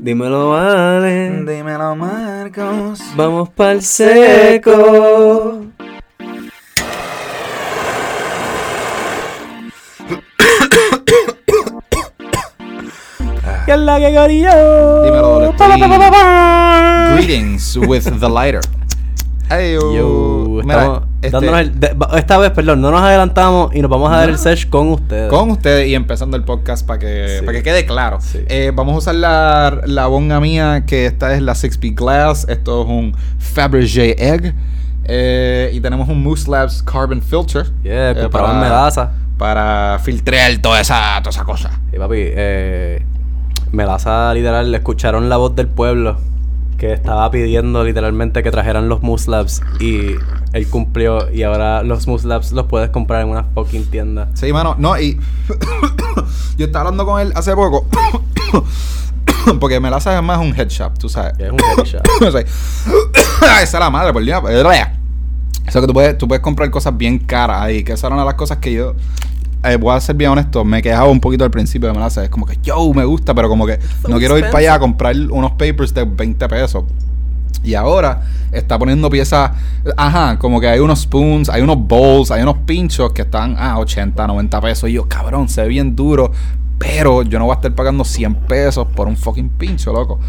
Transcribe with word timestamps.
Dímelo, 0.00 0.50
vale. 0.50 1.44
Dímelo, 1.44 1.96
Marcos. 1.96 3.00
Vamos 3.16 3.48
pa'l 3.50 3.82
seco. 3.82 5.66
¿Qué 13.66 13.72
es 13.72 13.78
la 13.80 13.98
que 13.98 14.14
corillo? 14.14 15.02
Dímelo. 15.02 15.52
Greetings 17.16 17.76
with 17.76 18.04
the 18.20 18.28
lighter. 18.28 18.60
Hey, 19.50 19.74
Yo, 19.74 20.60
Mira, 20.62 20.80
estamos 20.82 21.07
este, 21.20 21.30
dándonos 21.30 21.60
el- 21.60 21.80
de- 21.80 21.92
ba- 21.94 22.10
esta 22.16 22.38
vez, 22.38 22.50
perdón, 22.52 22.80
no 22.80 22.90
nos 22.90 23.00
adelantamos 23.02 23.74
y 23.74 23.80
nos 23.82 23.90
vamos 23.90 24.12
a 24.12 24.18
dar 24.18 24.28
el 24.28 24.38
sesh 24.38 24.68
con 24.68 24.88
ustedes. 24.90 25.28
con 25.30 25.50
ustedes 25.50 25.88
y 25.88 25.94
empezando 25.94 26.36
el 26.36 26.44
podcast 26.44 26.86
para 26.86 26.98
que, 27.00 27.38
Sí. 27.40 27.44
para 27.44 27.58
que 27.58 27.62
quede 27.64 27.86
claro. 27.86 28.18
Sí. 28.20 28.40
Eh, 28.48 28.72
vamos 28.74 28.94
a 28.94 28.98
usar 28.98 29.14
la, 29.16 29.80
la 29.86 30.06
bonga 30.06 30.38
mía, 30.40 30.84
que 30.86 31.06
esta 31.06 31.34
es 31.34 31.42
la 31.42 31.54
6P 31.54 31.94
Glass. 31.94 32.46
Esto 32.48 32.82
es 32.82 32.88
un 32.88 33.16
Fabergé 33.38 34.14
Egg. 34.18 34.54
Eh, 35.10 35.70
y 35.72 35.80
tenemos 35.80 36.08
un 36.08 36.22
Moose 36.22 36.50
Labs 36.50 36.82
Carbon 36.82 37.22
Filter. 37.22 37.66
Yeah, 37.82 38.10
eh, 38.12 38.28
en 38.32 38.60
Melaza. 38.60 39.12
Para 39.38 39.98
filtrar 40.02 40.58
toda 40.58 40.80
esa, 40.80 41.18
toda 41.22 41.30
esa 41.30 41.44
cosa. 41.44 41.70
Y 41.92 41.96
papi, 41.98 42.16
eh, 42.18 43.02
Melaza 43.72 44.32
literal, 44.34 44.70
le 44.70 44.78
escucharon 44.78 45.28
la 45.28 45.36
voz 45.36 45.54
del 45.54 45.68
pueblo 45.68 46.16
que 46.78 46.92
estaba 46.92 47.28
pidiendo 47.30 47.82
literalmente 47.82 48.42
que 48.42 48.50
trajeran 48.52 48.88
los 48.88 49.02
Moose 49.02 49.30
Labs 49.30 49.62
y 49.80 50.12
él 50.52 50.68
cumplió 50.70 51.30
y 51.30 51.42
ahora 51.42 51.82
los 51.82 52.06
Moose 52.06 52.26
Labs 52.26 52.52
los 52.52 52.66
puedes 52.66 52.90
comprar 52.90 53.22
en 53.22 53.28
una 53.28 53.42
fucking 53.42 53.86
tienda. 53.90 54.28
Sí, 54.34 54.52
mano, 54.52 54.76
no, 54.78 54.98
y 54.98 55.18
yo 56.56 56.66
estaba 56.66 56.86
hablando 56.86 57.04
con 57.04 57.20
él 57.20 57.32
hace 57.34 57.54
poco. 57.54 57.86
Porque 59.60 59.80
Melaza 59.80 60.16
es 60.16 60.22
más 60.22 60.38
un 60.38 60.54
head 60.58 60.68
shop, 60.68 60.98
tú 60.98 61.08
sabes. 61.08 61.34
Es 61.38 61.50
un 61.50 61.58
head 61.60 61.84
shop. 61.84 62.02
O 62.20 62.30
sea, 62.30 63.62
esa 63.62 63.78
es 63.78 63.80
la 63.80 63.90
madre, 63.90 64.12
por 64.12 64.22
Dios. 64.22 64.42
Eso 65.66 65.80
que 65.80 65.86
tú 65.86 65.92
puedes, 65.92 66.18
tú 66.18 66.26
puedes 66.26 66.42
comprar 66.42 66.70
cosas 66.70 66.96
bien 66.96 67.18
caras 67.18 67.62
ahí. 67.62 67.84
Que 67.84 67.92
esa 67.92 68.06
era 68.08 68.14
una 68.14 68.22
de 68.24 68.26
las 68.26 68.34
cosas 68.34 68.58
que 68.58 68.72
yo. 68.72 68.94
Eh, 69.64 69.76
voy 69.76 69.94
a 69.94 70.00
ser 70.00 70.14
bien 70.14 70.30
honesto, 70.30 70.64
me 70.64 70.80
quejaba 70.82 71.08
un 71.08 71.20
poquito 71.20 71.44
al 71.44 71.50
principio 71.50 71.88
de 71.88 71.94
Melaza. 71.94 72.22
Es 72.22 72.30
como 72.30 72.46
que 72.46 72.58
yo 72.62 72.92
me 72.94 73.04
gusta, 73.04 73.34
pero 73.34 73.48
como 73.48 73.66
que 73.66 73.78
So 74.02 74.08
no 74.08 74.18
quiero 74.18 74.38
ir 74.38 74.44
para 74.46 74.58
allá 74.58 74.74
a 74.74 74.78
comprar 74.78 75.16
unos 75.16 75.52
papers 75.52 75.92
de 75.92 76.04
20 76.04 76.48
pesos. 76.48 76.84
Y 77.64 77.74
ahora 77.74 78.22
está 78.52 78.78
poniendo 78.78 79.10
piezas, 79.10 79.50
ajá, 79.96 80.38
como 80.38 80.60
que 80.60 80.68
hay 80.68 80.78
unos 80.78 81.00
spoons, 81.00 81.48
hay 81.48 81.60
unos 81.60 81.76
bowls, 81.76 82.30
hay 82.30 82.42
unos 82.42 82.58
pinchos 82.58 83.12
que 83.12 83.22
están 83.22 83.56
a 83.58 83.78
80, 83.78 84.26
90 84.26 84.60
pesos. 84.60 84.90
Y 84.90 84.92
yo, 84.92 85.08
cabrón, 85.08 85.48
se 85.48 85.62
ve 85.62 85.68
bien 85.68 85.96
duro, 85.96 86.30
pero 86.78 87.22
yo 87.22 87.38
no 87.38 87.46
voy 87.46 87.52
a 87.52 87.56
estar 87.56 87.74
pagando 87.74 88.04
100 88.04 88.34
pesos 88.46 88.86
por 88.94 89.08
un 89.08 89.16
fucking 89.16 89.48
pincho, 89.50 89.92
loco. 89.92 90.20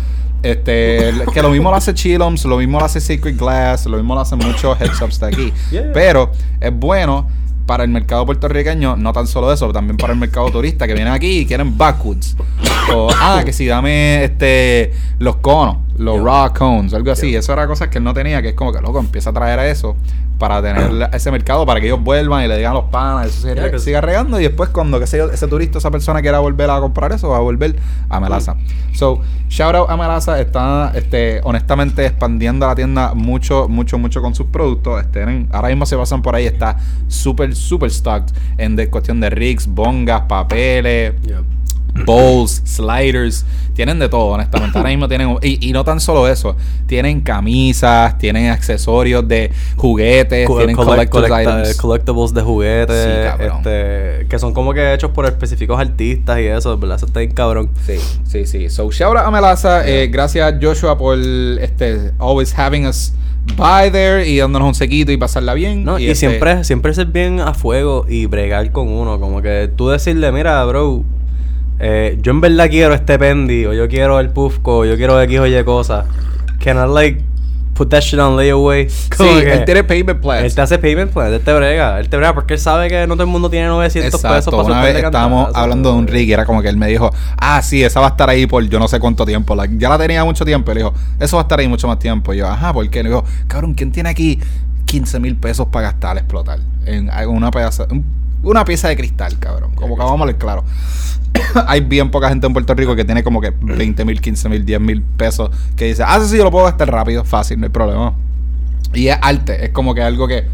Este, 0.42 1.14
que 1.34 1.42
lo 1.42 1.50
mismo 1.50 1.70
lo 1.70 1.76
hace 1.76 1.94
Chillums, 1.94 2.46
lo 2.46 2.58
mismo 2.58 2.80
lo 2.80 2.86
hace 2.86 3.00
Secret 3.02 3.38
Glass, 3.38 3.86
lo 3.86 3.98
mismo 3.98 4.16
lo 4.16 4.22
hacen 4.22 4.40
muchos 4.40 4.80
head 4.80 4.90
shops 5.00 5.20
de 5.20 5.28
aquí. 5.28 5.54
Yeah. 5.72 5.92
Pero 5.94 6.32
es 6.60 6.74
bueno 6.74 7.28
para 7.70 7.84
el 7.84 7.92
mercado 7.92 8.26
puertorriqueño, 8.26 8.96
no 8.96 9.14
tan 9.14 9.28
solo 9.28 9.54
eso, 9.54 9.72
también 9.72 9.96
para 9.96 10.14
el 10.14 10.18
mercado 10.18 10.50
turista 10.50 10.88
que 10.88 10.96
vienen 10.96 11.14
aquí 11.14 11.42
y 11.42 11.46
quieren 11.46 11.78
backwoods. 11.78 12.36
O, 12.92 13.12
ah, 13.22 13.44
que 13.46 13.54
si 13.54 13.68
dame 13.68 14.24
este 14.24 14.92
los 15.20 15.36
conos, 15.36 15.78
los 15.96 16.16
Yeah. 16.16 16.24
raw 16.24 16.52
cones, 16.52 16.96
algo 16.96 17.12
así. 17.12 17.30
Yeah. 17.30 17.42
Eso 17.42 17.54
era 17.54 17.68
cosas 17.68 17.90
que 17.90 18.00
él 18.00 18.04
no 18.04 18.16
tenía, 18.16 18.42
que 18.42 18.50
es 18.50 18.54
como 18.56 18.74
que 18.74 18.82
loco, 18.82 19.00
empieza 19.00 19.30
a 19.30 19.34
traer 19.34 19.60
a 19.60 19.70
eso 19.70 19.96
para 20.40 20.62
tener 20.62 21.10
ese 21.14 21.30
mercado, 21.30 21.66
para 21.66 21.82
que 21.82 21.88
ellos 21.88 22.02
vuelvan 22.02 22.46
y 22.46 22.48
le 22.48 22.56
digan 22.56 22.72
a 22.72 22.76
los 22.76 22.86
panas, 22.86 23.28
eso 23.28 23.42
se 23.42 23.54
Yeah, 23.54 23.78
siga 23.78 24.02
regando 24.02 24.40
y 24.40 24.44
después 24.44 24.70
cuando 24.70 24.98
yo, 25.04 25.30
ese 25.30 25.48
turista, 25.48 25.78
esa 25.78 25.92
persona 25.92 26.22
quiera 26.22 26.40
volver 26.40 26.70
a 26.70 26.80
comprar 26.80 27.12
eso, 27.12 27.28
va 27.30 27.38
a 27.38 27.42
volver 27.42 27.76
a 28.08 28.20
Melaza. 28.22 28.56
So, 28.94 29.22
shout 29.50 29.76
out 29.76 29.90
a 29.90 29.98
Melaza, 29.98 30.40
está 30.40 30.94
este, 30.96 31.42
honestamente 31.44 32.06
expandiendo 32.06 32.66
la 32.66 32.74
tienda 32.74 33.14
mucho, 33.14 33.68
mucho, 33.68 33.98
mucho 33.98 34.22
con 34.22 34.34
sus 34.34 34.48
productos. 34.48 35.02
Este, 35.02 35.46
ahora 35.52 35.68
mismo 35.68 35.86
se 35.86 35.98
pasan 35.98 36.22
por 36.22 36.34
ahí, 36.36 36.46
está 36.46 36.78
súper, 37.10 37.54
súper 37.60 37.92
stocked 37.92 38.36
en 38.58 38.76
de, 38.76 38.90
cuestión 38.90 39.20
de 39.20 39.30
rigs, 39.30 39.68
bongas, 39.68 40.22
papeles, 40.22 41.14
bowls, 42.06 42.62
sliders, 42.66 43.46
tienen 43.76 43.98
de 44.00 44.10
todo, 44.10 44.26
honestamente. 44.28 44.78
Ahora 44.78 44.90
mismo 44.90 45.08
tienen, 45.08 45.38
y, 45.42 45.70
y 45.70 45.72
no 45.72 45.84
tan 45.86 46.00
solo 46.00 46.28
eso, 46.28 46.56
tienen 46.86 47.22
camisas, 47.22 48.18
tienen 48.18 48.50
accesorios 48.50 49.26
de 49.28 49.52
juguetes, 49.78 50.48
Co- 50.48 50.58
tienen 50.58 50.76
collect- 50.76 51.42
items. 51.42 51.78
collectibles 51.78 52.34
de 52.34 52.42
juguetes, 52.42 53.04
Sí, 53.38 53.44
este, 53.46 54.28
que 54.28 54.38
son 54.40 54.54
como 54.54 54.74
que 54.74 54.94
hechos 54.94 55.12
por 55.12 55.26
específicos 55.26 55.80
artistas 55.80 56.40
y 56.40 56.46
eso, 56.48 56.78
¿verdad? 56.78 56.98
Eso 56.98 57.06
está 57.06 57.20
bien 57.20 57.32
cabrón. 57.32 57.70
Sí, 57.86 57.96
sí, 58.26 58.46
sí. 58.46 58.70
So, 58.70 58.90
shout 58.92 59.16
out 59.18 59.26
a 59.28 59.32
Melaza. 59.32 59.88
eh, 59.88 60.08
gracias, 60.08 60.56
Joshua, 60.62 60.98
por 60.98 61.18
este, 61.18 62.12
always 62.20 62.54
having 62.58 62.86
us 62.86 63.14
by 63.56 63.90
there 63.92 64.28
y 64.28 64.38
dándonos 64.38 64.68
un 64.68 64.76
sequito 64.76 65.12
y 65.12 65.18
pasarla 65.18 65.54
bien. 65.54 65.84
No, 65.86 65.98
y, 65.98 66.04
este, 66.08 66.16
siempre, 66.16 66.64
siempre 66.66 66.94
ser 66.94 67.08
bien 67.08 67.40
a 67.40 67.54
fuego 67.54 68.06
y 68.10 68.26
bregar 68.26 68.72
con 68.72 68.90
uno. 68.90 69.20
Como 69.20 69.42
que 69.42 69.70
tú 69.76 69.88
decirle, 69.90 70.32
mira, 70.32 70.64
bro, 70.66 71.04
eh, 71.80 72.18
yo 72.22 72.32
en 72.32 72.42
verdad 72.42 72.70
quiero 72.70 72.94
este 72.94 73.18
pendi, 73.18 73.66
o 73.66 73.74
yo 73.74 73.88
quiero 73.88 74.20
el 74.20 74.30
Pufco, 74.30 74.80
o 74.80 74.86
yo 74.86 74.98
quiero 74.98 75.22
X 75.22 75.40
o 75.40 75.48
Y 75.48 75.64
cosas. 75.64 76.06
Can 76.64 76.78
I 76.78 76.92
like 76.92 77.24
put 77.74 77.90
that 77.90 78.02
shit 78.02 78.20
on 78.20 78.36
layaway? 78.36 78.90
Sí, 79.20 79.26
que 79.26 79.54
él 79.54 79.66
tiene 79.66 79.84
payment 79.84 80.22
plans. 80.22 80.44
él 80.44 80.56
te 80.56 80.62
hace 80.62 80.78
payment 80.78 81.12
plan, 81.12 81.34
él 81.34 81.42
te 81.42 81.54
brega. 81.54 82.00
Él 82.00 82.10
te 82.10 82.18
brega 82.18 82.34
porque 82.34 82.56
él 82.56 82.60
sabe 82.60 82.90
que 82.90 83.08
no 83.08 83.16
todo 83.16 83.24
el 83.24 83.30
mundo 83.30 83.50
tiene 83.50 83.68
900 83.68 84.22
pesos 84.22 84.54
para 84.54 84.64
una 84.64 84.82
vez 84.82 84.96
estábamos 84.96 85.50
hablando 85.56 85.92
de 85.92 85.98
un 85.98 86.06
como 86.06 86.14
rig 86.14 86.30
y 86.30 86.34
era 86.34 86.46
como 86.46 86.62
que 86.62 86.70
él 86.70 86.78
me 86.78 86.88
dijo, 86.88 87.12
ah, 87.38 87.62
sí, 87.62 87.84
esa 87.84 88.00
va 88.02 88.08
a 88.08 88.10
estar 88.10 88.30
ahí 88.30 88.46
por 88.46 88.64
yo 88.68 88.80
no 88.80 88.88
sé 88.88 89.00
cuánto 89.00 89.26
tiempo. 89.26 89.56
Like, 89.56 89.76
ya 89.78 89.90
la 89.90 89.98
tenía 89.98 90.24
mucho 90.26 90.46
tiempo. 90.46 90.74
Le 90.74 90.82
dijo, 90.82 90.94
eso 91.20 91.38
va 91.38 91.42
a 91.42 91.44
estar 91.44 91.60
ahí 91.60 91.68
mucho 91.68 91.88
más 91.88 92.00
tiempo. 92.00 92.34
Y 92.34 92.38
yo, 92.38 92.48
ajá, 92.48 92.74
¿por 92.74 92.90
qué? 92.90 93.04
Le 93.04 93.10
dijo, 93.10 93.24
cabrón, 93.48 93.74
¿quién 93.74 93.92
tiene 93.92 94.10
aquí 94.10 94.40
15 94.86 95.20
mil 95.20 95.36
pesos 95.36 95.68
para 95.68 95.88
gastar, 95.88 96.18
explotar? 96.18 96.60
En 96.86 97.10
una 97.28 97.52
pieza, 97.52 97.88
una 98.44 98.66
pieza 98.66 98.88
de 98.88 98.96
cristal, 98.96 99.38
cabrón. 99.40 99.72
Como 99.76 99.96
que 99.96 100.04
vamos 100.04 100.22
a 100.22 100.26
ver 100.26 100.38
claro. 100.38 100.64
Hay 101.68 101.82
bien 101.82 102.10
poca 102.12 102.30
gente 102.30 102.48
en 102.48 102.54
Puerto 102.54 102.74
Rico 102.74 102.96
que 102.96 103.06
tiene 103.06 103.24
como 103.24 103.42
que 103.42 103.54
20 103.62 104.06
mil, 104.06 104.20
15 104.22 104.50
mil, 104.50 104.66
10 104.66 104.80
mil 104.82 105.02
pesos 105.02 105.50
que 105.76 105.86
dice, 105.86 106.04
ah, 106.06 106.20
sí, 106.22 106.30
sí, 106.30 106.38
yo 106.38 106.44
lo 106.44 106.52
puedo 106.52 106.66
gastar 106.66 106.92
rápido, 106.92 107.24
fácil, 107.24 107.60
no 107.60 107.66
hay 107.66 107.72
problema. 107.72 108.14
Y 108.94 109.08
es 109.08 109.18
arte, 109.22 109.66
es 109.66 109.72
como 109.72 109.94
que 109.94 110.02
algo 110.02 110.28
que... 110.28 110.48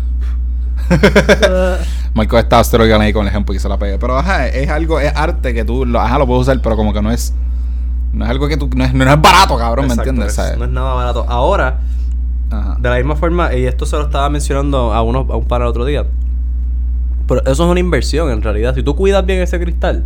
Marco 2.14 2.38
está 2.40 2.60
Astrogan 2.60 3.02
ahí 3.02 3.12
con 3.14 3.24
el 3.24 3.30
ejemplo 3.30 3.54
y 3.56 3.60
se 3.60 3.68
la 3.70 3.78
pegue. 3.78 3.98
Pero 3.98 4.18
ajá, 4.18 4.48
es 4.48 4.70
algo, 4.70 5.00
es 5.00 5.14
arte 5.16 5.54
que 5.54 5.66
tú, 5.66 5.86
lo, 5.86 6.00
ajá, 6.00 6.18
lo 6.18 6.26
puedes 6.28 6.44
usar, 6.44 6.62
pero 6.62 6.76
como 6.76 6.94
que 6.94 7.02
no 7.02 7.12
es. 7.12 7.34
No 8.14 8.24
es 8.24 8.32
algo 8.32 8.48
que 8.48 8.56
tú. 8.56 8.70
No 8.74 8.86
es, 8.86 8.94
no 8.94 9.04
es 9.04 9.22
barato, 9.22 9.58
cabrón, 9.58 9.88
¿me 9.88 9.94
entiendes? 9.94 10.28
es- 10.28 10.36
¿Sabes? 10.36 10.58
No 10.58 10.66
es 10.66 10.72
nada 10.72 10.94
barato. 10.94 11.26
Ahora, 11.28 11.82
Ajá. 12.52 12.78
De 12.80 12.90
la 12.90 12.96
misma 12.98 13.16
forma, 13.16 13.54
y 13.56 13.66
esto 13.66 13.86
se 13.86 13.98
lo 13.98 14.04
estaba 14.04 14.30
mencionando 14.30 14.94
a 14.94 15.02
uno 15.02 15.28
a 15.30 15.36
un 15.36 15.46
para 15.46 15.66
el 15.66 15.70
otro 15.70 15.84
día. 15.84 16.06
Pero 17.28 17.42
eso 17.42 17.52
es 17.66 17.70
una 17.72 17.80
inversión 17.80 18.30
en 18.32 18.42
realidad. 18.42 18.76
Si 18.76 18.84
tú 18.84 18.96
cuidas 18.96 19.26
bien 19.26 19.42
ese 19.42 19.60
cristal, 19.60 20.04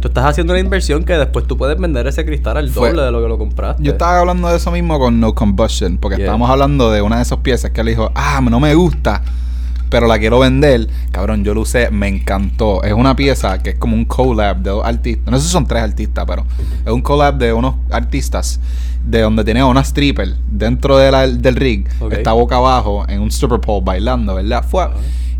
tú 0.00 0.08
estás 0.08 0.24
haciendo 0.24 0.52
una 0.52 0.60
inversión 0.60 1.04
que 1.04 1.12
después 1.14 1.46
tú 1.46 1.56
puedes 1.56 1.78
vender 1.78 2.06
ese 2.06 2.24
cristal 2.24 2.56
al 2.56 2.70
Fue- 2.70 2.88
doble 2.90 3.02
de 3.02 3.10
lo 3.12 3.22
que 3.22 3.28
lo 3.28 3.38
compraste. 3.38 3.82
Yo 3.82 3.92
estaba 3.92 4.18
hablando 4.20 4.48
de 4.48 4.56
eso 4.56 4.70
mismo 4.72 4.98
con 4.98 5.20
No 5.20 5.34
Combustion, 5.34 5.98
porque 5.98 6.16
Yeah. 6.16 6.26
estábamos 6.26 6.50
hablando 6.50 6.90
de 6.90 7.02
una 7.02 7.16
de 7.16 7.22
esas 7.22 7.38
piezas 7.38 7.70
que 7.70 7.80
él 7.82 7.86
dijo, 7.88 8.10
ah, 8.14 8.40
no 8.42 8.58
me 8.58 8.74
gusta, 8.74 9.22
pero 9.88 10.08
la 10.08 10.18
quiero 10.18 10.40
vender. 10.40 10.88
Cabrón, 11.12 11.44
yo 11.44 11.54
lo 11.54 11.60
usé, 11.60 11.90
me 11.92 12.08
encantó. 12.08 12.82
Es 12.82 12.92
una 12.92 13.14
pieza 13.14 13.62
que 13.62 13.70
es 13.70 13.76
como 13.78 13.94
un 13.94 14.04
collab 14.04 14.56
de 14.58 14.70
dos 14.70 14.84
artistas. 14.84 15.30
No 15.30 15.38
sé 15.38 15.46
si 15.46 15.52
son 15.52 15.66
tres 15.66 15.82
artistas, 15.84 16.24
pero 16.26 16.44
es 16.84 16.92
un 16.92 17.00
collab 17.02 17.38
de 17.38 17.52
unos 17.52 17.76
artistas 17.92 18.58
de 19.04 19.20
donde 19.20 19.44
tiene 19.44 19.62
una 19.62 19.82
stripper 19.82 20.34
dentro 20.50 20.98
de 20.98 21.12
la- 21.12 21.28
del 21.28 21.54
rig. 21.54 21.86
Ok. 22.00 22.12
Está 22.14 22.32
boca 22.32 22.56
abajo 22.56 23.04
en 23.08 23.20
un 23.20 23.28
stripper 23.30 23.60
pole 23.60 23.82
bailando, 23.84 24.34
¿verdad? 24.34 24.64
Fue. 24.68 24.82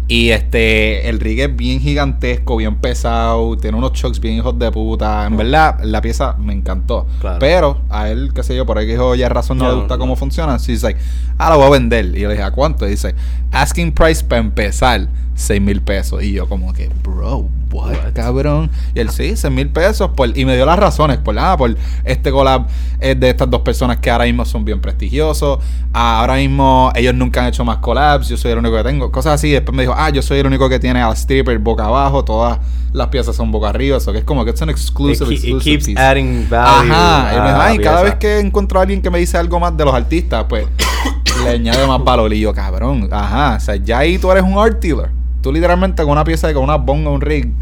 Y 0.08 0.30
este, 0.30 1.08
el 1.08 1.18
rig 1.18 1.40
es 1.40 1.56
bien 1.56 1.80
gigantesco, 1.80 2.56
bien 2.56 2.76
pesado, 2.76 3.56
tiene 3.56 3.76
unos 3.76 3.92
chucks 3.92 4.20
bien 4.20 4.36
hijos 4.36 4.56
de 4.56 4.70
puta. 4.70 5.26
En 5.26 5.36
verdad, 5.36 5.80
la 5.82 6.00
pieza 6.00 6.36
me 6.38 6.52
encantó. 6.52 7.06
Claro. 7.20 7.38
Pero 7.40 7.80
a 7.90 8.08
él, 8.08 8.30
qué 8.32 8.44
sé 8.44 8.54
yo, 8.54 8.64
por 8.66 8.78
ahí 8.78 8.86
que 8.86 8.92
dijo, 8.92 9.16
ya 9.16 9.28
razón 9.28 9.58
no 9.58 9.64
Ya 9.64 9.70
le 9.70 9.74
no, 9.74 9.80
gusta 9.80 9.94
no. 9.96 10.00
cómo 10.00 10.14
funciona. 10.16 10.58
Sí, 10.60 10.72
dice, 10.72 10.96
ah, 11.38 11.50
lo 11.50 11.56
voy 11.58 11.66
a 11.66 11.70
vender. 11.70 12.04
Y 12.16 12.20
yo 12.20 12.28
le 12.28 12.34
dije, 12.34 12.44
¿a 12.44 12.52
cuánto? 12.52 12.86
Y 12.86 12.90
dice, 12.90 13.16
asking 13.50 13.90
price 13.90 14.22
para 14.22 14.40
empezar, 14.40 15.08
6 15.34 15.60
mil 15.60 15.82
pesos. 15.82 16.22
Y 16.22 16.32
yo 16.32 16.48
como 16.48 16.72
que, 16.72 16.88
bro, 17.02 17.48
what, 17.72 17.90
What? 17.90 18.12
cabrón. 18.14 18.70
Y 18.94 19.00
él, 19.00 19.10
sí, 19.10 19.36
6 19.36 19.52
mil 19.52 19.68
pesos. 19.68 20.10
Por, 20.16 20.36
y 20.38 20.44
me 20.44 20.54
dio 20.56 20.64
las 20.64 20.78
razones, 20.78 21.18
por, 21.18 21.38
ah, 21.38 21.56
por 21.56 21.76
este 22.04 22.30
collab 22.30 22.66
es 23.00 23.18
de 23.20 23.28
estas 23.28 23.50
dos 23.50 23.60
personas 23.60 23.98
que 23.98 24.10
ahora 24.10 24.24
mismo 24.24 24.44
son 24.44 24.64
bien 24.64 24.80
prestigiosos. 24.80 25.58
Ah, 25.92 26.20
ahora 26.20 26.36
mismo 26.36 26.90
ellos 26.94 27.14
nunca 27.14 27.42
han 27.42 27.48
hecho 27.48 27.64
más 27.64 27.78
collabs, 27.78 28.28
yo 28.28 28.36
soy 28.36 28.52
el 28.52 28.58
único 28.58 28.76
que 28.76 28.84
tengo. 28.84 29.12
Cosas 29.12 29.34
así. 29.34 29.50
Después 29.50 29.74
me 29.76 29.82
dijo, 29.82 29.94
ah, 29.96 30.10
yo 30.10 30.22
soy 30.22 30.38
el 30.38 30.46
único 30.46 30.68
que 30.68 30.78
tiene 30.78 31.00
al 31.02 31.12
stripper 31.16 31.58
boca 31.58 31.84
abajo, 31.86 32.24
todas 32.24 32.58
las 32.92 33.08
piezas 33.08 33.36
son 33.36 33.50
boca 33.52 33.68
arriba. 33.68 33.96
Eso 33.98 34.12
que 34.12 34.18
es 34.18 34.24
como 34.24 34.44
que 34.44 34.50
es 34.52 34.60
un 34.62 34.68
It, 34.70 34.76
exclusive, 34.76 35.26
it 35.26 35.32
exclusive 35.40 35.60
keeps 35.62 35.86
piece. 35.86 36.00
adding 36.00 36.46
value. 36.48 36.92
Ajá, 36.92 37.32
y, 37.32 37.40
me 37.40 37.46
dijo, 37.46 37.54
a 37.54 37.58
la 37.58 37.64
"Ay, 37.66 37.78
cada 37.78 37.96
pieza". 38.02 38.02
vez 38.04 38.14
que 38.20 38.38
encuentro 38.40 38.78
a 38.78 38.82
alguien 38.82 39.02
que 39.02 39.10
me 39.10 39.18
dice 39.18 39.36
algo 39.38 39.58
más 39.60 39.76
de 39.76 39.84
los 39.84 39.94
artistas, 39.94 40.44
pues 40.48 40.66
le 41.44 41.50
añade 41.50 41.86
más 41.86 42.02
valor. 42.02 42.32
Y 42.32 42.40
yo, 42.40 42.52
cabrón, 42.54 43.08
ajá, 43.12 43.56
o 43.56 43.60
sea, 43.60 43.76
ya 43.76 43.98
ahí 43.98 44.18
tú 44.18 44.30
eres 44.30 44.42
un 44.44 44.58
art 44.58 44.80
dealer. 44.80 45.10
Tú 45.42 45.52
literalmente 45.52 46.02
con 46.02 46.12
una 46.12 46.24
pieza 46.24 46.48
de 46.48 46.54
con 46.54 46.64
una 46.64 46.76
bonga, 46.76 47.10
un 47.10 47.20
rig, 47.20 47.52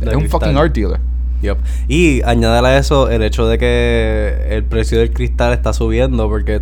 eres 0.00 0.14
un 0.16 0.28
fucking 0.28 0.56
art 0.56 0.72
dealer. 0.74 1.00
Y 1.88 2.22
añadir 2.22 2.64
a 2.64 2.78
eso 2.78 3.10
el 3.10 3.22
hecho 3.22 3.46
de 3.46 3.58
que 3.58 4.46
el 4.50 4.64
precio 4.64 4.98
del 4.98 5.12
cristal 5.12 5.52
está 5.52 5.72
subiendo 5.72 6.28
porque 6.28 6.60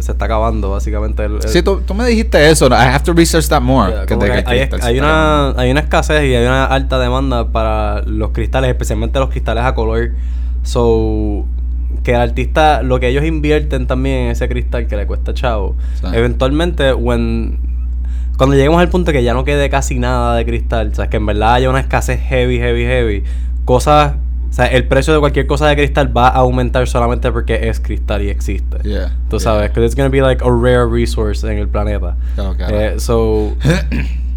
se 0.00 0.12
está 0.12 0.24
acabando 0.26 0.70
básicamente. 0.70 1.24
El, 1.24 1.36
el- 1.36 1.48
Sí, 1.48 1.62
tú, 1.62 1.80
tú 1.80 1.94
me 1.94 2.04
dijiste 2.06 2.50
eso. 2.50 2.66
I 2.68 2.72
have 2.74 3.04
to 3.04 3.12
research 3.14 3.48
that 3.48 3.62
more. 3.62 3.90
Yeah, 3.90 4.06
que 4.06 4.18
que 4.18 4.24
hay, 4.30 4.42
hay 4.46 4.58
está 4.60 4.90
una, 4.92 5.50
hay 5.56 5.70
una 5.70 5.80
escasez 5.80 6.24
y 6.24 6.34
hay 6.34 6.44
una 6.44 6.64
alta 6.66 6.98
demanda 6.98 7.48
para 7.52 8.02
los 8.02 8.30
cristales, 8.30 8.68
especialmente 8.70 9.18
los 9.18 9.30
cristales 9.30 9.64
a 9.64 9.74
color. 9.74 10.10
So, 10.62 11.44
que 12.04 12.12
el 12.12 12.20
artista, 12.20 12.82
lo 12.82 12.98
que 13.00 13.08
ellos 13.08 13.24
invierten 13.24 13.86
también 13.86 14.26
en 14.26 14.30
ese 14.30 14.48
cristal 14.48 14.86
que 14.86 14.96
le 14.96 15.06
cuesta 15.06 15.34
chavo, 15.34 15.76
Sí. 16.00 16.06
eventualmente, 16.12 16.92
when, 16.94 17.58
cuando 18.38 18.56
lleguemos 18.56 18.80
al 18.80 18.88
punto 18.88 19.12
que 19.12 19.22
ya 19.22 19.34
no 19.34 19.44
quede 19.44 19.68
casi 19.70 19.98
nada 19.98 20.34
de 20.36 20.44
cristal, 20.44 20.88
o 20.90 20.94
sea, 20.94 21.08
que 21.10 21.18
en 21.18 21.26
verdad 21.26 21.54
haya 21.54 21.68
una 21.70 21.80
escasez 21.80 22.20
heavy, 22.20 22.58
heavy, 22.58 22.84
heavy, 22.84 23.24
cosas, 23.64 24.14
o 24.50 24.52
sea, 24.52 24.66
el 24.66 24.86
precio 24.86 25.14
de 25.14 25.20
cualquier 25.20 25.46
cosa 25.46 25.66
de 25.66 25.76
cristal 25.76 26.14
va 26.14 26.28
a 26.28 26.36
aumentar 26.36 26.86
solamente 26.86 27.32
porque 27.32 27.68
es 27.68 27.80
cristal 27.80 28.22
y 28.22 28.28
existe. 28.28 28.78
Yeah, 28.82 29.12
Tú 29.28 29.38
yeah. 29.38 29.40
sabes, 29.40 29.70
que 29.70 29.84
it's 29.84 29.94
gonna 29.94 30.10
be 30.10 30.20
like 30.20 30.44
a 30.44 30.50
rare 30.50 30.86
resource 30.86 31.46
en 31.46 31.58
el 31.58 31.68
planeta. 31.68 32.16
Claro, 32.34 32.56
claro. 32.56 32.80
Eh, 32.80 33.00
so, 33.00 33.56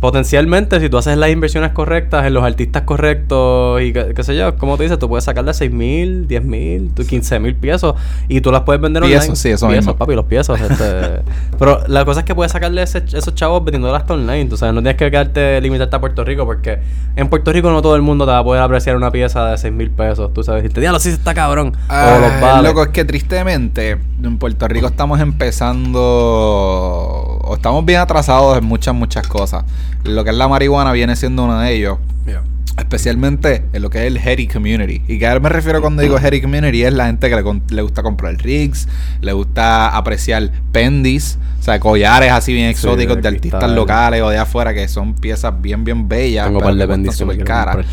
potencialmente, 0.00 0.80
si 0.80 0.88
tú 0.88 0.96
haces 0.98 1.16
las 1.18 1.30
inversiones 1.30 1.72
correctas 1.72 2.26
en 2.26 2.32
los 2.34 2.42
artistas 2.42 2.82
correctos 2.82 3.82
y 3.82 3.92
qué, 3.92 4.12
qué 4.16 4.24
sé 4.24 4.34
yo, 4.34 4.56
como 4.56 4.76
te 4.78 4.84
dices, 4.84 4.98
tú 4.98 5.08
puedes 5.08 5.24
sacarle 5.24 5.52
6 5.52 5.70
mil, 5.72 6.26
10 6.26 6.42
mil, 6.44 6.90
15 6.94 7.38
mil 7.38 7.54
pesos 7.54 7.94
y 8.26 8.40
tú 8.40 8.50
las 8.50 8.62
puedes 8.62 8.80
vender 8.80 9.02
online. 9.02 9.36
sí, 9.36 9.50
eso 9.50 9.68
mismo. 9.68 9.94
papi, 9.96 10.14
los 10.14 10.24
pesos. 10.24 10.58
este. 10.60 11.20
Pero 11.58 11.80
la 11.86 12.04
cosa 12.06 12.20
es 12.20 12.26
que 12.26 12.34
puedes 12.34 12.50
sacarle 12.50 12.82
ese- 12.82 13.04
esos 13.12 13.34
chavos 13.34 13.62
vendiéndolas 13.62 14.08
online. 14.08 14.46
Tú 14.46 14.56
sabes, 14.56 14.74
no 14.74 14.80
tienes 14.80 14.96
que 14.96 15.10
quedarte 15.10 15.60
limitarte 15.60 15.96
a 15.96 16.00
Puerto 16.00 16.24
Rico 16.24 16.46
porque 16.46 16.78
en 17.16 17.28
Puerto 17.28 17.52
Rico 17.52 17.70
no 17.70 17.82
todo 17.82 17.94
el 17.94 18.02
mundo 18.02 18.24
te 18.24 18.30
va 18.32 18.38
a 18.38 18.44
poder 18.44 18.62
apreciar 18.62 18.96
una 18.96 19.10
pieza 19.10 19.44
de 19.50 19.58
6 19.58 19.72
mil 19.74 19.90
pesos. 19.90 20.32
Tú 20.32 20.42
sabes, 20.42 20.64
y 20.64 20.70
te 20.70 20.80
diablo, 20.80 20.98
sí 20.98 21.10
está 21.10 21.34
cabrón. 21.34 21.76
Ah, 21.90 22.14
o 22.16 22.20
los 22.20 22.40
vale. 22.40 22.66
Loco, 22.68 22.84
es 22.84 22.88
que 22.88 23.04
tristemente 23.04 23.98
en 24.22 24.38
Puerto 24.38 24.66
Rico 24.66 24.86
estamos 24.86 25.20
empezando 25.20 27.29
o 27.50 27.56
estamos 27.56 27.84
bien 27.84 27.98
atrasados 27.98 28.56
en 28.58 28.64
muchas, 28.64 28.94
muchas 28.94 29.26
cosas. 29.26 29.64
Lo 30.04 30.22
que 30.22 30.30
es 30.30 30.36
la 30.36 30.46
marihuana 30.46 30.92
viene 30.92 31.16
siendo 31.16 31.42
uno 31.42 31.58
de 31.58 31.74
ellos. 31.74 31.98
Yeah. 32.24 32.44
Especialmente 32.78 33.64
en 33.72 33.82
lo 33.82 33.90
que 33.90 33.98
es 33.98 34.06
el 34.06 34.18
heady 34.18 34.46
community. 34.46 35.02
Y 35.08 35.18
que 35.18 35.26
a 35.26 35.40
me 35.40 35.48
refiero 35.48 35.80
cuando 35.80 36.00
digo 36.00 36.16
heady 36.16 36.40
community 36.40 36.84
es 36.84 36.92
la 36.92 37.06
gente 37.06 37.28
que 37.28 37.34
le, 37.34 37.82
gusta 37.82 38.04
comprar 38.04 38.36
rigs, 38.36 38.86
le 39.20 39.32
gusta 39.32 39.88
apreciar 39.88 40.52
pendis, 40.70 41.38
o 41.58 41.62
sea, 41.64 41.80
collares 41.80 42.30
así 42.30 42.52
bien 42.52 42.66
Sí, 42.68 42.86
exóticos 42.86 43.16
de 43.16 43.22
de 43.22 43.28
artistas 43.28 43.68
locales 43.72 44.22
o 44.22 44.28
de 44.28 44.38
afuera 44.38 44.72
que 44.72 44.86
son 44.86 45.14
piezas 45.14 45.60
bien, 45.60 45.82
bien 45.82 46.08
bellas. 46.08 46.46
Tengo 46.46 46.60
par 46.60 46.76
de 46.76 46.86
pendis 46.86 47.16
súper 47.16 47.42
caras. 47.42 47.84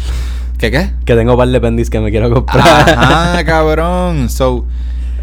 ¿Qué 0.59 0.69
qué? 0.69 0.91
Que 1.03 1.15
tengo 1.15 1.35
par 1.35 1.47
de 1.47 1.59
pendis 1.59 1.89
que 1.89 1.99
me 1.99 2.11
quiero 2.11 2.31
comprar. 2.31 2.89
Ajá, 2.91 3.43
cabrón. 3.43 4.29
So, 4.29 4.67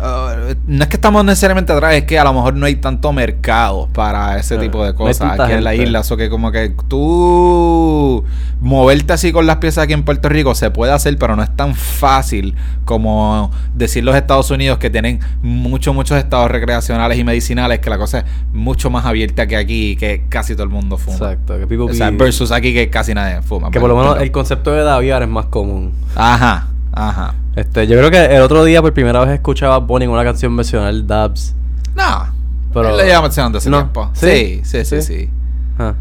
uh, 0.05 0.55
no 0.67 0.83
es 0.83 0.89
que 0.89 0.97
estamos 0.97 1.25
necesariamente 1.25 1.73
atrás, 1.73 1.95
es 1.95 2.05
que 2.05 2.19
a 2.19 2.25
lo 2.25 2.33
mejor 2.33 2.55
no 2.55 2.67
hay 2.67 2.77
tanto 2.77 3.13
mercado 3.13 3.89
para 3.93 4.39
ese 4.39 4.57
tipo 4.59 4.85
de 4.85 4.95
cosas 4.95 5.39
aquí 5.39 5.53
en 5.53 5.65
la 5.65 5.75
isla. 5.75 6.03
So 6.05 6.17
que 6.17 6.29
como 6.29 6.53
que 6.53 6.75
tú 6.89 8.25
moverte 8.61 9.13
así 9.13 9.33
con 9.33 9.47
las 9.47 9.57
piezas 9.57 9.85
aquí 9.85 9.93
en 9.93 10.05
Puerto 10.05 10.29
Rico 10.29 10.55
se 10.55 10.71
puede 10.71 10.93
hacer, 10.93 11.19
pero 11.19 11.37
no 11.37 11.43
es 11.43 11.55
tan 11.55 11.75
fácil 11.75 12.55
como 12.85 13.51
decir 13.75 14.05
los 14.05 14.17
Estados 14.17 14.51
Unidos 14.51 14.79
que 14.79 14.91
tienen 14.91 15.21
muchos, 15.43 15.95
muchos 15.95 16.19
estados 16.19 16.51
recreacionales 16.51 17.19
y 17.19 17.25
medicinales, 17.25 17.81
que 17.81 17.91
la 17.91 17.99
cosa 17.99 18.19
es 18.19 18.25
mucho 18.53 18.91
más 18.91 19.05
abierta 19.07 19.47
que 19.47 19.57
aquí, 19.57 19.97
que 19.97 20.25
casi 20.29 20.55
todo 20.55 20.65
el 20.65 20.71
mundo 20.71 20.97
fuma. 20.97 21.17
Exacto. 21.17 21.59
Que, 21.59 21.67
people 21.67 21.91
O 21.91 21.95
sea, 21.95 22.11
versus 22.11 22.53
aquí 22.53 22.73
que 22.75 22.91
casi 22.91 23.15
nadie 23.15 23.43
fuma. 23.43 23.71
que 23.71 23.81
por 23.81 23.89
lo 23.89 23.97
menos 23.97 24.13
Perdón. 24.13 24.25
el 24.25 24.33
concepto 24.33 24.73
de 24.73 24.83
Daviar 24.83 25.23
es 25.23 25.29
más 25.29 25.47
común. 25.47 25.93
Ajá, 26.15 26.69
ajá. 26.93 27.35
Este, 27.57 27.87
yo 27.87 27.97
creo 27.99 28.11
que 28.11 28.25
el 28.37 28.43
otro 28.43 28.65
día 28.65 28.83
por 28.83 28.93
primera 28.93 29.21
vez 29.21 29.31
escuchaba 29.35 29.77
a 29.77 29.79
Bonnie 29.79 30.05
en 30.07 30.11
una 30.11 30.25
canción 30.25 30.57
versional 30.57 31.07
Dabs. 31.07 31.55
No. 31.95 32.33
Pero- 32.73 32.91
Él 32.91 32.97
le 32.97 33.05
lleva 33.07 33.23
mencionando 33.23 33.59
hace 33.59 33.71
No. 33.71 33.79
tiempo. 33.79 34.11
¿Sí? 34.15 34.61
Sí, 34.65 34.85
sí, 34.85 34.85
sí, 34.85 35.03
¿Sí? 35.03 35.31
Ah. 35.79 35.95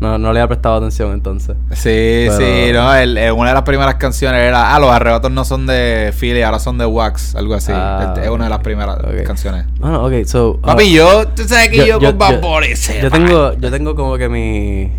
No, 0.00 0.16
no 0.16 0.32
le 0.32 0.40
había 0.40 0.48
prestado 0.48 0.76
atención 0.76 1.12
entonces. 1.12 1.56
Sí, 1.72 2.26
Pero- 2.26 2.36
sí, 2.38 2.72
no, 2.72 2.94
él, 2.94 3.18
eh, 3.18 3.30
una 3.30 3.50
de 3.50 3.54
las 3.54 3.64
primeras 3.64 3.96
canciones 3.96 4.40
era, 4.40 4.74
ah, 4.74 4.78
los 4.80 4.90
arrebatos 4.90 5.30
no 5.30 5.44
son 5.44 5.66
de 5.66 6.12
Philly, 6.18 6.40
ahora 6.42 6.58
son 6.58 6.78
de 6.78 6.86
Wax, 6.86 7.34
algo 7.36 7.54
así. 7.54 7.70
Ah, 7.74 8.06
Este, 8.08 8.24
es 8.24 8.30
una 8.30 8.44
de 8.44 8.50
las 8.50 8.60
primeras 8.60 8.96
ok. 8.98 9.22
canciones. 9.26 9.66
Bueno, 9.78 10.02
ok, 10.06 10.24
so. 10.24 10.58
Papi, 10.62 10.90
yo, 10.90 11.28
tú 11.28 11.44
sabes 11.44 11.68
que 11.68 11.86
yo, 11.86 12.00
con 12.00 12.16
Bad 12.18 12.32
yo- 12.32 12.40
Bunny 12.40 12.68
yo 12.74 13.10
man. 13.10 13.26
tengo, 13.26 13.52
yo 13.52 13.70
tengo 13.70 13.94
como 13.94 14.16
que 14.16 14.28
mi. 14.30 14.90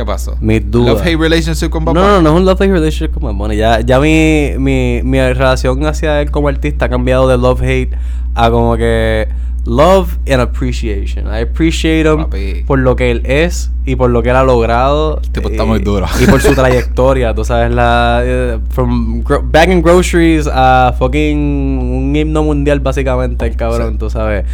¿Qué 0.00 0.06
pasó? 0.06 0.34
Mi 0.40 0.60
duda. 0.60 0.92
Love-hate 0.94 1.18
relationship 1.18 1.68
con 1.68 1.84
No, 1.84 1.92
Bad 1.92 2.00
no, 2.00 2.08
Bunny. 2.14 2.24
no 2.24 2.30
es 2.30 2.36
un 2.36 2.46
love 2.46 2.60
hate 2.62 2.72
relationship 2.72 3.12
con 3.12 3.22
Bad 3.24 3.34
Bunny. 3.34 3.56
Ya, 3.56 3.80
ya 3.80 4.00
mi, 4.00 4.52
mi, 4.58 5.02
mi 5.04 5.18
relación 5.20 5.84
hacia 5.84 6.22
él 6.22 6.30
como 6.30 6.48
artista 6.48 6.86
ha 6.86 6.88
cambiado 6.88 7.28
de 7.28 7.36
love 7.36 7.60
hate 7.62 7.90
a 8.34 8.50
como 8.50 8.78
que 8.78 9.28
love 9.66 10.16
and 10.26 10.40
appreciation. 10.40 11.26
I 11.26 11.42
appreciate 11.42 12.08
him 12.08 12.24
Papi. 12.24 12.64
por 12.66 12.78
lo 12.78 12.96
que 12.96 13.10
él 13.10 13.20
es 13.26 13.70
y 13.84 13.94
por 13.96 14.08
lo 14.08 14.22
que 14.22 14.30
él 14.30 14.36
ha 14.36 14.42
logrado. 14.42 15.20
tipo 15.32 15.50
está 15.50 15.64
y- 15.64 15.66
muy 15.66 15.80
duro. 15.80 16.06
Y 16.18 16.24
por 16.26 16.40
su 16.40 16.54
trayectoria, 16.54 17.34
tú 17.34 17.44
sabes, 17.44 17.70
la 17.74 18.22
eh, 18.24 18.58
from 18.70 19.22
gro- 19.22 19.42
bagging 19.44 19.82
groceries 19.82 20.48
a 20.50 20.94
fucking 20.98 21.36
un 21.38 22.16
himno 22.16 22.42
mundial 22.42 22.80
básicamente, 22.80 23.44
el 23.44 23.54
cabrón, 23.56 23.92
Sí. 23.92 23.98
tú 23.98 24.08
sabes. 24.08 24.46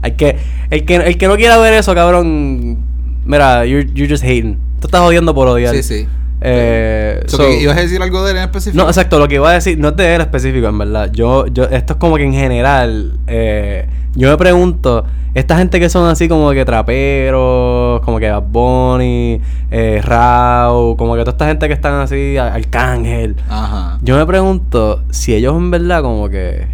Hay 0.00 0.12
que 0.12 0.36
el 0.70 0.86
que 0.86 0.96
el 0.96 1.18
que 1.18 1.28
no 1.28 1.36
quiera 1.36 1.58
ver 1.58 1.74
eso, 1.74 1.94
cabrón, 1.94 2.78
mira, 3.26 3.66
you're, 3.66 3.86
you're 3.92 4.08
just 4.10 4.24
hating. 4.24 4.56
Tú 4.80 4.86
estás 4.88 5.00
odiando 5.00 5.34
por 5.34 5.48
odiar. 5.48 5.74
Sí, 5.74 5.82
sí. 5.82 6.08
Eh, 6.40 7.22
So, 7.28 7.38
so- 7.38 7.50
¿Ibas 7.50 7.78
a 7.78 7.80
decir 7.80 8.00
algo 8.02 8.22
de 8.24 8.32
él 8.32 8.36
en 8.36 8.42
específico? 8.44 8.82
no, 8.82 8.88
exacto, 8.88 9.18
lo 9.18 9.26
que 9.26 9.36
iba 9.36 9.48
a 9.50 9.54
decir, 9.54 9.78
no 9.78 9.88
es 9.88 9.96
de 9.96 10.14
él 10.14 10.20
específico, 10.20 10.66
en 10.68 10.78
verdad. 10.78 11.10
Yo, 11.12 11.46
yo, 11.46 11.64
esto 11.64 11.94
es 11.94 11.98
como 11.98 12.16
que 12.16 12.24
en 12.24 12.34
general, 12.34 13.18
eh, 13.26 13.88
yo 14.14 14.28
me 14.30 14.36
pregunto, 14.36 15.04
esta 15.34 15.56
gente 15.56 15.80
que 15.80 15.88
son 15.88 16.08
así 16.08 16.28
como 16.28 16.50
que 16.52 16.64
traperos, 16.64 18.00
como 18.02 18.18
que 18.18 18.30
Bad 18.30 18.42
Bunny, 18.42 19.40
eh, 19.70 20.00
Rao, 20.04 20.96
como 20.96 21.14
que 21.14 21.20
toda 21.20 21.32
esta 21.32 21.46
gente 21.46 21.68
que 21.68 21.74
están 21.74 21.94
así, 22.00 22.36
Ar- 22.36 22.52
Arcángel. 22.52 23.36
Ajá. 23.48 23.98
Yo 24.02 24.16
me 24.16 24.26
pregunto 24.26 25.02
si 25.10 25.34
ellos 25.34 25.54
en 25.56 25.70
verdad 25.70 26.02
como 26.02 26.28
que, 26.28 26.66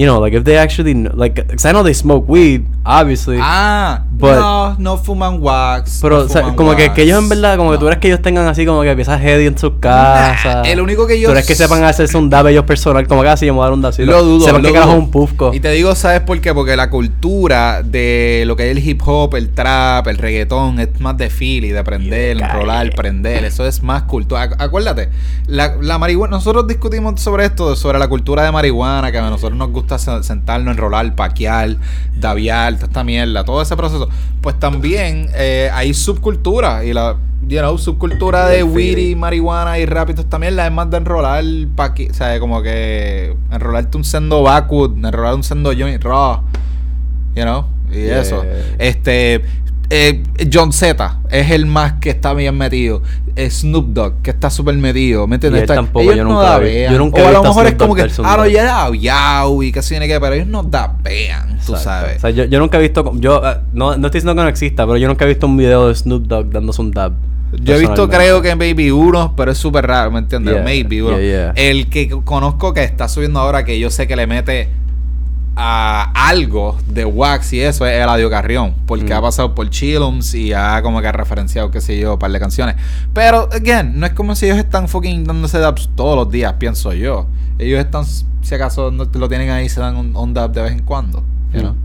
you 0.00 0.06
know, 0.06 0.18
like 0.18 0.34
if 0.34 0.44
they 0.44 0.56
actually, 0.56 0.94
kn- 0.94 1.12
like, 1.14 1.34
'cause 1.44 1.68
I 1.68 1.72
know 1.72 1.82
they 1.84 1.92
smoke 1.92 2.24
weed, 2.26 2.62
obviously. 2.84 3.36
Ah, 3.38 4.02
But- 4.12 4.38
no, 4.38 4.74
no 4.78 4.96
fuman 4.96 5.40
wax. 5.40 5.98
pero, 6.00 6.20
no 6.20 6.24
o 6.24 6.28
sea, 6.28 6.40
fuman 6.42 6.56
como 6.56 6.74
que, 6.74 6.84
wax. 6.84 6.94
que 6.94 7.02
ellos 7.02 7.18
en 7.18 7.28
verdad, 7.28 7.56
como 7.58 7.70
que 7.72 7.76
tú 7.78 7.84
No. 7.84 7.88
eres 7.90 8.00
que 8.00 8.08
ellos 8.08 8.22
tengan 8.22 8.46
así 8.46 8.64
como 8.64 8.80
que 8.82 8.94
piezas 8.96 9.20
heavy 9.20 9.46
en 9.46 9.58
sus 9.58 9.72
casas. 9.80 10.66
el 10.66 10.80
único 10.80 11.06
que 11.06 11.14
ellos- 11.14 11.30
eres 11.32 11.46
que 11.46 11.54
sepan 11.54 11.84
hacerse 11.84 12.16
un 12.16 12.30
dab 12.30 12.46
ellos 12.48 12.64
personal, 12.64 13.06
como 13.06 13.22
que 13.22 13.28
así, 13.28 13.44
yo 13.46 13.52
me 13.52 13.58
voy 13.58 13.64
a 13.64 13.66
dar 13.66 13.72
un 13.74 13.82
dab. 13.82 13.94
Lo 13.98 14.22
dudo. 14.24 14.44
Sepan 14.46 14.62
lo 14.62 14.68
que 14.68 14.74
carajo 14.74 14.92
es 14.92 14.98
un 14.98 15.10
pufco. 15.10 15.50
Y 15.52 15.60
te 15.60 15.70
digo, 15.72 15.94
¿sabes 15.94 16.20
por 16.20 16.40
qué? 16.40 16.54
Porque 16.54 16.76
la 16.76 16.88
cultura 16.88 17.82
de 17.82 18.44
lo 18.46 18.56
que 18.56 18.70
es 18.70 18.76
el 18.76 18.86
hip 18.88 19.02
hop, 19.04 19.34
el 19.36 19.50
trap, 19.50 20.06
el 20.08 20.16
reggaetón, 20.16 20.80
es 20.80 20.98
más 21.00 21.16
de 21.18 21.28
Philly, 21.28 21.68
de 21.70 21.84
prender, 21.84 22.38
Yeah, 22.38 22.46
enrolar, 22.50 22.90
prender. 22.94 23.44
Eso 23.44 23.66
es 23.66 23.82
más 23.82 24.04
cultura. 24.04 24.48
Ac- 24.50 24.56
Acuérdate, 24.58 25.10
la, 25.46 25.76
la 25.80 25.98
marihuana, 25.98 26.36
nosotros 26.36 26.66
discutimos 26.66 27.20
sobre 27.20 27.44
esto, 27.44 27.76
sobre 27.76 27.98
la 27.98 28.08
cultura 28.08 28.42
de 28.44 28.50
marihuana, 28.52 29.12
que 29.12 29.18
a 29.18 29.28
nosotros 29.28 29.58
nos 29.58 29.70
gusta 29.70 29.89
se- 29.98 30.22
sentarnos, 30.22 30.72
enrolar, 30.74 31.14
paquear, 31.14 31.76
daviar, 32.16 32.74
toda 32.74 32.86
esta 32.86 33.04
mierda, 33.04 33.44
todo 33.44 33.62
ese 33.62 33.76
proceso. 33.76 34.08
Pues 34.40 34.58
también 34.58 35.28
eh, 35.34 35.70
hay 35.72 35.94
subcultura 35.94 36.84
y 36.84 36.92
la. 36.92 37.16
You 37.48 37.58
know, 37.60 37.78
subcultura 37.78 38.46
de 38.48 38.56
Del 38.56 38.64
weed 38.64 38.90
y 38.90 38.94
feeling. 38.94 39.16
marihuana 39.16 39.78
y 39.78 39.86
rap 39.86 40.10
y 40.10 40.14
todo 40.14 40.26
también 40.26 40.56
la 40.56 40.66
es 40.66 40.72
más 40.72 40.90
de 40.90 40.98
enrolar 40.98 41.42
paqui, 41.74 42.08
o 42.10 42.14
sea, 42.14 42.38
como 42.38 42.62
que 42.62 43.34
enrolarte 43.50 43.96
un 43.96 44.04
sendo 44.04 44.42
backwood, 44.42 44.92
enrolar 45.04 45.34
un 45.34 45.42
sendo 45.42 45.72
joint 45.72 46.02
raw, 46.04 46.42
you 47.34 47.42
know, 47.42 47.64
y 47.90 47.94
Yeah. 48.04 48.20
eso. 48.20 48.44
Este 48.78 49.40
eh, 49.90 50.22
John 50.52 50.72
Z 50.72 51.18
es 51.30 51.50
el 51.50 51.66
más 51.66 51.94
que 51.94 52.10
está 52.10 52.32
bien 52.32 52.56
metido. 52.56 53.02
Eh, 53.36 53.50
Snoop 53.50 53.88
Dogg, 53.88 54.22
que 54.22 54.30
está 54.30 54.50
súper 54.50 54.74
metido. 54.76 55.26
¿Me 55.26 55.36
entiendes? 55.36 55.62
Está- 55.62 55.74
tampoco, 55.76 56.02
ellos 56.04 56.16
yo 56.16 56.24
no 56.24 56.34
nunca 56.34 56.58
vi- 56.58 56.82
yo 56.84 56.98
nunca 56.98 57.22
o 57.22 57.26
a 57.28 57.30
lo 57.32 57.42
mejor 57.42 57.66
es 57.66 57.74
como 57.74 57.94
que, 57.94 58.02
ah, 58.24 58.36
no, 58.38 58.46
ya 58.46 58.90
yao 58.92 59.62
y 59.62 59.72
que 59.72 59.80
tiene 59.82 60.08
que, 60.08 60.18
pero 60.20 60.34
ellos 60.34 60.46
no 60.48 60.62
dabean, 60.62 61.48
tú 61.64 61.72
Exacto. 61.74 61.78
sabes. 61.78 62.16
O 62.18 62.20
sea, 62.20 62.30
yo, 62.30 62.44
yo 62.44 62.58
nunca 62.58 62.78
he 62.78 62.80
visto, 62.82 63.12
yo, 63.16 63.40
eh, 63.44 63.56
no, 63.72 63.96
no 63.96 64.06
estoy 64.06 64.20
diciendo 64.20 64.34
que 64.34 64.42
no 64.42 64.48
exista, 64.48 64.84
pero 64.86 64.96
yo 64.96 65.08
nunca 65.08 65.24
he 65.24 65.28
visto 65.28 65.46
un 65.46 65.56
video 65.56 65.88
de 65.88 65.94
Snoop 65.94 66.26
Dogg 66.26 66.50
dándose 66.50 66.80
un 66.82 66.90
dab. 66.92 67.12
Yo 67.62 67.74
he 67.74 67.78
visto, 67.80 68.08
creo 68.08 68.40
que 68.42 68.54
maybe 68.54 68.92
uno, 68.92 69.34
pero 69.36 69.50
es 69.50 69.58
súper 69.58 69.84
raro, 69.84 70.12
¿me 70.12 70.20
entiendes? 70.20 70.54
Yeah, 70.54 70.62
maybe 70.62 71.02
uno. 71.02 71.18
yeah, 71.18 71.52
yeah. 71.52 71.52
El 71.56 71.88
que 71.88 72.08
conozco 72.24 72.72
que 72.74 72.84
está 72.84 73.08
subiendo 73.08 73.40
ahora, 73.40 73.64
que 73.64 73.76
yo 73.80 73.90
sé 73.90 74.06
que 74.06 74.14
le 74.14 74.28
mete 74.28 74.68
a 75.56 76.10
algo 76.28 76.78
de 76.86 77.04
wax 77.04 77.52
y 77.52 77.60
eso, 77.60 77.86
es 77.86 77.94
Eladio 78.02 78.30
Carrión. 78.30 78.74
Porque 78.86 79.12
Mm. 79.12 79.16
ha 79.16 79.20
pasado 79.22 79.54
por 79.54 79.68
Chillums 79.68 80.34
y 80.34 80.52
ha 80.52 80.80
como 80.82 81.00
que 81.00 81.08
ha 81.08 81.12
referenciado, 81.12 81.70
qué 81.70 81.80
sé 81.80 81.98
yo, 81.98 82.14
un 82.14 82.18
par 82.18 82.30
de 82.30 82.40
canciones. 82.40 82.76
Pero, 83.12 83.48
again, 83.52 83.98
no 83.98 84.06
es 84.06 84.12
como 84.12 84.34
si 84.34 84.46
ellos 84.46 84.58
están 84.58 84.88
fucking 84.88 85.24
dándose 85.24 85.58
dabs 85.58 85.88
todos 85.96 86.16
los 86.16 86.30
días, 86.30 86.54
pienso 86.58 86.92
yo. 86.92 87.26
Ellos 87.58 87.78
están, 87.80 88.04
si 88.04 88.54
acaso 88.54 88.90
no 88.90 89.04
lo 89.12 89.28
tienen 89.28 89.50
ahí, 89.50 89.68
se 89.68 89.80
dan 89.80 89.96
un, 89.96 90.16
un 90.16 90.32
dab 90.34 90.52
de 90.52 90.62
vez 90.62 90.72
en 90.72 90.80
cuando. 90.82 91.22
You 91.52 91.60
know? 91.60 91.72
Mm. 91.72 91.76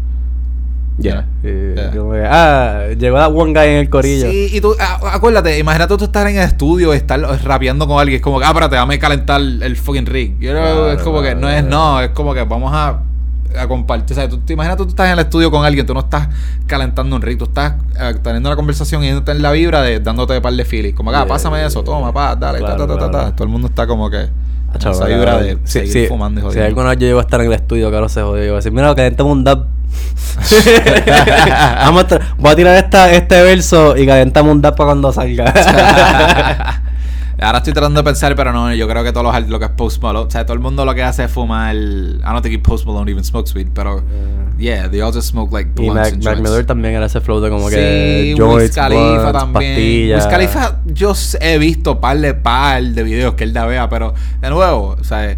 Ya. 0.97 1.25
Yeah. 1.43 1.51
Y 1.51 1.75
Yeah. 1.75 1.91
que, 1.91 2.23
ah, 2.29 2.85
llegó 2.97 3.17
one 3.27 3.51
guy 3.51 3.67
en 3.67 3.77
el 3.79 3.89
corillo. 3.89 4.29
Sí, 4.29 4.49
y 4.53 4.61
tú, 4.61 4.73
acuérdate, 4.79 5.59
imagínate 5.59 5.97
tú 5.97 6.05
estar 6.05 6.25
en 6.27 6.37
el 6.37 6.43
estudio 6.43 6.93
y 6.93 6.97
estar 6.97 7.19
rapeando 7.43 7.85
con 7.85 7.99
alguien. 7.99 8.17
Es 8.17 8.21
como 8.21 8.39
que, 8.39 8.45
ah, 8.45 8.49
espérate, 8.49 8.77
dame 8.77 8.97
calentar 8.97 9.41
el 9.41 9.75
fucking 9.75 10.05
rig. 10.05 10.37
Know, 10.37 10.51
Claro, 10.53 10.91
es 10.93 11.01
como 11.01 11.17
que 11.21 11.31
claro, 11.31 11.41
no 11.41 11.49
es, 11.49 11.63
no, 11.65 11.99
es 11.99 12.09
como 12.11 12.33
que 12.33 12.43
vamos 12.43 12.71
a, 12.73 13.01
a 13.57 13.67
compartir. 13.67 14.13
O 14.17 14.19
sea, 14.19 14.29
tú 14.29 14.37
te 14.39 14.53
imaginas 14.53 14.77
tú, 14.77 14.83
estás 14.87 15.07
en 15.07 15.13
el 15.13 15.19
estudio 15.19 15.51
con 15.51 15.65
alguien, 15.65 15.85
tú 15.85 15.93
no 15.93 16.01
estás 16.01 16.29
calentando 16.67 17.15
un 17.15 17.21
rig, 17.21 17.37
tú 17.37 17.45
estás 17.45 17.73
eh, 17.99 18.15
teniendo 18.23 18.49
una 18.49 18.55
conversación 18.55 19.03
y 19.03 19.09
en 19.09 19.41
la 19.41 19.51
vibra 19.51 19.81
de 19.81 19.99
dándote 19.99 20.33
de 20.33 20.41
par 20.41 20.53
de 20.53 20.65
feeling. 20.65 20.93
Como 20.93 21.11
Yeah, 21.11 21.25
pásame 21.25 21.57
yeah, 21.57 21.67
eso, 21.67 21.83
yeah. 21.83 21.93
toma, 21.93 22.13
pa, 22.13 22.35
dale, 22.35 22.59
Claro, 22.59 22.75
ta, 22.75 22.87
ta, 22.87 22.93
ta, 22.93 22.99
ta, 22.99 23.09
claro. 23.09 23.25
ta. 23.29 23.35
Todo 23.35 23.43
el 23.45 23.49
mundo 23.49 23.67
está 23.67 23.87
como 23.87 24.09
que. 24.09 24.29
Chaval, 24.77 24.95
esa 24.97 25.05
vibra 25.05 25.37
de 25.37 25.53
sí, 25.63 25.79
seguir 25.79 25.91
sí. 25.93 26.05
fumando 26.07 26.39
y 26.39 26.43
Si 26.43 26.47
jodiendo. 26.47 26.67
alguna 26.67 26.89
vez 26.89 26.99
yo 26.99 27.07
llego 27.07 27.19
a 27.19 27.21
estar 27.21 27.39
en 27.39 27.47
el 27.47 27.53
estudio, 27.53 27.89
claro, 27.89 28.09
se 28.09 28.21
jodió. 28.21 28.43
Yo 28.43 28.49
voy 28.49 28.55
a 28.55 28.55
decir, 28.57 28.71
mira, 28.73 28.93
calentame 28.93 29.29
un 29.29 29.43
dab. 29.45 29.67
Vamos 31.85 32.05
a 32.11 32.19
voy 32.37 32.51
a 32.51 32.55
tirar 32.57 32.75
esta, 32.75 33.11
este 33.13 33.41
verso 33.41 33.95
y 33.95 34.05
calentame 34.05 34.51
un 34.51 34.61
dab 34.61 34.75
para 34.75 34.87
cuando 34.87 35.13
salga. 35.13 35.53
Ahora 37.41 37.57
estoy 37.57 37.73
tratando 37.73 37.99
de 37.99 38.03
pensar, 38.05 38.35
pero 38.35 38.53
no, 38.53 38.73
yo 38.73 38.87
creo 38.87 39.03
que 39.03 39.11
todos 39.11 39.25
los 39.25 39.49
lo 39.49 39.59
que 39.59 39.65
es 39.65 39.71
Post 39.71 40.01
Malone, 40.01 40.27
o 40.27 40.31
sea, 40.31 40.45
todo 40.45 40.53
el 40.53 40.61
mundo 40.61 40.85
lo 40.85 40.95
que 40.95 41.03
hace 41.03 41.25
es 41.25 41.31
fumar. 41.31 41.75
I 41.75 42.19
don't 42.23 42.41
think 42.41 42.61
Post 42.61 42.85
Malone 42.85 43.11
even 43.11 43.23
smokes 43.23 43.53
weed, 43.53 43.67
pero 43.73 44.01
yeah, 44.57 44.89
they 44.89 45.01
all 45.01 45.11
just 45.11 45.29
smoke 45.29 45.51
like 45.51 45.69
y 45.75 45.89
blunts 45.89 45.95
Mac, 45.95 46.13
and 46.13 46.23
Mac 46.23 46.33
joints. 46.35 46.49
Miller 46.49 46.65
también 46.65 46.95
era 46.95 47.07
ese 47.07 47.19
flow 47.19 47.41
de 47.41 47.49
como 47.49 47.69
que 47.69 48.33
sí, 48.35 48.41
joints, 48.41 48.63
Wiz 48.63 48.75
Khalifa 48.75 49.17
blunts, 49.17 49.33
también. 49.33 49.73
pastillas. 49.73 50.25
Wiz 50.25 50.31
Khalifa, 50.31 50.79
yo 50.85 51.13
he 51.41 51.57
visto 51.57 51.99
par 51.99 52.17
de 52.19 52.33
par 52.33 52.81
de 52.81 53.03
videos 53.03 53.33
que 53.33 53.43
él 53.43 53.51
da 53.51 53.65
vea, 53.65 53.89
pero 53.89 54.13
de 54.41 54.49
nuevo, 54.49 54.95
o 54.99 55.03
sea, 55.03 55.37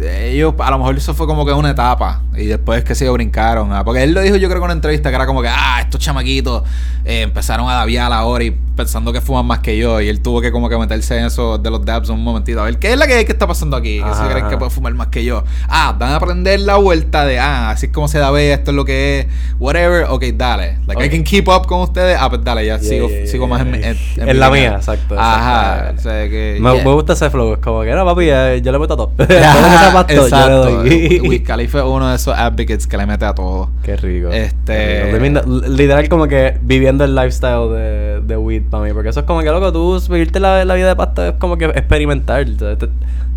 ellos 0.00 0.54
a 0.58 0.70
lo 0.70 0.78
mejor 0.78 0.96
eso 0.96 1.14
fue 1.14 1.26
como 1.26 1.44
que 1.44 1.52
una 1.52 1.70
etapa 1.70 2.22
y 2.36 2.46
después 2.46 2.84
que 2.84 2.94
se 2.94 3.08
brincaron, 3.10 3.72
ah, 3.72 3.84
porque 3.84 4.02
él 4.02 4.12
lo 4.12 4.20
dijo 4.20 4.36
yo 4.36 4.48
creo 4.48 4.60
que 4.60 4.64
en 4.64 4.70
una 4.70 4.72
entrevista 4.74 5.10
que 5.10 5.16
era 5.16 5.26
como 5.26 5.42
que 5.42 5.48
ah 5.48 5.80
estos 5.80 6.00
chamaquitos 6.00 6.62
eh, 7.04 7.22
empezaron 7.22 7.68
a 7.68 7.74
daviar 7.74 8.12
ahora 8.12 8.44
y 8.44 8.50
pensando 8.50 9.12
que 9.12 9.20
fuman 9.20 9.44
más 9.44 9.58
que 9.58 9.76
yo 9.76 10.00
y 10.00 10.08
él 10.08 10.20
tuvo 10.20 10.40
que 10.40 10.52
como 10.52 10.68
que 10.68 10.78
meterse 10.78 11.18
en 11.18 11.26
eso 11.26 11.58
de 11.58 11.68
los 11.68 11.84
dabs 11.84 12.08
un 12.10 12.22
momentito 12.22 12.60
a 12.60 12.64
ver 12.64 12.78
qué 12.78 12.92
es 12.92 12.98
la 12.98 13.06
que, 13.08 13.24
que 13.24 13.32
está 13.32 13.46
pasando 13.46 13.76
aquí 13.76 14.00
que 14.00 14.14
se 14.14 14.22
creen 14.22 14.40
que 14.40 14.46
ajá. 14.46 14.58
pueden 14.58 14.70
fumar 14.70 14.94
más 14.94 15.08
que 15.08 15.24
yo. 15.24 15.42
Ah 15.68 15.94
van 15.98 16.12
a 16.12 16.16
aprender 16.16 16.60
la 16.60 16.76
vuelta 16.76 17.26
de 17.26 17.40
ah 17.40 17.70
así 17.70 17.86
es 17.86 17.92
como 17.92 18.06
se 18.06 18.18
da 18.18 18.30
ve 18.30 18.52
esto 18.52 18.70
es 18.70 18.76
lo 18.76 18.84
que 18.84 19.20
es 19.20 19.26
whatever 19.58 20.04
ok 20.08 20.24
dale. 20.34 20.78
Like 20.86 21.06
I 21.06 21.10
can 21.10 21.24
keep 21.24 21.48
up 21.48 21.66
con 21.66 21.80
ustedes 21.80 22.16
ah 22.20 22.28
pues 22.28 22.44
dale 22.44 22.64
ya 22.64 22.78
Yeah, 22.78 22.88
sigo, 22.88 23.08
yeah, 23.08 23.26
sigo 23.26 23.46
yeah, 23.46 23.64
más 23.64 23.66
en, 23.66 23.74
en, 23.74 24.28
En 24.28 24.38
la 24.38 24.50
mía, 24.50 24.74
exacto, 24.76 25.18
ajá 25.18 25.90
exacto. 25.90 26.00
o 26.00 26.02
sea 26.02 26.28
que 26.28 26.58
Me, 26.60 26.92
gusta 26.92 27.14
ese 27.14 27.30
flow, 27.30 27.54
es 27.54 27.58
como 27.58 27.82
que 27.82 27.92
no, 27.92 28.04
papi, 28.04 28.28
eh, 28.28 28.60
yo 28.62 28.70
le 28.70 28.78
meto 28.78 28.94
a 28.94 28.96
todo. 28.96 29.12
Pasto, 29.92 30.14
yo 30.14 30.20
le 30.20 30.26
Exacto. 30.28 30.70
doy. 30.70 31.20
Wiz 31.28 31.42
Khalifa 31.42 31.78
es 31.78 31.84
uno 31.84 32.08
de 32.08 32.16
esos 32.16 32.34
advocates 32.36 32.86
que 32.86 32.96
le 32.96 33.06
mete 33.06 33.24
a 33.24 33.34
todo. 33.34 33.70
Qué 33.82 33.96
rico. 33.96 34.28
Este- 34.30 34.72
Qué 35.12 35.18
rico. 35.18 35.46
Literal 35.68 36.08
como 36.08 36.26
que 36.28 36.58
viviendo 36.62 37.04
el 37.04 37.14
lifestyle 37.14 37.70
de, 37.70 38.20
de 38.26 38.36
weed 38.36 38.62
para 38.70 38.84
mí. 38.84 38.92
Porque 38.92 39.08
eso 39.10 39.20
es 39.20 39.26
como 39.26 39.40
que, 39.40 39.46
loco, 39.50 39.72
tú 39.72 40.00
vivirte 40.10 40.40
la, 40.40 40.64
la 40.64 40.74
vida 40.74 40.88
de 40.88 40.96
pasta 40.96 41.28
es 41.28 41.34
como 41.38 41.56
que 41.58 41.66
experimentar. 41.66 42.46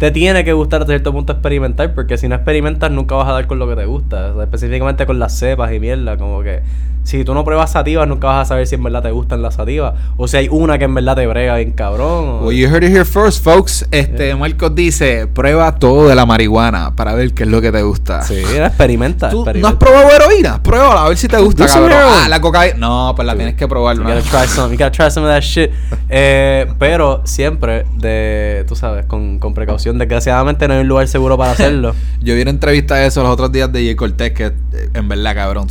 Te, 0.01 0.11
tiene 0.11 0.43
que 0.43 0.53
gustar 0.53 0.81
a 0.81 0.85
cierto 0.87 1.11
punto 1.11 1.31
experimentar. 1.33 1.93
Porque 1.93 2.17
si 2.17 2.27
no 2.27 2.33
experimentas 2.35 2.89
nunca 2.91 3.13
vas 3.15 3.27
a 3.29 3.33
dar 3.33 3.45
con 3.47 3.59
lo 3.59 3.67
que 3.69 3.75
te 3.75 3.85
gusta. 3.85 4.31
O 4.31 4.33
sea, 4.35 4.43
específicamente 4.43 5.05
con 5.05 5.19
las 5.19 5.37
cepas 5.37 5.71
y 5.71 5.79
mierda. 5.79 6.17
Como 6.17 6.41
que 6.41 6.61
si 7.03 7.23
tú 7.25 7.33
no 7.33 7.43
pruebas 7.43 7.71
sativas 7.71 8.07
nunca 8.07 8.27
vas 8.27 8.41
a 8.43 8.45
saber 8.49 8.67
si 8.67 8.75
en 8.75 8.83
verdad 8.83 9.01
te 9.03 9.11
gustan 9.11 9.41
las 9.41 9.55
sativas. 9.55 9.93
O 10.17 10.27
si 10.27 10.37
hay 10.37 10.47
una 10.49 10.77
que 10.79 10.85
en 10.85 10.93
verdad 10.95 11.15
te 11.15 11.27
brega 11.27 11.55
bien 11.57 11.71
cabrón. 11.71 12.27
o- 12.29 12.45
Well, 12.47 12.57
you 12.57 12.67
heard 12.67 12.83
it 12.83 12.91
here 12.91 13.05
first, 13.05 13.43
folks. 13.43 13.85
Este, 13.91 14.33
Marcos 14.35 14.73
dice, 14.75 15.27
prueba 15.27 15.75
todo 15.75 16.07
de 16.07 16.15
la 16.15 16.25
marihuana 16.25 16.95
para 16.95 17.13
ver 17.15 17.33
qué 17.33 17.43
es 17.43 17.49
lo 17.49 17.61
que 17.61 17.71
te 17.71 17.81
gusta. 17.83 18.21
Sí, 18.23 18.35
experimenta. 18.35 19.29
¿Tú 19.29 19.45
no 19.55 19.67
has 19.67 19.75
probado 19.75 20.09
heroína? 20.11 20.61
Pruébala, 20.63 21.05
a 21.05 21.07
ver 21.09 21.17
si 21.17 21.27
te 21.27 21.37
gusta, 21.37 21.65
cabrón. 21.67 21.91
Ah, 22.01 22.27
la 22.29 22.39
cocaína. 22.41 22.77
No, 22.77 23.13
pues 23.15 23.25
la 23.25 23.35
tienes 23.35 23.55
que 23.55 23.67
probar. 23.67 23.97
You 23.97 24.03
gotta 24.03 24.21
try 24.21 24.47
some, 24.47 24.71
you 24.71 24.77
gotta 24.77 24.91
try 24.91 25.09
some 25.11 25.25
of 25.27 25.31
that 25.33 25.41
shit. 25.41 25.71
Eh, 26.09 26.67
pero 26.79 27.21
siempre 27.25 27.85
de, 27.97 28.63
tú 28.67 28.75
sabes, 28.75 29.05
con, 29.05 29.39
con 29.39 29.53
precaución. 29.53 29.90
Desgraciadamente 29.97 30.67
no 30.67 30.73
hay 30.73 30.81
un 30.81 30.87
lugar 30.87 31.07
seguro 31.07 31.37
para 31.37 31.51
hacerlo. 31.53 31.95
Yo 32.21 32.35
vi 32.35 32.41
una 32.41 32.51
entrevista 32.51 32.95
de 32.95 33.07
eso 33.07 33.23
los 33.23 33.31
otros 33.31 33.51
días 33.51 33.71
de 33.71 33.83
Jay 33.83 33.95
Cortés, 33.95 34.31
que 34.31 34.45
eh, 34.45 34.89
en 34.93 35.07
verdad, 35.07 35.35
cabrón. 35.35 35.67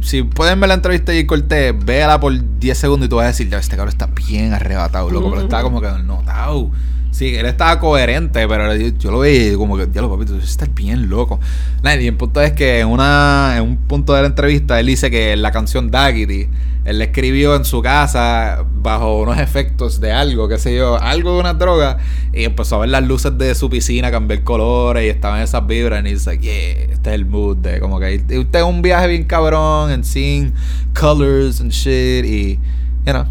Si 0.00 0.22
pueden 0.22 0.60
ver 0.60 0.68
la 0.68 0.74
entrevista 0.74 1.12
de 1.12 1.18
Jay 1.18 1.26
Cortés, 1.26 1.74
véala 1.84 2.20
por 2.20 2.32
10 2.58 2.78
segundos 2.78 3.06
y 3.06 3.08
tú 3.08 3.16
vas 3.16 3.24
a 3.24 3.28
decir, 3.28 3.48
ya, 3.48 3.58
este 3.58 3.76
cabrón 3.76 3.90
está 3.90 4.06
bien 4.06 4.52
arrebatado, 4.52 5.10
loco. 5.10 5.30
Pero 5.30 5.42
estaba 5.42 5.62
como 5.62 5.80
que 5.80 5.88
notado. 6.04 6.70
Sí, 7.12 7.34
él 7.36 7.44
estaba 7.44 7.78
coherente, 7.78 8.48
pero 8.48 8.74
yo, 8.74 8.88
yo 8.98 9.10
lo 9.10 9.18
veía 9.18 9.54
como 9.58 9.76
que, 9.76 9.86
ya 9.92 10.00
lo 10.00 10.10
papi, 10.10 10.24
tú 10.24 10.38
estás 10.38 10.74
bien 10.74 11.10
loco. 11.10 11.38
Nah, 11.82 11.94
y 11.94 12.06
el 12.06 12.16
punto 12.16 12.40
es 12.40 12.52
que 12.52 12.80
en, 12.80 12.88
una, 12.88 13.52
en 13.58 13.64
un 13.64 13.76
punto 13.76 14.14
de 14.14 14.22
la 14.22 14.28
entrevista 14.28 14.80
él 14.80 14.86
dice 14.86 15.10
que 15.10 15.36
la 15.36 15.52
canción 15.52 15.90
Daggity, 15.90 16.48
él 16.86 16.98
la 16.98 17.04
escribió 17.04 17.54
en 17.54 17.66
su 17.66 17.82
casa 17.82 18.64
bajo 18.76 19.20
unos 19.20 19.38
efectos 19.38 20.00
de 20.00 20.10
algo, 20.10 20.48
qué 20.48 20.56
sé 20.56 20.74
yo, 20.74 20.98
algo 20.98 21.34
de 21.34 21.40
una 21.40 21.52
droga, 21.52 21.98
y 22.32 22.44
empezó 22.44 22.76
a 22.76 22.78
ver 22.78 22.88
las 22.88 23.04
luces 23.04 23.36
de 23.36 23.54
su 23.54 23.68
piscina, 23.68 24.10
cambiar 24.10 24.42
colores 24.42 25.04
y 25.04 25.08
estaban 25.08 25.42
esas 25.42 25.66
vibras, 25.66 26.02
y 26.06 26.14
dice, 26.14 26.38
yeah, 26.38 26.92
este 26.94 27.10
es 27.10 27.14
el 27.14 27.26
mood 27.26 27.58
de 27.58 27.78
como 27.78 28.00
que 28.00 28.24
usted 28.38 28.58
es 28.58 28.64
un 28.64 28.80
viaje 28.80 29.08
bien 29.08 29.24
cabrón, 29.24 29.90
en 29.90 30.02
seeing 30.02 30.54
colors 30.98 31.60
and 31.60 31.72
shit, 31.72 32.24
y, 32.24 32.58
you 33.04 33.12
know, 33.12 33.26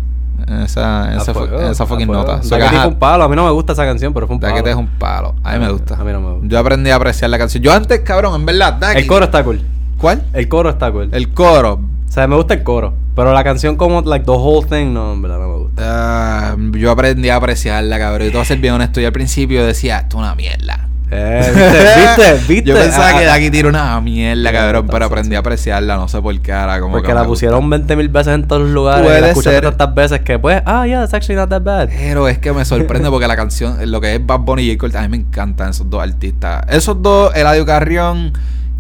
esa, 0.63 1.15
esa, 1.15 1.33
fuego, 1.33 1.59
esa 1.61 1.85
fucking 1.85 2.07
nota. 2.07 2.35
Ajá, 2.35 2.81
fue 2.81 2.87
un 2.87 2.99
palo. 2.99 3.23
A 3.23 3.29
mí 3.29 3.35
no 3.35 3.45
me 3.45 3.51
gusta 3.51 3.73
esa 3.73 3.85
canción, 3.85 4.13
pero 4.13 4.27
fue 4.27 4.35
un 4.35 4.39
palo. 4.39 4.53
Daquiti 4.53 4.69
es 4.69 4.75
un 4.75 4.87
palo. 4.87 5.35
A 5.43 5.53
mí 5.53 5.59
me 5.59 5.71
gusta. 5.71 5.95
A 5.95 6.03
mí 6.03 6.11
no 6.11 6.21
me 6.21 6.31
gusta. 6.33 6.47
Yo 6.47 6.59
aprendí 6.59 6.89
a 6.89 6.95
apreciar 6.95 7.29
la 7.29 7.37
canción. 7.37 7.63
Yo 7.63 7.73
antes, 7.73 7.99
cabrón, 8.01 8.35
en 8.39 8.45
verdad, 8.45 8.95
El 8.95 9.07
coro 9.07 9.25
está 9.25 9.43
cool. 9.43 9.61
¿Cuál? 9.97 10.23
El 10.33 10.47
coro 10.47 10.69
está 10.69 10.91
cool. 10.91 11.09
El 11.11 11.33
coro. 11.33 11.73
O 12.07 12.11
sea, 12.11 12.27
me 12.27 12.35
gusta 12.35 12.53
el 12.55 12.63
coro. 12.63 12.93
Pero 13.15 13.33
la 13.33 13.43
canción 13.43 13.75
como, 13.75 14.01
like, 14.01 14.25
the 14.25 14.31
whole 14.31 14.65
thing, 14.67 14.93
no, 14.93 15.13
en 15.13 15.21
verdad 15.21 15.39
no 15.39 15.47
me 15.47 15.57
gusta. 15.57 15.81
Ah, 15.83 16.55
yo 16.73 16.91
aprendí 16.91 17.29
a 17.29 17.35
apreciarla, 17.35 17.99
cabrón. 17.99 18.27
Y 18.27 18.31
te 18.31 18.37
voy 18.37 18.41
a 18.41 18.45
ser 18.45 18.59
bien 18.59 18.73
honesto. 18.73 19.01
Yo 19.01 19.07
al 19.07 19.13
principio 19.13 19.65
decía, 19.65 19.99
esto 19.99 20.17
es 20.17 20.23
una 20.23 20.35
mierda. 20.35 20.87
Eh, 21.13 21.41
¿viste? 21.53 21.99
¿Viste? 21.99 22.45
¿Viste? 22.53 22.69
Yo 22.69 22.75
pensaba 22.75 23.09
Ah, 23.09 23.19
que 23.19 23.25
ah, 23.25 23.27
Daquiti 23.27 23.59
era 23.59 23.67
una 23.69 23.99
mierda, 23.99 24.51
cabrón. 24.51 24.87
Pero 24.89 25.05
aprendí 25.05 25.35
a 25.35 25.39
apreciarla. 25.39 25.97
No 25.97 26.07
sé 26.07 26.21
por 26.21 26.39
qué 26.39 26.53
ahora. 26.53 26.79
Como 26.79 26.93
Porque 26.93 27.09
que 27.09 27.13
la 27.13 27.25
pusieron 27.25 27.59
gusta. 27.59 27.77
20 27.77 27.95
mil 27.97 28.07
veces 28.09 28.33
en 28.33 28.47
todos 28.47 28.61
los 28.61 28.71
lugares. 28.71 29.03
Puede 29.05 29.17
y 29.17 29.21
la 29.21 29.27
escuchaste 29.29 29.59
ser. 29.59 29.63
tantas 29.75 29.93
veces 29.93 30.21
que, 30.21 30.39
pues, 30.39 30.61
ah, 30.65 30.87
yeah, 30.87 31.03
it's 31.03 31.13
actually 31.13 31.35
not 31.35 31.49
that 31.49 31.61
bad. 31.63 31.89
Pero 31.89 32.27
es 32.29 32.39
que 32.39 32.53
me 32.53 32.63
sorprende 32.63 33.09
porque 33.09 33.27
la 33.27 33.35
canción, 33.35 33.77
lo 33.91 33.99
que 33.99 34.15
es 34.15 34.25
Bad 34.25 34.39
Bunny 34.39 34.63
y 34.63 34.69
J. 34.75 34.79
Cole, 34.79 34.97
a 34.97 35.01
mí 35.01 35.09
me 35.09 35.17
encantan 35.17 35.71
esos 35.71 35.89
dos 35.89 36.01
artistas. 36.01 36.63
Esos 36.69 37.01
dos, 37.01 37.35
Eladio 37.35 37.65
Carrión 37.65 38.31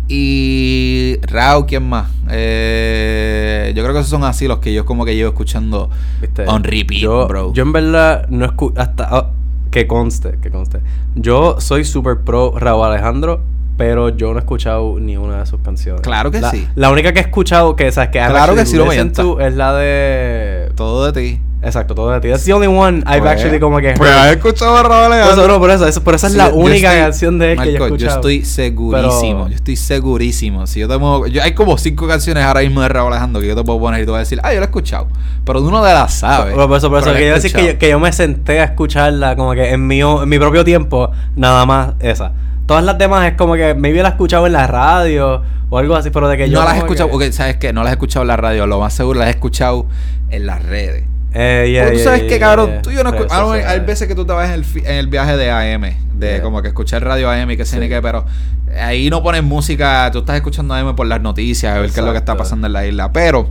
y 0.07 1.17
Rao, 1.23 1.65
¿quién 1.65 1.83
más? 1.83 2.07
Eh, 2.29 3.73
yo 3.75 3.83
creo 3.83 3.93
que 3.93 3.99
esos 3.99 4.09
son 4.09 4.23
así 4.23 4.47
los 4.47 4.59
que 4.59 4.73
yo 4.73 4.85
como 4.85 5.05
que 5.05 5.15
llevo 5.15 5.29
escuchando 5.29 5.89
¿Viste? 6.21 6.45
on 6.47 6.63
repeat, 6.63 7.01
yo, 7.01 7.27
bro. 7.27 7.53
Yo 7.53 7.63
en 7.63 7.71
verdad 7.73 8.25
no 8.29 8.45
escucho 8.45 8.79
hasta 8.79 9.07
ah, 9.09 9.29
que 9.71 9.87
conste, 9.87 10.37
que 10.41 10.51
conste. 10.51 10.81
Yo 11.15 11.59
soy 11.59 11.85
super 11.85 12.19
pro 12.19 12.53
Raúl 12.57 12.85
Alejandro, 12.85 13.41
pero 13.77 14.09
yo 14.09 14.31
no 14.31 14.37
he 14.37 14.41
escuchado 14.41 14.99
ni 14.99 15.17
una 15.17 15.39
de 15.39 15.45
sus 15.45 15.59
canciones. 15.61 16.01
Claro 16.01 16.29
que 16.29 16.41
La- 16.41 16.51
sí. 16.51 16.67
La 16.75 16.91
única 16.91 17.13
que 17.13 17.19
he 17.19 17.23
escuchado 17.23 17.75
que 17.75 17.91
sabes 17.91 18.09
que 18.11 18.19
Claro 18.19 18.53
que 18.53 18.65
sí 18.65 18.77
lo 18.77 18.91
es 18.91 19.55
la 19.55 19.73
de 19.73 20.71
Todo 20.75 21.11
de 21.11 21.19
ti. 21.19 21.41
Exacto, 21.63 21.93
todo 21.93 22.09
de 22.09 22.19
ti. 22.21 22.27
That's 22.29 22.43
the 22.43 22.53
only 22.53 22.65
one 22.67 23.03
I've 23.05 23.19
Pues, 23.21 23.31
actually 23.33 23.59
como 23.59 23.77
que 23.79 23.93
Pues 23.95 24.09
has 24.11 24.31
escuchado 24.35 24.75
a 24.77 24.81
Raúl 24.81 25.09
Por 25.09 25.13
eso, 25.13 25.13
Alejandro. 25.27 25.47
no, 25.47 25.59
por 25.59 25.69
eso, 25.69 25.87
eso, 25.87 26.03
por 26.03 26.15
eso 26.15 26.25
es 26.25 26.33
Sí, 26.33 26.37
la 26.39 26.47
única 26.49 26.87
estoy- 26.91 26.99
canción 27.03 27.37
de 27.37 27.51
él 27.51 27.57
que 27.59 27.65
yo 27.65 27.69
he 27.69 27.73
Marco, 27.73 27.85
escuchado. 27.85 28.09
yo 28.09 28.15
estoy 28.15 28.45
segurísimo, 28.45 29.37
Pero- 29.43 29.47
yo 29.49 29.55
estoy 29.55 29.75
segurísimo. 29.75 30.65
Si 30.65 30.79
yo 30.79 30.87
te 30.87 30.97
muevo- 30.97 31.27
yo- 31.27 31.43
hay 31.43 31.53
como 31.53 31.77
cinco 31.77 32.07
canciones 32.07 32.43
ahora 32.43 32.61
mismo 32.61 32.81
de 32.81 32.89
Raúl 32.89 33.11
Alejandro 33.13 33.41
que 33.41 33.47
yo 33.47 33.55
te 33.55 33.63
puedo 33.63 33.79
poner 33.79 34.01
y 34.01 34.05
tú 34.07 34.11
vas 34.11 34.17
a 34.17 34.19
decir, 34.21 34.39
ah, 34.41 34.51
yo 34.53 34.59
la 34.59 34.65
he 34.65 34.69
escuchado. 34.69 35.07
Pero 35.45 35.59
tú 35.59 35.69
no 35.69 35.83
te 35.83 35.93
la 35.93 36.07
sabes. 36.07 36.55
Por, 36.55 36.67
por 36.67 36.77
eso, 36.77 36.89
por 36.89 36.97
eso, 36.99 37.05
Pero 37.09 37.17
que 37.19 37.27
yo 37.27 37.33
decir 37.35 37.53
que 37.53 37.67
yo, 37.73 37.77
que 37.77 37.89
yo 37.89 37.99
me 37.99 38.11
senté 38.11 38.59
a 38.59 38.63
escucharla 38.63 39.35
como 39.35 39.53
que 39.53 39.69
en 39.71 39.85
mi, 39.85 40.01
en 40.01 40.27
mi 40.29 40.39
propio 40.39 40.63
tiempo, 40.65 41.11
nada 41.35 41.65
más 41.67 41.89
esa. 41.99 42.31
Todas 42.65 42.83
las 42.83 42.97
demás 42.97 43.27
es 43.29 43.37
como 43.37 43.53
que 43.53 43.75
maybe 43.75 44.01
la 44.01 44.09
he 44.09 44.11
escuchado 44.13 44.47
en 44.47 44.53
la 44.53 44.65
radio 44.65 45.43
o 45.69 45.77
algo 45.77 45.95
así, 45.95 46.09
pero 46.09 46.27
de 46.27 46.37
que 46.37 46.49
yo. 46.49 46.57
no 46.59 46.65
las 46.65 46.75
he 46.75 46.79
escuchado, 46.79 47.09
que- 47.09 47.27
ok, 47.27 47.31
¿sabes 47.33 47.57
qué? 47.57 47.71
No 47.71 47.83
las 47.83 47.91
he 47.91 47.93
escuchado 47.93 48.23
en 48.23 48.29
la 48.29 48.37
radio, 48.37 48.65
lo 48.65 48.79
más 48.79 48.93
seguro 48.93 49.19
las 49.19 49.27
he 49.27 49.31
escuchado 49.31 49.85
en 50.31 50.47
las 50.47 50.63
redes. 50.63 51.03
Eh, 51.33 51.69
yeah, 51.71 51.83
Porque 51.83 51.91
tú 51.97 51.97
yeah, 51.97 52.03
sabes 52.05 52.21
yeah, 52.21 52.29
que, 52.29 52.39
cabrón, 52.39 52.69
yeah. 52.71 52.81
tú 52.81 52.91
y 52.91 52.95
yo 52.95 53.03
no 53.03 53.11
Redes 53.11 53.25
escu- 53.27 53.29
ah, 53.31 53.53
hay- 53.53 53.61
sociales. 53.61 53.85
veces 53.85 54.07
que 54.07 54.15
tú 54.15 54.25
te 54.25 54.33
vas 54.33 54.49
en 54.49 54.55
el, 54.55 54.65
en 54.85 54.95
el 54.97 55.07
viaje 55.07 55.37
de 55.37 55.49
AM, 55.51 55.95
de 56.15 56.41
como 56.41 56.61
que 56.61 56.67
escuchar 56.67 57.03
radio 57.03 57.29
AM 57.29 57.51
y 57.51 57.57
que 57.57 57.65
sé 57.65 57.77
ni 57.77 57.83
Sí. 57.85 57.89
qué, 57.89 58.01
pero 58.01 58.25
ahí 58.79 59.09
no 59.09 59.23
pones 59.23 59.41
música, 59.43 60.09
tú 60.11 60.19
estás 60.19 60.35
escuchando 60.35 60.73
AM 60.73 60.95
por 60.95 61.07
las 61.07 61.21
noticias, 61.21 61.73
a 61.75 61.79
ver 61.79 61.89
qué 61.91 61.99
es 62.01 62.05
lo 62.05 62.11
que 62.11 62.17
está 62.17 62.35
pasando 62.35 62.67
en 62.67 62.73
la 62.73 62.85
isla. 62.85 63.11
Pero, 63.13 63.49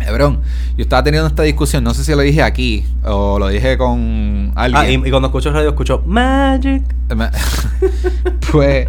Hebrón, 0.00 0.40
yo 0.78 0.82
estaba 0.82 1.04
teniendo 1.04 1.28
esta 1.28 1.42
discusión, 1.42 1.84
no 1.84 1.92
sé 1.92 2.02
si 2.04 2.12
lo 2.12 2.22
dije 2.22 2.42
aquí 2.42 2.86
o 3.04 3.38
lo 3.38 3.48
dije 3.48 3.76
con 3.76 4.50
Ah, 4.56 4.66
y, 4.68 4.72
alguien. 4.74 5.06
y 5.06 5.10
cuando 5.10 5.28
escucho 5.28 5.52
radio 5.52 5.68
escucho 5.68 6.02
Magic. 6.06 6.82
Me- 7.14 7.28
pues 8.50 8.88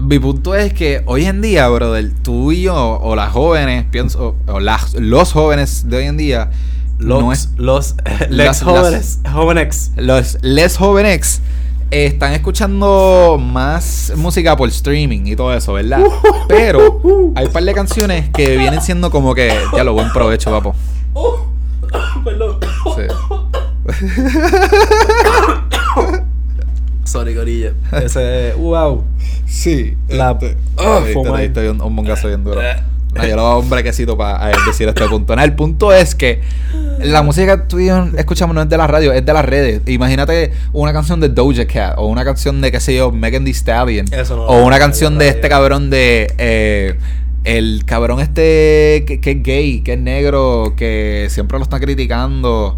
mi 0.00 0.18
punto 0.18 0.54
es 0.54 0.72
que 0.74 1.02
hoy 1.06 1.26
en 1.26 1.40
día, 1.42 1.68
brother, 1.68 2.10
tú 2.22 2.52
y 2.52 2.62
yo, 2.62 2.74
o 3.02 3.14
las 3.16 3.30
jóvenes, 3.32 3.84
pienso, 3.90 4.36
o 4.46 4.60
las, 4.60 4.94
los 4.94 5.32
jóvenes 5.32 5.88
de 5.88 5.96
hoy 5.98 6.04
en 6.04 6.16
día, 6.16 6.50
Los, 6.98 7.20
no 7.22 7.32
es, 7.32 7.50
los, 7.56 7.94
Las- 8.30 8.62
jóvenes, 8.62 9.20
jóvenes. 9.30 9.92
los 9.96 10.38
les 10.42 10.76
jóvenes 10.78 11.42
eh, 11.90 12.06
están 12.06 12.32
escuchando 12.32 13.38
más 13.40 14.12
música 14.16 14.56
por 14.56 14.68
streaming 14.70 15.26
y 15.26 15.36
todo 15.36 15.54
eso, 15.54 15.74
¿verdad? 15.74 16.00
Pero 16.48 17.00
hay 17.36 17.46
un 17.46 17.52
par 17.52 17.62
de 17.64 17.74
canciones 17.74 18.30
que 18.30 18.56
vienen 18.56 18.80
siendo 18.80 19.10
como 19.10 19.34
que. 19.34 19.52
Ya 19.76 19.84
lo 19.84 19.92
buen 19.92 20.10
provecho, 20.12 20.50
papo. 20.50 20.74
Perdón. 22.24 22.58
Sí. 22.96 23.02
Sorry, 27.04 27.34
gorilla. 27.34 27.72
Ese, 28.02 28.54
wow. 28.58 29.04
Sí. 29.46 29.96
La- 30.08 30.32
este, 30.32 30.56
Ah, 30.76 31.00
ahí 31.36 31.44
diste 31.44 31.70
un, 31.70 31.80
un 31.80 31.94
mongazo 31.94 32.26
bien 32.28 32.42
duro. 32.42 32.60
No, 33.16 33.26
yo 33.26 33.36
lo 33.36 33.46
hago 33.46 33.60
un 33.60 33.70
brequecito 33.70 34.16
para 34.16 34.50
decir 34.66 34.88
este 34.88 35.06
punto. 35.08 35.34
No, 35.36 35.42
el 35.42 35.54
punto 35.54 35.92
es 35.92 36.14
que 36.14 36.40
la 37.00 37.22
música 37.22 37.58
que 37.58 37.62
tú 37.68 37.78
y 37.78 37.86
yo 37.86 38.06
escuchamos 38.16 38.54
no 38.54 38.62
es 38.62 38.68
de 38.68 38.76
la 38.76 38.86
radio, 38.86 39.12
es 39.12 39.24
de 39.24 39.32
las 39.32 39.44
redes. 39.44 39.82
Imagínate 39.86 40.52
una 40.72 40.92
canción 40.92 41.20
de 41.20 41.28
Doja 41.28 41.66
Cat 41.66 41.94
o 41.98 42.06
una 42.06 42.24
canción 42.24 42.60
de, 42.60 42.72
qué 42.72 42.80
sé 42.80 42.96
yo, 42.96 43.12
Megan 43.12 43.44
Thee 43.44 43.54
Stallion. 43.54 44.06
Eso 44.12 44.36
no 44.36 44.42
o 44.44 44.64
una 44.64 44.78
canción 44.78 45.18
de 45.18 45.28
este 45.28 45.48
cabrón 45.48 45.90
de... 45.90 46.32
eh, 46.38 46.98
el 47.44 47.84
cabrón 47.86 48.18
este 48.18 49.04
que, 49.06 49.20
que 49.20 49.30
es 49.30 49.42
gay, 49.42 49.80
que 49.80 49.92
es 49.92 50.00
negro, 50.00 50.74
que 50.76 51.28
siempre 51.30 51.58
lo 51.58 51.62
están 51.62 51.80
criticando. 51.80 52.76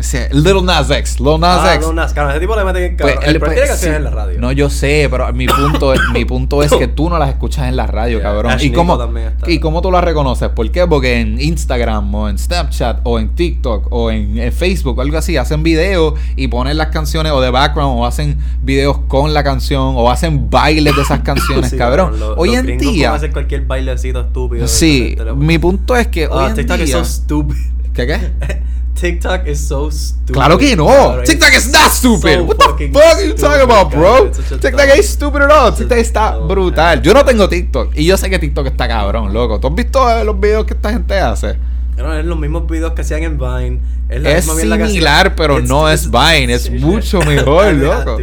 Ese, 0.00 0.28
Little 0.32 0.62
Nas 0.62 0.90
X. 0.90 1.20
Little 1.20 1.38
Nas 1.38 1.60
Ah, 1.62 1.74
X. 1.74 1.86
no, 1.86 1.92
Nas, 1.92 2.12
cabrón, 2.12 2.32
ese 2.32 2.40
tipo 2.40 2.56
le 2.56 2.64
mete 2.64 2.96
Pues, 2.98 3.14
Él 3.22 3.38
pues, 3.38 3.52
tiene 3.52 3.68
canciones 3.68 3.78
sí. 3.78 3.86
en 3.96 4.04
la 4.04 4.10
radio. 4.10 4.40
No, 4.40 4.50
yo 4.52 4.68
sé, 4.70 5.06
pero 5.10 5.32
mi 5.32 5.46
punto, 5.46 5.92
es- 5.94 6.00
mi 6.12 6.24
punto 6.24 6.62
es 6.62 6.72
que 6.78 6.88
tú 6.88 7.08
no 7.10 7.18
las 7.18 7.28
escuchas 7.28 7.68
en 7.68 7.76
la 7.76 7.86
radio, 7.86 8.18
Yeah, 8.18 8.22
cabrón. 8.22 8.52
Ash 8.52 8.64
¿Y 8.64 8.72
cómo, 8.72 8.96
Nico 9.06 9.18
está. 9.18 9.50
¿Y 9.50 9.60
cómo 9.60 9.82
tú 9.82 9.90
las 9.92 10.02
reconoces? 10.02 10.48
¿Por 10.48 10.70
qué? 10.70 10.86
Porque 10.86 11.20
en 11.20 11.40
Instagram 11.40 12.14
o 12.14 12.28
en 12.28 12.38
Snapchat 12.38 13.00
o 13.04 13.18
en 13.18 13.28
TikTok 13.34 13.86
o 13.90 14.10
en, 14.10 14.38
en 14.38 14.52
Facebook 14.52 14.98
o 14.98 15.02
algo 15.02 15.18
así 15.18 15.36
hacen 15.36 15.62
videos 15.62 16.14
y 16.36 16.48
ponen 16.48 16.76
las 16.78 16.88
canciones 16.88 17.32
o 17.32 17.40
de 17.40 17.50
background 17.50 18.00
o 18.00 18.06
hacen 18.06 18.38
videos 18.62 18.98
con 19.08 19.34
la 19.34 19.44
canción 19.44 19.92
o 19.96 20.10
hacen 20.10 20.48
bailes 20.50 20.96
de 20.96 21.02
esas 21.02 21.20
canciones, 21.24 21.70
Sí, 21.70 21.76
cabrón. 21.76 22.18
Los, 22.18 22.34
hoy 22.38 22.54
en 22.54 22.78
día... 22.78 23.12
hacer 23.14 23.32
cualquier 23.32 23.66
bailecito 23.66 24.20
estúpido. 24.20 24.66
Sí, 24.66 25.14
el 25.18 25.36
mi 25.36 25.58
punto 25.58 25.94
es 25.96 26.08
que 26.08 26.26
hoy 26.26 26.44
Ah, 26.44 26.48
en 26.48 26.54
TikTok 26.54 26.76
día... 26.76 26.84
is 26.84 26.90
so 26.92 27.04
stupid. 27.04 27.56
¿Qué 27.92 28.06
qué? 28.06 28.18
TikTok 29.00 29.46
is 29.46 29.66
so 29.66 29.90
stupid. 29.90 30.34
Claro 30.34 30.58
que 30.58 30.76
no. 30.76 30.86
Cabrón, 30.86 31.24
TikTok 31.24 31.52
is 31.54 31.72
not 31.72 31.90
stupid. 31.90 32.36
so 32.36 32.42
What 32.44 32.56
the 32.58 32.64
fuck 32.64 32.80
are 32.80 33.24
you 33.26 33.34
talking 33.34 33.62
about, 33.62 33.90
bro? 33.90 34.30
TikTok 34.30 34.72
dumb- 34.72 34.90
ain't 34.90 35.04
stupid 35.04 35.42
at 35.42 35.50
all. 35.50 35.72
TikTok 35.74 35.98
está 35.98 36.36
brutal. 36.36 37.00
Yo 37.02 37.14
no 37.14 37.24
tengo 37.24 37.48
TikTok 37.48 37.92
y 37.96 38.04
yo 38.04 38.16
sé 38.16 38.28
que 38.28 38.38
TikTok 38.38 38.66
está 38.66 38.86
cabrón, 38.88 39.32
loco. 39.32 39.58
¿Tú 39.58 39.68
has 39.68 39.74
visto 39.74 40.10
eh, 40.10 40.24
los 40.24 40.38
videos 40.38 40.66
que 40.66 40.74
esta 40.74 40.92
gente 40.92 41.18
hace? 41.18 41.56
Cabrón, 41.96 42.18
es 42.18 42.24
los 42.26 42.38
mismos 42.38 42.66
videos 42.68 42.92
que 42.92 43.00
hacían 43.02 43.22
en 43.22 43.38
Vine. 43.38 43.80
Es, 44.08 44.22
la 44.22 44.30
Es 44.30 44.46
misma 44.46 44.54
mierda 44.62 44.78
que 44.78 44.86
similar, 44.88 45.34
pero 45.34 45.58
It's- 45.58 45.68
no 45.68 45.88
es 45.88 46.06
it's- 46.06 46.10
Vine, 46.10 46.52
es 46.52 46.70
mucho 46.70 47.20
mejor, 47.26 47.72
loco. 47.74 48.18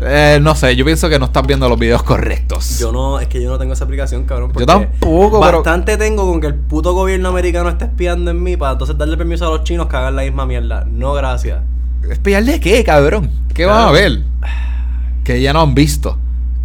Eh, 0.00 0.38
no 0.40 0.54
sé, 0.54 0.76
yo 0.76 0.84
pienso 0.84 1.08
que 1.08 1.18
no 1.18 1.24
estás 1.26 1.46
viendo 1.46 1.68
los 1.68 1.78
videos 1.78 2.02
correctos. 2.02 2.78
Yo 2.78 2.92
no, 2.92 3.18
es 3.18 3.26
que 3.28 3.42
yo 3.42 3.50
no 3.50 3.58
tengo 3.58 3.72
esa 3.72 3.84
aplicación, 3.84 4.24
cabrón. 4.24 4.50
porque 4.52 4.66
tampoco, 4.66 5.40
pero- 5.40 5.58
Bastante 5.58 5.96
tengo 5.96 6.24
con 6.30 6.40
que 6.40 6.46
el 6.46 6.54
puto 6.54 6.92
gobierno 6.94 7.28
americano 7.30 7.68
esté 7.68 7.86
espiando 7.86 8.30
en 8.30 8.42
mí 8.42 8.56
para 8.56 8.72
entonces 8.72 8.96
darle 8.96 9.16
permiso 9.16 9.46
a 9.46 9.50
los 9.50 9.64
chinos 9.64 9.88
que 9.88 9.96
hagan 9.96 10.14
la 10.16 10.22
misma 10.22 10.46
mierda. 10.46 10.84
No, 10.88 11.12
gracias. 11.14 11.58
¿Espiar 12.08 12.44
de 12.44 12.60
qué, 12.60 12.84
cabrón? 12.84 13.30
¿Qué 13.52 13.66
van 13.66 13.88
a 13.88 13.90
ver? 13.90 14.22
Que 15.24 15.40
ya 15.42 15.52
no 15.52 15.60
han 15.62 15.74
visto. 15.74 16.16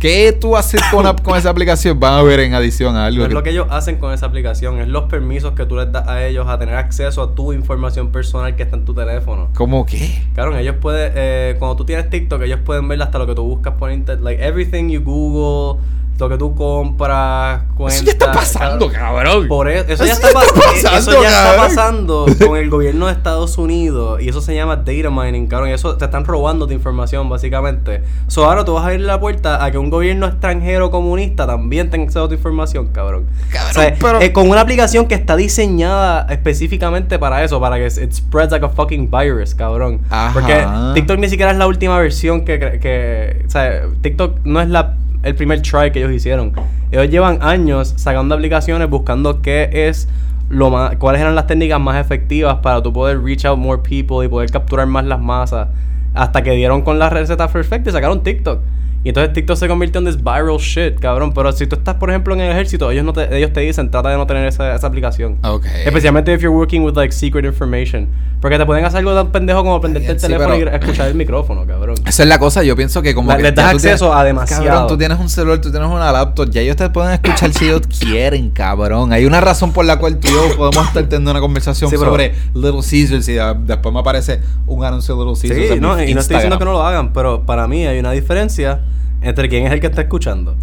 ¿Qué 0.03 0.33
tú 0.33 0.57
haces 0.57 0.81
con, 0.91 1.37
esa 1.37 1.49
aplicación? 1.49 1.97
Van 1.97 2.15
a 2.15 2.21
ver 2.23 2.41
en 2.41 2.53
adición 2.53 2.97
a 2.97 3.05
algo. 3.05 3.23
Es 3.23 3.31
lo 3.31 3.41
que 3.41 3.51
ellos 3.51 3.67
hacen 3.69 3.99
con 3.99 4.11
esa 4.11 4.25
aplicación, 4.25 4.81
es 4.81 4.89
los 4.89 5.05
permisos 5.05 5.53
que 5.53 5.65
tú 5.65 5.77
les 5.77 5.93
das 5.93 6.09
a 6.09 6.25
ellos 6.25 6.45
a 6.49 6.59
tener 6.59 6.75
acceso 6.75 7.23
a 7.23 7.33
tu 7.33 7.53
información 7.53 8.11
personal 8.11 8.53
que 8.57 8.63
está 8.63 8.75
en 8.75 8.83
tu 8.83 8.93
teléfono. 8.93 9.47
¿Cómo 9.53 9.85
qué? 9.85 10.21
Claro, 10.33 10.57
ellos 10.57 10.75
pueden, 10.81 11.13
eh, 11.15 11.55
cuando 11.57 11.77
tú 11.77 11.85
tienes 11.85 12.09
TikTok, 12.09 12.41
ellos 12.41 12.59
pueden 12.65 12.85
ver 12.89 13.01
hasta 13.01 13.17
lo 13.17 13.25
que 13.25 13.33
tú 13.33 13.43
buscas 13.43 13.75
por 13.75 13.93
internet, 13.93 14.21
like 14.21 14.43
everything 14.43 14.89
you 14.89 14.99
Google, 14.99 15.81
lo 16.19 16.29
que 16.29 16.37
tú 16.37 16.55
compras, 16.55 17.63
cuentas. 17.75 17.95
Eso 17.97 18.05
ya 18.05 18.11
está 18.13 18.31
pasando, 18.31 18.89
cabrón. 18.91 19.47
Por 19.47 19.67
e- 19.69 19.79
eso, 19.91 20.05
ya 20.05 20.13
Eso 20.13 20.27
está, 20.27 20.31
ya 20.31 20.39
está 20.39 20.39
pas- 20.39 20.53
pasando, 20.53 20.97
eso 21.11 21.21
ya 21.23 21.27
está 21.29 21.57
pasando 21.57 22.25
con 22.47 22.57
el 22.57 22.69
gobierno 22.69 23.07
de 23.07 23.11
Estados 23.13 23.57
Unidos 23.57 24.21
y 24.21 24.29
eso 24.29 24.39
se 24.39 24.55
llama 24.55 24.77
data 24.77 25.09
mining, 25.09 25.47
cabrón. 25.47 25.69
Y 25.69 25.73
eso 25.73 25.97
te 25.97 26.05
están 26.05 26.23
robando 26.25 26.65
tu 26.67 26.73
información, 26.73 27.27
básicamente. 27.29 28.03
So 28.27 28.45
ahora 28.45 28.63
tú 28.63 28.73
vas 28.73 28.83
a 28.83 28.87
abrir 28.87 29.01
la 29.01 29.19
puerta 29.19 29.63
a 29.65 29.71
que 29.71 29.77
un 29.77 29.89
gobierno 29.89 30.27
extranjero 30.27 30.91
comunista 30.91 31.45
también 31.45 31.89
tenga 31.89 32.05
acceso 32.05 32.25
a 32.25 32.27
tu 32.29 32.35
información, 32.35 32.87
cabrón. 32.87 33.25
Cabrón, 33.51 33.69
O 33.71 33.73
sea, 33.73 33.95
pero- 33.99 34.21
eh, 34.21 34.31
con 34.31 34.49
una 34.49 34.61
aplicación 34.61 35.07
que 35.07 35.15
está 35.15 35.35
diseñada 35.35 36.25
específicamente 36.29 37.19
para 37.19 37.43
eso, 37.43 37.59
para 37.59 37.75
que 37.77 37.87
it 37.87 38.13
spreads 38.13 38.51
like 38.51 38.65
a 38.65 38.69
fucking 38.69 39.09
virus, 39.11 39.53
cabrón. 39.55 39.99
Ajá. 40.09 40.31
Porque 40.33 40.65
TikTok 40.93 41.19
ni 41.19 41.27
siquiera 41.29 41.51
es 41.51 41.57
la 41.57 41.67
última 41.67 41.97
versión 41.97 42.45
que, 42.45 42.59
que 42.79 43.43
o 43.45 43.49
sea, 43.49 43.81
TikTok 44.01 44.39
no 44.45 44.61
es 44.61 44.69
la 44.69 44.95
el 45.23 45.35
primer 45.35 45.61
try 45.61 45.91
que 45.91 45.99
ellos 45.99 46.11
hicieron. 46.11 46.53
Ellos 46.91 47.09
llevan 47.09 47.39
años 47.41 47.93
sacando 47.97 48.35
aplicaciones 48.35 48.89
buscando 48.89 49.41
qué 49.41 49.69
es 49.71 50.07
lo 50.49 50.69
más 50.69 50.97
cuáles 50.97 51.21
eran 51.21 51.35
las 51.35 51.47
técnicas 51.47 51.79
más 51.79 51.99
efectivas 51.99 52.57
para 52.57 52.83
tú 52.83 52.93
poder 52.93 53.23
reach 53.23 53.45
out 53.45 53.57
more 53.57 53.81
people 53.81 54.23
y 54.23 54.27
poder 54.27 54.51
capturar 54.51 54.85
más 54.85 55.05
las 55.05 55.19
masas 55.19 55.69
hasta 56.13 56.43
que 56.43 56.51
dieron 56.51 56.83
con 56.83 56.99
la 56.99 57.09
receta 57.09 57.47
perfecta 57.47 57.89
y 57.89 57.93
sacaron 57.93 58.21
TikTok. 58.21 58.59
Y 59.03 59.09
entonces 59.09 59.33
TikTok 59.33 59.57
se 59.57 59.67
convirtió 59.67 59.99
en 59.99 60.05
this 60.05 60.17
viral 60.17 60.57
shit, 60.59 60.97
cabrón. 60.99 61.33
Pero 61.33 61.51
si 61.51 61.67
tú 61.67 61.75
estás, 61.75 61.95
por 61.95 62.09
ejemplo, 62.09 62.33
en 62.33 62.39
el 62.41 62.51
ejército, 62.51 62.89
ellos 62.89 63.03
no 63.03 63.11
te, 63.11 63.35
ellos 63.37 63.51
te 63.51 63.59
dicen, 63.59 63.91
trata 63.91 64.09
de 64.09 64.17
no 64.17 64.25
tener 64.25 64.47
esa, 64.47 64.73
esa 64.75 64.87
aplicación. 64.87 65.37
Ok. 65.43 65.65
Especialmente 65.85 66.33
if 66.33 66.41
you're 66.41 66.55
working 66.55 66.83
with 66.83 66.95
like 66.95 67.11
secret 67.13 67.43
information. 67.45 68.07
Porque 68.39 68.57
te 68.57 68.65
pueden 68.65 68.83
hacer 68.83 68.99
algo 68.99 69.13
tan 69.13 69.31
pendejo 69.31 69.63
como 69.63 69.79
prenderte 69.79 70.11
el 70.11 70.19
Sí, 70.19 70.27
teléfono 70.27 70.55
pero- 70.57 70.71
y 70.71 70.75
escuchar 70.75 71.07
el 71.07 71.15
micrófono, 71.15 71.65
cabrón. 71.65 71.95
Esa 72.05 72.23
es 72.23 72.29
la 72.29 72.39
cosa, 72.39 72.61
yo 72.63 72.75
pienso 72.75 73.01
que 73.01 73.13
como 73.15 73.29
La- 73.31 73.37
que 73.37 73.43
les 73.43 73.55
das 73.55 73.73
acceso 73.73 74.05
tienes- 74.05 74.19
a 74.19 74.23
demasiado. 74.25 74.65
Cabrón, 74.65 74.87
tú 74.87 74.97
tienes 74.97 75.19
un 75.19 75.29
celular, 75.29 75.59
tú 75.61 75.71
tienes 75.71 75.89
una 75.89 76.11
laptop, 76.11 76.49
ya 76.49 76.59
ellos 76.61 76.75
te 76.75 76.89
pueden 76.89 77.13
escuchar 77.13 77.53
si 77.53 77.65
ellos 77.65 77.81
quieren, 77.99 78.49
cabrón. 78.51 79.13
Hay 79.13 79.25
una 79.25 79.39
razón 79.41 79.71
por 79.71 79.85
la 79.85 79.97
cual 79.97 80.17
tú 80.19 80.27
y 80.27 80.31
yo 80.31 80.57
podemos 80.57 80.87
estar 80.87 81.03
teniendo 81.03 81.31
una 81.31 81.39
conversación 81.39 81.89
Sí, 81.89 81.95
pero- 81.97 82.11
sobre 82.11 82.33
Little 82.53 82.81
Caesars 82.89 83.27
y 83.29 83.37
ah, 83.37 83.53
después 83.57 83.93
me 83.93 83.99
aparece 84.01 84.41
un 84.67 84.83
anuncio 84.83 85.15
de 85.15 85.25
Little 85.25 85.41
Caesars 85.49 85.67
Sí, 85.69 85.73
en 85.75 85.81
no, 85.81 86.03
y 86.03 86.13
no 86.13 86.19
estoy 86.19 86.35
diciendo 86.35 86.59
que 86.59 86.65
no 86.65 86.73
lo 86.73 86.83
hagan, 86.85 87.13
pero 87.13 87.43
para 87.45 87.67
mí 87.69 87.85
hay 87.85 87.99
una 87.99 88.11
diferencia 88.11 88.81
entre 89.23 89.49
quién 89.49 89.65
es 89.65 89.71
el 89.73 89.79
que 89.79 89.87
está 89.87 90.01
escuchando. 90.01 90.55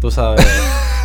Tú 0.00 0.10
sabes. 0.10 0.46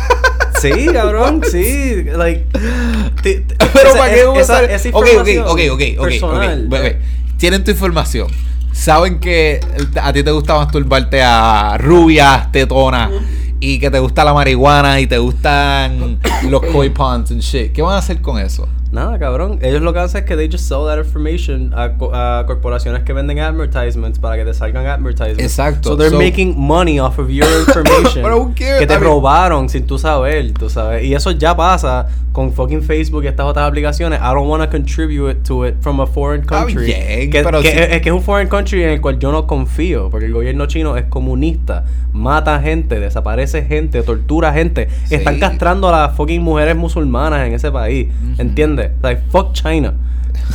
sí, 0.60 0.86
cabrón, 0.92 1.40
sí. 1.50 2.04
Like, 2.04 2.46
Pero 3.22 3.42
esa- 3.88 3.98
para 3.98 4.14
qué 4.14 4.26
usar... 4.26 4.64
esa- 4.64 4.88
esa 4.88 4.88
ok, 4.90 4.94
ok, 4.96 5.06
información 5.08 5.44
ok, 5.46 5.50
ok, 5.50 5.60
ok, 5.72 5.82
ok. 5.98 6.04
personal, 6.08 6.68
ve. 6.68 6.98
Tienen 7.38 7.64
tu 7.64 7.70
información. 7.70 8.28
Saben 8.72 9.18
que 9.20 9.60
a 10.00 10.12
ti 10.12 10.22
te 10.22 10.30
gusta 10.30 10.54
masturbarte 10.56 11.22
a 11.22 11.76
rubias, 11.78 12.50
tetonas. 12.52 13.10
Y 13.60 13.78
que 13.78 13.90
te 13.90 13.98
gusta 13.98 14.24
la 14.24 14.34
marihuana 14.34 15.00
y 15.00 15.06
te 15.06 15.16
gustan 15.16 16.18
los 16.50 16.60
koi 16.66 16.90
ponds 16.90 17.30
and 17.30 17.40
shit. 17.40 17.72
¿Qué 17.72 17.80
van 17.80 17.94
a 17.94 17.98
hacer 17.98 18.20
con 18.20 18.38
eso? 18.38 18.68
Nada, 18.94 19.18
cabrón. 19.18 19.58
Ellos 19.60 19.82
lo 19.82 19.92
que 19.92 19.98
hacen 19.98 20.20
es 20.22 20.26
que 20.26 20.36
they 20.36 20.48
just 20.48 20.68
sell 20.68 20.86
that 20.86 20.98
information 20.98 21.72
a, 21.74 21.90
co- 21.98 22.14
a 22.14 22.44
corporaciones 22.46 23.02
que 23.02 23.12
venden 23.12 23.40
advertisements 23.40 24.18
para 24.20 24.36
que 24.36 24.44
te 24.44 24.54
salgan 24.54 24.86
advertisements. 24.86 25.42
Exacto. 25.42 25.90
So 25.90 25.96
they're 25.96 26.10
So- 26.10 26.18
making 26.18 26.54
money 26.56 27.00
off 27.00 27.18
of 27.18 27.28
your 27.28 27.46
information. 27.66 28.22
Cares? 28.54 28.78
que 28.78 28.86
te 28.86 28.94
I 28.94 28.98
mean- 28.98 29.02
robaron 29.08 29.68
sin 29.68 29.86
tú 29.86 29.98
saber, 29.98 30.52
tú 30.54 30.70
sabes. 30.70 31.02
Y 31.04 31.12
eso 31.14 31.32
ya 31.32 31.56
pasa 31.56 32.06
con 32.34 32.52
fucking 32.52 32.82
Facebook 32.82 33.22
y 33.22 33.28
estas 33.28 33.46
otras 33.46 33.68
aplicaciones. 33.68 34.18
I 34.18 34.34
don't 34.34 34.48
want 34.48 34.60
to 34.64 34.68
contribute 34.68 35.44
to 35.44 35.64
it 35.68 35.76
from 35.80 36.00
a 36.00 36.06
foreign 36.06 36.44
country. 36.44 36.86
bien, 36.86 37.30
que, 37.30 37.44
pero 37.44 37.62
que 37.62 37.70
si- 37.70 37.78
es, 37.78 38.02
que 38.02 38.08
es 38.08 38.12
un 38.14 38.22
foreign 38.22 38.48
country 38.48 38.82
en 38.82 38.90
el 38.90 39.00
cual 39.00 39.20
yo 39.20 39.30
no 39.30 39.46
confío. 39.46 40.10
Porque 40.10 40.26
el 40.26 40.32
gobierno 40.32 40.66
chino 40.66 40.96
es 40.96 41.04
comunista. 41.04 41.84
Mata 42.12 42.60
gente, 42.60 42.98
desaparece 42.98 43.64
gente, 43.64 44.02
tortura 44.02 44.52
gente. 44.52 44.88
Sí. 45.04 45.14
Están 45.14 45.38
castrando 45.38 45.88
a 45.88 45.92
las 46.08 46.16
fucking 46.16 46.42
mujeres 46.42 46.74
musulmanas 46.74 47.46
en 47.46 47.54
ese 47.54 47.70
país. 47.70 48.08
Ujú. 48.32 48.42
¿Entiendes? 48.42 48.90
Like, 49.00 49.22
fuck 49.30 49.52
China. 49.52 49.94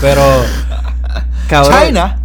Pero. 0.02 0.22
cabrón, 1.48 1.74
China. 1.88 2.20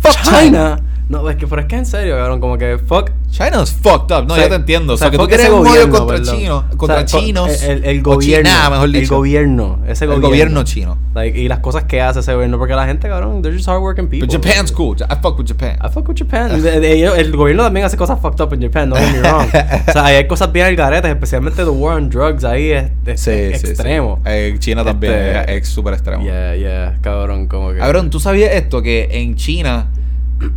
Fuck 0.00 0.16
China. 0.22 0.80
No, 1.08 1.30
es 1.30 1.36
que, 1.36 1.46
pero 1.46 1.60
es 1.62 1.68
que 1.68 1.76
en 1.76 1.86
serio, 1.86 2.16
cabrón. 2.16 2.40
Como 2.40 2.58
que 2.58 2.78
fuck. 2.78 3.10
China 3.30 3.62
is 3.62 3.70
fucked 3.72 4.12
up. 4.16 4.26
No, 4.26 4.34
O 4.34 4.36
sea, 4.36 4.44
ya 4.44 4.48
te 4.50 4.54
entiendo. 4.56 4.94
O 4.94 4.96
sea, 4.96 5.08
que 5.10 5.18
tú 5.18 5.26
quieres 5.28 5.46
ese 5.46 5.54
un 5.54 5.66
odio 5.66 5.88
contra 5.88 6.16
perdón. 6.16 6.36
chinos, 6.38 6.64
O 6.72 6.76
contra 6.76 7.06
sea, 7.06 7.20
chinos. 7.20 7.62
El, 7.62 7.84
el 7.84 8.00
o 8.00 8.02
gobierno. 8.02 8.50
China, 8.50 8.70
mejor 8.70 8.88
dicho. 8.90 9.00
El 9.02 9.08
gobierno. 9.08 9.78
Ese 9.86 10.04
El 10.04 10.10
gobierno. 10.10 10.28
gobierno 10.28 10.64
chino. 10.64 10.98
Like, 11.14 11.38
y 11.38 11.46
las 11.48 11.60
cosas 11.60 11.84
que 11.84 12.00
hace 12.02 12.20
ese 12.20 12.34
gobierno. 12.34 12.58
Porque 12.58 12.74
la 12.74 12.86
gente, 12.86 13.08
cabrón, 13.08 13.40
they're 13.42 13.56
just 13.56 13.68
hardworking 13.68 14.08
people. 14.08 14.26
But 14.26 14.32
Japan's 14.44 14.72
cool. 14.72 14.96
I 15.00 15.14
fuck 15.22 15.38
with 15.38 15.46
Japan. 15.46 15.78
I 15.84 15.88
fuck 15.92 16.08
with 16.08 16.16
Japan. 16.18 16.50
El 16.66 17.36
gobierno 17.36 17.62
también 17.62 17.86
hace 17.86 17.96
cosas 17.96 18.18
fucked 18.20 18.40
up 18.44 18.52
en 18.54 18.62
Japan, 18.62 18.88
no 18.88 18.96
get 18.96 19.12
me 19.12 19.20
wrong. 19.20 19.46
o 19.88 19.92
sea, 19.92 20.06
ahí 20.06 20.16
hay 20.16 20.26
cosas 20.26 20.50
bien 20.50 20.66
algaretas, 20.66 21.10
especialmente 21.10 21.62
the 21.62 21.70
war 21.70 21.96
on 21.98 22.08
drugs. 22.10 22.42
Ahí 22.44 22.70
es, 22.72 22.90
es- 23.06 23.20
Sí, 23.20 23.30
es 23.30 23.60
sí, 23.60 23.66
sí. 23.66 23.72
extremo. 23.74 24.20
Eh, 24.24 24.56
China 24.58 24.82
también 24.84 25.12
Este- 25.12 25.56
es, 25.56 25.62
es 25.62 25.68
súper 25.68 25.94
extremo. 25.94 26.24
Yeah, 26.24 26.56
yeah, 26.56 26.98
cabrón, 27.00 27.46
como 27.46 27.70
que. 27.72 27.78
Cabrón, 27.78 28.10
¿tú 28.10 28.18
sabías 28.18 28.52
esto? 28.54 28.82
Que 28.82 29.08
en 29.12 29.36
China 29.36 29.86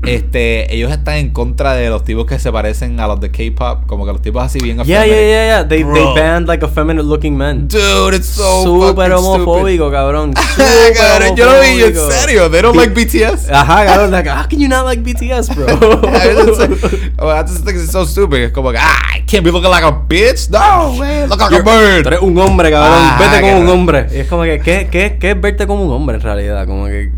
este, 0.03 0.73
ellos 0.75 0.91
están 0.91 1.15
en 1.15 1.29
contra 1.31 1.73
de 1.73 1.89
los 1.89 2.03
tipos 2.03 2.25
que 2.25 2.37
se 2.39 2.51
parecen 2.51 2.99
a 2.99 3.07
los 3.07 3.19
de 3.19 3.31
K-pop, 3.31 3.85
como 3.85 4.05
que 4.05 4.11
los 4.11 4.21
tipos 4.21 4.43
así 4.43 4.59
bien 4.59 4.77
Yeah, 4.83 5.05
yeah, 5.05 5.15
yeah, 5.15 5.45
yeah. 5.45 5.67
They, 5.67 5.83
they 5.83 6.05
banned 6.15 6.47
like 6.47 6.63
effeminate 6.65 7.05
looking 7.05 7.37
men. 7.37 7.67
Dude, 7.67 8.15
it's 8.15 8.27
so 8.27 8.63
Súper 8.63 9.11
fucking 9.11 9.25
homofóbico, 9.25 9.91
cabrón. 9.91 10.33
stupid. 10.37 10.65
Súper 10.65 10.93
Cabrón, 10.95 11.35
yo 11.35 11.45
lo 11.45 11.61
vi 11.61 11.83
en 11.83 11.95
serio. 11.95 12.49
They 12.49 12.61
don't 12.61 12.75
like 12.75 12.93
BTS. 12.93 13.49
Ajá, 13.51 13.85
cabrón. 13.85 14.11
Like, 14.11 14.29
how 14.29 14.47
can 14.47 14.59
you 14.59 14.67
not 14.67 14.85
like 14.85 15.01
BTS, 15.01 15.55
bro? 15.55 15.65
I 16.09 16.33
just, 16.33 17.13
oh, 17.19 17.29
I 17.29 17.43
just 17.43 17.63
think 17.65 17.77
it's 17.77 17.91
so 17.91 18.05
stupid. 18.05 18.39
Es 18.45 18.51
como 18.51 18.71
que, 18.71 18.77
ah, 18.79 19.15
I 19.15 19.21
can't 19.25 19.43
be 19.43 19.51
looking 19.51 19.69
like 19.71 19.85
a 19.85 19.91
bitch. 19.91 20.49
No, 20.49 20.93
man, 20.97 21.29
look 21.29 21.39
like 21.39 21.51
a 21.53 21.57
You're- 21.57 21.63
bird. 21.63 22.03
Tú 22.03 22.09
eres 22.09 22.21
un 22.21 22.37
hombre, 22.37 22.71
cabrón. 22.71 22.99
Ah, 23.01 23.17
Vete 23.19 23.41
como 23.41 23.59
un 23.61 23.69
hombre. 23.69 24.07
Y 24.13 24.17
es 24.19 24.27
como 24.27 24.43
que, 24.43 24.59
¿qué, 24.59 24.87
qué, 24.91 25.17
qué 25.19 25.31
es 25.31 25.41
verte 25.41 25.67
como 25.67 25.83
un 25.83 25.91
hombre 25.91 26.15
en 26.17 26.21
realidad? 26.21 26.65
Como 26.67 26.85
que. 26.85 27.11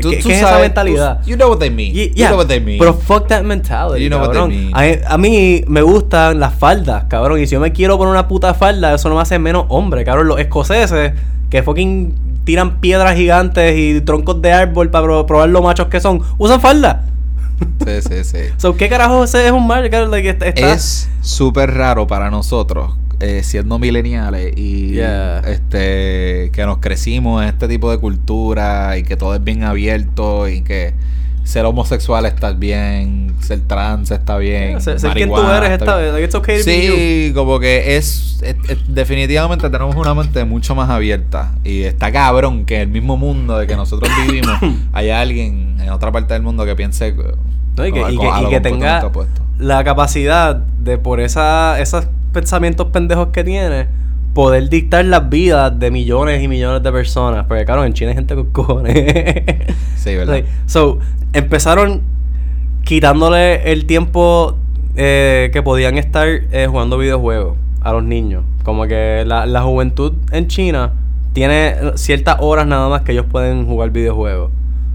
Tú- 0.00 0.10
¿Qué, 0.10 0.16
tú 0.18 0.28
qué 0.28 0.34
es 0.34 0.38
esa 0.40 0.48
sabes- 0.50 0.62
mentalidad? 0.62 1.20
tú- 1.22 1.30
You 1.30 1.36
know 1.36 1.48
what 1.50 1.58
they 1.58 1.70
mean. 1.70 1.90
Y- 1.96 2.08
You 2.08 2.14
yeah, 2.14 2.28
know 2.28 2.38
what 2.38 2.46
they 2.48 2.60
mean. 2.60 2.78
Pero 2.78 2.94
fuck 2.94 3.26
that 3.28 3.42
mentality. 3.42 4.02
You 4.04 4.08
know 4.10 4.20
what 4.20 4.30
they 4.30 4.40
cabrón. 4.40 4.72
mean. 4.72 5.00
A, 5.06 5.14
a 5.14 5.18
mí 5.18 5.62
me 5.66 5.82
gustan 5.82 6.40
las 6.40 6.54
faldas, 6.54 7.04
cabrón. 7.08 7.40
Y 7.40 7.46
si 7.46 7.52
yo 7.52 7.60
me 7.60 7.72
quiero 7.72 7.96
poner 7.98 8.12
una 8.12 8.28
puta 8.28 8.54
falda, 8.54 8.94
eso 8.94 9.08
no 9.08 9.14
me 9.16 9.22
hace 9.22 9.38
menos 9.38 9.66
hombre, 9.68 10.04
cabrón. 10.04 10.28
Los 10.28 10.38
escoceses 10.40 11.12
que 11.50 11.62
fucking 11.62 12.14
tiran 12.44 12.80
piedras 12.80 13.16
gigantes 13.16 13.74
y 13.78 14.00
troncos 14.02 14.42
de 14.42 14.52
árbol 14.52 14.90
para 14.90 15.04
pro- 15.06 15.26
probar 15.26 15.48
lo 15.48 15.62
machos 15.62 15.86
que 15.88 16.00
son, 16.00 16.20
usan 16.38 16.60
falda. 16.60 17.04
Sí, 17.86 18.02
sí, 18.02 18.24
sí. 18.24 18.38
So, 18.58 18.76
¿qué 18.76 18.88
carajo 18.88 19.24
ese 19.24 19.46
es 19.46 19.52
un 19.52 19.66
mal? 19.66 19.88
cabrón? 19.88 20.10
Like, 20.10 20.28
está- 20.30 20.46
Es 20.48 21.08
súper 21.22 21.72
raro 21.72 22.06
para 22.06 22.30
nosotros, 22.30 22.92
eh, 23.20 23.42
siendo 23.42 23.78
mileniales 23.78 24.52
y 24.56 24.92
Yeah. 24.94 25.40
este 25.46 26.50
que 26.52 26.64
nos 26.66 26.78
crecimos 26.78 27.42
en 27.42 27.48
este 27.48 27.68
tipo 27.68 27.90
de 27.90 27.98
cultura 27.98 28.96
y 28.98 29.02
que 29.02 29.16
todo 29.16 29.34
es 29.34 29.42
bien 29.42 29.64
abierto 29.64 30.48
y 30.48 30.62
que 30.62 30.94
ser 31.44 31.66
homosexual 31.66 32.24
está 32.24 32.52
bien, 32.52 33.34
ser 33.40 33.60
trans 33.60 34.10
está 34.10 34.38
bien, 34.38 34.80
Ser, 34.80 34.98
ser 34.98 35.12
quien 35.12 35.28
tú 35.28 35.36
eres 35.42 35.72
está 35.72 35.98
bien. 35.98 36.04
vez. 36.06 36.12
Like, 36.14 36.24
it's 36.24 36.34
okay 36.34 36.58
to 36.60 36.64
be 36.64 36.86
you. 36.86 36.94
Sí, 36.94 37.32
como 37.34 37.58
que 37.60 37.96
es, 37.96 38.38
es- 38.42 38.56
es- 38.70 38.78
definitivamente 38.94 39.68
tenemos 39.68 39.94
una 39.96 40.14
mente 40.14 40.42
mucho 40.44 40.74
más 40.74 40.88
abierta 40.88 41.54
y 41.62 41.82
está 41.82 42.10
cabrón 42.12 42.64
que 42.64 42.76
en 42.76 42.80
el 42.82 42.88
mismo 42.88 43.18
mundo 43.18 43.58
de 43.58 43.66
que 43.66 43.76
nosotros 43.76 44.10
vivimos 44.26 44.56
haya 44.94 45.20
alguien 45.20 45.76
en 45.80 45.90
otra 45.90 46.10
parte 46.12 46.32
del 46.32 46.42
mundo 46.42 46.64
que 46.64 46.74
piense 46.76 47.14
No, 47.76 47.86
y 47.86 47.92
que, 47.92 48.00
y 48.12 48.18
que- 48.18 48.26
y 48.42 48.48
que 48.50 48.60
tenga 48.60 49.00
la 49.58 49.84
capacidad 49.84 50.54
de 50.56 50.98
por 50.98 51.20
esa, 51.20 51.80
esos 51.80 52.06
pensamientos 52.32 52.88
pendejos 52.88 53.28
que 53.28 53.44
tiene 53.44 53.86
poder 54.34 54.68
dictar 54.68 55.04
las 55.04 55.28
vidas 55.28 55.78
de 55.78 55.90
millones 55.92 56.42
y 56.42 56.48
millones 56.48 56.82
de 56.82 56.90
personas. 56.92 57.46
Porque 57.46 57.64
claro, 57.64 57.84
en 57.84 57.92
China 57.92 58.10
hay 58.10 58.16
gente 58.16 58.34
con 58.34 58.46
cojones. 58.50 58.94
Sí, 59.96 60.14
¿verdad? 60.16 60.34
Like, 60.34 60.48
so, 60.66 60.98
empezaron 61.32 62.02
quitándole 62.84 63.72
el 63.72 63.86
tiempo 63.86 64.56
eh, 64.96 65.50
que 65.52 65.62
podían 65.62 65.96
estar 65.98 66.28
eh, 66.28 66.66
jugando 66.68 66.98
videojuegos 66.98 67.56
a 67.80 67.92
los 67.92 68.02
niños. 68.04 68.44
Como 68.64 68.86
que 68.86 69.24
la, 69.26 69.46
la 69.46 69.62
juventud 69.62 70.12
en 70.32 70.48
China 70.48 70.92
tiene 71.32 71.74
ciertas 71.96 72.36
horas 72.40 72.66
nada 72.66 72.88
más 72.88 73.02
que 73.02 73.12
ellos 73.12 73.26
pueden 73.30 73.66
jugar 73.66 73.90
videojuegos. 73.90 74.50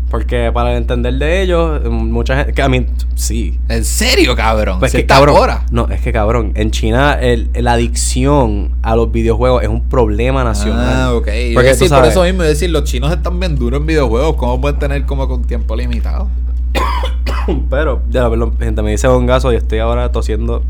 Porque 0.09 0.51
para 0.51 0.75
entender 0.75 1.13
de 1.15 1.41
ellos, 1.43 1.83
mucha 1.89 2.37
gente. 2.37 2.53
Que, 2.53 2.61
a 2.61 2.69
mí, 2.69 2.85
sí. 3.15 3.59
¿En 3.69 3.85
serio, 3.85 4.35
cabrón? 4.35 4.79
Pues 4.79 4.91
que 4.91 5.05
cabrón. 5.05 5.35
hora. 5.37 5.65
No, 5.71 5.87
es 5.89 6.01
que 6.01 6.11
cabrón. 6.11 6.51
En 6.55 6.71
China, 6.71 7.13
el, 7.13 7.49
la 7.53 7.73
adicción 7.73 8.71
a 8.81 8.95
los 8.95 9.11
videojuegos 9.11 9.61
es 9.61 9.69
un 9.69 9.87
problema 9.87 10.43
nacional. 10.43 10.89
Ah, 10.89 11.13
ok. 11.13 11.27
Porque 11.53 11.69
a 11.69 11.71
decir, 11.71 11.89
por 11.89 12.05
eso 12.05 12.23
mismo, 12.23 12.41
es 12.43 12.49
decir, 12.49 12.71
los 12.71 12.85
chinos 12.85 13.11
están 13.11 13.39
bien 13.39 13.55
duros 13.55 13.79
en 13.81 13.85
videojuegos. 13.85 14.35
¿Cómo 14.35 14.59
pueden 14.59 14.79
tener 14.79 15.05
como 15.05 15.27
con 15.27 15.43
tiempo 15.43 15.75
limitado? 15.75 16.27
Pero, 17.69 18.01
ya, 18.09 18.29
perdón, 18.29 18.57
gente, 18.59 18.81
me 18.81 18.91
dice 18.91 19.07
gongazo 19.07 19.53
y 19.53 19.57
estoy 19.57 19.79
ahora 19.79 20.11
tosiendo 20.11 20.63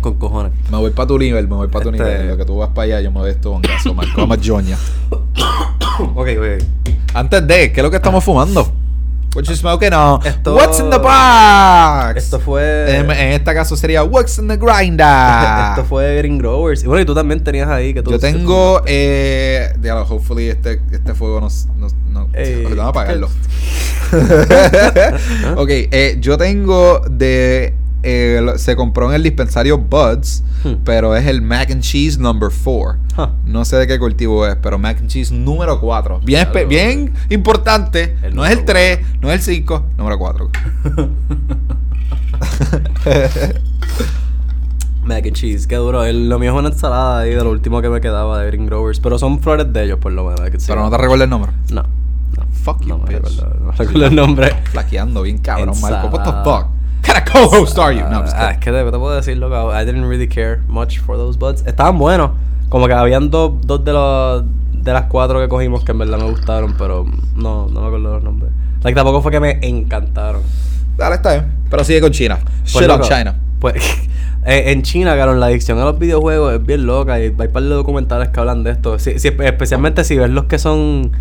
con 0.00 0.14
cojones. 0.14 0.52
Me 0.70 0.78
voy 0.78 0.90
para 0.90 1.06
tu 1.06 1.18
nivel, 1.18 1.46
me 1.48 1.54
voy 1.54 1.68
para 1.68 1.84
tu 1.84 1.90
Este- 1.90 2.02
nivel. 2.02 2.28
Lo 2.28 2.36
que 2.36 2.44
tú 2.44 2.56
vas 2.56 2.70
para 2.70 2.84
allá, 2.84 3.00
yo 3.00 3.12
me 3.12 3.20
voy 3.20 3.30
esto 3.30 3.50
bongazo, 3.50 3.94
Marco. 3.94 4.20
Vamos 4.20 4.38
joña. 4.44 4.76
ok, 5.10 6.28
ok. 6.38 6.64
Antes 7.12 7.46
de, 7.46 7.72
¿qué 7.72 7.80
es 7.80 7.82
lo 7.84 7.90
que 7.90 7.96
estamos 7.96 8.22
fumando? 8.22 8.72
What 9.34 9.44
you 9.44 9.54
smoking 9.54 9.92
on? 9.92 10.26
Esto- 10.26 10.54
What's 10.56 10.80
in 10.80 10.90
the 10.90 10.98
box? 10.98 12.16
Esto 12.16 12.40
fue. 12.40 12.96
En, 12.96 13.10
en 13.10 13.32
este 13.32 13.54
caso 13.54 13.76
sería 13.76 14.02
What's 14.02 14.38
in 14.38 14.48
the 14.48 14.56
grinder? 14.56 15.06
Esto 15.70 15.84
fue 15.88 16.16
Green 16.16 16.38
Growers. 16.38 16.82
Y 16.82 16.86
bueno, 16.88 17.02
y 17.02 17.04
tú 17.04 17.14
también 17.14 17.42
tenías 17.44 17.68
ahí 17.68 17.94
que 17.94 18.02
tú. 18.02 18.10
Yo 18.10 18.18
tengo, 18.18 18.82
eh, 18.86 19.72
diablo, 19.78 20.04
hopefully 20.08 20.48
este, 20.48 20.80
este 20.90 21.14
fuego 21.14 21.40
no, 21.40 21.48
no, 21.76 21.88
no 22.08 22.28
Ey, 22.34 22.64
vamos 22.64 22.86
a 22.86 22.88
apagarlo. 22.88 23.28
ok, 25.56 25.68
eh, 25.70 26.16
yo 26.20 26.36
tengo 26.36 27.00
de, 27.08 27.74
eh, 28.02 28.40
se 28.56 28.76
compró 28.76 29.08
en 29.10 29.14
el 29.16 29.22
dispensario 29.22 29.78
Buds, 29.78 30.42
Hmm. 30.62 30.74
pero 30.84 31.16
es 31.16 31.26
el 31.26 31.40
mac 31.40 31.70
and 31.70 31.80
cheese 31.82 32.18
number 32.18 32.50
4. 32.50 32.98
Huh. 33.16 33.28
No 33.46 33.64
sé 33.64 33.76
de 33.76 33.86
qué 33.86 33.98
cultivo 33.98 34.46
es, 34.46 34.56
pero 34.56 34.78
mac 34.78 34.98
and 34.98 35.08
cheese 35.08 35.32
número 35.32 35.80
4. 35.80 36.20
Bien, 36.22 36.48
bien 36.68 37.14
importante. 37.30 38.16
El 38.22 38.34
no 38.34 38.44
es 38.44 38.50
el 38.52 38.58
número 38.58 38.72
3, 38.74 38.98
no 39.22 39.30
es 39.32 39.48
el 39.48 39.54
5, 39.54 39.86
número 39.96 40.18
4. 40.18 40.50
Mac 45.04 45.24
and 45.26 45.32
cheese, 45.34 45.66
qué 45.66 45.76
duro. 45.76 46.04
El- 46.04 46.28
lo 46.28 46.38
mío 46.38 46.52
es 46.52 46.58
una 46.58 46.68
ensalada 46.68 47.20
ahí 47.20 47.30
de 47.30 47.42
lo 47.42 47.50
último 47.50 47.80
que 47.80 47.88
me 47.88 48.00
quedaba 48.00 48.40
de 48.40 48.46
Green 48.48 48.66
Growers. 48.66 49.00
Pero 49.00 49.18
son 49.18 49.40
flores 49.40 49.72
de 49.72 49.84
ellos, 49.84 49.98
por 49.98 50.12
lo 50.12 50.24
menos. 50.24 50.40
Pero 50.66 50.82
no 50.82 50.90
te 50.90 50.98
recuerdo 50.98 51.24
el 51.24 51.30
nombre. 51.30 51.52
No. 51.72 51.82
no. 51.82 52.44
Fuck 52.62 52.82
you, 52.82 52.88
no 52.88 52.98
me 52.98 53.06
recuerdo, 53.10 53.54
no 53.64 53.70
recuerdo 53.72 54.06
el 54.06 54.14
nombre. 54.14 54.54
Flaqueando 54.70 55.22
bien 55.22 55.38
cabrón, 55.38 55.74
Marco. 55.80 56.08
What 56.08 56.24
the 56.24 56.32
fuck? 56.44 56.66
Kind 57.02 57.18
of 57.18 57.24
co-host 57.24 57.78
are 57.78 57.94
you? 57.94 58.04
No, 58.08 58.24
es 58.24 58.34
que 58.58 58.70
te, 58.70 58.84
te 58.84 58.98
puedo 58.98 59.14
decir, 59.14 59.36
loco. 59.36 59.72
I 59.72 59.84
didn't 59.84 60.08
really 60.08 60.28
care 60.28 60.60
much 60.68 60.98
for 61.00 61.16
those 61.16 61.38
buds. 61.38 61.64
Estaban 61.66 61.98
buenos. 61.98 62.32
Como 62.68 62.86
que 62.86 62.94
habían 62.94 63.30
dos, 63.30 63.52
dos 63.62 63.84
de 63.84 63.92
los 63.92 64.44
de 64.72 64.92
las 64.92 65.04
cuatro 65.06 65.40
que 65.40 65.48
cogimos 65.48 65.84
que 65.84 65.92
en 65.92 65.98
verdad 65.98 66.18
me 66.18 66.30
gustaron, 66.30 66.74
pero 66.78 67.04
no, 67.34 67.68
no 67.68 67.80
me 67.80 67.86
acuerdo 67.86 68.14
los 68.14 68.22
nombres. 68.22 68.52
Like, 68.82 68.94
tampoco 68.94 69.20
fue 69.22 69.30
que 69.30 69.40
me 69.40 69.58
encantaron. 69.62 70.42
Dale, 70.96 71.16
está 71.16 71.32
bien. 71.32 71.52
Pero 71.68 71.84
sigue 71.84 72.00
con 72.00 72.12
China. 72.12 72.38
Pues, 72.42 72.72
Shit 72.72 72.82
on 72.82 72.88
loco, 72.88 73.08
China. 73.08 73.34
Pues 73.58 73.74
en 74.44 74.82
China, 74.82 75.16
cabrón, 75.16 75.40
la 75.40 75.46
adicción 75.46 75.78
a 75.78 75.84
los 75.84 75.98
videojuegos 75.98 76.54
es 76.54 76.64
bien 76.64 76.86
loca 76.86 77.18
y 77.20 77.24
hay 77.24 77.48
par 77.48 77.62
de 77.62 77.68
documentales 77.68 78.28
que 78.28 78.40
hablan 78.40 78.64
de 78.64 78.72
esto. 78.72 78.98
Sí, 78.98 79.18
sí, 79.18 79.28
especialmente 79.28 80.04
si 80.04 80.16
ves 80.16 80.30
los 80.30 80.44
que 80.44 80.58
son 80.58 81.12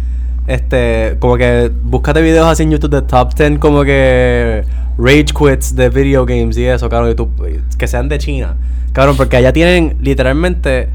este 0.48 1.18
como 1.20 1.38
que 1.38 1.72
búscate 1.84 2.22
videos 2.22 2.48
así 2.48 2.64
en 2.64 2.72
YouTube 2.72 2.90
de 2.90 3.02
top 3.04 3.36
10 3.36 3.60
como 3.60 3.84
que 3.84 4.64
rage 5.00 5.28
quits 5.38 5.76
de 5.76 5.90
video 5.90 6.26
games 6.26 6.58
y 6.58 6.66
eso, 6.66 6.90
cabrón, 6.90 7.12
y 7.12 7.16
tú- 7.16 7.30
que 7.78 7.88
sean 7.88 8.10
de 8.10 8.18
China. 8.18 8.56
Cabrón, 8.92 9.16
porque 9.18 9.38
allá 9.38 9.54
tienen 9.54 9.98
literalmente 10.02 10.90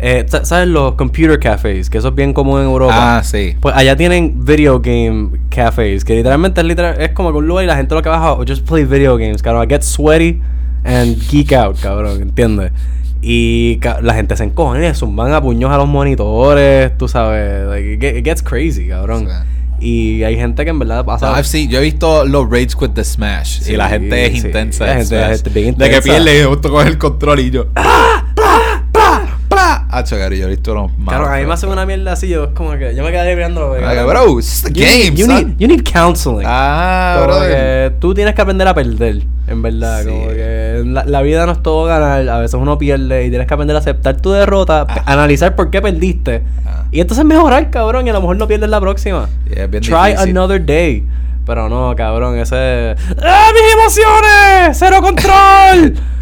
eh, 0.00 0.24
sa- 0.28 0.44
¿sabes 0.44 0.66
los 0.66 0.94
computer 0.96 1.38
cafés? 1.38 1.88
Que 1.88 1.98
eso 1.98 2.08
es 2.08 2.14
bien 2.16 2.32
común 2.32 2.58
en 2.60 2.66
Europa. 2.66 3.18
Ah, 3.18 3.22
sí. 3.22 3.54
Pues 3.60 3.76
allá 3.76 3.94
tienen 3.96 4.44
video 4.44 4.80
game 4.80 5.30
cafés, 5.50 6.04
que 6.04 6.16
literalmente 6.16 6.60
es, 6.60 6.66
literal, 6.66 7.00
es 7.00 7.10
como 7.10 7.30
que 7.30 7.38
un 7.38 7.46
lugar 7.46 7.64
y 7.64 7.68
la 7.68 7.76
gente 7.76 7.94
lo 7.94 8.02
que 8.02 8.08
baja, 8.08 8.32
"Oh, 8.32 8.44
just 8.46 8.66
play 8.68 8.84
video 8.84 9.16
games, 9.16 9.40
cabrón. 9.40 9.64
I 9.64 9.72
get 9.72 9.82
sweaty 9.82 10.40
and 10.82 11.16
geek 11.30 11.52
out, 11.52 11.78
cabrón, 11.80 12.20
¿entiendes? 12.22 12.72
Y 13.22 13.76
ca- 13.76 14.00
la 14.02 14.14
gente 14.14 14.36
se 14.36 14.44
encojona 14.44 14.86
y 14.88 14.94
zumban 14.94 15.32
a 15.32 15.40
puños 15.40 15.70
a 15.70 15.78
los 15.78 15.86
monitores, 15.88 16.98
tú 16.98 17.06
sabes. 17.08 17.66
Like, 17.68 17.94
it, 17.94 18.00
get- 18.00 18.16
it 18.18 18.24
gets 18.24 18.42
crazy, 18.42 18.88
cabrón. 18.88 19.26
Y 19.86 20.22
hay 20.22 20.36
gente 20.36 20.64
que 20.64 20.70
en 20.70 20.78
verdad 20.78 21.04
pasa. 21.04 21.26
No, 21.30 21.36
I've 21.36 21.44
seen- 21.46 21.68
yo 21.68 21.78
he 21.78 21.82
visto 21.82 22.24
los 22.24 22.48
Rage 22.48 22.68
Quit 22.78 22.92
de 22.94 23.04
Smash 23.04 23.60
Sí, 23.60 23.72
y 23.74 23.76
la 23.76 23.90
gente 23.90 24.24
es 24.26 24.40
sí. 24.40 24.46
intensa. 24.46 24.86
La 24.86 24.92
en 24.92 24.98
gente- 25.00 25.16
la 25.20 25.28
gente 25.28 25.50
bien 25.50 25.74
De 25.76 25.90
que 25.90 25.96
intensa. 25.96 26.02
pierde 26.24 26.40
y 26.40 26.44
justo 26.44 26.70
coge 26.70 26.88
el 26.88 26.96
control 26.98 27.40
y 27.40 27.50
yo. 27.50 27.66
¡Ah! 27.76 28.24
Ah, 29.96 30.02
chocar, 30.04 30.32
yo 30.32 30.46
he 30.46 30.50
visto 30.50 30.72
unos 30.72 30.90
Claro, 31.06 31.26
a 31.28 31.36
mí 31.36 31.46
me 31.46 31.52
hacen 31.54 31.70
una 31.70 31.86
mierda 31.86 32.12
así, 32.12 32.28
yo 32.28 32.44
es 32.44 32.50
como 32.50 32.72
que 32.72 32.94
yo 32.94 33.02
me 33.04 33.10
quedaría 33.10 33.34
mirando. 33.36 33.74
Ah, 33.82 34.04
Bro, 34.04 34.38
it's 34.40 34.62
the 34.62 34.72
you, 34.72 34.84
game, 34.84 34.98
need, 35.10 35.14
you, 35.14 35.26
son. 35.26 35.34
need, 35.36 35.56
you 35.58 35.68
need 35.68 35.82
counseling. 35.84 36.44
Ah, 36.46 37.24
Como 37.26 37.40
que 37.40 37.92
tú 38.00 38.14
tienes 38.14 38.34
que 38.34 38.42
aprender 38.42 38.66
a 38.68 38.74
perder, 38.74 39.22
en 39.46 39.62
verdad. 39.62 40.02
Sí. 40.02 40.08
Como 40.08 40.28
que 40.28 40.82
la, 40.86 41.04
la 41.04 41.22
vida 41.22 41.46
no 41.46 41.52
es 41.52 41.62
todo 41.62 41.84
ganar, 41.86 42.28
a 42.28 42.38
veces 42.38 42.54
uno 42.60 42.76
pierde 42.78 43.24
y 43.26 43.30
tienes 43.30 43.46
que 43.46 43.54
aprender 43.54 43.76
a 43.76 43.78
aceptar 43.78 44.16
tu 44.20 44.30
derrota, 44.32 44.84
Ah. 44.88 45.02
analizar 45.06 45.54
por 45.54 45.70
qué 45.70 45.80
perdiste. 45.80 46.42
Ah. 46.66 46.84
Y 46.90 47.00
entonces 47.00 47.24
mejorar, 47.24 47.70
cabrón, 47.70 48.06
y 48.06 48.10
a 48.10 48.12
lo 48.12 48.20
mejor 48.20 48.36
no 48.36 48.46
pierdes 48.48 48.70
la 48.70 48.80
próxima. 48.80 49.28
Yeah, 49.48 49.64
es 49.64 49.70
bien 49.70 49.82
Try 49.82 50.10
difícil. 50.12 50.30
another 50.30 50.64
day. 50.64 51.04
Pero 51.46 51.68
no, 51.68 51.94
cabrón, 51.94 52.38
ese. 52.38 52.94
¡Ah, 53.22 53.48
mis 53.52 53.72
emociones! 53.74 54.78
¡Cero 54.78 54.96
control! 55.02 55.94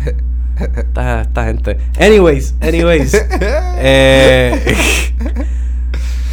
esta, 0.77 1.23
esta 1.23 1.45
gente. 1.45 1.79
Anyways, 2.01 2.55
anyways. 2.61 3.15
eh, 3.79 4.77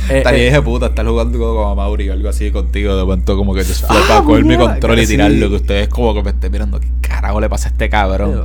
Estaría 0.09 0.55
eh, 0.55 0.61
puta 0.63 0.87
estar 0.87 1.05
jugando 1.05 1.37
con 1.37 1.77
Mauri 1.77 2.09
o 2.09 2.13
algo 2.13 2.29
así 2.29 2.49
contigo. 2.51 2.95
De 2.97 3.03
momento, 3.03 3.37
como 3.37 3.53
que 3.53 3.63
te 3.63 3.73
Ah, 3.87 3.95
para 4.07 4.21
coger 4.23 4.43
mi 4.43 4.57
control 4.57 4.97
y 4.99 5.05
sí. 5.05 5.13
tirarlo. 5.13 5.49
Que 5.49 5.55
ustedes, 5.55 5.87
como 5.87 6.15
que 6.15 6.23
me 6.23 6.31
estén 6.31 6.51
mirando. 6.51 6.79
¿Qué 6.79 6.87
carajo 7.01 7.39
le 7.39 7.47
pasa 7.47 7.67
a 7.69 7.71
este 7.71 7.89
cabrón? 7.89 8.43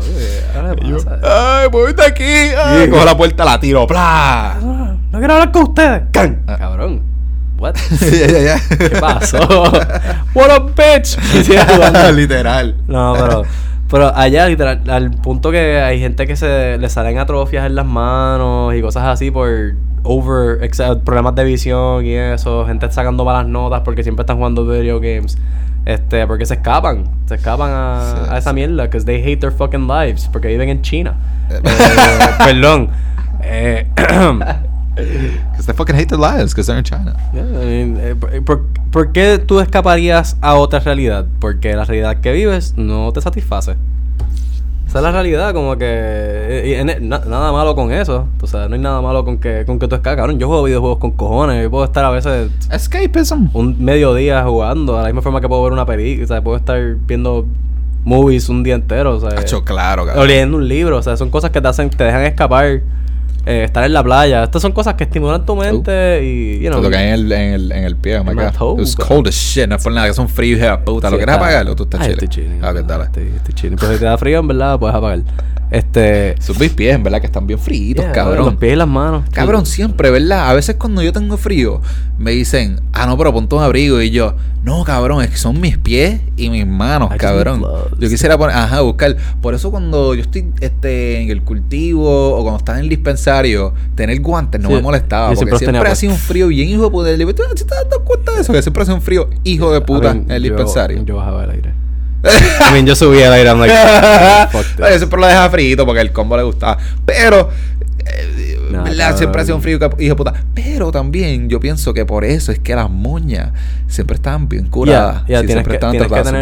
ahora 0.54 0.74
le 0.74 0.86
Y 0.86 0.90
yo, 0.90 0.96
pasa. 0.98 1.60
¡Ay, 1.62 1.68
voy 1.72 1.94
de 1.94 2.04
aquí! 2.04 2.22
¡Ay! 2.22 2.84
Sí. 2.84 2.90
Cojo 2.90 3.04
la 3.06 3.16
puerta, 3.16 3.44
la 3.46 3.58
tiro. 3.58 3.86
¡Pla! 3.86 4.52
Ah, 4.52 4.96
No 5.10 5.18
quiero 5.18 5.32
hablar 5.34 5.52
con 5.52 5.62
ustedes. 5.62 6.02
¡Can! 6.12 6.42
Ah. 6.46 6.56
Cabrón. 6.58 7.00
what? 7.58 7.74
Ya, 8.00 8.26
ya, 8.26 8.40
ya. 8.40 8.76
¿Qué 8.76 8.90
pasó? 9.00 9.38
What 10.34 10.50
a 10.50 10.58
bitch. 10.60 11.16
Literal. 12.14 12.76
No, 12.88 13.14
pero, 13.18 13.42
pero 13.94 14.12
allá, 14.12 14.48
literal, 14.48 14.80
al 14.90 15.12
punto 15.12 15.52
que 15.52 15.78
hay 15.78 16.00
gente 16.00 16.26
que 16.26 16.34
se 16.34 16.78
le 16.78 16.88
salen 16.88 17.16
atrofias 17.18 17.64
en 17.64 17.76
las 17.76 17.86
manos 17.86 18.74
y 18.74 18.82
cosas 18.82 19.04
así 19.04 19.30
por 19.30 19.48
over, 20.02 20.68
problemas 21.04 21.36
de 21.36 21.44
visión 21.44 22.04
y 22.04 22.14
eso, 22.14 22.66
gente 22.66 22.90
sacando 22.90 23.24
malas 23.24 23.46
notas 23.46 23.82
porque 23.82 24.02
siempre 24.02 24.22
están 24.24 24.38
jugando 24.38 24.66
video 24.66 24.98
games. 24.98 25.38
Este, 25.84 26.26
porque 26.26 26.44
se 26.44 26.54
escapan, 26.54 27.04
se 27.26 27.36
escapan 27.36 27.70
a, 27.72 28.00
Sí, 28.02 28.30
a 28.30 28.38
esa 28.38 28.50
sí. 28.50 28.56
mierda, 28.56 28.82
because 28.82 29.06
they 29.06 29.22
hate 29.22 29.38
their 29.38 29.52
fucking 29.52 29.86
lives, 29.86 30.28
porque 30.32 30.48
viven 30.48 30.70
en 30.70 30.82
China. 30.82 31.14
Eh, 31.48 31.60
Eh, 31.64 32.28
perdón. 32.38 32.90
Eh, 33.46 33.86
Because 34.96 35.66
they 35.66 35.74
fucking 35.74 35.96
hate 35.96 36.08
their 36.08 36.18
lives 36.20 36.52
because 36.54 36.66
they're 36.66 36.78
in 36.78 36.84
China. 36.84 37.16
Yeah, 37.32 37.42
I 37.42 37.64
mean, 37.66 37.96
eh, 38.00 38.14
por, 38.14 38.42
por- 38.44 38.62
por 38.90 39.12
qué 39.12 39.38
tú 39.38 39.60
escaparías 39.60 40.36
a 40.40 40.54
otra 40.54 40.78
realidad? 40.80 41.26
Porque 41.40 41.74
la 41.74 41.84
realidad 41.84 42.20
que 42.20 42.32
vives 42.32 42.74
no 42.76 43.12
te 43.12 43.20
satisface. 43.20 43.74
Esa 44.86 44.98
es 44.98 45.02
la 45.02 45.10
realidad, 45.10 45.52
como 45.52 45.76
que... 45.76 45.84
eh, 45.88 46.62
y 46.68 46.74
en- 46.74 47.08
na- 47.08 47.18
nada 47.26 47.50
malo 47.50 47.74
con 47.74 47.90
eso. 47.90 48.28
O 48.40 48.46
sea, 48.46 48.68
no 48.68 48.74
hay 48.76 48.80
nada 48.80 49.00
malo 49.00 49.24
con 49.24 49.38
que, 49.38 49.64
con 49.66 49.80
que 49.80 49.88
tú 49.88 49.96
escapes. 49.96 50.18
Cabrón, 50.18 50.38
yo 50.38 50.46
juego 50.46 50.62
videojuegos 50.62 50.98
con 50.98 51.10
cojones. 51.10 51.60
Yo 51.64 51.70
puedo 51.70 51.84
estar 51.84 52.04
a 52.04 52.10
veces 52.10 52.50
Escapism. 52.70 53.48
un 53.54 53.82
mediodía 53.84 54.44
jugando. 54.44 54.96
A 54.96 55.02
la 55.02 55.08
misma 55.08 55.22
forma 55.22 55.40
que 55.40 55.48
puedo 55.48 55.64
ver 55.64 55.72
una 55.72 55.86
película. 55.86 56.24
O 56.24 56.28
sea, 56.28 56.42
puedo 56.44 56.56
estar 56.56 56.80
viendo 57.08 57.44
movies 58.04 58.48
un 58.48 58.62
día 58.62 58.74
entero. 58.76 59.16
O 59.16 59.20
sea, 59.20 59.30
Hacho, 59.40 59.64
claro, 59.64 60.04
o 60.04 60.06
cabrón. 60.06 60.28
leyendo 60.28 60.56
un 60.58 60.68
libro. 60.68 60.98
O 60.98 61.02
sea, 61.02 61.16
son 61.16 61.30
cosas 61.30 61.50
que 61.50 61.60
te 61.60 61.66
hacen, 61.66 61.90
te 61.90 62.04
dejan 62.04 62.22
escapar. 62.22 62.82
Eh, 63.46 63.64
estar 63.64 63.84
en 63.84 63.92
la 63.92 64.02
playa. 64.02 64.44
Estas 64.44 64.62
son 64.62 64.72
cosas 64.72 64.94
que 64.94 65.04
estimulan 65.04 65.44
tu 65.44 65.54
mente 65.56 66.24
y, 66.24 66.60
you 66.60 66.70
know, 66.70 66.80
Te 66.82 66.88
lo 66.90 66.96
en 66.96 67.08
el, 67.08 67.32
en 67.32 67.52
el, 67.52 67.72
en 67.72 67.84
el 67.84 67.96
pie, 67.96 68.18
oh 68.18 68.24
my 68.24 68.30
En 68.30 68.36
la 68.36 68.44
god. 68.50 68.52
toe, 68.58 68.72
It 68.74 68.80
was 68.80 68.96
bro. 68.96 69.06
cold 69.06 69.28
as 69.28 69.34
shit. 69.34 69.68
No 69.68 69.76
es 69.76 69.82
por 69.82 69.92
nada, 69.92 70.06
que 70.06 70.12
es 70.12 70.18
un 70.18 70.28
frío, 70.28 70.56
hija 70.56 70.80
puta. 70.80 71.08
¿Lo 71.10 71.16
Sí, 71.16 71.18
quieres 71.24 71.34
está- 71.34 71.44
apagar 71.46 71.68
o 71.68 71.76
tú 71.76 71.82
estás 71.84 72.00
Ay, 72.00 72.06
chile? 72.12 72.24
Estoy 72.24 72.28
chilling. 72.28 72.64
Ah, 72.64 72.70
ok, 72.70 72.76
en 72.78 72.86
verdad, 72.86 72.88
dale. 72.88 73.04
Estoy, 73.04 73.32
estoy 73.36 73.54
chilling. 73.54 73.76
Pero 73.78 73.92
si 73.92 73.98
te 73.98 74.04
da 74.06 74.18
frío, 74.18 74.38
en 74.40 74.48
verdad, 74.48 74.78
puedes 74.78 74.96
apagar. 74.96 75.20
Este. 75.74 76.36
Sus 76.40 76.58
mis 76.60 76.70
pies, 76.70 76.94
en 76.94 77.02
verdad, 77.02 77.20
que 77.20 77.26
están 77.26 77.46
bien 77.46 77.58
fríos, 77.58 78.04
yeah, 78.04 78.12
cabrón. 78.12 78.46
Los 78.46 78.54
pies 78.56 78.74
y 78.74 78.76
las 78.76 78.86
manos. 78.86 79.24
Cabrón, 79.32 79.66
siempre, 79.66 80.10
¿verdad? 80.10 80.48
A 80.48 80.54
veces 80.54 80.76
cuando 80.76 81.02
yo 81.02 81.12
tengo 81.12 81.36
frío, 81.36 81.80
me 82.16 82.30
dicen, 82.30 82.80
ah, 82.92 83.06
no, 83.06 83.18
pero 83.18 83.32
ponte 83.32 83.54
un 83.56 83.62
abrigo. 83.62 84.00
Y 84.00 84.10
yo, 84.10 84.36
no, 84.62 84.84
cabrón, 84.84 85.22
es 85.22 85.30
que 85.30 85.36
son 85.36 85.60
mis 85.60 85.76
pies 85.76 86.20
y 86.36 86.48
mis 86.48 86.66
manos, 86.66 87.10
I 87.14 87.18
cabrón. 87.18 87.64
Yo 87.98 88.08
quisiera 88.08 88.38
poner, 88.38 88.56
ajá, 88.56 88.82
buscar. 88.82 89.16
Por 89.42 89.54
eso 89.54 89.72
cuando 89.72 90.14
yo 90.14 90.22
estoy 90.22 90.46
este, 90.60 91.20
en 91.20 91.30
el 91.30 91.42
cultivo 91.42 92.36
o 92.36 92.42
cuando 92.42 92.58
estás 92.58 92.76
en 92.76 92.84
el 92.84 92.88
dispensario, 92.88 93.74
tener 93.96 94.20
guantes 94.20 94.60
no 94.60 94.68
Sí, 94.68 94.74
me 94.74 94.80
molestaba. 94.80 95.34
yo 95.34 95.36
Porque 95.36 95.36
siempre 95.38 95.50
los 95.50 95.58
siempre 95.58 95.78
tenía 95.80 95.92
ha 95.92 95.96
sido 95.96 96.12
un 96.12 96.18
frío 96.18 96.48
bien 96.48 96.68
hijo 96.68 96.84
de 96.84 96.90
puta. 96.90 97.48
¿Tú 97.48 97.64
te 97.64 97.74
das 97.74 97.84
cuenta 98.04 98.32
de 98.32 98.40
eso? 98.42 98.52
Que 98.52 98.62
siempre 98.62 98.82
ha 98.82 98.86
sido 98.86 98.96
un 98.96 99.02
frío 99.02 99.28
hijo 99.42 99.72
de 99.72 99.80
puta 99.80 100.12
en 100.12 100.30
el 100.30 100.42
dispensario. 100.42 101.04
Yo 101.04 101.16
bajaba 101.16 101.44
el 101.44 101.50
aire. 101.50 101.83
I 102.24 102.72
mean, 102.72 102.86
yo 102.86 102.96
subía 102.96 103.26
el 103.28 103.32
aire. 103.34 103.50
I'm 103.50 103.60
like, 103.60 103.72
fuck 104.52 104.64
this. 104.76 104.90
Yo 104.90 104.98
siempre 104.98 105.20
lo 105.20 105.26
dejaba 105.26 105.50
frito 105.50 105.84
porque 105.84 106.00
el 106.00 106.12
combo 106.12 106.36
le 106.36 106.42
gustaba. 106.42 106.78
Pero, 107.04 107.50
eh, 108.06 108.53
Siempre 109.16 109.40
ha 109.42 109.44
sido 109.44 109.56
un 109.56 109.62
frío 109.62 109.76
hijo 109.76 109.88
de 109.98 110.14
puta. 110.16 110.32
Pero 110.54 110.90
también 110.92 111.48
yo 111.48 111.60
pienso 111.60 111.92
que 111.94 112.04
por 112.04 112.24
eso 112.24 112.52
es 112.52 112.58
que 112.58 112.74
las 112.74 112.90
moñas 112.90 113.50
siempre 113.86 114.16
estaban 114.16 114.48
bien 114.48 114.66
curadas. 114.68 115.22
ya, 115.28 115.40
Sí, 115.40 115.46
tienes 115.46 115.64
siempre 115.64 115.78
que- 115.78 115.86
que 115.92 115.98
tratadas 115.98 116.32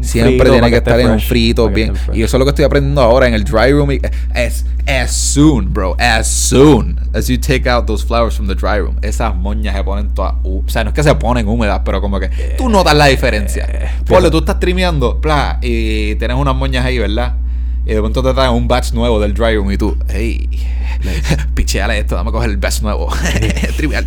Siempre 0.00 0.50
tiene 0.50 0.70
que 0.70 0.76
estar 0.76 1.00
en 1.00 1.10
un 1.10 1.20
frito 1.20 1.68
bien. 1.68 1.92
Y 2.12 2.22
eso 2.22 2.36
es 2.36 2.38
lo 2.38 2.44
que 2.44 2.50
estoy 2.50 2.64
aprendiendo 2.64 3.00
ahora 3.02 3.28
en 3.28 3.34
el 3.34 3.44
dry 3.44 3.72
room. 3.72 3.90
As, 4.34 4.64
as 4.86 5.10
soon, 5.12 5.72
bro. 5.72 5.96
As 5.98 6.26
soon 6.28 6.98
as 7.14 7.28
you 7.28 7.38
take 7.38 7.68
out 7.68 7.86
those 7.86 8.04
flowers 8.04 8.34
from 8.36 8.46
the 8.48 8.54
dry 8.54 8.78
room. 8.80 8.96
Esas 9.02 9.34
moñas 9.34 9.74
se 9.76 9.84
ponen 9.84 10.08
todas. 10.14 10.34
o 10.44 10.62
sea, 10.66 10.84
no 10.84 10.90
es 10.90 10.94
que 10.94 11.02
se 11.02 11.14
ponen 11.14 11.46
húmedas, 11.48 11.80
pero 11.84 12.00
como 12.00 12.18
que 12.20 12.28
tú 12.58 12.68
notas 12.68 12.94
la 12.94 13.06
diferencia. 13.06 13.66
Eh, 13.68 13.88
Ponle, 14.06 14.30
tú 14.30 14.38
estás 14.38 14.58
trimeando, 14.60 15.14
bla, 15.20 15.58
y 15.62 16.14
tienes 16.16 16.36
unas 16.36 16.54
moñas 16.54 16.84
ahí, 16.84 16.98
¿verdad? 16.98 17.34
Y 17.90 17.94
de 17.94 17.98
pronto 17.98 18.22
te 18.22 18.32
traen 18.32 18.52
un 18.52 18.68
batch 18.68 18.92
nuevo 18.92 19.18
del 19.18 19.34
dry 19.34 19.56
room 19.56 19.72
y 19.72 19.76
tú, 19.76 19.96
hey, 20.08 20.48
picheale 21.54 21.98
esto, 21.98 22.14
dame 22.14 22.28
a 22.28 22.32
coger 22.32 22.50
el 22.50 22.56
batch 22.56 22.82
nuevo. 22.82 23.08
Trivial, 23.76 24.06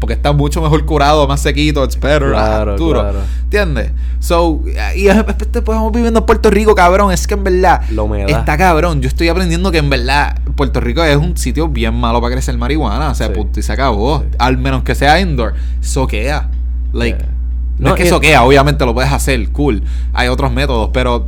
porque 0.00 0.14
está 0.14 0.32
mucho 0.32 0.60
mejor 0.60 0.84
curado, 0.84 1.28
más 1.28 1.40
sequito, 1.40 1.84
it's 1.84 1.94
better, 2.00 2.30
Claro, 2.30 2.72
ah, 2.72 2.76
duro. 2.76 3.00
claro. 3.00 3.18
¿Entiendes? 3.44 3.92
So, 4.18 4.60
y 4.96 5.04
después 5.04 5.36
estamos 5.54 5.92
viviendo 5.92 6.18
en 6.18 6.26
Puerto 6.26 6.50
Rico, 6.50 6.74
cabrón. 6.74 7.12
Es 7.12 7.26
que 7.28 7.34
en 7.34 7.44
verdad 7.44 7.82
humedad. 7.96 8.28
está 8.28 8.56
cabrón. 8.58 9.00
Yo 9.02 9.06
estoy 9.08 9.28
aprendiendo 9.28 9.70
que 9.70 9.78
en 9.78 9.88
verdad 9.90 10.40
Puerto 10.56 10.80
Rico 10.80 11.04
es 11.04 11.16
un 11.16 11.36
sitio 11.36 11.68
bien 11.68 11.94
malo 11.94 12.20
para 12.20 12.34
crecer 12.34 12.56
marihuana. 12.58 13.10
O 13.10 13.14
sea, 13.14 13.28
Sí. 13.28 13.34
puto, 13.34 13.60
y 13.60 13.62
se 13.62 13.72
acabó. 13.72 14.20
Sí. 14.22 14.36
Al 14.38 14.58
menos 14.58 14.82
que 14.82 14.94
sea 14.96 15.20
indoor. 15.20 15.54
Soquea. 15.80 16.50
Like, 16.92 17.18
Yeah. 17.18 17.28
no, 17.78 17.88
No, 17.90 17.94
es 17.96 18.02
que 18.02 18.08
soquea, 18.08 18.42
obviamente 18.42 18.84
lo 18.84 18.94
puedes 18.94 19.12
hacer, 19.12 19.48
cool. 19.50 19.82
Hay 20.12 20.28
otros 20.28 20.52
métodos, 20.52 20.90
pero 20.92 21.26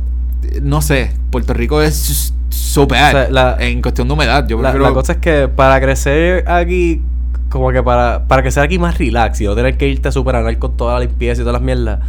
no 0.61 0.81
sé. 0.81 1.11
Puerto 1.31 1.53
Rico 1.53 1.81
es 1.81 2.33
so 2.49 2.87
bad 2.87 3.07
O 3.09 3.11
sea, 3.11 3.29
la- 3.29 3.57
en 3.59 3.81
cuestión 3.81 4.07
de 4.07 4.13
humedad. 4.13 4.47
Yo 4.47 4.59
prefiero. 4.59 4.85
la 4.85 4.93
cosa 4.93 5.13
es 5.13 5.17
que 5.19 5.47
para 5.47 5.79
crecer 5.81 6.49
aquí, 6.49 7.01
como 7.49 7.71
que 7.71 7.81
para, 7.83 8.27
para 8.27 8.41
crecer 8.41 8.63
aquí 8.63 8.79
más 8.79 8.97
relax 8.97 9.39
y 9.41 9.45
no 9.45 9.55
tener 9.55 9.77
que 9.77 9.87
irte 9.87 10.07
a 10.09 10.11
superar 10.11 10.57
con 10.57 10.75
toda 10.77 10.95
la 10.95 10.99
limpieza 11.01 11.41
y 11.41 11.43
todas 11.45 11.53
las 11.53 11.61
mierdas, 11.61 11.99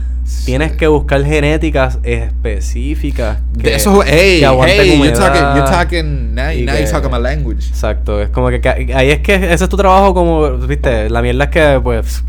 tienes 0.45 0.73
que 0.73 0.87
buscar 0.89 1.23
genéticas 1.25 1.99
específicas. 2.03 3.39
de 3.53 3.75
eso, 3.75 4.03
hey, 4.05 4.41
que 4.41 4.47
aguanten 4.47 4.81
hey, 4.81 4.99
you're 4.99 5.13
talking, 5.13 5.43
you're 5.57 5.71
talking, 5.71 6.35
now, 6.35 6.51
y 6.51 6.63
now 6.65 6.75
que- 6.75 6.81
you're 6.83 6.91
talking 6.91 7.11
my 7.11 7.19
language. 7.21 7.69
Exacto, 7.69 8.21
es 8.21 8.29
como 8.31 8.49
que, 8.49 8.61
que 8.61 8.69
ahí 8.95 9.11
es 9.11 9.21
que 9.21 9.35
ese 9.53 9.65
es 9.65 9.69
tu 9.71 9.77
trabajo 9.77 10.15
como, 10.15 10.51
viste, 10.59 11.09
la 11.11 11.23
mierda 11.23 11.45
es 11.45 11.51
que 11.51 11.81
pues 11.83 12.25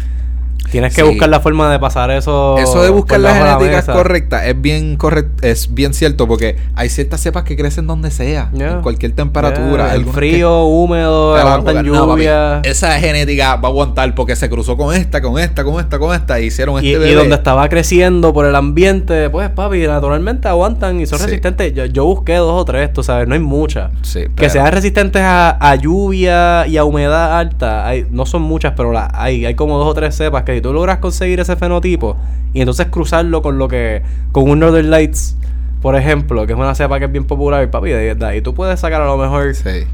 tienes 0.71 0.93
que 0.93 1.01
Sí. 1.01 1.07
buscar 1.07 1.29
la 1.29 1.39
forma 1.39 1.71
de 1.71 1.79
pasar 1.79 2.11
eso. 2.11 2.57
Eso 2.57 2.83
de 2.83 2.89
buscar 2.89 3.19
la 3.19 3.33
genética 3.33 3.77
mesa. 3.77 3.93
correcta 3.93 4.45
es 4.45 4.59
bien 4.61 4.97
correct, 4.97 5.43
es 5.43 5.73
bien 5.73 5.93
cierto 5.93 6.27
porque 6.27 6.57
hay 6.75 6.89
ciertas 6.89 7.21
cepas 7.21 7.43
que 7.43 7.55
crecen 7.55 7.87
donde 7.87 8.11
sea, 8.11 8.49
Yeah. 8.53 8.73
en 8.73 8.81
cualquier 8.81 9.13
temperatura. 9.13 9.85
Yeah, 9.87 9.95
el 9.95 10.05
frío, 10.05 10.63
húmedo, 10.65 11.35
aguantan 11.35 11.85
No, 11.85 12.07
lluvia. 12.15 12.59
esa 12.63 12.99
genética 12.99 13.55
va 13.55 13.69
a 13.69 13.71
aguantar 13.71 14.13
porque 14.15 14.35
se 14.35 14.49
cruzó 14.49 14.75
con 14.77 14.93
esta, 14.95 15.21
con 15.21 15.39
esta, 15.39 15.63
con 15.63 15.79
esta, 15.79 15.99
con 15.99 16.13
esta 16.15 16.39
y 16.39 16.45
hicieron 16.47 16.75
Y, 16.75 16.77
este 16.77 16.89
y 16.89 16.95
bebé. 16.99 17.13
donde 17.15 17.35
estaba 17.35 17.67
creciendo 17.69 18.33
por 18.33 18.45
el 18.45 18.55
ambiente, 18.55 19.29
pues 19.29 19.49
papi, 19.49 19.87
naturalmente 19.87 20.47
aguantan 20.47 20.99
y 20.99 21.05
son 21.05 21.19
Sí. 21.19 21.25
resistentes. 21.25 21.73
Yo, 21.73 21.85
yo 21.85 22.05
busqué 22.05 22.35
dos 22.35 22.61
o 22.61 22.65
tres, 22.65 22.91
tú 22.93 23.03
sabes, 23.03 23.27
no 23.27 23.33
hay 23.35 23.39
muchas. 23.39 23.91
Sí, 24.01 24.25
Que 24.35 24.49
sean 24.49 24.71
resistentes 24.71 25.21
a, 25.21 25.51
a 25.51 25.75
lluvia 25.75 26.67
y 26.67 26.77
a 26.77 26.83
humedad 26.83 27.37
alta. 27.39 27.87
Hay, 27.87 28.05
no 28.11 28.25
son 28.25 28.41
muchas, 28.41 28.73
pero 28.75 28.91
la, 28.91 29.09
hay, 29.13 29.45
hay 29.45 29.55
como 29.55 29.77
dos 29.77 29.87
o 29.87 29.93
tres 29.93 30.15
cepas 30.15 30.43
que 30.47 30.55
si 30.55 30.61
tú 30.61 30.73
logras 30.73 30.97
conseguir 30.97 31.39
ese 31.39 31.55
fenotipo 31.55 32.17
y 32.53 32.61
entonces 32.61 32.87
cruzarlo 32.87 33.41
con 33.41 33.57
lo 33.57 33.67
que. 33.67 34.01
con 34.31 34.49
un 34.49 34.59
Northern 34.59 34.89
Lights, 34.89 35.35
por 35.81 35.95
ejemplo, 35.95 36.47
que 36.47 36.53
es 36.53 36.59
una 36.59 36.73
cepa 36.73 36.97
que 36.99 37.05
es 37.05 37.11
bien 37.11 37.25
popular, 37.25 37.69
papi, 37.69 37.89
de, 37.89 38.15
de 38.15 38.25
ahí 38.25 38.41
tú 38.41 38.53
puedes 38.53 38.79
sacar 38.79 39.01
a 39.01 39.05
lo 39.05 39.17
mejor. 39.17 39.53
Sí. 39.53 39.85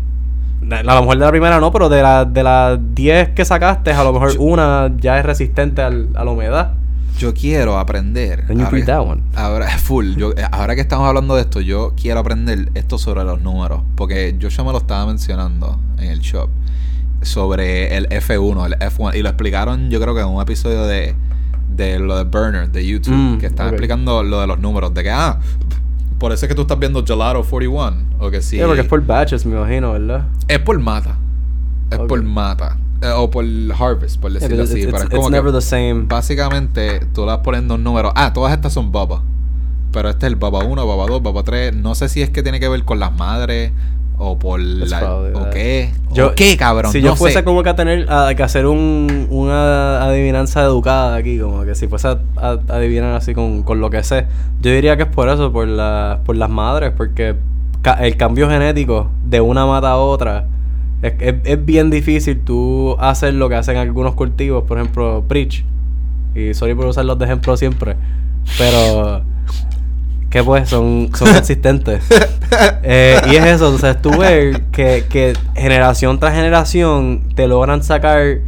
A 0.72 0.82
lo 0.82 1.02
mejor 1.02 1.18
de 1.18 1.26
la 1.26 1.32
primera 1.32 1.60
no, 1.60 1.72
pero 1.74 1.90
de, 1.90 2.02
la, 2.02 2.24
de 2.24 2.42
las 2.42 2.80
10 2.96 3.30
que 3.30 3.44
sacaste, 3.44 3.92
a 3.92 4.02
lo 4.04 4.14
mejor 4.14 4.34
Yo- 4.34 4.42
una 4.42 4.90
ya 4.98 5.20
es 5.20 5.26
resistente 5.26 5.82
al- 5.82 6.08
a 6.16 6.24
la 6.24 6.32
humedad. 6.32 6.72
Yo 7.20 7.34
quiero 7.34 7.78
aprender. 7.78 8.46
Ahora- 8.50 8.70
read 8.70 8.86
that 8.86 9.02
one. 9.02 9.22
Ahora, 9.36 9.68
full. 9.78 10.16
Yo, 10.16 10.32
eh, 10.32 10.44
ahora 10.52 10.74
que 10.76 10.82
estamos 10.82 11.06
hablando 11.08 11.36
de 11.36 11.42
esto, 11.42 11.60
yo 11.60 11.94
quiero 12.02 12.22
aprender 12.22 12.70
esto 12.76 12.98
sobre 12.98 13.24
los 13.26 13.42
números. 13.42 13.82
Porque 13.96 14.36
yo 14.40 14.48
ya 14.50 14.64
me 14.64 14.72
lo 14.72 14.78
estaba 14.78 15.06
mencionando 15.06 15.78
en 16.00 16.10
el 16.12 16.20
shop. 16.22 16.50
Sobre 17.26 17.96
el 17.98 18.08
F1, 18.10 18.66
el 18.66 18.74
F1. 18.80 19.16
Y 19.16 19.22
lo 19.22 19.30
explicaron, 19.30 19.90
yo 19.90 20.00
creo 20.00 20.14
que 20.16 20.22
en 20.22 20.28
un 20.28 20.42
episodio 20.42 20.84
de, 20.86 21.16
de 21.76 22.00
lo 22.00 22.18
de 22.18 22.24
Burner, 22.24 22.70
de 22.72 22.86
YouTube. 22.86 23.14
Mm, 23.14 23.38
que 23.40 23.48
ok. 23.48 23.60
explicando 23.60 24.24
lo 24.24 24.42
de 24.42 24.48
los 24.48 24.60
números. 24.60 24.94
De 24.94 25.04
que, 25.04 25.12
ah, 25.12 25.40
por 26.20 26.32
eso 26.32 26.46
es 26.46 26.50
que 26.50 26.56
tú 26.56 26.62
estás 26.64 26.80
viendo 26.80 27.04
Gelato 27.06 27.44
41. 27.44 27.98
O 28.20 28.30
que 28.32 28.42
sí. 28.42 28.58
Sí, 28.58 28.64
porque 28.66 28.82
es 28.82 28.88
por 28.88 29.06
batches, 29.06 29.46
me 29.46 29.56
imagino, 29.58 29.92
¿verdad? 29.94 30.26
Es 30.48 30.60
por 30.60 30.80
mata. 30.80 31.18
Es 31.92 32.00
Ok. 32.00 32.08
por 32.08 32.24
mata. 32.24 32.78
Eh, 33.02 33.12
o 33.16 33.30
por 33.30 33.44
harvest, 33.78 34.18
por 34.22 34.32
decirlo 34.32 34.64
así. 34.64 34.80
it's, 34.80 34.86
pero 34.86 34.98
it's- 34.98 35.02
es 35.02 35.06
it's 35.08 35.16
como 35.16 35.28
que- 35.28 35.32
never 35.36 35.52
the 35.52 35.62
same. 35.62 36.06
Básicamente, 36.08 37.02
tú 37.14 37.26
las 37.26 37.40
poniendo 37.40 37.76
un 37.76 37.84
número. 37.84 38.14
Ah, 38.16 38.32
todas 38.34 38.54
estas 38.54 38.72
son 38.74 38.92
Baba. 38.92 39.22
Pero 39.92 40.10
este 40.10 40.26
es 40.26 40.32
el 40.34 40.38
Baba 40.40 40.64
1, 40.64 40.88
Baba 40.88 41.06
2, 41.08 41.22
Baba 41.22 41.44
3. 41.44 41.76
No 41.76 41.94
sé 41.96 42.08
si 42.10 42.22
es 42.22 42.30
que 42.30 42.42
tiene 42.42 42.60
que 42.60 42.68
ver 42.70 42.84
con 42.86 43.00
las 43.00 43.14
madres 43.16 43.72
o 44.18 44.38
por 44.38 44.60
That's 44.62 44.90
la. 44.92 45.00
probably 45.00 45.32
¿O 45.36 45.50
qué? 45.50 45.92
Yo- 46.14 46.28
¿O 46.28 46.36
qué, 46.36 46.56
cabrón? 46.58 46.92
Si 46.92 47.00
no 47.02 47.08
yo 47.10 47.16
fuese 47.16 47.40
sé. 47.40 47.44
como 47.44 47.64
que 47.64 47.70
a 47.70 47.76
tener 47.76 48.06
a, 48.12 48.34
que 48.36 48.44
hacer 48.44 48.66
un, 48.68 49.28
una 49.30 50.04
adivinanza 50.04 50.62
educada 50.64 51.16
aquí, 51.16 51.40
como 51.40 51.64
que 51.66 51.76
si 51.76 51.88
fuese 51.88 52.08
a, 52.10 52.20
a- 52.38 52.60
a 52.70 52.76
adivinar 52.76 53.14
así 53.16 53.34
con, 53.34 53.64
con 53.64 53.80
lo 53.82 53.90
que 53.90 54.04
sé, 54.04 54.26
yo 54.62 54.72
diría 54.72 54.96
que 54.98 55.04
es 55.04 55.10
por 55.10 55.30
eso, 55.30 55.52
por, 55.52 55.68
la, 55.68 56.20
por 56.26 56.36
las 56.36 56.50
madres, 56.50 56.92
porque 56.96 57.36
ca- 57.82 58.06
el 58.06 58.16
cambio 58.18 58.50
genético 58.50 59.10
de 59.26 59.42
una 59.42 59.66
mata 59.66 59.90
a 59.92 59.98
otra 59.98 60.46
es, 61.02 61.14
es, 61.20 61.36
es 61.44 61.66
bien 61.66 61.90
difícil 61.90 62.40
tú 62.42 62.96
hacer 63.00 63.34
lo 63.34 63.50
que 63.50 63.56
hacen 63.56 63.78
algunos 63.78 64.14
cultivos, 64.16 64.64
por 64.64 64.78
ejemplo, 64.78 65.24
Preach. 65.28 65.66
Y 66.36 66.54
sorry 66.54 66.74
por 66.76 66.86
usarlos 66.86 67.20
de 67.20 67.26
ejemplo 67.26 67.56
siempre, 67.58 67.96
pero 68.58 69.22
que 70.34 70.44
pues 70.44 70.68
son, 70.68 71.10
son 71.16 71.32
consistentes. 71.34 72.04
Eh, 72.82 73.18
y 73.32 73.36
es 73.36 73.46
eso, 73.46 73.74
o 73.74 73.78
sea, 73.78 74.02
tú 74.02 74.10
ves 74.18 74.60
que, 74.72 75.06
que 75.10 75.34
generación 75.56 76.20
tras 76.20 76.34
generación 76.34 77.22
te 77.36 77.48
logran 77.48 77.84
sacar 77.84 78.40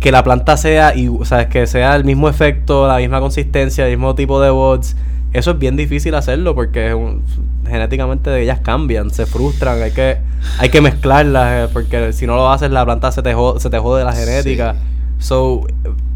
que 0.00 0.10
la 0.10 0.24
planta 0.24 0.56
sea, 0.56 0.96
y, 0.96 1.08
o 1.08 1.24
sea, 1.24 1.48
que 1.48 1.66
sea 1.66 1.94
el 1.94 2.04
mismo 2.04 2.28
efecto, 2.28 2.88
la 2.88 2.96
misma 2.98 3.20
consistencia, 3.20 3.84
el 3.86 3.90
mismo 3.96 4.14
tipo 4.14 4.40
de 4.40 4.50
bots. 4.50 4.96
Eso 5.32 5.52
es 5.52 5.58
bien 5.58 5.76
difícil 5.76 6.14
hacerlo 6.14 6.54
porque 6.54 6.94
un- 6.94 7.22
genéticamente 7.66 8.40
ellas 8.40 8.60
cambian, 8.60 9.10
se 9.10 9.26
frustran, 9.26 9.82
hay 9.82 9.90
que, 9.90 10.18
hay 10.58 10.68
que 10.68 10.80
mezclarlas 10.80 11.68
eh, 11.68 11.70
porque 11.72 12.12
si 12.12 12.26
no 12.26 12.36
lo 12.36 12.50
haces 12.50 12.70
la 12.70 12.84
planta 12.84 13.10
se 13.12 13.22
te 13.22 13.34
jode, 13.34 13.60
se 13.60 13.68
te 13.70 13.78
jode 13.78 14.04
la 14.04 14.12
genética. 14.12 14.76
So, 15.18 15.66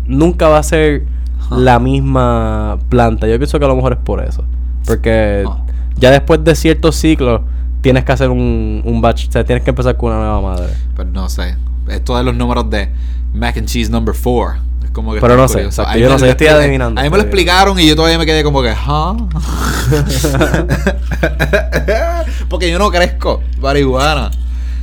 nunca 0.07 0.48
va 0.48 0.59
a 0.59 0.62
ser 0.62 1.05
Huh. 1.51 1.57
la 1.61 1.79
misma 1.79 2.79
planta. 2.90 3.27
Yo 3.27 3.38
pienso 3.38 3.59
que 3.59 3.64
a 3.64 3.68
lo 3.68 3.77
mejor 3.77 3.92
es 3.92 3.98
por 4.01 4.22
eso. 4.22 4.44
Porque 4.88 5.44
Huh. 5.46 5.55
ya 5.96 6.11
después 6.11 6.42
de 6.42 6.55
ciertos 6.57 6.96
ciclos 6.96 7.42
tienes 7.81 8.05
que 8.05 8.12
hacer 8.12 8.31
un, 8.31 8.83
un 8.85 9.01
batch, 9.01 9.29
o 9.29 9.33
sea, 9.33 9.44
tienes 9.44 9.62
que 9.62 9.70
empezar 9.70 9.96
con 9.96 10.11
una 10.12 10.20
nueva 10.20 10.40
madre. 10.40 10.72
Pero 10.96 11.09
no 11.11 11.29
sé. 11.29 11.57
Esto 11.88 12.16
de 12.16 12.24
los 12.24 12.35
números 12.35 12.68
de 12.70 12.90
mac 13.35 13.57
and 13.57 13.66
cheese 13.68 13.90
number 13.90 14.14
4. 14.14 14.61
Es 14.85 14.90
como 14.90 15.14
que 15.14 15.20
Pero 15.20 15.37
no 15.37 15.48
sé, 15.48 15.64
exacto, 15.64 15.96
yo 15.98 16.09
no 16.09 16.18
sé, 16.18 16.31
estoy 16.31 16.48
adivinando, 16.48 17.01
A 17.01 17.05
mí 17.05 17.11
me 17.11 17.16
lo 17.16 17.22
explicaron 17.22 17.79
y 17.79 17.87
yo 17.87 17.94
todavía 17.96 18.18
me 18.18 18.27
quedé 18.27 18.42
como 18.42 18.62
que, 18.62 18.72
¿huh? 18.72 19.29
Porque 22.48 22.70
yo 22.70 22.79
no 22.79 22.90
crezco 22.90 23.42
marihuana. 23.61 24.31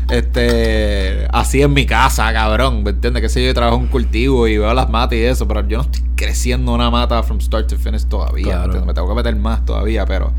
Este, 0.10 1.28
así 1.32 1.62
en 1.64 1.74
mi 1.74 1.86
casa, 1.88 2.32
cabrón, 2.32 2.84
¿me 2.84 2.92
entiendes? 2.92 3.24
Que 3.24 3.30
sé 3.30 3.42
yo, 3.42 3.48
yo 3.48 3.54
trabajo 3.56 3.78
en 3.78 3.84
un 3.84 3.88
cultivo 3.88 4.48
y 4.48 4.58
veo 4.58 4.72
las 4.74 4.90
matas 4.90 5.18
y 5.18 5.24
eso, 5.24 5.48
pero 5.48 5.68
yo 5.68 5.78
no 5.78 5.84
estoy 5.84 6.02
creciendo 6.16 6.74
una 6.74 6.90
mata 6.90 7.22
from 7.24 7.40
start 7.42 7.68
to 7.68 7.78
finish 7.78 8.06
todavía, 8.06 8.46
¿me 8.46 8.52
Claro. 8.52 8.64
entiendes? 8.66 8.88
Me 8.88 8.94
tengo 8.94 9.08
que 9.10 9.16
meter 9.16 9.36
más 9.36 9.66
todavía, 9.66 10.06
pero, 10.06 10.32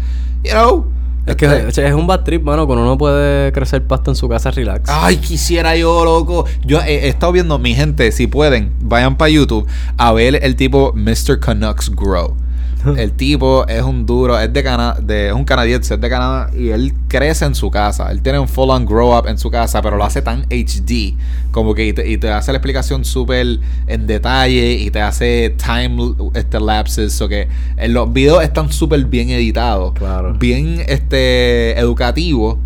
you 0.44 0.50
know. 0.52 0.86
Es 1.26 1.34
que 1.34 1.46
este, 1.46 1.84
es 1.84 1.92
un 1.92 2.06
bad 2.06 2.20
trip, 2.22 2.44
mano, 2.44 2.66
cuando 2.68 2.84
uno 2.84 2.96
puede 2.96 3.50
crecer 3.52 3.84
pasto 3.84 4.12
en 4.12 4.14
su 4.14 4.28
casa 4.28 4.52
relax. 4.52 4.88
Ay, 4.88 5.16
quisiera 5.16 5.74
yo, 5.76 6.04
loco. 6.04 6.44
Yo 6.64 6.80
he, 6.82 7.06
he 7.06 7.08
estado 7.08 7.32
viendo, 7.32 7.58
mi 7.58 7.74
gente, 7.74 8.12
si 8.12 8.28
pueden, 8.28 8.72
vayan 8.80 9.16
para 9.16 9.28
YouTube 9.30 9.66
a 9.96 10.12
ver 10.12 10.38
el 10.44 10.54
tipo 10.54 10.92
Mr. 10.94 11.40
Canucks 11.40 11.90
Grow. 11.90 12.36
El 12.96 13.12
tipo 13.12 13.66
es 13.66 13.83
un 13.83 14.07
duro, 14.07 14.38
es 14.38 14.53
de 14.53 14.62
Canadá, 14.62 14.99
de, 15.01 15.29
es 15.29 15.33
un 15.33 15.44
canadiense, 15.44 15.94
es 15.94 16.01
de 16.01 16.09
Canadá 16.09 16.51
y 16.57 16.68
él 16.70 16.92
crece 17.09 17.44
en 17.44 17.55
su 17.55 17.70
casa. 17.70 18.11
Él 18.11 18.22
tiene 18.22 18.38
un 18.38 18.49
full 18.49 18.70
on 18.70 18.85
grow 18.87 19.16
up 19.18 19.27
en 19.29 19.38
su 19.38 19.51
casa, 19.51 19.83
pero 19.83 19.96
lo 19.96 20.05
hace 20.05 20.22
tan 20.22 20.42
HD, 20.51 21.14
como 21.51 21.75
que 21.75 21.87
y 21.87 21.92
te, 21.92 22.09
y 22.09 22.18
te 22.18 22.31
hace 22.31 22.53
la 22.53 22.59
explicación 22.59 23.05
súper 23.05 23.59
en 23.87 24.07
detalle 24.07 24.72
y 24.75 24.90
te 24.90 25.01
hace 25.01 25.55
time 25.57 26.14
este, 26.35 26.61
lapses, 26.61 27.20
o 27.20 27.29
que 27.29 27.49
en 27.77 27.92
los 27.94 28.12
videos 28.12 28.42
están 28.42 28.70
súper 28.72 29.05
bien 29.05 29.31
editados, 29.31 29.92
Claro. 29.94 30.35
bien 30.35 30.83
este 30.87 31.79
educativos. 31.79 32.59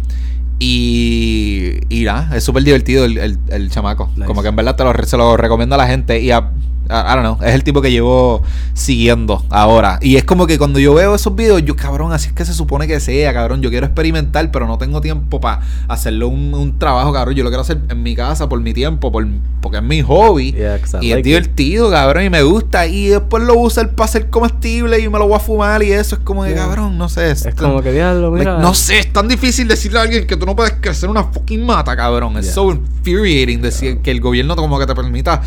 Y, 0.63 1.73
y 1.89 2.05
nada, 2.05 2.37
es 2.37 2.45
súper 2.45 2.63
divertido 2.63 3.07
el, 3.07 3.17
el, 3.17 3.39
el 3.49 3.71
chamaco. 3.71 4.11
Nice. 4.15 4.27
Como 4.27 4.43
que 4.43 4.49
en 4.49 4.57
verdad 4.57 4.77
te 4.77 4.85
lo, 4.85 4.93
se 5.07 5.17
lo 5.17 5.37
recomiendo 5.39 5.75
a 5.75 5.79
la 5.79 5.87
gente. 5.87 6.21
Y 6.21 6.31
a- 6.31 6.51
I 6.91 7.15
don't 7.15 7.21
know, 7.21 7.39
es 7.49 7.55
el 7.55 7.63
tipo 7.65 7.81
que 7.81 7.91
llevo 7.91 8.43
siguiendo 8.75 9.45
ahora. 9.51 9.99
Y 10.03 10.17
es 10.17 10.25
como 10.25 10.47
que 10.47 10.59
cuando 10.59 10.79
yo 10.79 10.95
veo 10.95 11.15
esos 11.15 11.35
videos, 11.35 11.63
yo, 11.65 11.77
cabrón, 11.77 12.13
así 12.13 12.29
es 12.29 12.33
que 12.33 12.45
se 12.45 12.53
supone 12.55 12.87
que 12.87 12.99
sea, 13.01 13.33
cabrón. 13.33 13.63
Yo 13.63 13.71
quiero 13.71 13.87
experimentar, 13.87 14.51
pero 14.51 14.67
no 14.67 14.79
tengo 14.79 15.01
tiempo 15.01 15.41
para 15.41 15.61
hacerlo 15.89 16.29
un, 16.29 16.55
un 16.55 16.79
trabajo, 16.79 17.13
cabrón. 17.13 17.35
Yo 17.35 17.45
lo 17.45 17.51
quiero 17.51 17.63
hacer 17.63 17.79
en 17.89 18.03
mi 18.03 18.15
casa 18.17 18.49
por 18.49 18.61
mi 18.61 18.73
tiempo, 18.75 19.13
por, 19.13 19.27
porque 19.61 19.79
es 19.79 19.83
mi 19.85 20.03
hobby. 20.03 20.53
Yeah, 20.53 20.81
y 21.01 21.13
es 21.13 21.23
divertido, 21.23 21.91
cabrón, 21.91 22.25
y 22.25 22.31
me 22.31 22.43
gusta. 22.43 22.87
Y 22.87 23.09
después 23.09 23.43
lo 23.45 23.55
uso 23.59 23.87
para 23.91 24.09
ser 24.09 24.31
comestible 24.31 24.99
y 24.99 25.09
me 25.09 25.19
lo 25.19 25.27
voy 25.29 25.37
a 25.37 25.41
fumar 25.41 25.83
y 25.83 25.93
eso 25.93 26.17
es 26.17 26.21
como 26.23 26.41
Yeah. 26.47 26.57
cabrón, 26.57 26.97
no 26.99 27.09
sé. 27.09 27.31
es 27.31 27.47
como 27.55 27.83
que 27.83 27.93
diablo, 27.93 28.31
Like, 28.35 28.39
mira. 28.51 28.59
no 28.59 28.73
sé, 28.75 28.99
es 29.01 29.13
tan 29.13 29.29
difícil 29.29 29.69
decirle 29.69 29.99
a 29.99 30.03
alguien 30.03 30.27
que 30.27 30.37
tú 30.37 30.47
no 30.47 30.57
puedes 30.57 30.73
crecer 30.81 31.09
una 31.09 31.25
fucking 31.25 31.65
mata, 31.65 31.95
cabrón. 31.95 32.37
Es 32.39 32.47
Yeah. 32.47 32.55
so 32.55 32.71
infuriating 32.73 33.61
decir 33.63 33.99
que 33.99 34.11
el 34.11 34.21
gobierno 34.21 34.57
como 34.57 34.79
que 34.79 34.87
te 34.87 34.95
permita 34.95 35.43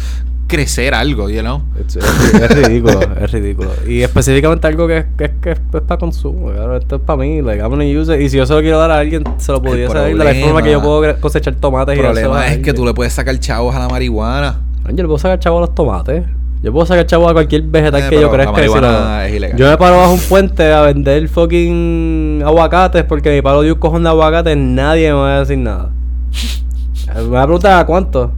crecer 0.47 0.93
algo, 0.93 1.29
you 1.29 1.41
know? 1.41 1.61
Es, 1.87 1.95
es- 1.95 2.33
es 2.33 2.51
ridículo, 2.67 2.99
es 3.19 3.31
ridículo. 3.31 3.69
Y 3.87 4.01
específicamente 4.01 4.67
algo 4.67 4.87
que, 4.87 4.97
es- 4.99 5.05
que, 5.17 5.23
es- 5.25 5.31
que 5.41 5.51
es 5.51 5.59
para 5.59 5.97
consumo, 5.97 6.51
claro, 6.51 6.77
esto 6.77 6.95
es 6.97 7.01
para 7.01 7.17
mí, 7.17 7.41
like, 7.41 7.59
I'm 7.61 7.69
gonna 7.69 7.83
use 7.85 8.13
it. 8.15 8.21
Y 8.21 8.29
si 8.29 8.37
yo 8.37 8.45
se 8.45 8.53
lo 8.53 8.61
quiero 8.61 8.77
dar 8.77 8.91
a 8.91 8.99
alguien, 8.99 9.23
se 9.37 9.51
lo 9.51 9.61
podría 9.61 9.87
hacer 9.87 10.17
de 10.17 10.23
la 10.23 10.31
forma 10.45 10.61
que 10.61 10.71
yo 10.71 10.81
puedo 10.81 11.19
cosechar 11.19 11.55
tomates 11.55 11.95
El 11.97 12.01
problema 12.01 12.47
es 12.47 12.59
que 12.59 12.73
tú 12.73 12.85
le 12.85 12.93
puedes 12.93 13.13
sacar 13.13 13.37
chavos 13.39 13.75
a 13.75 13.79
la 13.79 13.87
marihuana. 13.89 14.61
Yo 14.89 14.95
le 14.97 15.03
puedo 15.05 15.17
sacar 15.17 15.39
chavo 15.39 15.57
a 15.57 15.61
los 15.61 15.73
tomates. 15.75 16.23
Yo 16.61 16.71
puedo 16.71 16.85
sacar 16.85 17.05
chavo 17.05 17.27
a 17.27 17.33
cualquier 17.33 17.61
vegetal 17.63 18.03
Eh, 18.03 18.09
que 18.09 18.21
yo 18.21 18.31
crezca. 18.31 18.51
si. 18.53 19.57
Yo 19.57 19.69
me 19.69 19.77
paro 19.77 19.97
bajo 19.97 20.13
un 20.13 20.19
puente 20.19 20.71
a 20.71 20.81
vender 20.81 21.27
fucking 21.27 22.41
aguacates 22.45 23.03
porque 23.03 23.29
me 23.31 23.43
paro 23.43 23.61
de 23.63 23.71
un 23.73 23.79
cojón 23.79 24.03
de 24.03 24.09
aguacates, 24.09 24.55
nadie 24.57 25.07
me 25.07 25.13
va 25.19 25.35
a 25.35 25.39
decir 25.39 25.57
nada. 25.57 25.89
Me 27.15 27.21
va 27.29 27.41
a 27.43 27.45
preguntar 27.45 27.79
¿a 27.79 27.85
cuánto. 27.85 28.31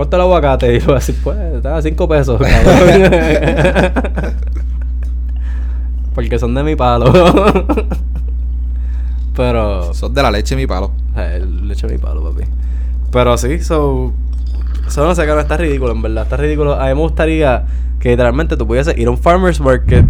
¿Cuánto 0.00 0.16
el 0.16 0.22
aguacate? 0.22 0.74
Y 0.76 0.78
yo 0.80 0.86
voy 0.86 0.94
a 0.94 0.98
decir, 1.00 1.14
pues, 1.22 1.36
está 1.56 1.76
a 1.76 1.82
5 1.82 2.08
pesos, 2.08 2.40
cabrón. 2.40 3.92
porque 6.14 6.38
son 6.38 6.54
de 6.54 6.62
mi 6.62 6.74
palo. 6.74 7.12
Pero. 9.36 9.92
Sos 9.94 10.12
de 10.14 10.22
la 10.22 10.30
leche, 10.30 10.56
mi 10.56 10.66
palo. 10.66 10.92
Eh, 11.16 11.44
Le 11.64 11.74
echo 11.74 11.86
mi 11.86 11.98
palo, 11.98 12.22
papi. 12.32 12.44
Pero 13.12 13.36
sí, 13.36 13.58
so. 13.60 14.12
Eso 14.86 15.04
no 15.06 15.14
sé, 15.14 15.26
cabrón, 15.26 15.42
está 15.42 15.56
ridículo, 15.58 15.92
en 15.92 16.00
verdad. 16.02 16.22
Está 16.24 16.36
ridículo. 16.38 16.74
A 16.74 16.84
mí 16.88 16.94
me 16.94 17.00
gustaría 17.00 17.64
que 17.98 18.08
literalmente 18.10 18.56
tú 18.56 18.66
pudieses 18.66 18.96
ir 18.96 19.06
a 19.06 19.10
un 19.10 19.18
farmer's 19.18 19.60
market 19.60 20.06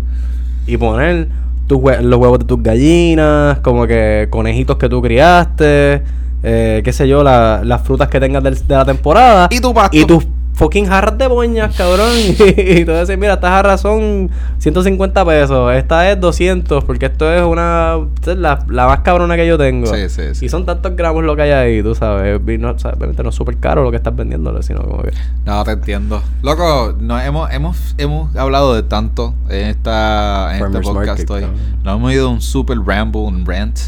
y 0.67 0.77
poner 0.77 1.29
tus 1.67 1.79
hue- 1.79 2.01
los 2.01 2.19
huevos 2.21 2.39
de 2.39 2.45
tus 2.45 2.63
gallinas, 2.63 3.59
como 3.59 3.87
que 3.89 4.29
conejitos 4.31 4.77
que 4.77 4.89
tú 4.89 5.03
criaste, 5.03 6.03
eh, 6.43 6.81
qué 6.85 6.93
sé 6.93 7.07
yo, 7.09 7.23
la- 7.23 7.63
las 7.65 7.83
frutas 7.83 8.09
que 8.09 8.21
tengas 8.21 8.43
del- 8.43 8.67
de 8.67 8.75
la 8.75 8.85
temporada. 8.85 9.49
Y 9.51 9.61
tu 9.61 9.73
pasto. 9.75 9.97
Y 9.97 10.05
tus 10.05 10.27
fucking 10.55 10.87
jarras 10.89 11.17
de 11.17 11.27
boñas, 11.27 11.75
cabrón. 11.75 12.11
y 12.39 12.85
tú 12.85 12.93
decir, 12.93 13.17
mira, 13.17 13.35
estas 13.35 13.49
jarras 13.51 13.81
son 13.81 14.29
150 14.59 15.25
pesos, 15.25 15.73
esta 15.75 16.11
es 16.11 16.21
200, 16.21 16.85
porque 16.85 17.07
esto 17.07 17.33
es 17.33 17.43
una. 17.43 17.97
esta 18.15 18.33
es 18.33 18.37
la, 18.39 18.65
la 18.69 18.87
más 18.87 19.01
cabrona 19.01 19.37
que 19.37 19.47
yo 19.47 19.57
tengo. 19.57 19.87
Sí, 19.87 20.11
sí, 20.11 20.23
sí. 20.35 20.45
Y 20.45 20.49
son 20.51 20.67
tantos 20.67 20.95
gramos 20.97 21.25
lo 21.25 21.35
que 21.35 21.43
hay 21.43 21.51
ahí, 21.53 21.83
tú 21.83 21.95
sabes. 21.95 22.39
Y 22.47 22.59
no, 22.59 22.73
o 22.73 22.79
sea, 22.79 22.91
obviamente 22.91 23.23
no 23.23 23.31
es 23.31 23.35
súper 23.35 23.57
caro 23.57 23.83
lo 23.85 23.91
que 23.91 23.97
estás 23.97 24.15
vendiéndole, 24.15 24.63
sino 24.63 24.83
como 24.83 25.03
que. 25.03 25.13
No, 25.47 25.65
te 25.65 25.71
entiendo. 25.71 26.23
Loco, 26.43 26.95
no, 27.01 27.19
hemos, 27.19 27.51
hemos, 27.53 27.95
hemos 27.97 28.37
hablado 28.37 28.75
de 28.75 28.83
tanto 28.83 29.35
en, 29.49 29.67
esta, 29.69 30.59
en 30.59 30.65
este 30.67 30.81
podcast 30.83 31.07
market, 31.21 31.31
hoy. 31.31 31.45
Nos 31.85 31.97
hemos 31.97 32.13
ido 32.13 32.27
a 32.29 32.31
un 32.33 32.43
super 32.43 32.77
ramble, 32.85 33.23
un 33.23 33.47
rant. 33.47 33.79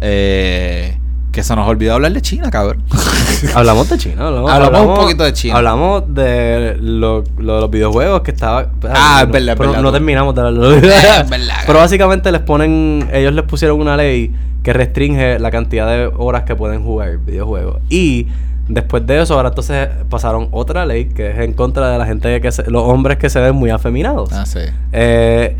Eh, 0.00 0.96
que 1.38 1.44
se 1.44 1.54
nos 1.54 1.68
olvidó 1.68 1.94
hablar 1.94 2.12
de 2.12 2.20
China, 2.20 2.50
cabrón. 2.50 2.82
Hablamos 3.54 3.88
de 3.88 3.96
China, 3.96 4.26
hablamos, 4.26 4.50
Hablamos 4.50 4.88
un 4.88 4.94
poquito 4.96 5.22
de 5.22 5.32
China. 5.32 5.56
Hablamos 5.56 6.02
de 6.12 6.76
lo, 6.80 7.22
lo 7.38 7.54
de 7.54 7.60
los 7.60 7.70
videojuegos 7.70 8.22
que 8.22 8.32
estaba. 8.32 8.66
Ah, 8.90 9.20
es 9.22 9.26
no, 9.28 9.32
verdad, 9.32 9.52
es 9.52 9.56
pero 9.56 9.68
verdad, 9.70 9.82
No 9.82 9.88
tú. 9.90 9.92
terminamos 9.92 10.34
de 10.34 10.40
hablar 10.40 10.54
de 10.54 10.80
los 10.80 10.92
Es 10.94 11.30
verdad. 11.30 11.54
Pero 11.64 11.78
básicamente 11.78 12.32
les 12.32 12.40
ponen. 12.40 13.08
Ellos 13.12 13.32
les 13.32 13.44
pusieron 13.44 13.80
una 13.80 13.96
ley 13.96 14.34
que 14.64 14.72
restringe 14.72 15.38
la 15.38 15.52
cantidad 15.52 15.86
de 15.86 16.10
horas 16.16 16.42
que 16.42 16.56
pueden 16.56 16.82
jugar 16.82 17.18
videojuegos. 17.18 17.76
Y 17.88 18.26
después 18.66 19.06
de 19.06 19.22
eso, 19.22 19.34
ahora 19.34 19.50
entonces 19.50 19.88
pasaron 20.10 20.48
otra 20.50 20.84
ley 20.84 21.04
que 21.04 21.30
es 21.30 21.38
en 21.38 21.52
contra 21.52 21.88
de 21.90 21.98
la 21.98 22.04
gente 22.06 22.40
que 22.40 22.50
se- 22.50 22.68
los 22.68 22.82
hombres 22.82 23.18
que 23.18 23.30
se 23.30 23.38
ven 23.38 23.54
muy 23.54 23.70
afeminados. 23.70 24.30
ah, 24.32 24.44
sí. 24.44 24.58
Eh, 24.92 25.56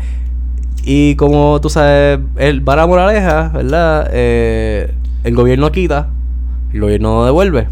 y 0.83 1.15
como 1.15 1.59
tú 1.61 1.69
sabes, 1.69 2.19
el 2.37 2.67
va 2.67 2.75
la 2.75 2.87
moraleja, 2.87 3.49
¿verdad? 3.53 4.09
Eh, 4.11 4.93
el 5.23 5.35
gobierno 5.35 5.71
quita, 5.71 6.09
el 6.73 6.81
gobierno 6.81 7.15
no 7.15 7.25
devuelve, 7.25 7.67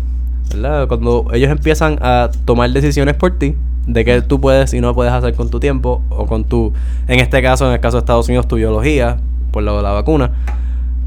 ¿verdad? 0.53 0.87
Cuando 0.87 1.27
ellos 1.33 1.49
empiezan 1.51 1.97
a 2.01 2.29
tomar 2.45 2.69
decisiones 2.71 3.15
por 3.15 3.31
ti, 3.37 3.55
de 3.85 4.03
qué 4.03 4.21
tú 4.21 4.41
puedes 4.41 4.73
y 4.73 4.81
no 4.81 4.93
puedes 4.93 5.13
hacer 5.13 5.33
con 5.33 5.49
tu 5.49 5.59
tiempo, 5.59 6.01
o 6.09 6.25
con 6.25 6.43
tu, 6.43 6.73
en 7.07 7.19
este 7.19 7.41
caso, 7.41 7.67
en 7.67 7.73
el 7.73 7.79
caso 7.79 7.97
de 7.97 7.99
Estados 7.99 8.27
Unidos, 8.27 8.47
tu 8.47 8.55
biología, 8.57 9.17
por 9.51 9.63
lo 9.63 9.77
de 9.77 9.83
la 9.83 9.91
vacuna, 9.91 10.31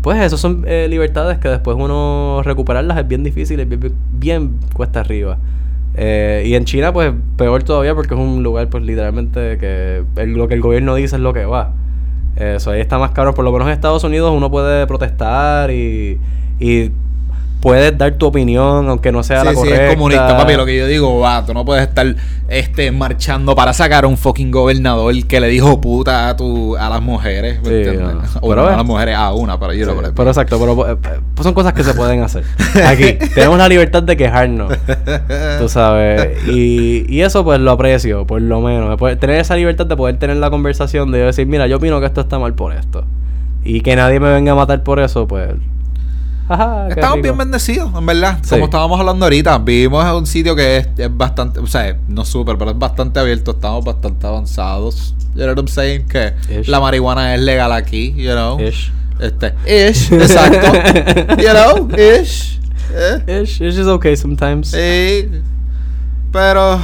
pues 0.03 0.19
eso 0.23 0.39
son 0.39 0.65
eh, 0.67 0.87
libertades 0.89 1.39
que 1.39 1.49
después 1.49 1.77
uno 1.79 2.41
recuperarlas 2.43 2.97
es 2.99 3.07
bien 3.07 3.23
difícil, 3.23 3.61
es 3.61 3.69
bien 4.19 4.53
cuesta 4.73 5.01
arriba. 5.01 5.37
Eh, 5.95 6.45
y 6.47 6.55
en 6.55 6.65
China, 6.65 6.91
pues 6.93 7.13
peor 7.37 7.63
todavía 7.65 7.95
porque 7.95 8.15
es 8.15 8.21
un 8.21 8.43
lugar, 8.43 8.69
pues 8.69 8.83
literalmente 8.85 9.59
que 9.59 10.03
el- 10.17 10.33
lo 10.33 10.49
que 10.49 10.55
el 10.55 10.61
gobierno 10.63 10.95
dice 10.95 11.17
es 11.17 11.23
lo 11.23 11.35
que 11.35 11.45
va. 11.45 11.73
Eso 12.37 12.71
ahí 12.71 12.81
está 12.81 12.99
más 12.99 13.11
caro. 13.11 13.35
Por 13.35 13.45
lo 13.45 13.53
menos 13.53 13.69
en 13.69 13.75
Estados 13.75 14.05
Unidos 14.05 14.33
uno 14.35 14.51
puede 14.51 14.87
protestar 14.87 15.71
y, 15.71 16.19
y 16.59 16.91
puedes 17.61 17.97
dar 17.99 18.13
tu 18.15 18.27
opinión, 18.27 18.89
aunque 18.89 19.13
no 19.13 19.23
sea 19.23 19.41
Sí, 19.41 19.45
la 19.47 19.51
sí, 19.53 19.57
correcta. 19.59 19.85
es 19.87 19.95
comunista, 19.95 20.37
papi. 20.37 20.55
Lo 20.55 20.65
que 20.67 20.77
yo 20.79 20.87
digo, 20.87 21.21
va, 21.21 21.45
tú 21.45 21.53
no 21.55 21.65
puedes 21.65 21.87
estar 21.87 22.07
este, 22.49 22.91
marchando 22.91 23.55
para 23.55 23.73
sacar 23.75 24.05
a 24.05 24.07
un 24.07 24.17
fucking 24.17 24.51
gobernador 24.51 25.15
que 25.27 25.41
le 25.41 25.49
dijo 25.49 25.81
puta 25.81 26.29
a, 26.31 26.37
tu, 26.37 26.77
a 26.77 26.89
las 26.89 27.03
mujeres. 27.03 27.61
¿me 27.63 27.85
Sí, 27.85 27.97
no. 27.99 28.11
O 28.41 28.49
Pero 28.49 28.63
no 28.63 28.69
a 28.69 28.77
las 28.77 28.85
mujeres, 28.85 29.15
a 29.17 29.33
una, 29.35 29.61
pero 29.61 29.73
yo 29.75 29.87
Sí, 29.87 29.93
lo 30.03 30.15
pero 30.15 30.31
exacto, 30.31 30.59
pero 30.59 30.91
eh, 30.91 30.97
pues 31.35 31.45
son 31.45 31.53
cosas 31.55 31.73
que 31.75 31.85
se 31.85 31.93
pueden 31.95 32.23
hacer. 32.23 32.45
Aquí 32.87 33.13
tenemos 33.35 33.59
la 33.59 33.69
libertad 33.69 34.03
de 34.03 34.17
quejarnos. 34.17 34.73
Tú 35.59 35.69
sabes. 35.69 36.39
Y, 36.49 37.05
y 37.09 37.21
eso 37.21 37.45
pues 37.45 37.61
lo 37.61 37.73
aprecio, 37.73 38.27
por 38.27 38.41
lo 38.41 38.61
menos. 38.61 38.97
Poder- 38.97 39.19
tener 39.19 39.39
esa 39.39 39.55
libertad 39.57 39.87
de 39.87 39.97
poder 39.97 40.17
tener 40.19 40.39
la 40.39 40.49
conversación 40.51 41.13
de 41.13 41.19
yo 41.21 41.27
decir, 41.27 41.47
mira, 41.47 41.67
yo 41.67 41.77
opino 41.77 42.01
que 42.01 42.07
esto 42.07 42.23
está 42.23 42.39
mal 42.39 42.55
por 42.55 42.73
esto. 42.73 43.05
Y 43.63 43.83
que 43.83 43.95
nadie 43.97 44.19
me 44.19 44.31
venga 44.31 44.53
a 44.53 44.55
matar 44.55 44.83
por 44.83 44.99
eso, 45.01 45.29
pues 45.29 45.51
Ajá, 46.51 46.89
Estamos 46.89 47.17
rico. 47.17 47.23
bien 47.23 47.37
bendecidos, 47.39 47.91
en 47.97 48.05
verdad. 48.07 48.39
Sí. 48.43 48.51
Como 48.51 48.65
estábamos 48.65 48.99
hablando 48.99 49.25
ahorita, 49.27 49.59
vivimos 49.59 50.05
en 50.05 50.13
un 50.15 50.27
sitio 50.27 50.57
que 50.57 50.79
es, 50.79 50.89
es 50.99 51.17
bastante, 51.17 51.61
o 51.61 51.67
sea, 51.67 51.97
no 52.09 52.25
súper, 52.25 52.59
pero 52.59 52.73
es 52.73 52.79
bastante 52.79 53.21
abierto. 53.21 53.53
Estamos 53.53 53.85
bastante 53.85 54.27
avanzados. 54.27 55.15
You 55.35 55.43
know 55.45 55.51
what 55.51 55.59
I'm 55.59 55.69
saying? 55.69 56.09
Que 56.09 56.35
Ish. 56.61 56.67
la 56.69 56.81
marihuana 56.81 57.35
es 57.37 57.41
legal 57.41 57.71
aquí, 57.73 58.13
you 58.17 58.33
know. 58.33 58.59
Ish. 58.61 58.93
Este, 59.21 59.55
ish, 59.67 60.13
exacto. 60.13 61.37
you 61.41 61.51
know, 61.51 61.89
ish. 61.97 62.59
Eh, 62.93 63.43
Ish, 63.45 63.61
ish 63.61 63.79
is 63.79 63.87
okay 63.87 64.17
sometimes. 64.17 64.69
sí. 64.73 65.29
Pero. 66.33 66.81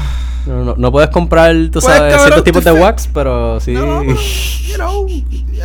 No, 0.47 0.63
no, 0.65 0.75
no 0.77 0.93
puedes 0.93 1.11
comprar, 1.11 1.53
tú 1.73 1.81
Pues, 1.81 1.85
sabes, 1.87 2.01
cabrón, 2.15 2.21
ciertos 2.21 2.45
tipos 2.45 2.63
de 2.65 2.71
wax, 2.71 3.09
pero 3.13 3.59
sí. 3.59 3.73
No, 3.73 3.81
pero, 4.07 4.15
you 4.15 4.75
know, 4.77 5.07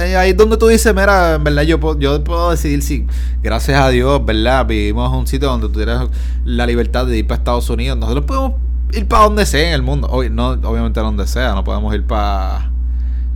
ahí 0.02 0.14
ahí 0.16 0.30
es 0.32 0.38
donde 0.38 0.58
tú 0.58 0.68
dices, 0.68 0.94
mira, 0.94 1.36
en 1.36 1.44
verdad 1.44 1.64
yo 1.64 1.80
puedo, 1.80 1.98
yo 2.00 2.24
puedo 2.24 2.52
decidir 2.52 2.82
si, 2.82 3.06
gracias 3.42 3.80
a 3.80 3.90
Dios, 3.90 4.24
¿verdad? 4.26 4.66
Vivimos 4.66 5.12
en 5.12 5.20
un 5.20 5.28
sitio 5.28 5.48
donde 5.50 5.68
tú 5.68 5.74
tienes 5.74 6.00
la 6.46 6.66
libertad 6.66 7.06
de 7.06 7.18
ir 7.18 7.28
para 7.28 7.38
Estados 7.40 7.70
Unidos. 7.70 7.98
Nosotros 7.98 8.26
podemos 8.26 8.54
ir 8.94 9.08
para 9.08 9.24
donde 9.24 9.46
sea 9.46 9.68
en 9.70 9.74
el 9.74 9.82
mundo. 9.82 10.08
Obvi- 10.10 10.30
no, 10.32 10.50
obviamente 10.70 11.00
a 11.00 11.04
donde 11.04 11.26
sea, 11.28 11.54
no 11.54 11.64
podemos 11.64 11.94
ir 11.96 12.04
para 12.06 12.70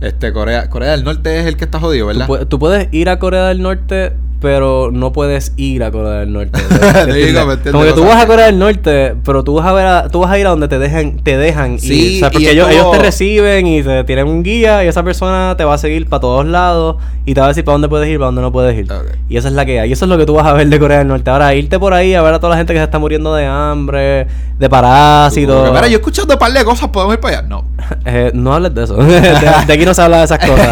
este 0.00 0.32
Corea. 0.32 0.68
Corea 0.68 0.90
del 0.92 1.04
Norte 1.04 1.40
es 1.40 1.46
el 1.46 1.56
que 1.56 1.64
está 1.64 1.80
jodido, 1.80 2.04
Tú, 2.04 2.18
¿verdad? 2.18 2.28
pu- 2.28 2.48
tú 2.48 2.58
puedes 2.58 2.88
ir 2.92 3.08
a 3.08 3.18
Corea 3.18 3.46
del 3.48 3.62
Norte, 3.62 4.12
pero 4.40 4.90
no 4.92 5.12
puedes 5.12 5.52
ir 5.56 5.82
a 5.82 5.90
Corea 5.90 6.20
del 6.20 6.32
Norte. 6.32 6.60
Te 7.06 7.12
digo. 7.12 7.40
Como 7.72 7.84
que 7.84 7.92
tú 7.92 8.04
vas 8.04 8.22
a 8.22 8.26
Corea 8.26 8.46
del 8.46 8.58
Norte, 8.58 9.14
pero 9.24 9.42
tú 9.44 9.54
vas 9.54 9.66
a 9.66 9.72
ver 9.72 9.86
a- 9.86 10.08
tú 10.08 10.20
vas 10.20 10.30
a 10.30 10.38
ir 10.38 10.46
a 10.46 10.50
donde 10.50 10.68
te 10.68 10.78
dejan, 10.78 11.18
te 11.18 11.36
dejan 11.36 11.78
Sí, 11.78 12.16
ir. 12.16 12.16
O 12.16 12.18
sea, 12.18 12.28
y 12.28 12.32
porque 12.32 12.46
es 12.50 12.52
ellos, 12.68 12.90
te 12.92 12.98
reciben 12.98 13.66
y 13.66 13.82
te 13.82 14.04
tienen 14.04 14.26
un 14.28 14.42
guía 14.42 14.84
y 14.84 14.88
esa 14.88 15.02
persona 15.02 15.54
te 15.56 15.64
va 15.64 15.74
a 15.74 15.78
seguir 15.78 16.06
para 16.08 16.20
todos 16.20 16.46
lados 16.46 16.96
y 17.24 17.34
te 17.34 17.40
va 17.40 17.46
a 17.46 17.48
decir 17.48 17.64
para 17.64 17.74
dónde 17.74 17.88
puedes 17.88 18.08
ir, 18.08 18.18
para 18.18 18.26
dónde 18.26 18.42
no 18.42 18.52
puedes 18.52 18.76
ir. 18.78 18.86
Y 19.28 19.36
esa 19.36 19.48
es 19.48 19.54
la 19.54 19.64
que 19.64 19.80
hay. 19.80 19.88
Y 19.90 19.92
eso 19.92 20.04
es 20.04 20.08
lo 20.08 20.18
que 20.18 20.26
tú 20.26 20.34
vas 20.34 20.46
a 20.46 20.52
ver 20.52 20.68
de 20.68 20.78
Corea 20.78 20.98
del 20.98 21.08
Norte. 21.08 21.28
Ahora, 21.30 21.54
irte 21.54 21.78
por 21.78 21.94
ahí 21.94 22.14
a 22.14 22.22
ver 22.22 22.34
a 22.34 22.38
toda 22.38 22.50
la 22.50 22.56
gente 22.58 22.72
que 22.72 22.78
se 22.78 22.84
está 22.84 22.98
muriendo 22.98 23.34
de 23.34 23.46
hambre, 23.46 24.26
de 24.58 24.68
parásitos. 24.68 25.70
Mira, 25.72 25.86
yo 25.88 25.94
he 25.94 26.00
escuchado 26.00 26.32
un 26.32 26.38
par 26.38 26.52
de 26.52 26.64
cosas, 26.64 26.88
¿podemos 26.90 27.14
ir 27.14 27.20
para 27.20 27.38
allá? 27.38 27.48
No. 27.48 27.64
Eh, 28.04 28.30
no 28.34 28.52
hables 28.54 28.74
de 28.74 28.84
eso. 28.84 28.94
de, 28.96 29.20
de 29.20 29.72
aquí 29.72 29.84
no 29.84 29.92
se 29.94 30.02
habla 30.02 30.18
de 30.18 30.24
esas 30.24 30.38
cosas. 30.38 30.68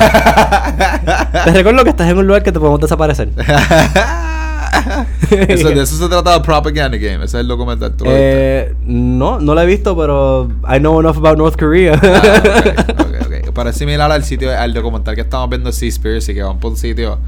Te 1.45 1.51
recuerdo 1.53 1.83
que 1.85 1.91
estás 1.91 2.09
en 2.09 2.19
un 2.19 2.27
lugar 2.27 2.43
que 2.43 2.51
te 2.53 2.59
podemos 2.59 2.81
desaparecer. 2.81 3.29
eso, 5.31 5.69
de 5.71 5.83
eso 5.83 5.97
se 5.97 6.09
trata 6.09 6.35
de 6.35 6.41
Propaganda 6.41 6.97
Game. 6.97 7.17
Ese 7.25 7.25
es 7.25 7.35
el 7.35 7.49
documental. 7.49 7.95
Eh, 8.05 8.75
no, 8.85 9.41
no 9.41 9.55
lo 9.55 9.61
he 9.61 9.67
visto, 9.67 9.97
pero 9.97 10.49
I 10.69 10.79
know 10.79 11.01
enough 11.01 11.17
about 11.17 11.39
North 11.39 11.57
Korea. 11.59 11.99
Ah, 12.03 12.43
ok, 13.01 13.27
ok, 13.27 13.33
ok. 13.47 13.51
Pero 13.55 13.71
es 13.71 13.77
similar 13.77 14.11
al 14.11 14.25
sitio, 14.25 14.51
al 14.57 14.75
documental 14.75 15.15
que 15.15 15.21
estábamos 15.23 15.51
viendo 15.51 15.71
de 15.71 15.73
Seaspiracy, 15.77 16.35
que 16.35 16.43
van 16.43 16.59
por 16.59 16.73
un 16.73 16.77
sitio 16.77 17.19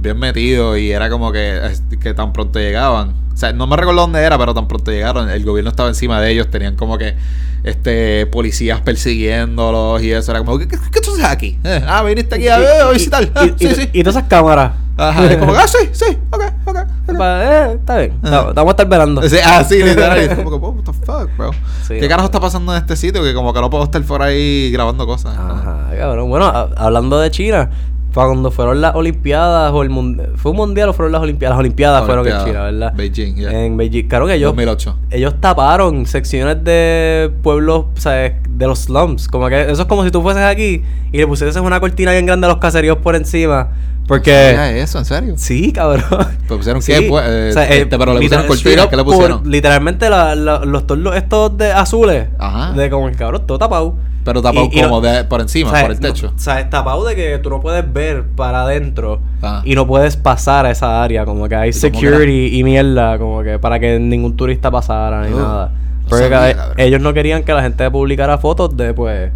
bien 0.00 0.18
metido 0.18 0.76
y 0.76 0.90
era 0.92 1.08
como 1.10 1.32
que, 1.32 1.60
que 2.00 2.14
tan 2.14 2.32
pronto 2.32 2.58
llegaban. 2.58 3.14
O 3.32 3.36
sea, 3.36 3.52
no 3.52 3.66
me 3.68 3.76
recuerdo 3.76 4.00
dónde 4.00 4.20
era, 4.20 4.36
pero 4.36 4.52
tan 4.54 4.66
pronto 4.66 4.90
llegaron, 4.90 5.30
el 5.30 5.44
gobierno 5.44 5.70
estaba 5.70 5.88
encima 5.88 6.20
de 6.20 6.32
ellos, 6.32 6.48
tenían 6.50 6.74
como 6.74 6.98
que 6.98 7.14
este 7.62 8.26
policías 8.26 8.80
persiguiéndolos 8.80 10.02
y 10.02 10.10
eso. 10.12 10.32
Era 10.32 10.40
como, 10.40 10.58
¿qué, 10.58 10.66
qué, 10.66 10.76
qué 10.92 11.00
tú 11.00 11.12
haces 11.12 11.24
aquí? 11.24 11.58
Eh, 11.62 11.82
ah, 11.86 12.02
viniste 12.02 12.34
aquí 12.34 12.48
a, 12.48 12.56
a 12.56 12.90
visitar. 12.90 13.22
Y, 13.22 13.30
Ah, 13.34 13.44
y- 13.46 13.48
sí, 13.58 13.66
y- 13.66 13.74
sí. 13.74 13.88
y 13.92 14.02
todas 14.02 14.16
esas 14.16 14.28
cámaras. 14.28 14.72
Ajá, 14.98 15.26
es 15.26 15.36
como, 15.36 15.54
ah, 15.54 15.66
sí, 15.68 15.78
sí, 15.92 16.18
ok, 16.30 16.42
ok. 16.66 16.76
ok. 17.06 17.16
Pa- 17.16 17.44
eh, 17.44 17.72
está 17.74 17.98
bien. 17.98 18.12
Estamos 18.22 18.48
estamos 18.48 18.68
a 18.68 18.70
estar 18.72 18.88
velando. 18.88 19.22
Sí, 19.28 19.36
ah, 19.44 19.64
sí, 19.64 19.82
literal. 19.82 20.18
es 20.18 20.34
como 20.34 20.56
what 20.56 20.84
the 20.84 20.92
fuck, 20.92 21.36
bro. 21.36 21.50
Sí, 21.86 22.00
¿Qué 22.00 22.08
carajo 22.08 22.26
está 22.26 22.40
pasando 22.40 22.72
en 22.74 22.78
este 22.82 22.96
sitio? 22.96 23.22
Que 23.22 23.32
como 23.32 23.54
que 23.54 23.60
no 23.60 23.70
puedo 23.70 23.84
estar 23.84 24.02
por 24.02 24.22
ahí 24.22 24.70
grabando 24.72 25.06
cosas. 25.06 25.36
Ajá, 25.38 25.90
cabrón. 25.96 26.28
Bueno, 26.28 26.46
hablando 26.76 27.18
de 27.20 27.30
China, 27.30 27.70
cuando 28.14 28.50
fueron 28.50 28.80
las 28.80 28.94
Olimpiadas 28.94 29.72
o 29.72 29.82
el 29.82 29.90
mundial. 29.90 30.32
¿Fue 30.36 30.50
un 30.50 30.56
mundial 30.56 30.88
o 30.88 30.92
fueron 30.92 31.12
las 31.12 31.22
Olimpiadas? 31.22 31.52
Las 31.54 31.60
Olimpiadas 31.60 32.04
fueron 32.04 32.26
en 32.26 32.44
China, 32.44 32.62
¿verdad? 32.64 32.92
Beijing, 32.96 33.34
yeah. 33.36 33.50
En 33.64 33.76
Beijing. 33.76 34.08
Claro 34.08 34.26
que 34.26 34.34
ellos. 34.34 34.50
2008. 34.50 34.96
Ellos 35.10 35.34
taparon 35.40 36.06
secciones 36.06 36.62
de 36.64 37.30
pueblos, 37.42 37.86
o 37.96 38.00
sea, 38.00 38.14
de 38.48 38.66
los 38.66 38.80
slums. 38.80 39.28
Como 39.28 39.48
que 39.48 39.70
eso 39.70 39.82
es 39.82 39.88
como 39.88 40.04
si 40.04 40.10
tú 40.10 40.22
fueses 40.22 40.42
aquí 40.42 40.82
y 41.12 41.16
le 41.18 41.26
pusieses 41.26 41.60
una 41.60 41.80
cortina 41.80 42.12
bien 42.12 42.26
grande 42.26 42.46
a 42.46 42.50
los 42.50 42.58
caseríos 42.58 42.98
por 42.98 43.14
encima. 43.14 43.68
Porque. 44.08 44.30
¿Sabía 44.56 44.78
eso? 44.82 44.98
¿En 44.98 45.04
serio? 45.04 45.34
Sí, 45.36 45.70
cabrón. 45.70 46.02
¿Pero 46.48 46.56
pusieron 46.56 46.80
qué, 46.82 47.02
pues? 47.02 47.24
Eh, 47.28 47.50
eh, 47.50 47.80
este, 47.82 47.98
pero 47.98 48.14
le 48.14 48.20
pusieron 48.20 48.46
cortina, 48.46 48.88
¿qué 48.88 48.96
le 48.96 49.04
por- 49.04 49.12
pusieron? 49.14 49.42
literalmente 49.44 50.08
la- 50.08 50.34
la- 50.34 50.64
los 50.64 50.86
tornos 50.86 51.14
estos 51.14 51.56
de 51.58 51.70
azules. 51.72 52.28
Ajá. 52.38 52.72
De 52.72 52.88
como 52.88 53.06
el 53.08 53.16
cabrón, 53.16 53.46
todo 53.46 53.58
tapado. 53.58 53.96
Pero 54.28 54.42
tapado 54.42 54.68
Y- 54.70 54.78
y 54.78 54.82
como 54.82 55.00
no- 55.00 55.00
de, 55.00 55.24
por 55.24 55.40
encima, 55.40 55.70
por 55.70 55.90
el 55.90 55.98
techo. 56.00 56.26
no- 56.28 56.36
o 56.36 56.38
sea, 56.38 56.68
tapado 56.68 57.04
de 57.06 57.16
que 57.16 57.38
tú 57.38 57.48
no 57.50 57.60
puedes 57.60 57.90
ver 57.92 58.24
para 58.36 58.62
adentro 58.62 59.20
Ah. 59.42 59.62
y 59.64 59.74
no 59.74 59.86
puedes 59.86 60.16
pasar 60.16 60.66
a 60.66 60.70
esa 60.70 61.02
área. 61.02 61.24
Como 61.24 61.48
que 61.48 61.54
hay 61.54 61.70
¿Y 61.70 61.72
cómo 61.72 61.80
security 61.80 62.58
y 62.58 62.62
mierda, 62.64 63.18
como 63.18 63.42
que 63.42 63.58
para 63.58 63.78
que 63.80 63.98
ningún 63.98 64.36
turista 64.36 64.70
pasara 64.70 65.26
ni 65.26 65.32
Oh, 65.32 65.38
nada. 65.38 65.72
Porque 66.08 66.56
ellos 66.78 67.00
no 67.00 67.12
querían 67.14 67.42
que 67.42 67.52
la 67.52 67.62
gente 67.62 67.90
publicara 67.90 68.38
fotos 68.38 68.76
de, 68.76 68.92
pues, 68.94 69.30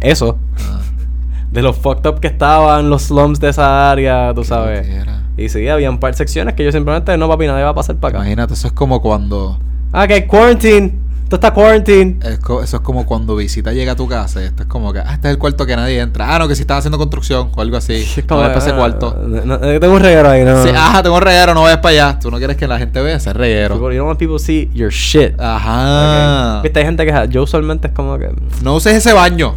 eso. 0.00 0.38
Ah, 0.58 0.80
De 1.50 1.62
los 1.62 1.76
fucked 1.76 2.06
up 2.08 2.20
que 2.20 2.28
estaban, 2.28 2.90
los 2.90 3.02
slums 3.04 3.40
de 3.40 3.48
esa 3.48 3.90
área, 3.90 4.32
tú 4.34 4.44
sabes. 4.44 4.86
Y 5.36 5.48
sí, 5.48 5.66
había 5.68 5.88
un 5.90 5.98
par 5.98 6.10
de 6.12 6.16
secciones 6.18 6.54
que 6.54 6.64
yo 6.64 6.70
simplemente, 6.72 7.16
no, 7.16 7.26
papi, 7.28 7.46
nadie 7.46 7.62
va 7.64 7.70
a 7.70 7.74
pasar 7.74 7.96
para 7.96 8.10
acá. 8.10 8.18
Imagínate, 8.18 8.54
eso 8.54 8.66
es 8.66 8.72
como 8.72 9.00
cuando. 9.00 9.58
Ah, 9.92 10.06
que 10.06 10.26
quarantine. 10.26 10.94
Tú 11.28 11.36
estás 11.36 11.50
quarantine. 11.50 12.18
eso 12.22 12.62
es 12.62 12.80
como 12.80 13.04
cuando 13.04 13.36
visita 13.36 13.72
llega 13.72 13.92
a 13.92 13.96
tu 13.96 14.08
casa 14.08 14.42
esto 14.42 14.62
es 14.62 14.68
como 14.68 14.92
que, 14.94 15.00
ah, 15.00 15.12
este 15.12 15.28
es 15.28 15.32
el 15.34 15.38
cuarto 15.38 15.66
que 15.66 15.76
nadie 15.76 16.00
entra. 16.00 16.34
Ah, 16.34 16.38
no, 16.38 16.48
que 16.48 16.54
si 16.54 16.62
están 16.62 16.78
haciendo 16.78 16.96
construcción 16.96 17.50
o 17.54 17.60
algo 17.60 17.76
así. 17.76 17.94
Es 17.94 18.16
No 18.18 18.26
como, 18.26 18.40
ves 18.40 18.48
para 18.50 18.58
ese 18.64 18.70
ah, 18.70 18.76
cuarto. 18.76 19.16
no- 19.26 19.58
no- 19.58 19.58
tengo 19.80 19.94
un 19.94 20.00
reguero 20.00 20.30
ahí, 20.30 20.44
¿no? 20.44 20.62
Sí, 20.62 20.70
ajá, 20.70 21.02
tengo 21.02 21.16
un 21.16 21.22
reguero, 21.22 21.52
no 21.52 21.62
vayas 21.62 21.80
para 21.80 21.90
allá. 22.08 22.18
Tú 22.18 22.30
no 22.30 22.38
quieres 22.38 22.56
que 22.56 22.66
la 22.66 22.78
gente 22.78 23.00
vea 23.02 23.16
ese 23.16 23.32
reguero. 23.32 23.76
You 23.76 23.98
don't 23.98 24.06
want 24.08 24.18
people 24.18 24.36
to 24.36 24.38
see 24.38 24.70
your 24.72 24.90
shit. 24.90 25.38
Ajá. 25.38 26.58
Ok. 26.58 26.62
Viste, 26.64 26.78
hay 26.80 26.86
gente 26.86 27.04
que 27.04 27.26
yo 27.28 27.42
usualmente 27.42 27.88
es 27.88 27.92
como 27.92 28.18
que. 28.18 28.30
No 28.62 28.76
uses 28.76 28.94
ese 28.94 29.12
baño. 29.12 29.54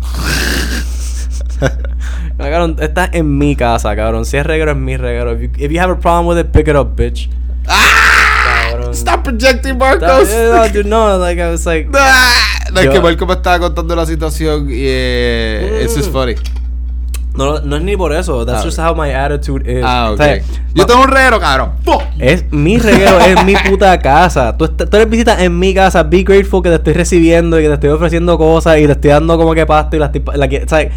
No, 2.38 2.44
cabrón, 2.44 2.76
estás 2.78 3.10
en 3.14 3.36
mi 3.36 3.56
casa, 3.56 3.96
cabrón. 3.96 4.24
Si 4.24 4.36
es 4.36 4.46
reguero, 4.46 4.70
es 4.70 4.76
mi 4.76 4.96
reguero. 4.96 5.32
If 5.32 5.40
you, 5.40 5.50
if 5.64 5.72
you 5.72 5.80
have 5.80 5.92
a 5.92 5.98
problem 5.98 6.26
with 6.28 6.38
it, 6.38 6.52
pick 6.52 6.68
it 6.68 6.76
up, 6.76 6.94
bitch. 6.94 7.28
Cabrón. 7.66 8.17
Stop 8.98 9.22
projecting, 9.24 9.78
Marcos. 9.78 10.28
no, 10.28 10.68
dude, 10.68 10.84
no, 10.88 11.18
like, 11.18 11.40
I 11.40 11.46
was 11.50 11.64
like. 11.66 11.88
Ah, 11.94 12.70
No, 12.72 12.80
es 12.80 12.86
Yo- 12.86 12.92
que 12.92 13.00
Marco 13.00 13.26
me 13.26 13.32
estaba 13.34 13.58
contando 13.60 13.96
la 13.96 14.04
situación 14.04 14.68
y 14.70 14.74
eh, 14.84 15.80
it's 15.84 15.94
just 15.96 16.10
Mm. 16.10 16.12
funny. 16.12 16.34
No, 17.34 17.60
no 17.60 17.76
es 17.76 17.82
ni 17.82 17.96
por 17.96 18.12
eso. 18.12 18.44
That's 18.44 18.60
Ah, 18.60 18.64
just 18.64 18.78
ok. 18.78 18.84
how 18.88 18.94
my 18.96 19.10
attitude 19.12 19.62
is. 19.70 19.82
Ah, 19.86 20.08
O 20.10 20.14
ok. 20.14 20.20
sea, 20.20 20.38
Yo 20.74 20.86
tengo 20.86 21.02
un 21.02 21.08
reguero, 21.08 21.38
cabrón. 21.40 21.70
Fuck. 21.84 22.02
Es 22.18 22.44
mi 22.50 22.78
reguero, 22.78 23.20
es 23.20 23.44
mi 23.44 23.54
puta 23.70 23.96
casa. 24.00 24.56
Tú, 24.56 24.68
tú 24.68 24.96
eres 24.96 25.08
visita 25.08 25.42
en 25.42 25.56
mi 25.58 25.72
casa. 25.72 26.02
Be 26.02 26.24
grateful 26.24 26.62
que 26.62 26.68
te 26.70 26.74
estoy 26.76 26.92
recibiendo 26.94 27.58
y 27.58 27.62
que 27.62 27.68
te 27.68 27.74
estoy 27.74 27.90
ofreciendo 27.90 28.36
cosas 28.36 28.78
y 28.78 28.86
te 28.86 28.92
estoy 28.92 29.10
dando 29.10 29.36
como 29.38 29.54
que 29.54 29.64
pasto 29.66 29.96
y 29.96 29.98
las 30.00 30.10
tipa- 30.12 30.34
la 30.36 30.46
o 30.46 30.68
sea, 30.68 30.90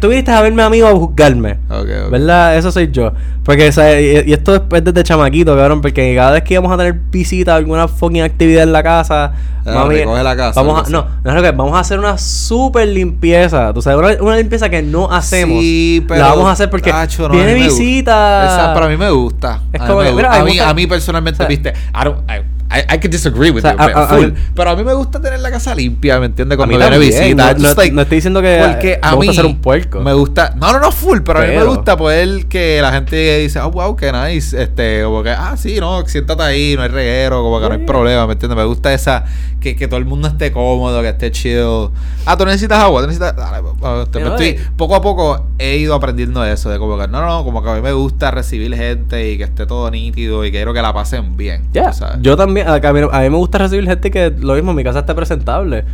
Tú 0.00 0.08
viniste 0.08 0.30
a 0.30 0.40
verme 0.40 0.62
a 0.62 0.70
mí 0.70 0.80
o 0.80 0.86
a 0.88 0.92
juzgarme. 0.92 1.58
Ok, 1.68 1.88
ok. 2.06 2.10
¿Verdad? 2.10 2.56
Eso 2.56 2.70
soy 2.72 2.90
yo. 2.90 3.12
Porque, 3.44 3.68
o 3.68 3.72
sea, 3.72 4.00
y, 4.00 4.22
y 4.26 4.32
esto 4.32 4.54
es 4.54 4.62
es 4.72 4.84
desde 4.84 5.02
chamaquito, 5.02 5.56
cabrón. 5.56 5.80
Porque 5.80 6.14
cada 6.14 6.32
vez 6.32 6.42
que 6.44 6.54
íbamos 6.54 6.72
a 6.72 6.76
tener 6.76 6.94
visita, 7.10 7.56
alguna 7.56 7.88
fucking 7.88 8.22
actividad 8.22 8.62
en 8.62 8.72
la 8.72 8.82
casa, 8.82 9.32
Ah, 9.64 9.86
recoge 9.88 10.24
la 10.24 10.34
casa, 10.34 10.60
Vamos 10.60 10.88
a, 10.88 10.90
no, 10.90 11.06
no 11.22 11.30
es 11.30 11.36
lo 11.36 11.42
que 11.42 11.50
vamos 11.52 11.74
a 11.76 11.80
hacer 11.80 11.98
una 11.98 12.18
super 12.18 12.86
limpieza. 12.88 13.72
Tú 13.72 13.80
sabes, 13.80 13.98
una, 13.98 14.22
una 14.22 14.36
limpieza 14.36 14.68
que 14.68 14.82
no 14.82 15.10
hacemos. 15.10 15.60
Sí, 15.60 16.04
pero. 16.08 16.20
La 16.20 16.28
vamos 16.30 16.46
a 16.46 16.52
hacer 16.52 16.68
porque 16.68 16.90
Tacho, 16.90 17.28
no, 17.28 17.34
viene 17.34 17.54
mí 17.54 17.62
visita. 17.64 18.44
Esa 18.44 18.74
para 18.74 18.88
mí 18.88 18.96
me 18.96 19.10
gusta. 19.10 19.60
Es 19.72 19.80
a, 19.80 19.84
mí 19.84 19.88
como 19.90 20.00
me 20.00 20.06
que, 20.06 20.12
gusta. 20.12 20.28
mira, 20.28 20.40
a, 20.40 20.44
mí, 20.44 20.50
gusta- 20.50 20.68
a 20.70 20.74
mí 20.74 20.86
personalmente, 20.88 21.36
o 21.36 21.38
sea, 21.38 21.46
viste. 21.48 21.70
I, 21.70 22.04
don't, 22.04 22.18
I, 22.28 22.42
I, 22.74 22.94
I 22.94 22.98
could 22.98 23.10
disagree 23.10 23.50
with 23.50 23.64
O 23.64 23.68
sea, 23.68 23.72
you, 23.76 23.82
a- 23.82 23.86
pero 23.86 23.98
a- 24.00 24.06
full. 24.08 24.26
mí- 24.26 24.34
pero 24.54 24.70
a 24.70 24.76
mí 24.76 24.84
me 24.84 24.94
gusta 24.94 25.20
tener 25.20 25.40
la 25.40 25.50
casa 25.50 25.74
limpia, 25.74 26.18
¿me 26.18 26.26
entiendes? 26.26 26.56
Cuando 26.56 26.76
viene 26.78 26.98
visita. 26.98 27.52
no- 27.52 27.60
just 27.60 27.76
no- 27.76 27.82
like- 27.82 27.94
no 27.94 28.02
estoy 28.02 28.16
diciendo 28.16 28.40
que 28.42 28.62
Porque 28.66 28.98
a 29.02 29.14
gusta 29.14 29.30
mí 29.30 29.36
ser 29.36 29.46
un 29.46 29.60
puerco. 29.60 30.00
Me 30.00 30.12
gusta. 30.12 30.54
No, 30.56 30.72
no, 30.72 30.80
no, 30.80 30.90
full. 30.92 31.20
Pero, 31.20 31.38
a 31.40 31.42
mí 31.42 31.54
me 31.56 31.64
gusta 31.64 31.96
poder 31.96 32.46
que 32.46 32.80
la 32.80 32.92
gente 32.92 33.38
dice, 33.38 33.60
oh, 33.60 33.70
wow, 33.70 33.94
qué 33.96 34.10
nice. 34.12 34.60
Este, 34.62 35.02
como 35.04 35.22
que, 35.22 35.30
ah, 35.30 35.54
sí, 35.56 35.78
no, 35.80 36.06
siéntate 36.06 36.42
ahí, 36.42 36.74
no 36.76 36.82
hay 36.82 36.88
reguero, 36.88 37.42
como 37.42 37.60
que 37.60 37.68
no 37.68 37.74
hay 37.74 37.84
problema, 37.86 38.26
¿me 38.26 38.32
entiendes? 38.34 38.56
Me 38.56 38.64
gusta 38.64 38.92
esa, 38.94 39.24
que, 39.62 39.74
que 39.76 39.88
todo 39.88 39.98
el 39.98 40.04
mundo 40.04 40.28
esté 40.28 40.52
cómodo, 40.52 41.00
que 41.00 41.08
esté 41.08 41.30
chill. 41.30 41.88
Ah, 42.26 42.36
tú 42.36 42.44
necesitas 42.44 42.78
agua, 42.80 43.00
tú 43.00 43.06
necesitas. 43.06 43.34
Dale, 43.36 43.62
pues, 43.62 43.74
Sí, 44.12 44.18
me 44.18 44.24
no, 44.24 44.30
estoy- 44.36 44.46
y- 44.48 44.56
poco 44.76 44.94
a 44.96 45.00
poco 45.00 45.46
he 45.58 45.76
ido 45.78 45.94
aprendiendo 45.94 46.44
eso, 46.44 46.68
de 46.68 46.78
como 46.78 46.98
que, 46.98 47.08
no, 47.08 47.24
no, 47.24 47.44
como 47.44 47.62
que 47.62 47.70
a 47.70 47.74
mí 47.76 47.80
me 47.80 47.92
gusta 47.92 48.30
recibir 48.30 48.74
gente 48.74 49.30
y 49.32 49.38
que 49.38 49.44
esté 49.44 49.64
todo 49.66 49.90
nítido 49.90 50.44
y 50.44 50.50
quiero 50.50 50.74
que 50.74 50.82
la 50.82 50.92
pasen 50.92 51.36
bien. 51.36 51.62
Ya, 51.72 51.92
yo 52.20 52.36
también, 52.36 52.68
a, 52.68 52.74
a 52.74 52.92
mí, 52.92 53.00
a 53.10 53.20
mí 53.20 53.30
me 53.30 53.36
gusta 53.36 53.58
recibir 53.58 53.86
gente 53.86 54.10
que 54.10 54.30
lo 54.38 54.54
mismo, 54.54 54.74
mi 54.74 54.84
casa 54.84 54.98
esté 54.98 55.14
presentable. 55.14 55.84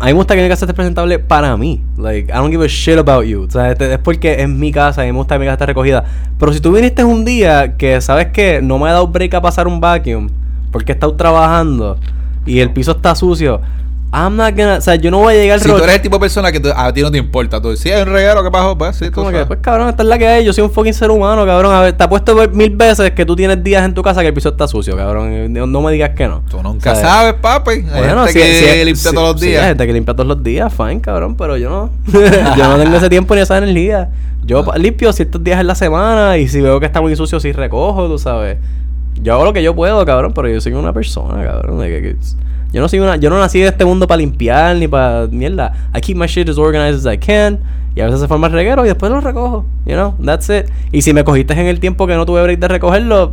A 0.00 0.04
mí 0.06 0.12
me 0.12 0.18
gusta 0.18 0.36
que 0.36 0.42
mi 0.42 0.48
casa 0.48 0.64
esté 0.64 0.74
presentable 0.74 1.18
para 1.18 1.56
mí. 1.56 1.82
Like, 1.96 2.30
I 2.30 2.34
don't 2.36 2.50
give 2.52 2.64
a 2.64 2.68
shit 2.68 2.98
about 2.98 3.24
you. 3.24 3.42
O 3.48 3.50
sea, 3.50 3.72
este- 3.72 3.92
es 3.94 3.98
porque 3.98 4.40
es 4.42 4.48
mi 4.48 4.70
casa 4.70 5.04
y 5.04 5.10
me 5.10 5.18
gusta 5.18 5.34
que 5.34 5.40
mi 5.40 5.46
casa 5.46 5.54
esté 5.54 5.66
recogida. 5.66 6.04
Pero 6.38 6.52
si 6.52 6.60
tú 6.60 6.70
viniste 6.72 7.02
un 7.02 7.24
día 7.24 7.76
que 7.76 8.00
sabes 8.00 8.28
que 8.28 8.62
no 8.62 8.78
me 8.78 8.88
he 8.88 8.92
dado 8.92 9.08
break 9.08 9.34
a 9.34 9.40
pasar 9.40 9.66
un 9.66 9.80
vacuum 9.80 10.28
porque 10.70 10.92
he 10.92 10.94
estado 10.94 11.14
trabajando 11.16 11.98
y 12.48 12.60
el 12.60 12.70
piso 12.70 12.92
está 12.92 13.14
sucio, 13.14 13.60
I'm 14.10 14.36
not 14.36 14.52
gonna, 14.56 14.76
o 14.76 14.80
sea, 14.80 14.94
yo 14.94 15.10
no 15.10 15.18
voy 15.18 15.34
a 15.34 15.36
llegar 15.36 15.60
Si 15.60 15.68
tú 15.68 15.76
eres 15.76 15.96
el 15.96 16.00
tipo 16.00 16.16
de 16.16 16.20
persona 16.20 16.50
que 16.50 16.62
a 16.74 16.92
ti 16.94 17.02
no 17.02 17.10
te 17.10 17.18
importa, 17.18 17.60
tú 17.60 17.76
si 17.76 17.90
hay 17.90 18.00
un 18.00 18.08
regalo 18.08 18.42
que 18.42 18.50
pasó, 18.50 18.78
pues 18.78 18.96
sí, 18.96 19.04
tú 19.10 19.16
Como 19.16 19.26
que, 19.28 19.32
sabes. 19.34 19.48
pues 19.48 19.58
cabrón, 19.60 19.90
esta 19.90 20.02
es 20.02 20.08
la 20.08 20.16
que 20.16 20.26
hay. 20.26 20.44
Yo 20.46 20.54
soy 20.54 20.64
un 20.64 20.70
fucking 20.70 20.94
ser 20.94 21.10
humano, 21.10 21.44
cabrón. 21.44 21.74
A 21.74 21.82
ver, 21.82 21.92
te 21.92 22.04
apuesto 22.04 22.34
mil 22.54 22.70
veces 22.74 23.10
que 23.10 23.26
tú 23.26 23.36
tienes 23.36 23.62
días 23.62 23.84
en 23.84 23.92
tu 23.92 24.02
casa 24.02 24.22
que 24.22 24.28
el 24.28 24.32
piso 24.32 24.48
está 24.48 24.66
sucio, 24.66 24.96
cabrón. 24.96 25.52
No, 25.52 25.66
no 25.66 25.82
me 25.82 25.92
digas 25.92 26.12
que 26.16 26.26
no. 26.26 26.42
Tú 26.50 26.62
nunca 26.62 26.94
sea, 26.94 27.04
sabes, 27.06 27.34
papi. 27.34 27.70
Hay 27.70 27.82
Bueno, 27.82 28.24
gente 28.24 28.32
si- 28.32 28.38
que 28.38 28.76
si- 28.78 28.84
limpia 28.86 29.10
si- 29.10 29.14
todos 29.14 29.32
los 29.34 29.40
días. 29.42 29.62
hay 29.62 29.68
gente 29.68 29.86
que 29.86 29.92
limpia 29.92 30.14
todos 30.14 30.26
los 30.26 30.42
días, 30.42 30.72
fine, 30.72 31.00
cabrón, 31.02 31.36
pero 31.36 31.58
yo 31.58 31.68
no. 31.68 31.90
yo 32.56 32.66
no 32.68 32.82
tengo 32.82 32.96
ese 32.96 33.10
tiempo 33.10 33.34
ni 33.34 33.42
esa 33.42 33.58
energía. 33.58 34.08
Yo 34.42 34.64
pa- 34.64 34.78
limpio 34.78 35.12
ciertos 35.12 35.44
días 35.44 35.60
en 35.60 35.66
la 35.66 35.74
semana 35.74 36.38
y 36.38 36.48
si 36.48 36.62
veo 36.62 36.80
que 36.80 36.86
está 36.86 37.02
muy 37.02 37.14
sucio, 37.14 37.38
sí 37.40 37.52
recojo, 37.52 38.06
tú 38.08 38.18
sabes. 38.18 38.56
Yo 39.22 39.34
hago 39.34 39.44
lo 39.44 39.52
que 39.52 39.62
yo 39.62 39.74
puedo, 39.74 40.04
cabrón, 40.04 40.32
pero 40.34 40.48
yo 40.48 40.60
soy 40.60 40.72
una 40.72 40.92
persona, 40.92 41.44
cabrón. 41.44 41.78
de 41.80 42.16
yo 42.70 42.82
no 42.82 42.88
soy 42.88 42.98
una, 42.98 43.16
yo 43.16 43.30
no 43.30 43.38
nací 43.38 43.60
de 43.60 43.68
este 43.68 43.84
mundo 43.84 44.06
para 44.06 44.18
limpiar 44.18 44.76
ni 44.76 44.86
para 44.86 45.26
mierda. 45.28 45.72
I 45.94 46.00
keep 46.00 46.16
my 46.16 46.26
shit 46.26 46.48
as 46.48 46.58
organized 46.58 47.06
as 47.06 47.12
I 47.12 47.18
can. 47.18 47.60
Y 47.94 48.00
a 48.00 48.04
veces 48.04 48.20
se 48.20 48.28
forma 48.28 48.46
el 48.46 48.52
reguero 48.52 48.84
y 48.84 48.88
después 48.88 49.10
lo 49.10 49.20
recojo. 49.20 49.64
You 49.86 49.94
know, 49.94 50.14
that's 50.24 50.50
it. 50.50 50.66
Y 50.92 51.02
si 51.02 51.14
me 51.14 51.24
cogiste 51.24 51.54
en 51.54 51.66
el 51.66 51.80
tiempo 51.80 52.06
que 52.06 52.14
no 52.14 52.26
tuve 52.26 52.42
break 52.42 52.58
de 52.58 52.68
recogerlo, 52.68 53.32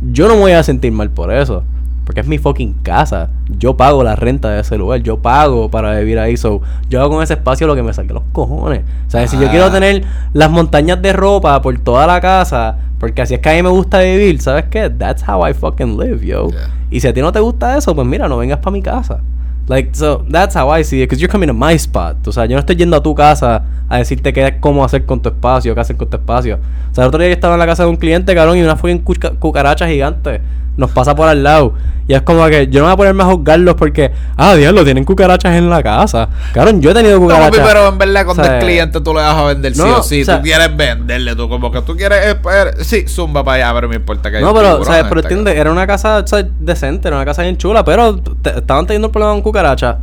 yo 0.00 0.28
no 0.28 0.34
me 0.34 0.40
voy 0.40 0.52
a 0.52 0.62
sentir 0.62 0.92
mal 0.92 1.10
por 1.10 1.32
eso. 1.32 1.62
Porque 2.08 2.22
es 2.22 2.26
mi 2.26 2.38
fucking 2.38 2.72
casa. 2.82 3.28
Yo 3.58 3.76
pago 3.76 4.02
la 4.02 4.16
renta 4.16 4.48
de 4.48 4.62
ese 4.62 4.78
lugar. 4.78 5.02
Yo 5.02 5.18
pago 5.18 5.70
para 5.70 5.98
vivir 5.98 6.18
ahí. 6.18 6.38
So, 6.38 6.62
yo 6.88 7.02
hago 7.02 7.10
con 7.10 7.22
ese 7.22 7.34
espacio 7.34 7.66
lo 7.66 7.74
que 7.76 7.82
me 7.82 7.92
salga 7.92 8.14
los 8.14 8.22
cojones. 8.32 8.80
O 9.06 9.10
sea, 9.10 9.26
si 9.28 9.36
yo 9.38 9.46
Ah. 9.46 9.50
quiero 9.50 9.70
tener 9.70 10.04
las 10.32 10.50
montañas 10.50 11.02
de 11.02 11.12
ropa 11.12 11.60
por 11.60 11.78
toda 11.80 12.06
la 12.06 12.18
casa, 12.22 12.78
porque 12.98 13.20
así 13.20 13.34
es 13.34 13.40
que 13.40 13.50
a 13.50 13.52
mí 13.52 13.62
me 13.62 13.68
gusta 13.68 14.00
vivir, 14.00 14.40
¿sabes 14.40 14.64
qué? 14.70 14.88
That's 14.88 15.22
how 15.28 15.46
I 15.46 15.52
fucking 15.52 15.98
live, 15.98 16.24
yo. 16.26 16.48
Yeah. 16.48 16.70
Y 16.90 17.00
si 17.00 17.08
a 17.08 17.12
ti 17.12 17.20
no 17.20 17.30
te 17.30 17.40
gusta 17.40 17.76
eso, 17.76 17.94
pues 17.94 18.06
mira, 18.06 18.26
no 18.26 18.38
vengas 18.38 18.56
para 18.60 18.70
mi 18.70 18.80
casa. 18.80 19.20
Like, 19.66 19.90
so, 19.92 20.24
that's 20.30 20.56
how 20.56 20.74
I 20.74 20.82
see 20.84 21.02
it. 21.02 21.10
Because 21.10 21.20
you're 21.20 21.30
coming 21.30 21.48
to 21.48 21.52
my 21.52 21.74
spot. 21.74 22.26
O 22.26 22.32
sea, 22.32 22.46
yo 22.46 22.54
no 22.54 22.60
estoy 22.60 22.76
yendo 22.76 22.96
a 22.96 23.02
tu 23.02 23.14
casa 23.14 23.64
a 23.86 23.98
decirte 23.98 24.32
qué 24.32 24.56
cómo 24.60 24.82
hacer 24.82 25.04
con 25.04 25.20
tu 25.20 25.28
espacio, 25.28 25.74
qué 25.74 25.80
hacer 25.82 25.98
con 25.98 26.08
tu 26.08 26.16
espacio. 26.16 26.58
O 26.90 26.94
sea, 26.94 27.04
el 27.04 27.08
otro 27.08 27.20
día 27.20 27.28
yo 27.28 27.34
estaba 27.34 27.52
en 27.52 27.60
la 27.60 27.66
casa 27.66 27.82
de 27.84 27.90
un 27.90 27.96
cliente, 27.96 28.34
cabrón, 28.34 28.56
y 28.56 28.62
una 28.62 28.76
fucking 28.76 29.04
cuca- 29.04 29.32
cucaracha 29.38 29.86
gigante 29.86 30.40
nos 30.78 30.90
pasa 30.92 31.14
por 31.14 31.28
al 31.28 31.42
lado. 31.42 31.74
Y 32.06 32.14
es 32.14 32.22
como 32.22 32.46
que 32.46 32.68
yo 32.68 32.80
no 32.80 32.86
voy 32.86 32.94
a 32.94 32.96
ponerme 32.96 33.22
a 33.22 33.26
juzgarlos 33.26 33.74
porque, 33.74 34.10
ah, 34.38 34.54
diablo, 34.54 34.82
tienen 34.82 35.04
cucarachas 35.04 35.54
en 35.56 35.68
la 35.68 35.82
casa. 35.82 36.30
Cabrón, 36.54 36.80
yo 36.80 36.92
he 36.92 36.94
tenido 36.94 37.16
No, 37.16 37.20
cucarachas. 37.24 37.50
papi, 37.50 37.62
pero 37.68 37.88
en 37.88 37.98
verdad 37.98 38.24
cuando 38.24 38.42
O 38.42 38.46
sea, 38.46 38.58
es 38.58 38.64
cliente 38.64 39.00
tú 39.02 39.12
le 39.12 39.20
vas 39.20 39.36
a 39.36 39.44
vender 39.44 39.74
sí 39.74 39.82
no, 39.82 39.98
o 39.98 40.02
sí. 40.02 40.22
o 40.22 40.24
sea- 40.24 40.36
tú 40.38 40.42
quieres 40.44 40.74
venderle, 40.74 41.36
tú 41.36 41.46
como 41.50 41.70
que 41.70 41.82
tú 41.82 41.94
quieres... 41.94 42.18
eh, 42.28 42.34
pues, 42.36 42.76
sí, 42.86 43.04
zumba 43.06 43.44
para 43.44 43.66
allá, 43.66 43.74
pero 43.74 43.88
me 43.90 43.96
importa 43.96 44.30
que 44.30 44.40
No, 44.40 44.52
un 44.52 44.56
pero, 44.56 44.84
¿sabes? 44.84 45.02
en 45.02 45.08
Pero 45.10 45.20
entiende, 45.20 45.54
era 45.58 45.70
una 45.70 45.86
casa 45.86 46.18
o 46.20 46.26
sea, 46.26 46.46
decente, 46.58 47.08
era 47.08 47.16
una 47.18 47.26
casa 47.26 47.42
bien 47.42 47.58
chula, 47.58 47.84
pero 47.84 48.16
te- 48.16 48.56
estaban 48.60 48.86
teniendo 48.86 49.12
problemas 49.12 49.34
con 49.34 49.42
cucarachas. 49.42 49.96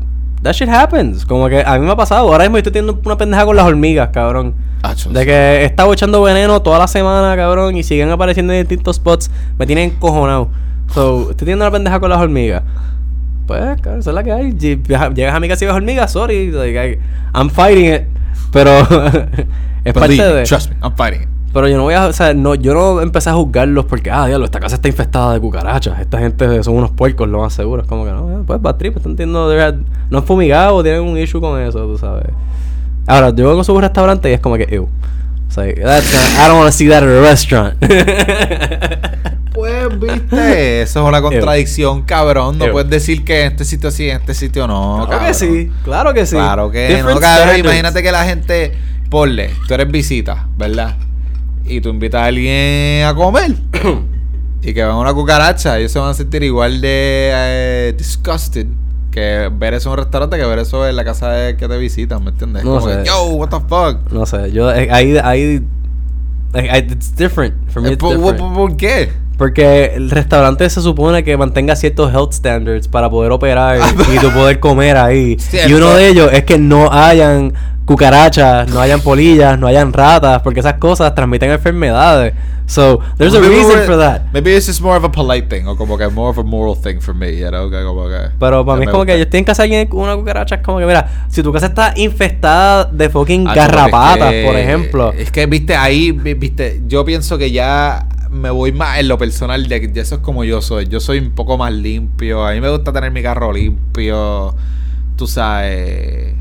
That 0.46 0.54
shit 0.54 0.70
happens. 0.70 1.26
Como 1.26 1.50
que 1.50 1.64
a 1.66 1.80
mí 1.80 1.86
me 1.86 1.92
ha 1.92 1.96
pasado. 1.96 2.28
Ahora 2.32 2.44
mismo 2.44 2.58
estoy 2.58 2.72
teniendo 2.72 3.02
una 3.04 3.18
pendeja 3.18 3.46
con 3.46 3.56
las 3.56 3.66
hormigas, 3.66 4.10
cabrón. 4.10 4.54
Acho, 4.84 5.10
De 5.10 5.26
que 5.26 5.32
he 5.34 5.66
estado 5.66 5.92
echando 5.92 6.22
veneno 6.22 6.62
toda 6.62 6.78
la 6.78 6.88
semana, 6.88 7.36
cabrón, 7.36 7.76
y 7.76 7.82
siguen 7.82 8.12
apareciendo 8.12 8.54
en 8.54 8.60
distintos 8.68 8.98
spots. 8.98 9.32
Me 9.58 9.66
tienen 9.66 9.90
encojonado. 9.90 10.50
So, 10.94 11.22
estoy 11.32 11.36
teniendo 11.48 11.66
una 11.66 11.72
pendeja 11.72 12.00
con 12.00 12.12
las 12.12 12.20
hormigas. 12.20 12.62
Pues, 13.48 13.60
cabrón, 13.82 14.00
esa 14.02 14.12
es 14.12 14.14
la 14.14 14.24
que 14.24 14.32
hay. 14.32 14.54
Llegas 14.54 15.36
a 15.36 15.40
mi 15.40 15.48
casa 15.48 15.64
y 15.64 15.68
ves 15.68 15.76
hormigas, 15.76 16.12
sorry. 16.12 16.52
Like, 16.52 16.78
I- 16.94 17.00
I'm 17.36 17.50
fighting 17.50 17.92
it. 17.92 18.02
Pero 18.52 18.70
es 19.84 19.94
parte 19.94 20.00
Believe 20.10 20.28
me, 20.30 20.34
de. 20.36 20.44
Trust 20.44 20.70
me, 20.70 20.76
I'm 20.84 20.96
fighting 20.96 21.22
it. 21.24 21.28
Pero 21.56 21.70
yo 21.70 21.78
no 21.78 21.84
voy 21.84 21.94
a, 21.94 22.08
o 22.08 22.12
sea, 22.12 22.34
no, 22.34 22.54
yo 22.56 22.74
no 22.74 23.00
empecé 23.02 23.30
a 23.30 23.34
juzgarlos 23.34 23.86
porque, 23.86 24.12
ah, 24.12 24.26
diablo, 24.28 24.44
esta 24.44 24.60
casa 24.60 24.76
está 24.76 24.90
infestada 24.90 25.32
de 25.36 25.40
cucarachas. 25.40 26.02
Esta 26.02 26.20
gente 26.20 26.62
son 26.64 26.76
unos 26.76 26.92
puercos, 26.92 27.30
lo 27.30 27.40
más 27.40 27.54
seguro. 27.54 27.82
Es 27.82 27.88
como 27.88 28.04
que 28.04 28.12
no, 28.12 28.30
eh, 28.30 28.44
pues 28.46 28.62
bad 28.62 28.76
trip, 28.76 28.98
están 28.98 29.16
teniendo, 29.16 29.50
no 30.10 30.18
han 30.18 30.24
fumigado, 30.26 30.84
tienen 30.84 31.02
un 31.04 31.18
issue 31.18 31.40
con 31.40 31.58
eso, 31.62 31.80
tú 31.88 31.98
sabes. 31.98 32.26
Ahora, 33.08 33.30
yo 33.30 33.48
vengo 33.48 33.62
a 33.62 33.64
su 33.64 33.80
restaurante 33.80 34.30
y 34.30 34.34
es 34.34 34.42
como 34.42 34.58
que, 34.58 34.68
ew. 34.70 34.84
O 34.84 35.52
sea, 35.52 35.64
that's 35.74 36.14
not- 36.14 36.46
I 36.46 36.48
don't 36.50 36.60
want 36.60 36.68
to 36.68 36.78
see 36.78 36.90
that 36.90 37.04
at 37.04 37.10
a 37.10 37.22
restaurant. 37.22 37.76
Pues, 39.54 39.88
viste, 39.98 40.82
eso 40.82 41.02
es 41.02 41.08
una 41.08 41.22
contradicción, 41.22 42.02
cabrón. 42.02 42.58
No 42.58 42.66
Ew. 42.66 42.72
puedes 42.74 42.90
decir 42.90 43.24
que 43.24 43.46
en 43.46 43.52
este 43.54 43.64
sitio 43.64 43.90
sí, 43.90 44.10
en 44.10 44.18
este 44.18 44.34
sitio 44.34 44.68
no. 44.68 45.06
claro 45.08 45.10
cabrón. 45.10 45.28
que 45.30 45.34
sí, 45.34 45.72
claro 45.86 46.14
que 46.14 46.26
sí. 46.26 46.36
Claro 46.36 46.72
que 46.72 46.88
Different 46.90 47.06
no, 47.16 47.20
cabrón. 47.22 47.38
standards. 47.38 47.60
Imagínate 47.60 48.04
que 48.04 48.12
la 48.12 48.26
gente, 48.26 48.74
ponle, 49.10 49.52
tú 49.66 49.74
eres 49.76 49.90
visita, 49.90 50.46
¿verdad? 50.58 50.98
Y 51.68 51.82
tú 51.82 51.90
invitas 51.90 52.22
a 52.22 52.26
alguien 52.26 53.06
a 53.06 53.14
comer. 53.16 53.56
y 54.62 54.74
que 54.74 54.84
van 54.84 54.96
una 54.98 55.14
cucaracha. 55.14 55.78
Ellos 55.80 55.92
se 55.92 56.00
van 56.00 56.10
a 56.10 56.14
sentir 56.14 56.44
igual 56.44 56.80
de 56.82 57.32
eh, 57.34 57.94
disgusted 57.98 58.68
que 59.12 59.50
ver 59.58 59.74
eso 59.74 59.90
en 59.90 59.94
un 59.94 59.98
restaurante 60.00 60.38
que 60.38 60.46
ver 60.46 60.60
eso 60.60 60.86
en 60.88 60.96
la 60.96 61.06
casa 61.06 61.32
de 61.32 61.56
que 61.56 61.68
te 61.70 61.78
visitan, 61.78 62.22
¿me 62.24 62.32
entiendes? 62.32 62.66
No 62.66 62.80
Como 62.80 62.90
sé. 62.92 62.98
que, 63.04 63.06
yo, 63.08 63.24
what 63.36 63.48
the 63.50 63.60
fuck. 63.62 64.12
No 64.12 64.26
sé, 64.26 64.52
yo, 64.52 64.70
eh, 64.74 64.90
ahí, 64.92 65.18
ahí, 65.24 65.42
eh, 66.54 66.70
eh, 66.74 66.88
it's 66.92 67.16
different. 67.16 67.54
For 67.70 67.82
me, 67.82 67.90
Eh, 67.90 67.94
it's 67.94 68.02
¿Por, 68.02 68.18
different. 68.18 68.38
por- 68.40 68.54
por 68.54 68.76
qué? 68.78 69.10
Porque 69.38 69.92
el 69.96 70.10
restaurante 70.10 70.70
se 70.70 70.82
supone 70.82 71.24
que 71.24 71.36
mantenga 71.38 71.76
ciertos 71.76 72.14
health 72.14 72.32
standards 72.34 72.88
para 72.88 73.10
poder 73.10 73.32
operar 73.32 73.80
y 74.14 74.20
tú 74.20 74.32
poder 74.32 74.60
comer 74.60 74.96
ahí. 74.98 75.38
Cierto. 75.40 75.70
Y 75.70 75.74
uno 75.74 75.94
de 75.94 76.08
ellos 76.08 76.30
es 76.32 76.44
que 76.46 76.58
no 76.58 76.92
hayan 76.92 77.54
cucarachas, 77.86 78.68
no 78.70 78.80
hayan 78.82 79.02
polillas, 79.02 79.60
no 79.60 79.68
hayan 79.68 79.94
ratas, 79.94 80.42
porque 80.42 80.60
esas 80.60 80.76
cosas 80.76 81.14
transmiten 81.14 81.52
enfermedades. 81.52 82.34
So, 82.68 83.00
there's 83.20 83.36
a 83.36 83.40
reason 83.42 83.84
for 83.86 83.96
that. 84.00 84.24
Maybe 84.34 84.56
it's 84.56 84.66
just 84.66 84.82
more 84.82 84.98
of 84.98 85.04
a 85.04 85.12
polite 85.12 85.48
thing, 85.56 85.68
o 85.68 85.76
como 85.78 86.00
que 86.00 86.08
more 86.10 86.32
of 86.32 86.40
a 86.40 86.44
moral 86.44 86.76
thing 86.76 87.00
for 87.00 87.14
me, 87.14 87.38
you 87.38 87.48
know, 87.50 87.70
como 87.70 88.08
que... 88.10 88.30
Pero 88.40 88.66
para 88.66 88.80
mí 88.80 88.86
es 88.86 88.90
como 88.92 89.06
que 89.06 89.16
yo 89.18 89.24
estoy 89.26 89.38
en 89.38 89.44
casa 89.46 89.62
de 89.62 89.68
alguien 89.68 89.88
con 89.88 90.00
una 90.00 90.16
cucaracha, 90.16 90.56
es 90.56 90.62
como 90.62 90.80
que, 90.80 90.86
mira, 90.88 91.26
si 91.30 91.44
tu 91.44 91.54
casa 91.54 91.68
está 91.68 91.94
infestada 91.96 92.86
de 92.86 93.08
fucking 93.10 93.48
Ah, 93.48 93.54
garrapatas, 93.54 94.34
es 94.34 94.42
que- 94.42 94.48
por 94.48 94.56
ejemplo. 94.56 95.14
Es 95.16 95.30
que, 95.32 95.46
viste, 95.46 95.76
ahí, 95.76 96.12
vi- 96.12 96.34
viste, 96.34 96.82
yo 96.88 97.06
pienso 97.06 97.38
que 97.38 97.52
ya 97.52 98.08
me 98.36 98.50
voy 98.50 98.72
más 98.72 99.00
en 99.00 99.08
lo 99.08 99.18
personal 99.18 99.68
de 99.68 99.82
que 99.82 99.92
ya 99.92 100.02
eso 100.02 100.16
es 100.16 100.22
como 100.22 100.44
yo 100.44 100.62
soy. 100.62 100.88
Yo 100.88 101.00
soy 101.00 101.20
un 101.20 101.32
poco 101.32 101.58
más 101.58 101.74
limpio. 101.74 102.46
A 102.46 102.52
mí 102.54 102.62
me 102.62 102.70
gusta 102.70 102.92
tener 102.94 103.12
mi 103.12 103.24
carro 103.24 103.52
limpio. 103.52 104.56
Tú 105.16 105.28
sabes. 105.28 106.34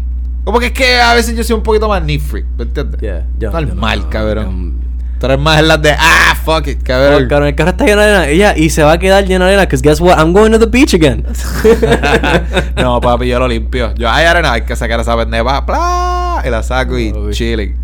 Como 0.45 0.59
que 0.61 0.67
es 0.67 0.73
que 0.73 1.01
a 1.01 1.15
veces 1.15 1.35
yo 1.37 1.43
soy 1.45 1.57
un 1.57 1.63
poquito 1.63 1.89
más 1.89 2.03
neat 2.03 2.21
freak, 2.21 2.45
¿me 2.59 2.65
entiendes? 2.65 3.01
Yeah, 3.01 3.25
yo- 3.39 3.51
Normal, 3.51 3.99
yo 4.01 4.05
no- 4.05 4.11
cabrón. 4.11 4.73
yo- 4.81 4.85
Tú 5.21 5.27
eres 5.27 5.39
más 5.39 5.61
en 5.61 5.69
las 5.69 5.81
de, 5.81 5.93
ah, 5.93 6.37
fuck 6.45 6.67
it, 6.67 6.79
Oh, 6.81 6.85
cabrón. 6.85 7.29
cabrón, 7.29 7.49
el 7.49 7.55
carro 7.55 7.71
está 7.71 7.87
lleno 7.87 8.03
de 8.03 8.07
arena. 8.09 8.29
Ella, 8.29 8.55
y 8.59 8.69
se 8.69 8.83
va 8.83 8.93
a 8.93 8.99
quedar 8.99 9.25
lleno 9.25 9.45
de 9.47 9.53
arena. 9.53 9.63
Because 9.65 9.81
guess 9.83 10.01
what? 10.01 10.19
I'm 10.19 10.33
going 10.35 10.51
to 10.51 10.59
the 10.59 10.67
beach 10.67 10.93
again. 10.93 11.25
no, 12.77 13.01
papi, 13.01 13.29
yo 13.29 13.39
lo 13.39 13.49
limpio. 13.49 13.95
Yo, 13.95 14.11
hay 14.11 14.27
arena, 14.27 14.53
hay 14.53 14.63
que 14.63 14.77
sacar 14.77 15.01
esa 15.01 15.17
pendeja, 15.17 16.43
y 16.45 16.51
la 16.51 16.63
saco 16.63 16.99
y 16.99 17.13
Uy. 17.13 17.33
chilling. 17.33 17.75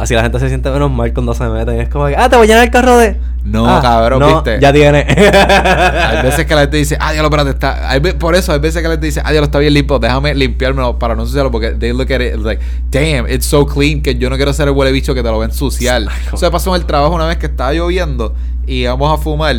Así 0.00 0.14
la 0.14 0.22
gente 0.22 0.38
se 0.38 0.48
siente 0.48 0.70
menos 0.70 0.90
mal 0.90 1.12
cuando 1.12 1.34
se 1.34 1.44
meten. 1.44 1.78
Es 1.78 1.90
como 1.90 2.06
que, 2.06 2.16
ah, 2.16 2.26
te 2.30 2.34
voy 2.36 2.46
a 2.46 2.48
llenar 2.48 2.64
el 2.64 2.70
carro 2.70 2.96
de. 2.96 3.18
No, 3.44 3.66
Ah, 3.68 3.80
cabrón, 3.82 4.20
no, 4.20 4.34
¿viste? 4.34 4.58
Ya 4.58 4.72
tiene. 4.72 5.04
Hay 5.06 6.22
veces 6.22 6.46
que 6.46 6.54
la 6.54 6.62
gente 6.62 6.78
dice, 6.78 6.96
ah, 6.98 7.12
diablo, 7.12 7.28
espérate, 7.28 7.50
está. 7.50 7.90
hay 7.90 8.00
por 8.00 8.34
eso, 8.34 8.50
hay 8.52 8.60
veces 8.60 8.80
que 8.80 8.88
la 8.88 8.94
gente 8.94 9.06
dice, 9.06 9.20
ah, 9.22 9.30
diablo, 9.30 9.44
está 9.44 9.58
bien 9.58 9.74
limpio, 9.74 9.98
déjame 9.98 10.34
limpiármelo 10.34 10.98
para 10.98 11.14
no 11.14 11.22
ensuciarlo, 11.22 11.50
porque 11.50 11.72
they 11.72 11.92
look 11.92 12.10
at 12.12 12.22
it 12.22 12.36
like, 12.36 12.62
damn, 12.90 13.30
it's 13.30 13.44
so 13.44 13.66
clean 13.66 14.00
que 14.00 14.14
yo 14.14 14.30
no 14.30 14.36
quiero 14.36 14.54
ser 14.54 14.68
el 14.68 14.74
huele 14.74 14.90
bicho 14.90 15.14
que 15.14 15.22
te 15.22 15.28
lo 15.28 15.36
va 15.36 15.44
a 15.44 15.48
ensuciar. 15.48 16.02
Eso 16.32 16.46
me 16.46 16.50
pasó 16.50 16.74
en 16.74 16.80
el 16.80 16.86
trabajo 16.86 17.14
una 17.14 17.26
vez 17.26 17.36
que 17.36 17.46
estaba 17.46 17.74
lloviendo 17.74 18.34
y 18.66 18.82
íbamos 18.82 19.12
a 19.12 19.22
fumar. 19.22 19.56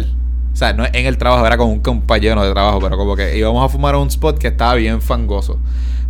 O 0.53 0.55
sea, 0.55 0.73
no 0.73 0.85
en 0.85 1.05
el 1.05 1.17
trabajo, 1.19 1.45
era 1.45 1.55
con 1.55 1.69
un 1.69 1.81
compañero 1.81 2.43
de 2.43 2.51
trabajo, 2.51 2.79
pero 2.81 2.97
como 2.97 3.15
que 3.15 3.37
íbamos 3.37 3.63
a 3.63 3.69
fumar 3.69 3.93
a 3.93 3.99
un 3.99 4.07
spot 4.07 4.39
que 4.39 4.47
estaba 4.47 4.73
bien 4.73 5.01
fangoso. 5.01 5.59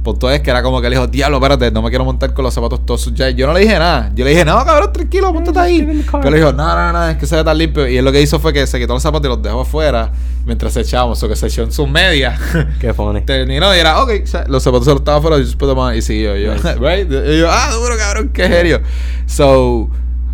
Punto 0.03 0.31
es 0.31 0.41
que 0.41 0.49
era 0.49 0.63
como 0.63 0.81
que 0.81 0.89
le 0.89 0.95
dijo, 0.95 1.05
diablo, 1.05 1.37
espérate, 1.37 1.69
no 1.69 1.83
me 1.83 1.89
quiero 1.89 2.03
montar 2.03 2.33
con 2.33 2.43
los 2.43 2.51
zapatos 2.51 2.83
todos 2.87 3.01
sucios. 3.01 3.35
Yo 3.35 3.45
no 3.45 3.53
le 3.53 3.59
dije 3.59 3.77
nada. 3.77 4.11
Yo 4.15 4.25
le 4.25 4.31
dije, 4.31 4.43
no, 4.43 4.65
cabrón, 4.65 4.91
tranquilo, 4.91 5.31
montate 5.31 5.59
just 5.59 5.59
ahí. 5.59 6.03
Pero 6.11 6.29
le 6.31 6.37
dijo, 6.37 6.51
no, 6.53 6.75
no, 6.75 6.91
no, 6.91 7.07
es 7.09 7.17
que 7.17 7.27
se 7.27 7.35
ve 7.35 7.43
tan 7.43 7.55
limpio. 7.55 7.87
Y 7.87 7.97
él 7.97 8.05
lo 8.05 8.11
que 8.11 8.19
hizo 8.19 8.39
fue 8.39 8.51
que 8.51 8.65
se 8.65 8.79
quitó 8.79 8.93
los 8.93 9.03
zapatos 9.03 9.27
y 9.27 9.29
los 9.29 9.43
dejó 9.43 9.61
afuera 9.61 10.11
mientras 10.43 10.73
se 10.73 10.81
echábamos. 10.81 11.21
O 11.21 11.27
que 11.29 11.35
se 11.35 11.45
echó 11.45 11.61
en 11.61 11.71
sus 11.71 11.87
medias. 11.87 12.39
Qué 12.79 12.95
funny. 12.95 13.21
Terminó 13.21 13.75
y 13.75 13.79
era, 13.79 14.01
ok, 14.01 14.11
los 14.47 14.63
zapatos 14.63 14.85
solo 14.85 14.97
estaban 14.97 15.19
afuera 15.19 15.37
y 15.37 15.45
yo 15.45 15.55
put 15.55 15.69
them 15.69 15.77
on", 15.77 15.95
y 15.95 16.01
siguió 16.01 16.35
yo. 16.35 16.55
Nice. 16.55 16.75
right? 16.79 17.07
Y 17.11 17.39
yo, 17.39 17.51
ah, 17.51 17.69
duro, 17.71 17.95
cabrón, 17.95 18.29
qué 18.33 18.47
serio. 18.47 18.81
So, 19.27 19.87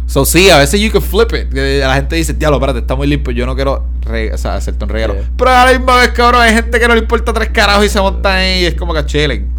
so 0.05 0.23
sí, 0.23 0.49
a 0.49 0.59
veces 0.59 0.79
you 0.79 0.91
can 0.93 1.01
flip 1.01 1.33
it. 1.33 1.53
La 1.53 1.95
gente 1.95 2.15
dice, 2.15 2.33
diablo, 2.33 2.55
espérate, 2.55 2.79
está 2.79 2.95
muy 2.95 3.07
limpio, 3.07 3.33
yo 3.33 3.45
no 3.45 3.53
quiero 3.53 3.83
re- 4.03 4.33
o 4.33 4.37
sea, 4.37 4.55
hacerte 4.55 4.81
un 4.85 4.89
regalo. 4.89 5.15
Yeah. 5.15 5.29
Pero 5.37 5.51
a 5.51 5.65
la 5.65 5.77
misma 5.77 5.97
vez, 5.97 6.09
cabrón, 6.11 6.41
hay 6.41 6.53
gente 6.53 6.79
que 6.79 6.87
no 6.87 6.93
le 6.95 7.01
importa 7.01 7.33
tres 7.33 7.49
carajos 7.49 7.83
y 7.85 7.89
se 7.89 7.99
montan 7.99 8.37
ahí 8.37 8.61
y 8.61 8.65
es 8.67 8.75
como 8.75 8.93
que 8.93 9.05
chilling. 9.05 9.56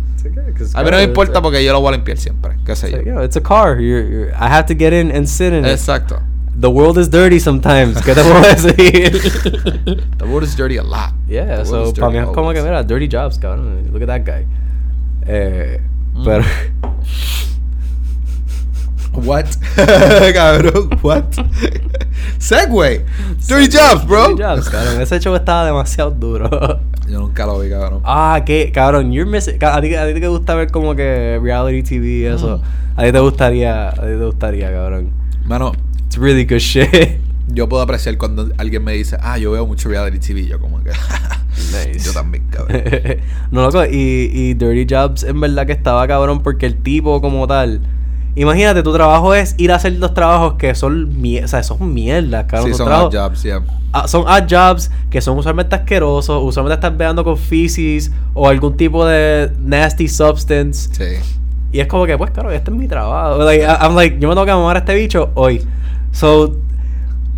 A 0.75 0.83
mí 0.83 0.91
no 0.91 0.97
me 0.97 1.03
importa 1.05 1.41
porque 1.43 1.64
yo 1.64 1.73
lo 1.73 1.81
voy 1.81 1.89
a 1.91 1.97
limpiar 1.97 2.19
siempre, 2.19 2.57
qué 2.64 2.75
sé 2.77 2.91
yo. 2.91 3.01
Yeah, 3.03 3.25
it's 3.25 3.37
a 3.37 3.41
car. 3.43 3.81
You're, 3.81 4.05
you're- 4.09 4.31
I 4.33 4.49
have 4.49 4.66
to 4.66 4.75
get 4.75 4.93
in 4.93 5.11
and 5.11 5.27
sit 5.27 5.53
in 5.53 5.64
it. 5.64 5.71
Exacto. 5.73 6.21
The 6.61 6.69
world 6.69 6.99
is 6.99 7.09
dirty 7.09 7.39
sometimes. 7.39 7.97
¿Qué 8.03 8.14
te 8.14 8.23
puedo 8.23 8.41
decir? 8.41 10.03
The 10.19 10.25
world 10.25 10.43
is 10.43 10.57
dirty 10.57 10.77
a 10.77 10.83
lot. 10.83 11.12
yeah, 11.29 11.59
The 11.59 11.66
so 11.66 11.93
para 11.95 12.11
mí 12.11 12.19
es 12.19 12.27
como 12.35 12.53
que, 12.53 12.61
mira, 12.62 12.83
dirty 12.83 13.09
jobs, 13.09 13.39
cabrón. 13.39 13.93
Look 13.93 14.03
at 14.03 14.09
that 14.09 14.25
guy. 14.27 14.45
Eh, 15.27 15.81
Mm. 16.14 16.25
Pero. 16.25 16.45
What? 19.12 19.46
Cabrón, 20.34 20.90
what? 21.02 21.24
Segway. 22.38 23.04
Dirty 23.46 23.68
Jobs, 23.68 24.06
bro. 24.06 24.28
Dirty 24.28 24.42
Jobs, 24.42 24.68
cabrón. 24.68 25.00
Ese 25.00 25.18
show 25.20 25.34
estaba 25.34 25.64
demasiado 25.66 26.11
duro. 26.11 26.48
Yo 27.09 27.20
nunca 27.20 27.46
lo 27.46 27.59
vi, 27.59 27.70
cabrón. 27.70 28.02
ah, 28.04 28.42
que, 28.44 28.70
cabrón, 28.72 29.12
you're 29.12 29.28
missing. 29.28 29.56
A 29.64 29.80
ti, 29.80 29.94
a 29.94 30.06
ti 30.12 30.20
te 30.20 30.28
gusta 30.28 30.54
ver 30.54 30.70
como 30.70 30.94
que 30.94 31.38
reality 31.42 31.82
TV 31.82 32.06
y 32.06 32.24
eso. 32.26 32.61
A 32.96 33.04
ti 33.04 33.12
te 33.12 33.18
gustaría, 33.18 33.88
a 33.88 33.92
ti 33.92 34.00
te 34.00 34.24
gustaría, 34.24 34.70
cabrón. 34.72 35.11
Mano, 35.46 35.72
It's 36.06 36.16
really 36.18 36.44
good 36.44 36.59
shit. 36.61 36.88
yo 37.48 37.68
puedo 37.68 37.82
apreciar 37.82 38.16
cuando 38.18 38.50
alguien 38.59 38.84
me 38.84 38.92
dice, 38.92 39.16
ah, 39.20 39.38
yo 39.38 39.50
veo 39.52 39.66
mucho 39.66 39.88
reality 39.88 40.18
TV. 40.18 40.46
Yo 40.46 40.61
como 40.61 40.82
que, 40.84 40.90
Nice. 41.56 41.98
yo 42.06 42.12
también, 42.12 42.44
cabrón. 42.50 42.82
no, 43.50 43.62
loco, 43.62 43.84
y, 43.84 44.30
y 44.32 44.54
Dirty 44.54 44.86
Jobs 44.94 45.22
en 45.24 45.40
verdad 45.40 45.66
que 45.66 45.72
estaba 45.72 46.06
cabrón 46.06 46.42
porque 46.42 46.66
el 46.66 46.76
tipo 46.76 47.20
como 47.20 47.46
tal... 47.46 47.80
Imagínate, 48.41 48.82
tu 48.82 48.93
trabajo 48.93 49.34
es 49.34 49.55
ir 49.59 49.72
a 49.72 49.76
hacer 49.76 49.95
los 49.95 50.14
trabajos 50.14 50.55
que 50.55 50.74
son 50.74 51.20
mierda, 51.20 51.47
o 51.47 51.49
sea, 51.49 51.62
son 51.62 51.93
mierdas, 51.93 52.45
cabrón. 52.47 52.70
Sí, 52.72 52.74
Son 52.78 52.86
trabajos- 52.86 53.14
odd 53.14 53.18
jobs, 53.18 53.43
yeah. 53.43 53.61
Ah, 53.93 54.07
son 54.07 54.24
ad 54.28 54.47
jobs 54.49 54.91
que 55.11 55.20
son 55.20 55.39
usualmente 55.39 55.74
asquerosos, 55.74 56.41
usualmente 56.45 56.74
estás 56.74 56.97
veando 56.97 57.24
con 57.24 57.36
feces 57.36 58.12
o 58.34 58.47
algún 58.47 58.76
tipo 58.76 59.05
de 59.07 59.51
nasty 59.61 60.07
substance. 60.09 60.91
Sí. 60.93 61.22
Y 61.72 61.80
es 61.80 61.86
como 61.89 62.07
que, 62.07 62.16
pues, 62.16 62.30
claro, 62.30 62.51
este 62.51 62.70
es 62.70 62.76
mi 62.76 62.86
trabajo. 62.86 63.43
Like, 63.43 63.64
I'm 63.64 63.95
like, 63.95 64.18
yo 64.20 64.28
me 64.28 64.34
tengo 64.34 64.47
que 64.47 64.53
mamar 64.53 64.76
a 64.76 64.78
este 64.80 64.95
bicho 64.95 65.30
hoy. 65.34 65.62
So, 66.12 66.55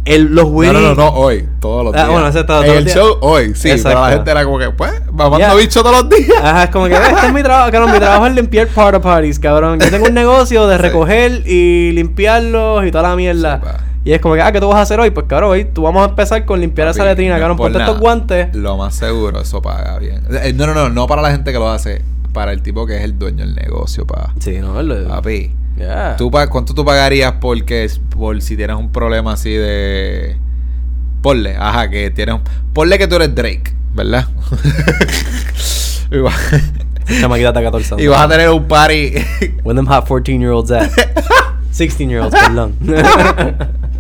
el, 0.05 0.35
los 0.35 0.45
No, 0.47 0.51
witty... 0.51 0.73
no, 0.73 0.81
no, 0.81 0.95
no, 0.95 1.09
hoy, 1.11 1.47
todos 1.61 1.85
los 1.85 1.95
Ah, 1.95 1.99
días. 1.99 2.09
bueno, 2.11 2.27
ese 2.29 2.45
todos 2.45 2.65
el 2.65 2.85
los 2.85 2.93
show, 2.95 3.19
hoy, 3.21 3.55
sí. 3.55 3.61
Pero 3.65 3.75
Exacto. 3.77 4.01
la 4.01 4.11
gente 4.11 4.31
era 4.31 4.45
como 4.45 4.59
que, 4.59 4.71
pues, 4.71 4.93
mamando 5.13 5.39
Yeah. 5.39 5.55
bicho 5.55 5.83
todos 5.83 6.03
los 6.03 6.09
días. 6.09 6.43
Ajá, 6.43 6.65
es 6.65 6.71
como 6.71 6.87
que 6.87 6.95
este 6.95 7.27
es 7.27 7.33
mi 7.33 7.43
trabajo, 7.43 7.71
cabrón. 7.71 7.93
Mi 7.93 7.99
trabajo 7.99 8.27
es 8.27 8.35
limpiar 8.35 8.69
porta 8.69 9.01
parties, 9.01 9.39
cabrón. 9.39 9.79
Yo 9.81 9.91
tengo 9.91 10.07
un 10.07 10.15
negocio 10.15 10.67
de 10.67 10.77
Sí. 10.77 10.83
recoger 10.83 11.43
y 11.47 11.93
limpiarlos 11.93 12.87
y 12.87 12.91
toda 12.91 13.11
la 13.11 13.17
mierda. 13.17 13.61
Sí, 13.63 13.87
y 14.07 14.13
es 14.13 14.21
como 14.23 14.35
que, 14.35 14.41
ah, 14.43 14.51
¿qué 14.53 14.61
tú 14.61 14.69
vas 14.69 14.77
a 14.79 14.81
hacer 14.83 14.99
hoy? 15.01 15.11
Pues, 15.11 15.27
cabrón, 15.27 15.51
hoy 15.51 15.67
tú 15.67 15.83
vamos 15.83 16.03
a 16.07 16.09
empezar 16.11 16.45
con 16.47 16.59
limpiar 16.61 16.89
esa 16.89 16.99
Papi, 17.01 17.09
letrina, 17.11 17.35
no 17.35 17.41
cabrón. 17.41 17.57
Ponte 17.59 17.79
estos 17.79 17.99
guantes. 18.01 18.55
Lo 18.55 18.77
más 18.79 18.95
seguro, 18.95 19.41
eso 19.41 19.61
paga 19.61 19.99
bien. 19.99 20.23
Eh, 20.43 20.55
No, 20.55 20.67
no, 20.67 20.73
no, 20.75 20.89
no 20.89 21.07
para 21.07 21.21
la 21.21 21.31
gente 21.31 21.53
que 21.53 21.59
lo 21.59 21.69
hace, 21.69 22.03
para 22.33 22.53
el 22.53 22.63
tipo 22.63 22.87
que 22.87 22.97
es 22.97 23.03
el 23.05 23.19
dueño 23.19 23.45
del 23.45 23.55
negocio, 23.55 24.07
pa. 24.07 24.33
Sí, 24.39 24.59
no, 24.61 24.83
lo- 24.83 25.07
Papi. 25.09 25.53
Yeah. 25.81 26.17
¿Tú 26.19 26.31
pa- 26.31 26.47
¿Cuánto 26.49 26.75
tú 26.75 26.85
pagarías 26.85 27.35
porque 27.41 27.91
por 28.11 28.41
si 28.43 28.55
tienes 28.57 28.77
un 28.77 28.93
problema 28.93 29.33
así 29.33 29.51
de. 29.51 30.37
Ponle, 31.23 31.57
ajá, 31.57 31.89
que 31.89 32.11
tienes 32.11 32.35
un. 32.35 32.43
Ponle 32.75 32.99
que 32.99 33.09
tú 33.09 33.17
eres 33.17 33.35
Drake, 33.35 33.75
¿verdad? 33.95 34.27
Chamaquita 37.21 37.53
de 37.53 37.63
14 37.65 37.95
años. 37.95 38.05
y 38.05 38.07
vas 38.09 38.21
a 38.21 38.29
tener 38.29 38.51
un 38.51 38.69
party. 38.69 39.13
When 39.65 39.77
them 39.77 39.87
hot 39.87 40.07
14 40.07 40.39
year 40.39 40.51
olds 40.53 40.71
at. 40.71 40.91
16 41.73 42.11
year 42.11 42.21
olds, 42.23 42.35
perdón. 42.39 42.75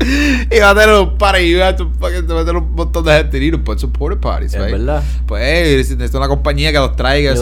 y 0.50 0.58
vas 0.60 0.70
a 0.76 0.80
tener 0.80 0.94
un 1.00 1.18
party 1.18 1.38
y 1.40 1.54
va 1.54 1.68
a 1.68 1.76
tener 1.76 2.56
un 2.56 2.74
montón 2.74 3.04
de 3.04 3.12
gente 3.18 3.44
y 3.44 3.50
no 3.50 3.62
puedes 3.62 3.80
support 3.82 4.18
parties, 4.20 4.54
Es 4.54 4.60
right? 4.60 4.72
verdad. 4.72 5.02
Pues 5.26 5.86
si 5.88 5.94
necesitas 5.94 6.14
una 6.18 6.28
compañía 6.28 6.72
que 6.72 6.78
los 6.78 6.96
traiga, 6.96 7.32
it 7.32 7.38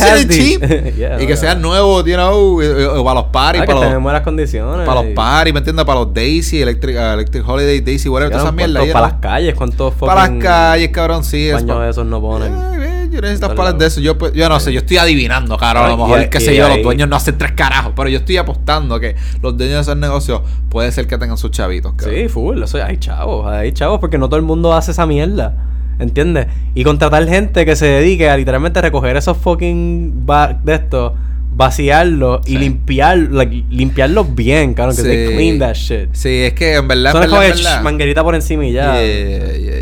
has 0.00 0.26
these? 0.28 0.58
cheap. 0.58 0.96
Yeah, 0.96 1.22
y 1.22 1.26
que 1.26 1.36
sean 1.36 1.58
yeah. 1.58 1.62
nuevos, 1.68 2.04
you 2.04 2.14
know, 2.14 2.58
para 3.04 3.14
los 3.20 3.24
parties, 3.30 3.62
Ah, 3.62 3.66
para 3.66 3.90
los, 3.92 4.02
buenas 4.02 4.22
condiciones. 4.22 4.86
para 4.86 5.02
los 5.02 5.12
parties, 5.14 5.54
¿me 5.54 5.58
entiendes? 5.58 5.84
Para 5.84 6.00
los 6.00 6.12
Daisy, 6.12 6.60
Electric, 6.62 6.96
uh, 6.96 7.14
Electric 7.14 7.48
Holiday, 7.48 7.80
Daisy, 7.80 8.08
whatever, 8.08 8.30
todas 8.32 8.44
esas 8.44 8.54
Cabrón, 8.56 8.72
mierdas. 8.72 8.82
¿cuántos- 8.82 8.88
you 8.88 8.92
Para 8.92 9.06
las 9.06 9.20
calles, 9.20 9.54
¿cuántos 9.54 9.94
Para 9.94 10.28
las 10.28 10.42
calles, 10.42 10.88
cabrón, 10.90 11.24
sí. 11.24 11.50
baños 11.52 11.90
esos 11.90 12.06
no 12.06 12.20
ponen? 12.20 12.52
Eh, 12.52 12.86
eh, 12.86 12.91
yo 13.12 13.20
necesito 13.20 13.46
Todos 13.46 13.56
palas 13.56 13.78
de 13.78 13.86
eso. 13.86 14.00
Yo, 14.00 14.16
pues, 14.18 14.32
yo 14.32 14.48
no 14.48 14.58
sé, 14.60 14.72
yo 14.72 14.80
estoy 14.80 14.96
adivinando, 14.96 15.56
cabrón. 15.56 15.84
A 15.84 15.88
lo 15.88 15.96
mejor, 15.96 16.22
y- 16.22 16.30
qué 16.30 16.38
y 16.38 16.40
sé 16.40 16.56
yo, 16.56 16.68
los 16.68 16.82
dueños 16.82 17.08
no 17.08 17.16
hacen 17.16 17.36
tres 17.38 17.52
carajos. 17.52 17.92
Pero 17.94 18.08
yo 18.08 18.18
estoy 18.18 18.36
apostando 18.38 18.98
que 18.98 19.14
los 19.42 19.56
dueños 19.56 19.76
de 19.76 19.80
esos 19.82 19.96
negocios 19.96 20.40
puede 20.68 20.90
ser 20.92 21.06
que 21.06 21.18
tengan 21.18 21.36
sus 21.38 21.50
chavitos, 21.50 21.92
cabrón. 21.96 22.16
Sí, 22.16 22.28
full. 22.28 22.62
Eso, 22.62 22.82
hay 22.82 22.96
chavos, 22.98 23.46
hay 23.46 23.72
chavos, 23.72 23.98
porque 24.00 24.18
no 24.18 24.28
todo 24.28 24.36
el 24.38 24.42
mundo 24.46 24.72
hace 24.74 24.90
esa 24.92 25.06
mierda. 25.06 25.54
¿Entiendes? 25.98 26.46
Y 26.74 26.82
contratar 26.84 27.28
gente 27.28 27.64
que 27.66 27.76
se 27.76 27.86
dedique 27.86 28.28
a 28.28 28.36
literalmente 28.36 28.80
recoger 28.80 29.16
esos 29.16 29.36
fucking 29.36 30.26
de 30.64 30.74
estos, 30.74 31.12
vaciarlos 31.54 32.40
y 32.46 32.52
Sí. 32.52 32.58
limpiar, 32.58 33.18
like, 33.30 33.64
limpiarlos 33.70 34.34
bien, 34.34 34.72
cabrón, 34.74 34.96
que 34.96 35.02
they 35.02 35.28
Sí. 35.28 35.34
clean 35.34 35.58
that 35.58 35.74
shit. 35.74 36.08
Sí, 36.12 36.28
es 36.44 36.54
que 36.54 36.74
en 36.76 36.88
verdad, 36.88 37.10
Eso 37.10 37.18
no 37.18 37.24
en 37.24 37.30
verdad, 37.50 37.54
verdad- 37.56 37.82
manguerita 37.82 38.24
por 38.24 38.34
encima 38.34 38.66
y 38.66 38.72
ya. 38.72 38.94
Yeah, 38.94 39.04
yeah, 39.04 39.56
yeah, 39.58 39.80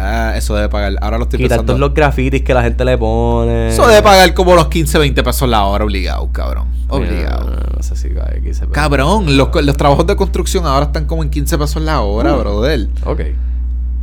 verdad, 0.00 0.36
eso 0.36 0.54
debe 0.54 0.68
pagar. 0.68 0.94
Ahora 1.00 1.18
lo 1.18 1.24
estoy 1.24 1.38
Quitar 1.38 1.50
pensando. 1.58 1.72
todos 1.74 1.80
los 1.80 1.94
grafitis 1.94 2.42
que 2.42 2.54
la 2.54 2.62
gente 2.62 2.84
le 2.84 2.96
pone. 2.98 3.68
Eso 3.68 3.86
debe 3.86 4.02
pagar 4.02 4.32
como 4.34 4.54
los 4.54 4.68
15, 4.68 4.98
20 4.98 5.22
pesos 5.22 5.48
la 5.48 5.64
hora, 5.64 5.84
obligado, 5.84 6.28
cabrón. 6.32 6.68
Obligado. 6.88 7.50
No 7.76 7.82
sé 7.82 7.96
si 7.96 8.10
cae 8.10 8.34
15 8.42 8.48
pesos. 8.48 8.68
Cabrón, 8.72 9.36
los, 9.36 9.48
los 9.64 9.76
trabajos 9.76 10.06
de 10.06 10.16
construcción 10.16 10.66
ahora 10.66 10.86
están 10.86 11.06
como 11.06 11.22
en 11.22 11.30
15 11.30 11.56
pesos 11.58 11.82
la 11.82 12.00
hora, 12.00 12.34
Mm. 12.34 12.38
brother. 12.40 12.88
Ok. 13.04 13.20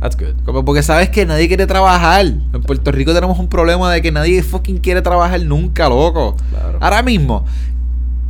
That's 0.00 0.16
good. 0.16 0.34
Como 0.46 0.64
porque 0.64 0.82
sabes 0.82 1.10
que 1.10 1.26
nadie 1.26 1.46
quiere 1.46 1.66
trabajar. 1.66 2.24
En 2.24 2.62
Puerto 2.66 2.90
Rico 2.90 3.12
tenemos 3.12 3.38
un 3.38 3.48
problema 3.48 3.92
de 3.92 4.00
que 4.00 4.10
nadie 4.10 4.42
fucking 4.42 4.78
quiere 4.78 5.02
trabajar 5.02 5.40
nunca, 5.42 5.88
loco. 5.90 6.36
Claro. 6.50 6.78
Ahora 6.80 7.02
mismo, 7.02 7.44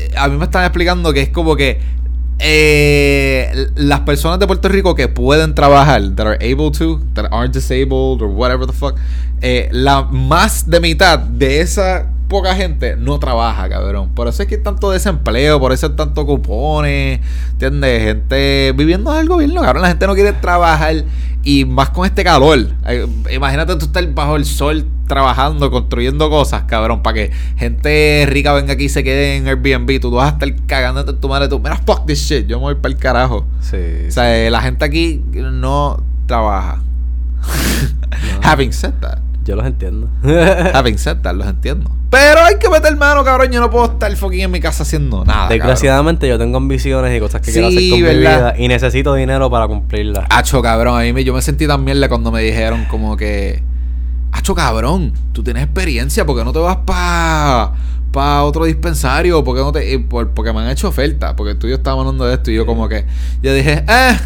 eh, 0.01 0.11
a 0.19 0.27
mí 0.29 0.37
me 0.37 0.45
están 0.47 0.65
explicando 0.65 1.13
que 1.13 1.23
es 1.23 1.29
como 1.29 1.55
que 1.55 1.81
eh, 2.41 3.69
las 3.77 4.01
personas 4.01 4.39
de 4.39 4.47
Puerto 4.47 4.69
Rico 4.69 4.95
que 4.95 5.09
pueden 5.09 5.55
trabajar, 5.55 6.03
that 6.17 6.27
are 6.27 6.39
able 6.41 6.71
to, 6.71 7.01
that 7.15 7.27
aren't 7.31 7.55
disabled 7.55 8.23
or 8.23 8.29
whatever 8.29 8.67
the 8.67 8.73
fuck, 8.73 8.97
eh, 9.43 9.69
la 9.73 10.03
más 10.03 10.69
de 10.69 10.81
mitad 10.81 11.19
de 11.19 11.61
esa 11.61 12.07
poca 12.29 12.55
gente 12.55 12.97
no 12.97 13.19
trabaja, 13.19 13.69
cabrón. 13.69 14.15
Por 14.15 14.29
eso 14.29 14.43
es 14.43 14.49
que 14.49 14.55
hay 14.55 14.63
tanto 14.63 14.91
desempleo, 14.91 15.61
por 15.61 15.73
eso 15.73 15.89
hay 15.89 15.93
tanto 15.97 16.25
cupones, 16.25 17.21
¿entiendes? 17.53 18.03
Gente 18.05 18.73
viviendo 18.75 19.13
del 19.13 19.29
gobierno, 19.29 19.61
cabrón. 19.61 19.83
La 19.83 19.89
gente 19.89 20.07
no 20.07 20.15
quiere 20.15 20.33
trabajar 20.33 21.05
y 21.43 21.65
más 21.65 21.91
con 21.91 22.07
este 22.07 22.25
calor. 22.25 22.71
Eh, 22.87 23.07
Imagínate 23.33 23.77
tú 23.77 23.87
estar 23.87 24.07
bajo 24.13 24.37
el 24.37 24.45
sol 24.45 24.87
trabajando, 25.07 25.71
construyendo 25.71 26.31
cosas, 26.31 26.65
cabrón, 26.65 27.03
para 27.03 27.15
que 27.15 27.31
gente 27.57 28.27
rica 28.29 28.53
venga 28.53 28.75
aquí 28.75 28.85
y 28.85 28.89
se 28.89 29.03
quede 29.03 29.37
en 29.37 29.49
Airbnb. 29.49 30.01
Tú 30.01 30.11
vas 30.11 30.31
a 30.31 30.35
estar 30.35 30.67
cagándote 30.67 31.11
en 31.13 31.21
tu 31.21 31.29
madre. 31.29 31.49
Tú, 31.49 31.59
mira, 31.59 31.77
fuck 31.85 32.07
this 32.07 32.21
shit. 32.21 32.47
Yo 32.47 32.59
me 32.59 32.65
voy 32.65 32.75
para 32.77 32.95
el 32.95 33.01
carajo. 33.01 33.47
Sí. 33.61 33.77
O 34.09 34.11
sea, 34.11 34.37
eh, 34.39 34.51
la 34.51 34.61
gente 34.61 34.85
aquí 34.85 35.23
no 35.35 36.03
trabaja. 36.27 36.83
No. 38.11 38.41
Having 38.43 38.73
said 38.73 38.93
that. 39.01 39.30
Yo 39.51 39.57
los 39.57 39.67
entiendo. 39.67 40.09
Having 40.73 40.97
said 40.99 41.17
that, 41.23 41.35
los 41.35 41.45
entiendo. 41.49 41.91
Pero 42.09 42.41
hay 42.41 42.57
que 42.61 42.69
meter 42.69 42.97
mano, 42.97 43.25
cabrón. 43.25 43.51
Yo 43.51 43.61
no 43.61 43.69
puedo 43.69 43.87
estar 43.87 44.15
fucking 44.15 44.43
en 44.43 44.51
mi 44.53 44.61
casa 44.61 44.85
haciendo 44.85 45.25
nada. 45.25 45.49
Desgraciadamente 45.49 46.29
yo 46.29 46.39
tengo 46.39 46.57
ambiciones 46.57 47.17
y 47.17 47.19
cosas 47.19 47.41
que 47.41 47.51
quiero 47.51 47.67
hacer 47.67 47.91
con 47.91 48.01
mi 48.01 48.17
vida 48.17 48.55
y 48.57 48.69
necesito 48.69 49.13
dinero 49.15 49.51
para 49.51 49.67
cumplirlas. 49.67 50.25
Hacho, 50.31 50.63
cabrón. 50.63 51.01
A 51.01 51.13
mí 51.13 51.25
yo 51.25 51.35
me 51.35 51.43
sentí 51.43 51.67
tan 51.67 51.83
mierda 51.83 52.09
cuando 52.09 52.31
me 52.31 52.43
dijeron 52.43 52.85
como 52.85 53.17
que... 53.17 53.61
Hacho, 54.31 54.55
cabrón. 54.55 55.13
Tú 55.33 55.43
tienes 55.43 55.65
experiencia. 55.65 56.25
¿Por 56.25 56.37
qué 56.39 56.45
no 56.45 56.53
te 56.53 56.61
vas 56.61 56.77
para 56.87 57.73
pa 58.13 58.43
otro 58.45 58.67
dispensario? 58.67 59.43
¿Por 59.43 59.57
qué 59.57 59.63
no 59.63 59.73
te...? 59.73 59.99
por- 59.99 60.31
porque 60.31 60.53
me 60.53 60.61
han 60.61 60.69
hecho 60.69 60.87
oferta. 60.87 61.35
Porque 61.35 61.57
tú 61.57 61.67
y 61.67 61.71
yo 61.71 61.77
estábamos 61.77 62.07
hablando 62.07 62.25
de 62.27 62.35
esto 62.35 62.53
y 62.53 62.55
yo 62.55 62.67
como 62.67 62.89
que... 62.89 63.05
Yo 63.43 63.53
dije, 63.53 63.85
eh... 63.89 64.17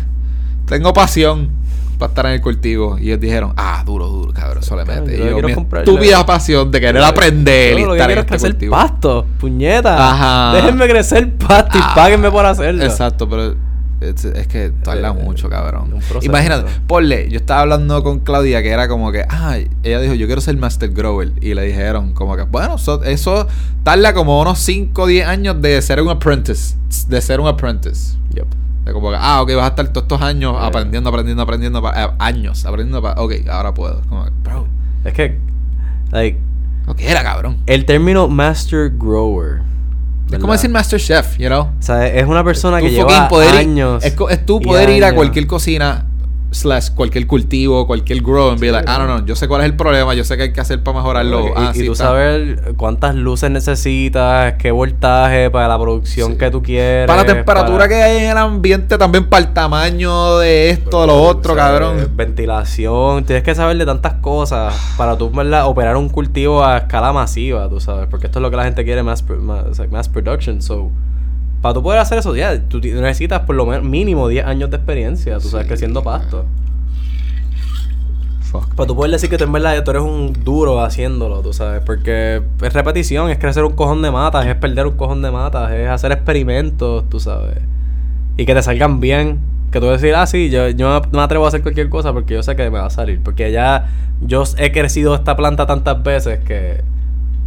Tengo 0.67 0.95
pasión 0.95 1.51
para 1.99 2.11
estar 2.11 2.27
en 2.27 2.33
el 2.33 2.41
cultivo. 2.41 2.99
Y 2.99 3.07
ellos 3.09 3.21
dijeron, 3.21 3.53
ah, 3.57 3.83
duro, 3.87 4.07
duro, 4.09 4.33
cabrón. 4.33 4.63
Cabrón, 4.67 4.87
mete. 5.05 5.19
yo 5.19 5.39
yo, 5.41 5.47
mi 5.47 5.55
comprarle- 5.55 5.91
estúpida 5.91 6.27
pasión 6.27 6.71
de 6.71 6.81
querer 6.81 6.97
Yo- 7.03 7.07
aprender 7.07 7.79
y 7.79 7.83
yo 7.83 7.93
estar 7.95 7.99
en 8.01 8.07
quiero 8.07 8.21
es 8.21 8.25
este 8.25 8.29
crecer 8.31 8.51
cultivo. 8.53 8.71
pasto, 8.73 9.27
puñeta. 9.41 10.11
Ajá. 10.11 10.57
Déjenme 10.57 10.89
crecer 10.89 11.33
pasto 11.35 11.79
y 11.79 11.81
Ah, 11.83 11.93
páguenme 11.95 12.31
por 12.31 12.45
hacerlo. 12.47 12.83
Exacto, 12.85 13.29
pero 13.29 13.55
es, 14.01 14.25
es 14.25 14.47
que 14.49 14.71
tarda 14.83 15.09
Eh, 15.11 15.13
mucho, 15.13 15.49
cabrón. 15.49 15.95
Imagínate, 16.23 16.71
ponle, 16.87 17.29
yo 17.31 17.37
estaba 17.39 17.61
hablando 17.63 18.03
con 18.03 18.19
Claudia 18.21 18.63
que 18.63 18.69
era 18.71 18.87
como 18.89 19.11
que, 19.13 19.25
ah, 19.29 19.57
ella 19.83 20.01
dijo, 20.01 20.15
yo 20.15 20.27
quiero 20.27 20.41
ser 20.43 20.57
Master 20.57 20.91
Grower. 20.91 21.33
Y 21.41 21.55
le 21.55 21.63
dijeron, 21.63 22.13
como 22.13 22.37
que, 22.37 22.43
bueno, 22.43 22.77
so- 22.77 23.03
eso 23.05 23.47
tarda 23.83 24.13
como 24.13 24.41
unos 24.41 24.59
5 24.59 25.03
o 25.03 25.07
10 25.07 25.27
años 25.27 25.61
de 25.63 25.81
ser 25.81 26.03
un 26.03 26.11
apprentice. 26.11 26.77
De 27.09 27.21
ser 27.23 27.41
un 27.41 27.47
apprentice. 27.49 28.17
De 28.85 28.93
como 28.93 29.11
que, 29.11 29.17
ah, 29.19 29.41
ok, 29.43 29.51
vas 29.57 29.65
a 29.65 29.69
estar 29.69 29.89
todos 29.89 30.05
estos 30.05 30.21
años 30.23 30.53
Yeah. 30.53 30.67
aprendiendo, 30.67 31.09
aprendiendo, 31.11 31.43
aprendiendo, 31.43 31.93
eh, 31.95 32.09
años 32.19 32.65
aprendiendo, 32.67 33.01
pa- 33.03 33.15
ok, 33.21 33.33
ahora 33.51 33.73
puedo. 33.73 34.03
Como 34.09 34.27
bro, 34.43 34.67
Es 35.05 35.13
que, 35.15 35.39
like, 36.11 36.39
¿qué 36.97 37.11
era, 37.11 37.23
cabrón? 37.23 37.59
el 37.67 37.85
término 37.87 38.29
master 38.29 38.91
grower. 38.97 39.63
Es 40.27 40.31
¿verdad? 40.31 40.41
como 40.41 40.53
decir 40.55 40.71
Master 40.71 40.99
Chef, 41.01 41.37
you 41.39 41.49
know? 41.49 41.63
O 41.79 41.83
sea, 41.83 42.07
es 42.07 42.27
una 42.27 42.43
persona 42.43 42.79
Tú 42.79 42.87
que 42.87 42.91
lleva 42.93 43.29
poder 43.29 43.55
ir- 43.55 43.59
años. 43.59 44.05
es, 44.05 44.15
co- 44.15 44.31
es 44.31 44.45
tú 44.47 44.59
y 44.61 44.65
poder 44.65 44.89
ir 44.91 45.05
a 45.05 45.09
años. 45.09 45.17
cualquier 45.17 45.47
cocina 45.47 46.07
slash 46.55 46.91
cualquier 46.95 47.27
cultivo, 47.27 47.87
cualquier 47.87 48.23
grow 48.23 48.51
and 48.51 48.61
be 48.61 48.71
like, 48.71 48.89
ah, 48.89 48.99
no, 48.99 49.07
no, 49.07 49.27
yo 49.27 49.35
sé 49.37 49.49
cuál 49.49 49.63
es 49.63 49.67
el 49.67 49.77
problema, 49.77 50.15
yo 50.15 50.25
sé 50.25 50.37
qué 50.37 50.45
hay 50.45 50.53
que 50.53 50.61
hacer 50.61 50.83
para 50.83 50.99
mejorarlo. 50.99 51.49
Y, 51.49 51.53
ah, 51.57 51.73
y 51.75 51.79
sí, 51.81 51.87
tú 51.87 51.95
saber 51.95 52.75
cuántas 52.77 53.15
luces 53.15 53.51
necesitas, 53.51 54.55
qué 54.55 54.71
voltaje 54.71 55.51
para 55.51 55.69
la 55.69 55.79
producción 55.79 56.33
Sí. 56.33 56.39
que 56.39 56.51
tú 56.51 56.63
quieres. 56.63 57.07
Para 57.07 57.23
la 57.23 57.27
temperatura 57.27 57.79
para- 57.79 57.89
que 57.89 57.95
hay 58.03 58.25
en 58.25 58.31
el 58.31 58.39
ambiente, 58.39 58.97
también 58.99 59.29
para 59.29 59.45
el 59.45 59.53
tamaño 59.53 60.39
de 60.39 60.71
esto, 60.71 61.01
de 61.03 61.07
lo 61.09 61.23
otro, 61.23 61.55
cabrón. 61.55 62.09
Ventilación, 62.15 63.25
tienes 63.25 63.43
que 63.43 63.55
saber 63.55 63.77
de 63.77 63.87
tantas 63.87 64.15
cosas 64.15 64.75
para 64.97 65.17
tú 65.19 65.31
¿verdad? 65.31 65.67
operar 65.67 65.97
un 65.97 66.09
cultivo 66.09 66.65
a 66.65 66.79
escala 66.79 67.13
masiva, 67.13 67.69
tú 67.69 67.81
sabes, 67.81 68.07
porque 68.09 68.27
esto 68.27 68.39
es 68.39 68.43
lo 68.43 68.51
que 68.51 68.57
la 68.57 68.65
gente 68.65 68.85
quiere, 68.85 69.03
mass, 69.03 69.25
like, 69.79 69.93
mass 69.93 70.09
production, 70.09 70.63
so 70.63 70.91
Para 71.65 71.73
tú 71.73 71.83
poder 71.83 71.99
hacer 71.99 72.19
eso, 72.19 72.37
ya, 72.37 72.61
tú 72.61 72.79
necesitas 72.79 73.41
por 73.41 73.55
lo 73.55 73.65
menos 73.65 73.87
mínimo 73.87 74.29
10 74.29 74.45
años 74.45 74.69
de 74.69 74.77
experiencia, 74.77 75.39
tú 75.39 75.49
sabes, 75.49 75.65
Sí, 75.65 75.69
creciendo 75.69 76.03
pasto. 76.03 76.45
Fuck. 78.43 78.75
Para 78.75 78.87
tú 78.87 78.95
poder 78.95 79.13
decir 79.13 79.31
que 79.31 79.39
tú 79.39 79.45
en 79.45 79.53
verdad 79.53 79.83
tú 79.83 79.93
eres 79.93 80.03
un 80.03 80.35
duro 80.45 80.83
haciéndolo, 80.83 81.41
tú 81.41 81.55
sabes, 81.55 81.81
porque 81.81 82.43
es 82.61 82.73
repetición, 82.75 83.31
es 83.31 83.39
crecer 83.39 83.65
un 83.65 83.73
cojón 83.73 84.03
de 84.03 84.11
matas, 84.11 84.45
es 84.45 84.55
perder 84.57 84.89
un 84.89 84.99
cojón 84.99 85.23
de 85.23 85.31
matas, 85.31 85.73
es 85.73 85.89
hacer 85.89 86.13
experimentos, 86.13 87.09
tú 87.09 87.19
sabes. 87.19 87.57
Y 88.37 88.45
que 88.45 88.55
te 88.55 88.63
salgan 88.63 89.01
bien. 89.01 89.39
Que 89.73 89.81
tú 89.81 89.87
decir, 89.87 90.15
ah, 90.17 90.27
sí, 90.27 90.51
yo, 90.51 90.69
yo 90.69 91.01
me 91.13 91.23
atrevo 91.23 91.47
a 91.47 91.49
hacer 91.49 91.63
cualquier 91.63 91.89
cosa 91.89 92.13
porque 92.13 92.35
yo 92.35 92.43
sé 92.43 92.57
que 92.57 92.65
me 92.71 92.79
va 92.79 92.89
a 92.89 92.91
salir. 92.91 93.23
Porque 93.23 93.51
ya 93.51 93.87
yo 94.21 94.45
he 94.59 94.71
crecido 94.71 95.15
esta 95.15 95.35
planta 95.35 95.65
tantas 95.65 96.03
veces 96.03 96.41
que 96.41 96.85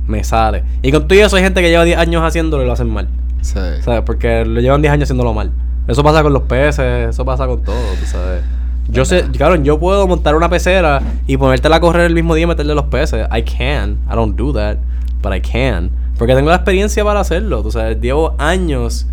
me 0.07 0.23
sale. 0.23 0.63
Y 0.81 0.91
con 0.91 1.07
todo 1.07 1.19
eso 1.19 1.35
hay 1.35 1.43
gente 1.43 1.61
que 1.61 1.69
lleva 1.69 1.83
10 1.83 1.99
años 1.99 2.23
haciéndolo 2.23 2.63
y 2.63 2.65
lo 2.65 2.71
hacen 2.71 2.89
mal. 2.89 3.07
Sí. 3.41 3.59
¿Sabes? 3.81 4.01
Porque 4.05 4.45
lo 4.45 4.59
llevan 4.61 4.81
10 4.81 4.93
años 4.93 5.03
haciéndolo 5.03 5.33
mal. 5.33 5.51
Eso 5.87 6.03
pasa 6.03 6.21
con 6.23 6.33
los 6.33 6.43
peces, 6.43 7.09
eso 7.09 7.23
pasa 7.25 7.47
con 7.47 7.63
todo, 7.63 7.75
tú 7.99 8.05
sabes. 8.05 8.41
Yo 8.89 9.03
sé, 9.05 9.23
claro, 9.33 9.55
yo 9.55 9.79
puedo 9.79 10.07
montar 10.07 10.35
una 10.35 10.49
pecera 10.49 11.01
y 11.27 11.35
ponértela 11.37 11.75
a 11.77 11.79
correr 11.79 12.05
el 12.05 12.13
mismo 12.13 12.35
día 12.35 12.43
y 12.43 12.47
meterle 12.47 12.73
los 12.73 12.85
peces. 12.85 13.27
I 13.35 13.41
can. 13.43 13.97
I 14.09 14.15
don't 14.15 14.35
do 14.37 14.53
that. 14.53 14.77
But 15.21 15.33
I 15.33 15.41
can. 15.41 15.89
Porque 16.17 16.33
tengo 16.35 16.49
la 16.49 16.55
experiencia 16.55 17.03
para 17.03 17.19
hacerlo. 17.19 17.61
Tú 17.63 17.71
sabes, 17.71 17.99
llevo 17.99 18.33
años 18.37 19.05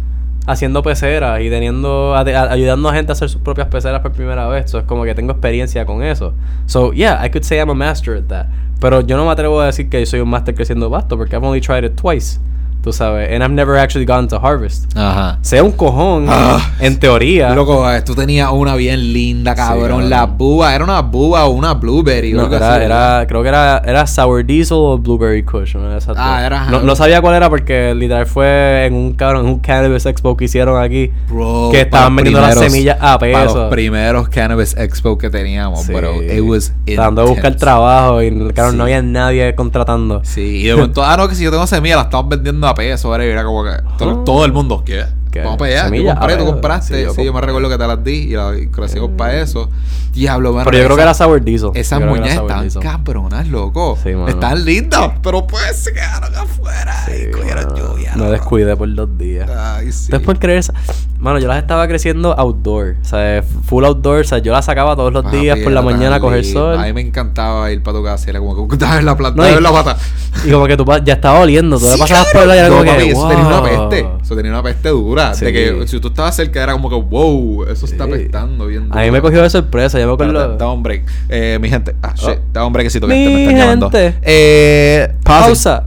haciendo 0.47 0.83
peceras 0.83 1.41
y 1.41 1.49
teniendo 1.51 2.15
a- 2.15 2.21
a- 2.21 2.53
ayudando 2.53 2.89
a 2.89 2.95
gente 2.95 3.13
a 3.13 3.15
hacer 3.15 3.29
sus 3.29 3.41
propias 3.41 3.67
peceras 3.69 4.01
por 4.01 4.13
primera 4.13 4.47
vez. 4.47 4.71
So, 4.71 4.79
es 4.79 4.85
como 4.85 5.05
que 5.05 5.15
tengo 5.15 5.33
experiencia 5.33 5.85
con 5.87 6.03
eso. 6.03 6.35
So, 6.67 6.93
yeah, 6.93 7.25
I 7.25 7.31
could 7.31 7.43
say 7.45 7.59
I'm 7.59 7.71
a 7.71 7.75
master 7.75 8.17
at 8.17 8.25
that. 8.29 8.47
Pero 8.81 9.01
yo 9.01 9.17
no 9.17 9.25
me 9.25 9.33
atrevo 9.33 9.61
a 9.61 9.67
decir 9.67 9.89
que 9.89 10.05
soy 10.07 10.21
un 10.21 10.29
master 10.29 10.55
creciendo 10.55 10.91
pasto 10.91 11.17
porque 11.17 11.35
I've 11.37 11.45
only 11.47 11.61
tried 11.61 11.85
it 11.85 11.95
twice. 12.01 12.39
Tú 12.85 12.93
sabes, 12.93 13.31
and 13.33 13.43
I've 13.43 13.49
never 13.55 13.79
actually 13.79 14.05
gone 14.05 14.29
to 14.29 14.37
harvest. 14.37 14.95
Ajá. 14.95 15.39
Sea 15.41 15.63
un 15.63 15.73
cojón, 15.73 16.27
Ah. 16.29 16.61
en 16.81 17.01
teoría. 17.01 17.55
Loco, 17.55 17.91
eh, 17.91 18.03
tú 18.03 18.15
tenías 18.15 18.51
una 18.53 18.77
bien 18.77 19.15
linda, 19.15 19.55
cabrón. 19.55 19.81
cabrón. 19.89 20.11
La 20.11 20.27
buba, 20.27 20.75
era 20.75 20.85
una 20.85 21.01
buba 21.01 21.47
o 21.47 21.51
una 21.53 21.73
blueberry. 21.73 22.35
No, 22.35 22.47
era, 22.55 22.75
así, 22.75 22.85
era, 22.85 23.25
creo 23.27 23.43
que 23.43 23.49
era, 23.49 23.79
era 23.87 24.07
Sour 24.07 24.45
Diesel 24.45 24.77
o 24.79 24.99
Blueberry 24.99 25.43
Kush. 25.43 25.77
esas 25.97 26.15
Ah, 26.19 26.45
era- 26.45 26.67
No, 26.67 26.81
no 26.83 26.95
sabía 26.95 27.23
cuál 27.23 27.37
era 27.37 27.49
porque 27.49 27.95
literal 27.95 28.27
fue 28.27 28.85
en 28.85 28.93
un 28.93 29.15
cabrón, 29.15 29.47
en 29.47 29.53
un 29.53 29.59
Cannabis 29.61 30.05
Expo 30.05 30.37
que 30.37 30.45
hicieron 30.45 30.83
aquí. 30.83 31.11
Bro, 31.31 31.71
que 31.73 31.81
estaban 31.81 32.15
para 32.15 32.25
vendiendo 32.31 32.41
las 32.43 32.59
semillas 32.59 32.99
a 33.01 33.19
Para 33.19 33.45
peso. 33.45 33.59
los 33.63 33.71
primeros 33.71 34.29
Cannabis 34.29 34.77
Expo 34.77 35.17
que 35.17 35.31
teníamos, 35.31 35.85
Sí. 35.85 35.93
bro. 35.95 36.23
It 36.23 36.43
was 36.43 36.75
Tratando 36.85 37.23
de 37.23 37.29
buscar 37.31 37.55
trabajo 37.57 38.23
y 38.23 38.29
cabrón, 38.53 38.73
Sí. 38.73 38.77
no 38.77 38.83
había 38.85 39.01
nadie 39.01 39.55
contratando. 39.55 40.21
Sí, 40.23 40.43
y 40.59 40.65
de 40.65 40.75
momento, 40.75 41.03
ah, 41.03 41.17
no, 41.17 41.29
que 41.29 41.35
si 41.35 41.45
yo 41.45 41.51
tengo 41.51 41.67
semillas, 41.67 41.97
las 41.97 42.05
estamos 42.07 42.29
vendiendo 42.29 42.67
a 42.67 42.74
peso, 42.75 43.15
era 43.15 43.45
como 43.45 43.65
que 43.65 43.71
todo, 43.99 44.25
todo 44.25 44.45
el 44.45 44.53
mundo, 44.53 44.83
¿qué? 44.85 45.05
Vamos 45.43 45.59
para 45.59 45.85
allá. 45.87 45.97
Yo 45.97 46.05
compré, 46.15 46.37
tú 46.37 46.45
compraste. 46.47 46.87
Sí, 46.87 46.95
Sí, 46.95 47.01
yo 47.01 47.09
yo, 47.09 47.15
compré. 47.17 47.33
me 47.33 47.41
recuerdo 47.41 47.69
que 47.71 47.79
te 47.79 47.87
las 47.89 48.05
di 48.05 48.13
y 48.13 48.31
la 48.31 48.57
y 48.59 48.67
crecimos 48.69 49.11
para 49.17 49.41
eso. 49.41 49.69
Diablo, 50.13 50.53
mano, 50.53 50.65
Pero 50.67 50.79
yo 50.79 50.85
creo 50.85 50.97
que 50.97 51.03
era 51.03 51.13
Sour 51.15 51.43
Diesel. 51.43 51.71
Esas 51.75 52.01
muñecas 52.01 52.41
están 52.67 52.71
cabronas, 52.83 53.49
loco. 53.49 53.99
Sí, 54.01 54.11
mano. 54.11 54.29
están 54.29 54.65
lindas, 54.65 55.11
pero 55.23 55.45
pues 55.45 55.75
se 55.77 55.93
quedaron 55.93 56.33
afuera 56.37 57.05
Sí, 57.07 57.13
y 57.17 57.77
lluvia. 57.81 58.13
Me 58.15 58.27
descuidé 58.27 58.77
por 58.77 58.95
dos 58.95 59.09
días. 59.19 59.51
Ay, 59.51 59.91
sí. 59.91 60.05
Ustedes 60.05 60.23
pueden 60.23 60.41
creer 60.41 60.59
esa- 60.59 60.75
Mano, 61.19 61.39
yo 61.39 61.49
las 61.49 61.59
estaba 61.59 61.89
creciendo 61.89 62.39
outdoor. 62.39 62.97
O 63.01 63.05
sea, 63.05 63.43
full 63.67 63.85
outdoor. 63.85 64.21
O 64.21 64.25
sea, 64.25 64.39
yo 64.39 64.53
las 64.53 64.67
sacaba 64.67 64.95
todos 64.95 65.11
los 65.13 65.25
Papi, 65.25 65.39
días 65.39 65.59
por 65.61 65.73
la 65.73 65.81
mañana 65.81 66.17
a 66.17 66.21
coger 66.21 66.45
sol. 66.45 66.79
A 66.79 66.83
mí 66.83 66.93
me 66.93 67.01
encantaba 67.01 67.73
ir 67.73 67.83
para 67.83 67.97
tu 67.99 68.05
casa 68.05 68.25
y 68.27 68.31
era 68.31 68.41
como 68.41 68.69
que 68.69 68.77
dame 68.77 69.03
la 69.03 69.17
planta, 69.17 69.41
No, 69.43 69.49
y- 69.49 69.51
dame 69.51 69.63
la 69.63 69.73
pata. 69.73 69.97
Y 70.45 70.51
como 70.51 70.67
que 70.67 70.77
tú 70.77 70.85
ya 71.05 71.15
estaba 71.15 71.41
oliendo. 71.41 71.79
Tú 71.79 71.87
le 71.87 71.93
Sí, 71.95 71.99
pasabas 71.99 72.29
claro. 72.31 72.39
por 72.41 72.47
la 72.49 72.57
y 72.57 72.59
era 72.59 72.69
No, 72.69 72.77
como 72.79 72.93
que. 72.99 73.11
eso 73.11 73.29
tenía 73.29 73.47
una 73.47 73.63
peste. 73.63 74.09
Eso 74.23 74.37
tenía 74.37 74.51
una 74.53 74.63
peste 74.63 74.89
dura. 74.91 75.24
Sí. 75.33 75.45
De 75.47 75.53
que 75.53 75.87
si 75.87 76.01
tú 76.01 76.09
estabas 76.09 76.37
cerca 76.37 76.63
era 76.63 76.73
como 76.73 76.91
que, 76.91 76.97
wow, 76.97 77.65
eso 77.65 77.87
está 77.87 78.05
apestando 78.05 78.67
bien 78.67 78.89
A 78.91 78.97
mí 78.97 79.03
me 79.05 79.09
duro". 79.11 79.23
cogió 79.23 79.43
de 79.43 79.49
sorpresa. 79.51 79.99
Yo 79.99 80.07
me 80.09 80.13
acuerdo. 80.13 80.57
Da 80.59 80.71
un 80.71 80.83
break. 80.83 81.05
Eh, 81.29 81.59
mi 81.61 81.71
gente. 81.71 81.95
Ah, 82.03 82.13
shit. 82.15 82.39
Oh. 82.39 82.43
Da 82.53 82.67
un 82.67 82.73
breakcito 82.73 83.07
que 83.07 83.15
Mi 83.15 83.25
te 83.25 83.31
me 83.31 83.43
están 83.45 83.57
llamando. 83.57 83.91
Eh. 83.95 85.09
Pausa. 85.23 85.85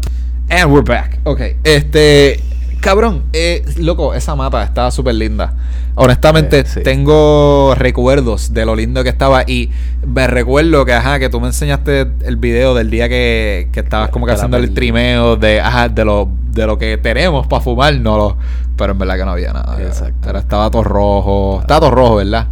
And 0.50 0.72
we're 0.72 0.82
back. 0.82 1.20
Ok. 1.26 1.42
Este. 1.64 2.40
Cabrón, 2.80 3.24
eh, 3.34 3.66
loco, 3.78 4.14
esa 4.14 4.36
mata 4.36 4.64
estaba 4.64 4.92
súper 4.92 5.16
linda. 5.16 5.54
Honestamente, 6.00 6.60
Eh, 6.60 6.66
sí. 6.66 6.82
tengo 6.84 7.74
recuerdos 7.76 8.54
de 8.54 8.66
lo 8.66 8.76
lindo 8.76 9.04
que 9.04 9.10
estaba. 9.10 9.44
Y 9.48 9.72
me 10.06 10.28
recuerdo 10.28 10.86
que, 10.86 10.94
ajá, 10.94 11.18
que 11.20 11.28
tú 11.30 11.42
me 11.42 11.48
enseñaste 11.48 12.08
el 12.24 12.36
video 12.38 12.76
del 12.76 12.90
día 12.92 13.10
que, 13.10 13.70
que 13.72 13.80
estabas 13.80 14.10
como 14.12 14.26
que 14.26 14.32
De 14.32 14.36
haciendo 14.36 14.58
el 14.58 14.74
trimeo 14.74 15.36
de, 15.38 15.60
ajá, 15.60 15.90
de 15.90 16.06
lo, 16.06 16.30
de 16.52 16.68
lo 16.68 16.78
que 16.78 16.98
tenemos 16.98 17.48
para 17.48 17.64
fumar, 17.64 17.96
no 18.00 18.16
lo. 18.18 18.38
Pero 18.78 18.92
en 18.94 19.00
verdad 19.00 19.18
que 19.18 19.26
no 19.26 19.32
había 19.32 19.54
nada. 19.54 19.76
Exacto. 19.82 20.30
Era- 20.30 20.40
estaba 20.40 20.70
todo 20.70 20.84
rojo. 20.84 21.58
Estaba 21.62 21.80
todo 21.80 21.92
rojo, 21.92 22.16
¿verdad? 22.18 22.48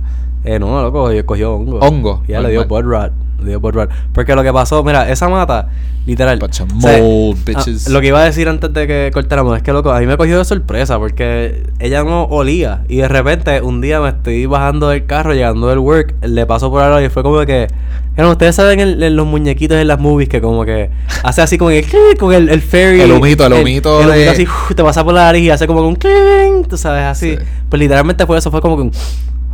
Eh, 0.45 0.59
no, 0.59 0.79
loco, 0.81 1.11
yo 1.11 1.25
cogió 1.25 1.55
hongo. 1.55 1.79
Hongo, 1.79 2.23
Y 2.27 2.31
ya 2.31 2.41
le 2.41 2.51
dio 2.51 2.65
bud 2.65 2.83
rot. 2.83 3.11
Le 3.39 3.49
dio 3.49 3.59
bud 3.59 3.73
rot. 3.73 3.89
Porque 4.13 4.35
lo 4.35 4.43
que 4.43 4.53
pasó, 4.53 4.83
mira, 4.83 5.09
esa 5.09 5.27
mata, 5.27 5.69
literal. 6.05 6.37
Bunch 6.37 6.61
of 6.61 6.69
o 6.77 6.81
sea, 6.81 7.01
mold, 7.01 7.37
ah, 7.39 7.41
bitches. 7.47 7.89
lo 7.89 7.99
que 7.99 8.07
iba 8.07 8.21
a 8.21 8.25
decir 8.25 8.47
antes 8.47 8.71
de 8.71 8.85
que 8.85 9.09
cortáramos 9.11 9.57
es 9.57 9.63
que, 9.63 9.73
loco, 9.73 9.91
a 9.91 9.99
mí 9.99 10.05
me 10.05 10.17
cogió 10.17 10.37
de 10.37 10.45
sorpresa 10.45 10.99
porque 10.99 11.63
ella 11.79 12.03
no 12.03 12.25
olía. 12.25 12.83
Y 12.87 12.97
de 12.97 13.07
repente, 13.07 13.59
un 13.61 13.81
día 13.81 13.99
me 14.01 14.09
estoy 14.09 14.45
bajando 14.45 14.89
del 14.89 15.07
carro, 15.07 15.33
llegando 15.33 15.67
del 15.67 15.79
work, 15.79 16.13
le 16.21 16.45
pasó 16.45 16.69
por 16.69 16.83
ahí 16.83 17.05
y 17.05 17.09
fue 17.09 17.23
como 17.23 17.43
que. 17.45 17.67
Bueno, 18.15 18.31
ustedes 18.31 18.55
saben 18.55 18.79
en, 18.79 19.01
en 19.01 19.15
los 19.15 19.25
muñequitos 19.25 19.77
en 19.77 19.87
las 19.89 19.99
movies 19.99 20.29
que 20.29 20.39
como 20.39 20.63
que 20.63 20.89
hace 21.23 21.41
así 21.41 21.57
con 21.57 21.73
el 21.73 21.85
con 22.17 22.33
el, 22.33 22.49
el 22.49 22.61
fairy. 22.61 23.01
El 23.01 23.11
humito, 23.11 23.45
el 23.45 23.53
humito 23.53 23.99
El, 23.99 24.09
humito 24.09 24.31
así, 24.31 24.43
uf, 24.43 24.73
te 24.73 24.83
pasa 24.83 25.03
por 25.03 25.13
la 25.13 25.23
nariz 25.25 25.43
y 25.43 25.49
hace 25.49 25.67
como 25.67 25.85
un 25.85 25.95
cling, 25.95 26.63
tú 26.69 26.77
sabes, 26.77 27.03
así. 27.03 27.35
Sí. 27.35 27.43
Pues 27.67 27.79
literalmente 27.79 28.25
fue 28.25 28.37
eso, 28.37 28.51
fue 28.51 28.61
como 28.61 28.77
que 28.77 28.83
un. 28.83 28.91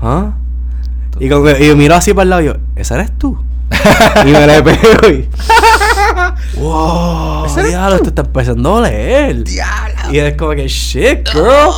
¿Ah? 0.01 0.33
Y, 1.23 1.29
como 1.29 1.43
que, 1.45 1.63
y 1.63 1.67
yo 1.67 1.75
miro 1.75 1.93
así 1.95 2.13
para 2.13 2.23
el 2.23 2.29
lado 2.31 2.41
y 2.41 2.45
yo, 2.45 2.53
¿esa 2.75 2.95
eres 2.95 3.11
tú? 3.17 3.37
y 4.25 4.31
me 4.31 4.47
le 4.47 4.63
pego 4.63 5.07
y. 5.09 5.29
¡Wow! 6.59 7.45
¿Ese 7.45 7.59
eres 7.59 7.71
Diablo, 7.71 7.95
esto 7.97 8.09
está 8.09 8.21
empezando 8.23 8.77
a 8.77 8.81
leer. 8.89 9.43
¡Diablo! 9.43 9.93
Y 10.11 10.17
es 10.19 10.35
como 10.35 10.51
que, 10.51 10.67
shit, 10.67 11.27
girl. 11.31 11.69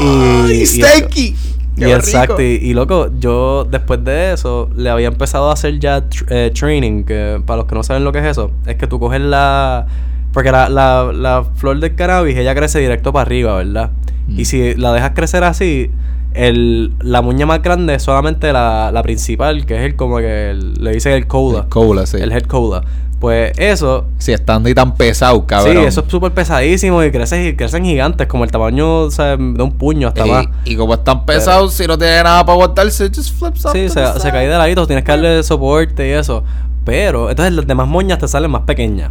Y- 0.00 0.04
¡Ay, 0.04 0.60
y- 0.60 0.66
stanky! 0.66 1.36
Y 1.76 1.80
¡Qué 1.80 1.92
exacto, 1.92 2.40
y, 2.40 2.44
y 2.62 2.72
loco, 2.72 3.08
yo 3.18 3.64
después 3.68 4.04
de 4.04 4.34
eso 4.34 4.70
le 4.76 4.90
había 4.90 5.08
empezado 5.08 5.50
a 5.50 5.54
hacer 5.54 5.80
ya 5.80 6.08
tr- 6.08 6.26
eh, 6.28 6.52
training, 6.54 7.02
que 7.02 7.42
para 7.44 7.56
los 7.56 7.66
que 7.66 7.74
no 7.74 7.82
saben 7.82 8.04
lo 8.04 8.12
que 8.12 8.20
es 8.20 8.26
eso, 8.26 8.52
es 8.66 8.76
que 8.76 8.86
tú 8.86 9.00
coges 9.00 9.20
la... 9.20 9.86
Porque 10.32 10.52
la, 10.52 10.68
la, 10.68 11.10
la 11.12 11.44
flor 11.56 11.80
del 11.80 11.96
cannabis, 11.96 12.36
ella 12.36 12.54
crece 12.54 12.78
directo 12.78 13.12
para 13.12 13.22
arriba, 13.22 13.56
¿verdad? 13.56 13.90
Mm. 14.28 14.38
Y 14.38 14.44
si 14.44 14.74
la 14.74 14.92
dejas 14.92 15.12
crecer 15.16 15.42
así, 15.42 15.90
el, 16.34 16.92
la 17.00 17.22
muña 17.22 17.46
más 17.46 17.62
grande 17.62 17.94
es 17.94 18.02
solamente 18.02 18.52
la, 18.52 18.90
la 18.92 19.02
principal, 19.02 19.64
que 19.66 19.76
es 19.76 19.82
el 19.84 19.96
como 19.96 20.18
que 20.18 20.50
el- 20.50 20.74
le 20.74 20.92
dicen 20.92 21.12
el 21.12 21.26
coda. 21.26 21.60
El 21.62 21.68
cola, 21.68 22.06
sí. 22.06 22.18
El 22.20 22.32
head 22.32 22.42
coda. 22.42 22.82
Pues 23.20 23.52
eso, 23.56 24.04
Si 24.18 24.32
estando 24.32 24.68
y 24.68 24.74
tan 24.74 24.96
pesado, 24.96 25.46
cabrón. 25.46 25.76
sí, 25.78 25.82
eso 25.84 26.02
es 26.04 26.10
súper 26.10 26.32
pesadísimo 26.32 27.02
y 27.02 27.10
crecen, 27.10 27.46
y 27.46 27.54
crecen 27.56 27.84
gigantes, 27.84 28.26
como 28.26 28.44
el 28.44 28.50
tamaño 28.50 29.02
o 29.02 29.10
sea, 29.10 29.36
de 29.38 29.62
un 29.62 29.72
puño 29.72 30.08
hasta 30.08 30.26
más. 30.26 30.46
y, 30.66 30.76
como 30.76 30.92
es 30.92 31.04
tan 31.04 31.24
pesado, 31.24 31.68
si 31.70 31.86
no 31.86 31.96
tiene 31.96 32.22
nada 32.22 32.44
para 32.44 32.52
aguantarse, 32.54 33.08
just 33.08 33.38
flips 33.38 33.64
up 33.64 33.70
Sí, 33.72 33.88
se, 33.88 34.30
cae 34.30 34.46
de 34.46 34.58
ladito, 34.58 34.86
tienes 34.86 35.04
que 35.04 35.12
darle 35.12 35.42
soporte 35.42 36.06
y 36.06 36.10
eso. 36.10 36.44
Pero, 36.84 37.30
entonces 37.30 37.54
las 37.54 37.66
demás 37.66 37.88
moñas 37.88 38.18
te 38.18 38.28
salen 38.28 38.50
más 38.50 38.62
pequeñas. 38.62 39.10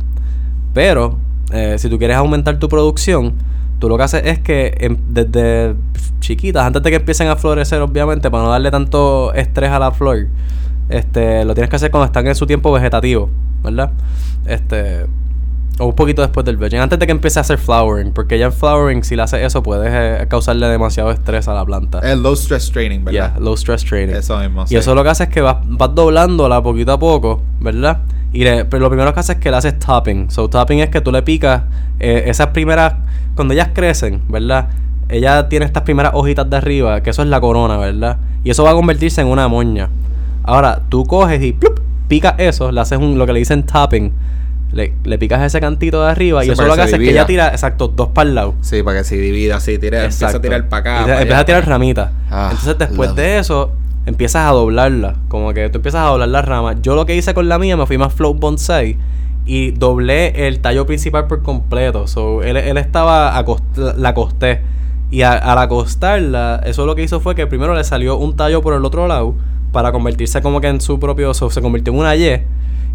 Pero, 0.75 1.17
eh, 1.51 1.77
si 1.79 1.89
tú 1.89 1.97
quieres 1.97 2.17
aumentar 2.17 2.59
tu 2.59 2.69
producción, 2.69 3.33
tú 3.83 3.89
lo 3.89 3.97
que 3.97 4.03
haces 4.03 4.21
es 4.23 4.39
que 4.39 4.77
em- 4.79 4.95
desde 5.09 5.75
chiquitas, 6.21 6.65
antes 6.65 6.81
de 6.81 6.89
que 6.89 6.95
empiecen 6.95 7.27
a 7.27 7.35
florecer, 7.35 7.81
obviamente, 7.81 8.31
para 8.31 8.43
no 8.43 8.49
darle 8.49 8.71
tanto 8.71 9.33
estrés 9.33 9.71
a 9.71 9.77
la 9.77 9.91
flor, 9.91 10.27
este, 10.87 11.43
lo 11.43 11.53
tienes 11.53 11.69
que 11.69 11.75
hacer 11.75 11.91
cuando 11.91 12.05
están 12.05 12.25
en 12.25 12.33
su 12.33 12.45
tiempo 12.47 12.71
vegetativo, 12.71 13.29
¿verdad? 13.61 13.91
Este, 14.45 15.05
o 15.79 15.85
un 15.87 15.95
poquito 15.95 16.21
después 16.21 16.45
del 16.45 16.57
vegging, 16.57 16.79
antes 16.79 16.99
de 16.99 17.05
que 17.05 17.11
empiece 17.11 17.39
a 17.39 17.41
hacer 17.41 17.57
flowering, 17.57 18.11
porque 18.13 18.37
ya 18.37 18.45
en 18.45 18.53
flowering, 18.53 19.03
si 19.03 19.15
le 19.15 19.23
haces 19.23 19.41
eso, 19.41 19.63
puedes 19.63 19.89
eh, 19.91 20.27
causarle 20.27 20.67
demasiado 20.67 21.11
estrés 21.11 21.47
a 21.47 21.53
la 21.53 21.65
planta. 21.65 21.99
El 21.99 22.21
low 22.21 22.33
stress 22.35 22.71
training, 22.71 23.03
¿verdad? 23.03 23.33
Yeah, 23.35 23.39
low 23.39 23.55
stress 23.55 23.83
training. 23.83 24.13
Eso 24.15 24.37
mismo. 24.37 24.63
Y 24.63 24.67
sí. 24.67 24.75
eso 24.75 24.93
lo 24.93 25.03
que 25.03 25.09
hace 25.09 25.23
es 25.23 25.29
que 25.29 25.41
vas, 25.41 25.57
vas 25.65 25.95
doblándola 25.95 26.61
poquito 26.61 26.91
a 26.93 26.99
poco, 26.99 27.41
¿verdad? 27.59 27.99
Y 28.31 28.43
le- 28.43 28.65
pero 28.65 28.81
lo 28.81 28.89
primero 28.89 29.13
que 29.13 29.19
hace 29.19 29.33
es 29.33 29.39
que 29.39 29.49
le 29.51 29.57
haces 29.57 29.79
topping. 29.79 30.29
So, 30.29 30.49
topping 30.49 30.79
es 30.79 30.89
que 30.89 31.01
tú 31.01 31.11
le 31.11 31.21
picas 31.23 31.63
eh, 31.99 32.23
esas 32.27 32.47
primeras. 32.47 32.93
Cuando 33.35 33.53
ellas 33.53 33.69
crecen, 33.73 34.21
¿verdad? 34.29 34.69
Ella 35.09 35.49
tiene 35.49 35.65
estas 35.65 35.83
primeras 35.83 36.13
hojitas 36.15 36.49
de 36.49 36.55
arriba, 36.57 37.01
que 37.01 37.09
eso 37.09 37.21
es 37.23 37.27
la 37.27 37.39
corona, 37.41 37.77
¿verdad? 37.77 38.17
Y 38.43 38.49
eso 38.51 38.63
va 38.63 38.71
a 38.71 38.73
convertirse 38.73 39.21
en 39.21 39.27
una 39.27 39.47
moña. 39.47 39.89
Ahora, 40.43 40.81
tú 40.89 41.05
coges 41.05 41.41
y 41.41 41.53
¡plup! 41.53 41.79
picas 42.07 42.35
eso, 42.37 42.71
le 42.71 42.79
haces 42.81 42.97
un, 42.99 43.17
lo 43.17 43.25
que 43.25 43.33
le 43.33 43.39
dicen 43.39 43.63
topping. 43.65 44.11
Le, 44.73 44.93
le 45.03 45.17
picas 45.19 45.41
ese 45.43 45.59
cantito 45.61 46.03
de 46.03 46.09
arriba 46.11 46.41
Sí, 46.41 46.49
y 46.49 46.51
eso 46.51 46.63
lo 46.65 46.73
que 46.75 46.81
hace 46.81 46.95
es 46.95 46.99
que 46.99 47.09
ella 47.11 47.25
tira, 47.27 47.49
exacto, 47.49 47.87
dos 47.89 48.07
para 48.09 48.27
el 48.29 48.35
lado. 48.35 48.55
Sí, 48.61 48.81
para 48.83 48.97
que 48.99 49.03
se 49.03 49.15
divida 49.17 49.57
así, 49.57 49.77
tira, 49.77 49.99
empieza 50.05 50.27
a 50.29 50.41
tirar 50.41 50.67
para 50.67 50.79
acá. 50.79 51.01
Y 51.01 51.05
para 51.05 51.19
allá. 51.19 51.39
a 51.39 51.45
tirar 51.45 51.67
ramitas. 51.67 52.09
Ah, 52.31 52.49
Entonces 52.51 52.77
después 52.79 53.15
de 53.15 53.37
eso, 53.37 53.71
empiezas 54.07 54.47
a 54.47 54.51
doblarla. 54.51 55.15
Como 55.27 55.53
que 55.53 55.69
tú 55.69 55.77
empiezas 55.77 56.01
a 56.01 56.07
doblar 56.09 56.27
las 56.29 56.43
ramas. 56.45 56.77
Yo 56.81 56.95
lo 56.95 57.05
que 57.05 57.15
hice 57.15 57.33
con 57.35 57.47
la 57.47 57.59
mía, 57.59 57.77
me 57.77 57.85
fui 57.85 57.97
más 57.99 58.13
float 58.13 58.39
bonsai. 58.39 58.97
Y 59.45 59.71
doblé 59.71 60.47
el 60.47 60.59
tallo 60.59 60.85
principal 60.87 61.27
por 61.27 61.43
completo. 61.43 62.07
So, 62.07 62.41
él, 62.43 62.57
él 62.57 62.77
estaba, 62.77 63.37
acost- 63.39 63.95
la 63.97 64.09
acosté. 64.09 64.61
Y 65.11 65.21
a- 65.21 65.33
al 65.33 65.57
acostarla, 65.59 66.61
eso 66.65 66.85
lo 66.87 66.95
que 66.95 67.03
hizo 67.03 67.19
fue 67.19 67.35
que 67.35 67.45
primero 67.45 67.75
le 67.75 67.83
salió 67.83 68.17
un 68.17 68.35
tallo 68.35 68.61
por 68.61 68.73
el 68.73 68.83
otro 68.85 69.07
lado 69.07 69.35
para 69.71 69.91
convertirse 69.91 70.41
como 70.41 70.61
que 70.61 70.67
en 70.67 70.81
su 70.81 70.99
propio... 70.99 71.33
so, 71.33 71.49
se 71.51 71.61
convirtió 71.61 71.93
en 71.93 71.99
una 71.99 72.15
Y. 72.15 72.41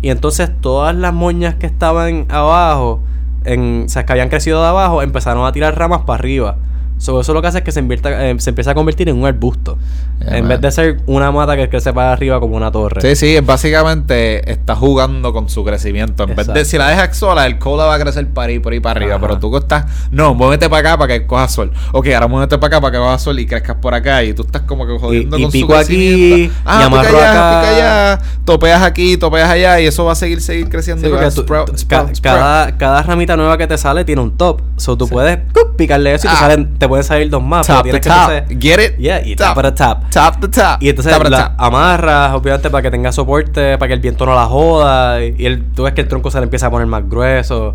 Y 0.00 0.10
entonces 0.10 0.50
todas 0.60 0.94
las 0.94 1.12
moñas 1.12 1.56
que 1.56 1.66
estaban 1.66 2.26
abajo, 2.28 3.00
en, 3.44 3.84
o 3.86 3.88
sea, 3.88 4.04
que 4.04 4.12
habían 4.12 4.28
crecido 4.28 4.62
de 4.62 4.68
abajo, 4.68 5.02
empezaron 5.02 5.46
a 5.46 5.52
tirar 5.52 5.76
ramas 5.76 6.02
para 6.02 6.18
arriba. 6.20 6.56
So, 6.98 7.20
eso 7.20 7.32
lo 7.32 7.40
que 7.40 7.48
hace 7.48 7.58
es 7.58 7.64
que 7.64 7.72
se, 7.72 7.80
invierta, 7.80 8.28
eh, 8.28 8.34
se 8.38 8.50
empieza 8.50 8.72
a 8.72 8.74
convertir 8.74 9.08
en 9.08 9.16
un 9.16 9.24
arbusto. 9.26 9.78
Yeah, 10.20 10.36
en 10.38 10.40
man. 10.44 10.48
vez 10.48 10.60
de 10.60 10.70
ser 10.72 11.00
una 11.06 11.30
mata 11.30 11.56
que 11.56 11.68
crece 11.68 11.92
para 11.92 12.12
arriba 12.12 12.40
como 12.40 12.56
una 12.56 12.72
torre. 12.72 13.00
Sí, 13.00 13.14
sí, 13.14 13.36
es 13.36 13.46
básicamente 13.46 14.50
está 14.50 14.74
jugando 14.74 15.32
con 15.32 15.48
su 15.48 15.64
crecimiento. 15.64 16.24
En 16.24 16.34
vez 16.34 16.46
de 16.48 16.64
si 16.64 16.76
la 16.76 16.88
dejas 16.88 17.16
sola, 17.16 17.46
el 17.46 17.58
cola 17.58 17.84
va 17.84 17.94
a 17.94 17.98
crecer 18.00 18.26
para 18.28 18.48
ahí, 18.48 18.58
por 18.58 18.72
ahí 18.72 18.80
para 18.80 18.98
arriba. 18.98 19.14
Ajá. 19.16 19.20
Pero 19.26 19.38
tú 19.38 19.56
estás, 19.56 19.86
no, 20.10 20.34
muévete 20.34 20.68
para 20.68 20.80
acá 20.90 20.98
para 20.98 21.14
que 21.20 21.26
cojas 21.26 21.52
sol. 21.52 21.72
Ok, 21.92 22.08
ahora 22.08 22.26
muévete 22.26 22.58
para 22.58 22.76
acá 22.76 22.80
para 22.80 22.92
que 22.92 22.98
cojas 22.98 23.22
sol 23.22 23.38
y 23.38 23.46
crezcas 23.46 23.76
por 23.76 23.94
acá. 23.94 24.24
Y 24.24 24.32
tú 24.34 24.42
estás 24.42 24.62
como 24.62 24.86
que 24.86 24.98
jodiendo 24.98 25.38
y 25.38 25.42
con 25.42 25.52
pico 25.52 25.72
su 25.74 25.78
aquí, 25.78 25.86
crecimiento. 25.96 26.54
Ah, 26.64 26.74
y 26.74 26.84
pica 26.84 26.86
amarro 26.86 27.18
allá, 27.18 27.30
acá. 27.30 27.60
pica 27.60 27.76
allá, 27.76 28.20
topeas 28.44 28.82
aquí, 28.82 29.16
topeas 29.16 29.48
allá. 29.50 29.80
Y 29.80 29.86
eso 29.86 30.04
va 30.04 30.12
a 30.12 30.16
seguir, 30.16 30.40
seguir 30.40 30.68
creciendo. 30.68 31.02
Sí, 31.02 31.08
y 31.08 31.10
va 31.12 31.18
porque 31.18 31.26
a 31.32 31.34
tú- 31.34 31.42
sprout, 31.42 31.70
tú- 31.70 31.78
sprout, 31.78 32.08
ca- 32.08 32.14
sprout. 32.16 32.36
cada, 32.38 32.76
cada 32.76 33.02
ramita 33.02 33.36
nueva 33.36 33.56
que 33.56 33.66
te 33.68 33.78
sale 33.78 34.04
tiene 34.04 34.20
un 34.20 34.36
top. 34.36 34.62
So 34.76 34.96
tú 34.96 35.08
puedes 35.08 35.38
¡cup! 35.54 35.76
picarle 35.76 36.14
eso 36.14 36.26
y 36.26 36.30
te, 36.30 36.36
Ah. 36.36 36.40
salen, 36.40 36.76
te 36.76 36.87
pueden 36.88 37.04
salir 37.04 37.30
dos 37.30 37.42
más. 37.42 37.66
pero 37.66 37.78
Top 37.78 37.82
to 37.82 37.82
tienes 37.84 38.00
que 38.02 38.08
top. 38.08 38.30
entonces- 38.30 38.58
Get 38.60 38.84
it? 38.92 38.96
Yeah, 38.98 39.26
y 39.26 39.36
top 39.36 39.62
the 39.62 39.72
top. 39.72 40.10
Top 40.10 40.40
to 40.40 40.50
top. 40.50 40.76
Y 40.82 40.88
entonces 40.88 41.12
Top 41.12 41.22
the 41.24 41.30
la 41.30 41.48
top. 41.50 41.52
amarras, 41.64 42.34
obviamente, 42.34 42.70
para 42.70 42.82
que 42.82 42.90
tenga 42.90 43.12
soporte, 43.12 43.78
para 43.78 43.88
que 43.88 43.94
el 43.94 44.00
viento 44.00 44.26
no 44.26 44.34
la 44.34 44.46
joda. 44.46 45.22
Y, 45.24 45.46
el, 45.46 45.64
tú 45.72 45.84
ves 45.84 45.92
que 45.94 46.00
el 46.00 46.08
tronco 46.08 46.30
se 46.30 46.38
le 46.38 46.44
empieza 46.44 46.66
a 46.66 46.70
poner 46.70 46.86
más 46.86 47.08
grueso. 47.08 47.74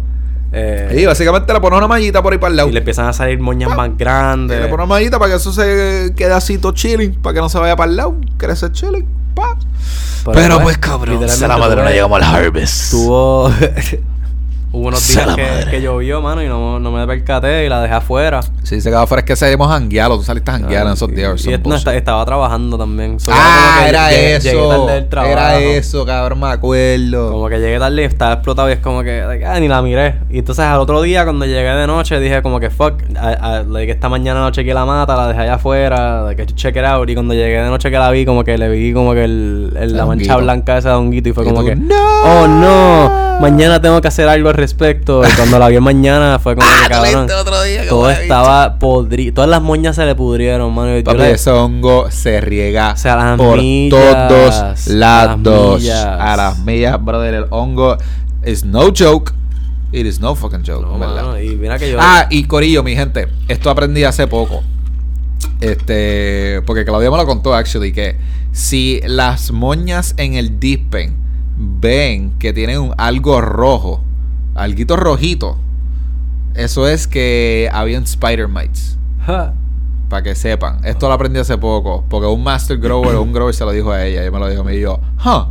eh, 0.51 0.95
Y 1.01 1.05
básicamente 1.05 1.51
le 1.53 1.59
pones 1.59 1.77
una 1.77 1.87
mallita 1.87 2.21
por 2.21 2.31
ahí 2.33 2.37
para 2.39 2.51
el 2.51 2.57
lado. 2.57 2.69
y 2.69 2.71
le 2.73 2.79
empiezan 2.79 3.07
a 3.07 3.13
salir 3.13 3.39
moñas 3.39 3.75
más 3.75 3.89
Y 3.89 3.93
grandes. 3.97 4.57
le 4.59 4.63
pones 4.67 4.85
una 4.85 4.85
mallita 4.95 5.17
para 5.19 5.31
que 5.31 5.37
eso 5.37 5.51
se 5.51 6.13
quede 6.15 6.33
así 6.33 6.57
todo 6.57 6.73
chilling, 6.73 7.15
para 7.21 7.33
que 7.35 7.39
no 7.41 7.49
se 7.49 7.57
vaya 7.59 7.75
para 7.75 7.89
el 7.89 7.97
lado, 7.97 8.15
crece 8.37 8.71
chilling, 8.71 9.07
pa. 9.33 9.55
Pero, 10.31 10.59
pues, 10.61 10.77
cabrón, 10.77 11.15
literalmente 11.19 11.35
se 11.35 11.47
la 11.47 11.57
madre 11.57 11.83
no 11.83 11.89
llegamos 11.89 12.21
al 12.21 12.35
harvest. 12.35 12.91
Tuvo. 12.91 13.51
Hubo 14.75 14.87
unos 14.87 15.07
días 15.07 15.35
que, 15.35 15.69
que 15.69 15.81
llovió, 15.83 16.19
mano, 16.19 16.41
y 16.41 16.47
no, 16.47 16.79
no 16.79 16.91
me 16.91 17.05
percaté 17.05 17.63
y 17.65 17.69
la 17.69 17.79
dejé 17.79 17.93
afuera. 17.93 18.39
Sí, 18.63 18.81
se 18.81 18.89
quedó 18.89 19.01
afuera 19.01 19.19
es 19.19 19.25
que 19.27 19.35
salimos 19.35 19.69
a 19.69 19.73
janguearlo, 19.73 20.17
tú 20.17 20.23
saliste 20.23 20.49
a 20.49 20.55
janguear 20.55 20.87
en 20.87 20.93
esos 20.93 21.09
días. 21.13 21.45
y 21.45 21.55
no, 21.69 21.75
estaba 21.75 22.25
trabajando 22.25 22.75
también. 22.75 23.19
So, 23.19 23.29
ah, 23.31 23.81
que 23.83 23.89
era 23.89 24.09
llegué- 24.09 24.35
eso. 24.37 24.49
Llegué 24.49 24.67
tarde 24.67 24.93
del 24.93 25.09
trabajo. 25.09 25.31
Era 25.31 25.59
eso, 25.59 26.05
cabrón, 26.07 26.39
me 26.39 26.47
acuerdo. 26.47 27.31
Como 27.31 27.49
que 27.49 27.59
llegué 27.59 27.77
tarde 27.77 28.01
y 28.01 28.05
estaba 28.05 28.33
explotado 28.33 28.69
y 28.69 28.73
es 28.73 28.79
como 28.79 29.03
que, 29.03 29.21
ah, 29.45 29.59
ni 29.59 29.67
la 29.67 29.81
miré. 29.83 30.15
Y 30.31 30.39
entonces 30.39 30.65
al 30.65 30.79
otro 30.79 31.03
día, 31.03 31.23
cuando 31.23 31.45
llegué 31.45 31.69
de 31.69 31.85
noche, 31.85 32.19
dije 32.19 32.41
como 32.41 32.59
que 32.59 32.71
fuck, 32.71 32.95
like, 33.69 33.91
esta 33.91 34.09
mañana 34.09 34.39
no 34.39 34.49
chequeé 34.49 34.73
la 34.73 34.85
mata, 34.85 35.15
la 35.15 35.27
dejé 35.27 35.41
allá 35.41 35.53
afuera, 35.53 36.23
like, 36.23 36.47
check 36.55 36.75
it 36.75 36.83
out. 36.83 37.07
Y 37.07 37.13
cuando 37.13 37.35
llegué 37.35 37.61
de 37.61 37.69
noche 37.69 37.91
que 37.91 37.97
la 37.99 38.09
vi, 38.09 38.25
como 38.25 38.43
que 38.43 38.57
le 38.57 38.69
vi 38.69 38.91
como 38.91 39.13
que 39.13 39.23
el, 39.25 39.95
la 39.95 40.07
mancha 40.07 40.35
blanca 40.37 40.79
esa 40.79 40.89
de 40.89 40.95
honguito 40.95 41.29
y 41.29 41.33
fue 41.33 41.43
como 41.43 41.59
tú, 41.59 41.67
que, 41.67 41.75
"No". 41.75 41.95
oh 42.25 42.47
no, 42.47 43.39
mañana 43.39 43.79
tengo 43.79 44.01
que 44.01 44.07
hacer 44.07 44.27
algo 44.27 44.49
al 44.49 44.55
respecto. 44.63 45.21
Y 45.27 45.31
cuando 45.33 45.59
la 45.59 45.67
vi 45.69 45.79
mañana 45.79 46.39
fue 46.39 46.55
como 46.55 46.67
Ah, 46.67 46.83
que 46.87 46.89
cabrón. 46.89 47.27
Todo 47.89 48.09
estaba 48.09 48.79
podrido, 48.79 49.33
todas 49.35 49.49
las 49.49 49.61
moñas 49.61 49.95
se 49.95 50.05
le 50.05 50.15
pudrieron, 50.15 50.73
mano. 50.73 50.93
y 50.95 50.99
yo 50.99 51.03
Papi, 51.03 51.17
le- 51.17 51.31
ese 51.31 51.51
hongo 51.51 52.09
se 52.11 52.41
riega 52.41 52.93
O 52.93 52.97
sea, 52.97 53.13
a 53.13 53.25
las 53.31 53.37
por 53.37 53.57
millas, 53.57 54.27
todos 54.29 54.87
lados. 54.87 55.85
A 55.89 56.35
las 56.37 56.59
millas, 56.59 57.03
brother. 57.03 57.33
El 57.33 57.45
hongo 57.49 57.97
is 58.45 58.63
no 58.65 58.91
joke. 58.97 59.31
It 59.91 60.07
is 60.07 60.19
no 60.19 60.33
fucking 60.35 60.63
joke, 60.65 60.81
No, 60.81 60.97
¿verdad? 60.97 61.15
mano, 61.23 61.39
y 61.39 61.55
mira 61.55 61.77
que 61.77 61.91
yo. 61.91 61.97
Ah, 62.01 62.25
y 62.31 62.45
Corillo, 62.45 62.81
mi 62.83 62.95
gente, 62.95 63.27
esto 63.47 63.69
aprendí 63.69 64.03
hace 64.03 64.25
poco. 64.25 64.63
Este, 65.61 66.61
porque 66.65 66.83
Claudia 66.83 67.11
me 67.11 67.17
lo 67.17 67.25
contó, 67.25 67.53
actually, 67.53 67.91
que 67.93 68.17
si 68.51 69.01
las 69.05 69.51
moñas 69.51 70.13
en 70.17 70.33
el 70.33 70.59
dispen 70.59 71.15
ven 71.57 72.33
que 72.39 72.53
tienen 72.53 72.79
un- 72.79 72.93
algo 72.97 73.39
rojo, 73.41 74.03
alguito 74.55 74.95
rojito, 74.95 75.57
eso 76.55 76.87
es 76.87 77.07
que 77.07 77.69
habían 77.71 78.03
spider 78.03 78.47
mites. 78.47 78.97
Para 80.09 80.21
que 80.21 80.35
sepan. 80.35 80.79
Esto 80.83 81.07
lo 81.07 81.13
aprendí 81.13 81.39
hace 81.39 81.57
poco. 81.57 82.03
Porque 82.09 82.27
un 82.27 82.43
master 82.43 82.77
grower 82.77 83.15
un 83.15 83.33
grower 83.33 83.55
se 83.55 83.65
lo 83.65 83.71
dijo 83.71 83.91
a 83.91 84.05
ella. 84.05 84.25
Y 84.25 84.29
me 84.29 84.37
lo 84.37 84.47
dijo 84.47 84.61
a 84.61 84.65
mí 84.65 84.73
y 84.75 84.81
yo. 84.81 84.99
Huh. 85.25 85.45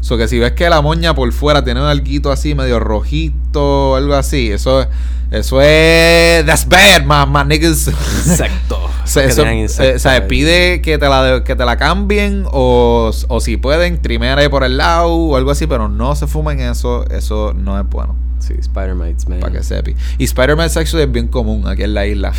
So 0.00 0.16
que 0.16 0.28
si 0.28 0.38
ves 0.38 0.52
que 0.52 0.68
la 0.70 0.80
moña 0.80 1.14
por 1.14 1.30
fuera 1.32 1.62
tiene 1.62 1.80
un 1.80 1.86
alguito 1.86 2.32
así, 2.32 2.54
medio 2.54 2.80
rojito, 2.80 3.94
algo 3.94 4.14
así. 4.14 4.50
Eso, 4.50 4.86
eso 5.30 5.60
es. 5.60 6.44
That's 6.46 6.66
bad, 6.68 7.02
my, 7.04 7.30
my 7.30 7.44
niggas. 7.46 7.88
Insecto. 7.88 8.78
O 9.08 9.10
sea, 9.10 9.22
Que 9.22 9.28
eso, 9.30 9.42
eh, 9.46 9.54
insectos 9.54 9.96
o 9.96 9.98
sea, 10.00 10.12
ahí. 10.12 10.28
pide 10.28 10.82
que 10.82 10.98
te 10.98 11.08
la, 11.08 11.42
que 11.42 11.56
te 11.56 11.64
la 11.64 11.78
cambien 11.78 12.44
o, 12.52 13.10
o 13.28 13.40
si 13.40 13.56
pueden, 13.56 14.02
trimear 14.02 14.38
ahí 14.38 14.50
por 14.50 14.64
el 14.64 14.76
lado 14.76 15.08
o 15.08 15.34
algo 15.34 15.50
así, 15.50 15.66
pero 15.66 15.88
no 15.88 16.14
se 16.14 16.26
fumen 16.26 16.60
eso, 16.60 17.06
eso 17.08 17.54
no 17.54 17.80
es 17.80 17.88
bueno. 17.88 18.27
Sí, 18.40 18.54
Spider-Mites, 18.58 19.28
man. 19.28 19.40
Para 19.40 19.52
que 19.52 19.62
sepi. 19.62 19.94
Y 20.18 20.24
Spider-Man 20.24 20.68
actually 20.74 21.04
es 21.04 21.12
bien 21.12 21.28
común 21.28 21.66
aquí 21.66 21.82
en 21.82 21.94
la 21.94 22.06
isla. 22.06 22.32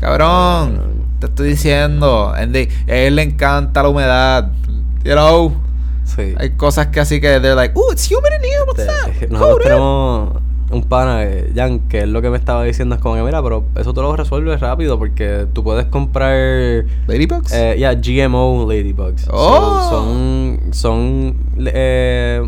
Cabrón, 0.00 0.80
te 1.20 1.26
estoy 1.26 1.48
diciendo. 1.50 2.32
and 2.36 2.52
they- 2.52 2.68
a 2.88 2.94
él 2.96 3.16
le 3.16 3.22
encanta 3.22 3.82
la 3.82 3.88
humedad. 3.88 4.50
You 5.04 5.12
know, 5.12 5.52
Sí. 6.04 6.34
hay 6.36 6.50
cosas 6.50 6.88
que 6.88 7.00
así 7.00 7.20
que 7.20 7.40
they're 7.40 7.54
like, 7.54 7.72
oh, 7.76 7.92
it's 7.92 8.06
humid 8.10 8.32
in 8.38 8.44
here, 8.44 8.62
what's 8.66 8.84
that? 8.84 9.28
Nosotros 9.30 9.54
Cool, 9.54 9.60
eh." 9.60 9.64
tenemos 9.64 10.30
un 10.70 10.82
pana, 10.84 11.22
eh, 11.24 11.52
Jan, 11.54 11.80
que 11.88 12.00
es 12.00 12.08
lo 12.08 12.20
que 12.20 12.30
me 12.30 12.36
estaba 12.36 12.64
diciendo. 12.64 12.94
Es 12.96 13.00
como 13.00 13.14
que, 13.14 13.22
mira, 13.22 13.42
pero 13.42 13.64
eso 13.76 13.94
tú 13.94 14.02
lo 14.02 14.14
resuelves 14.16 14.60
rápido 14.60 14.98
porque 14.98 15.46
tú 15.52 15.62
puedes 15.62 15.86
comprar. 15.86 16.84
Ladybugs? 17.06 17.52
Eh, 17.52 17.76
ya, 17.78 17.94
GMO 17.94 18.66
Ladybugs. 18.68 19.22
So, 19.22 19.30
Oh. 19.32 19.90
son. 19.90 20.72
Son. 20.74 21.36
eh, 21.66 22.42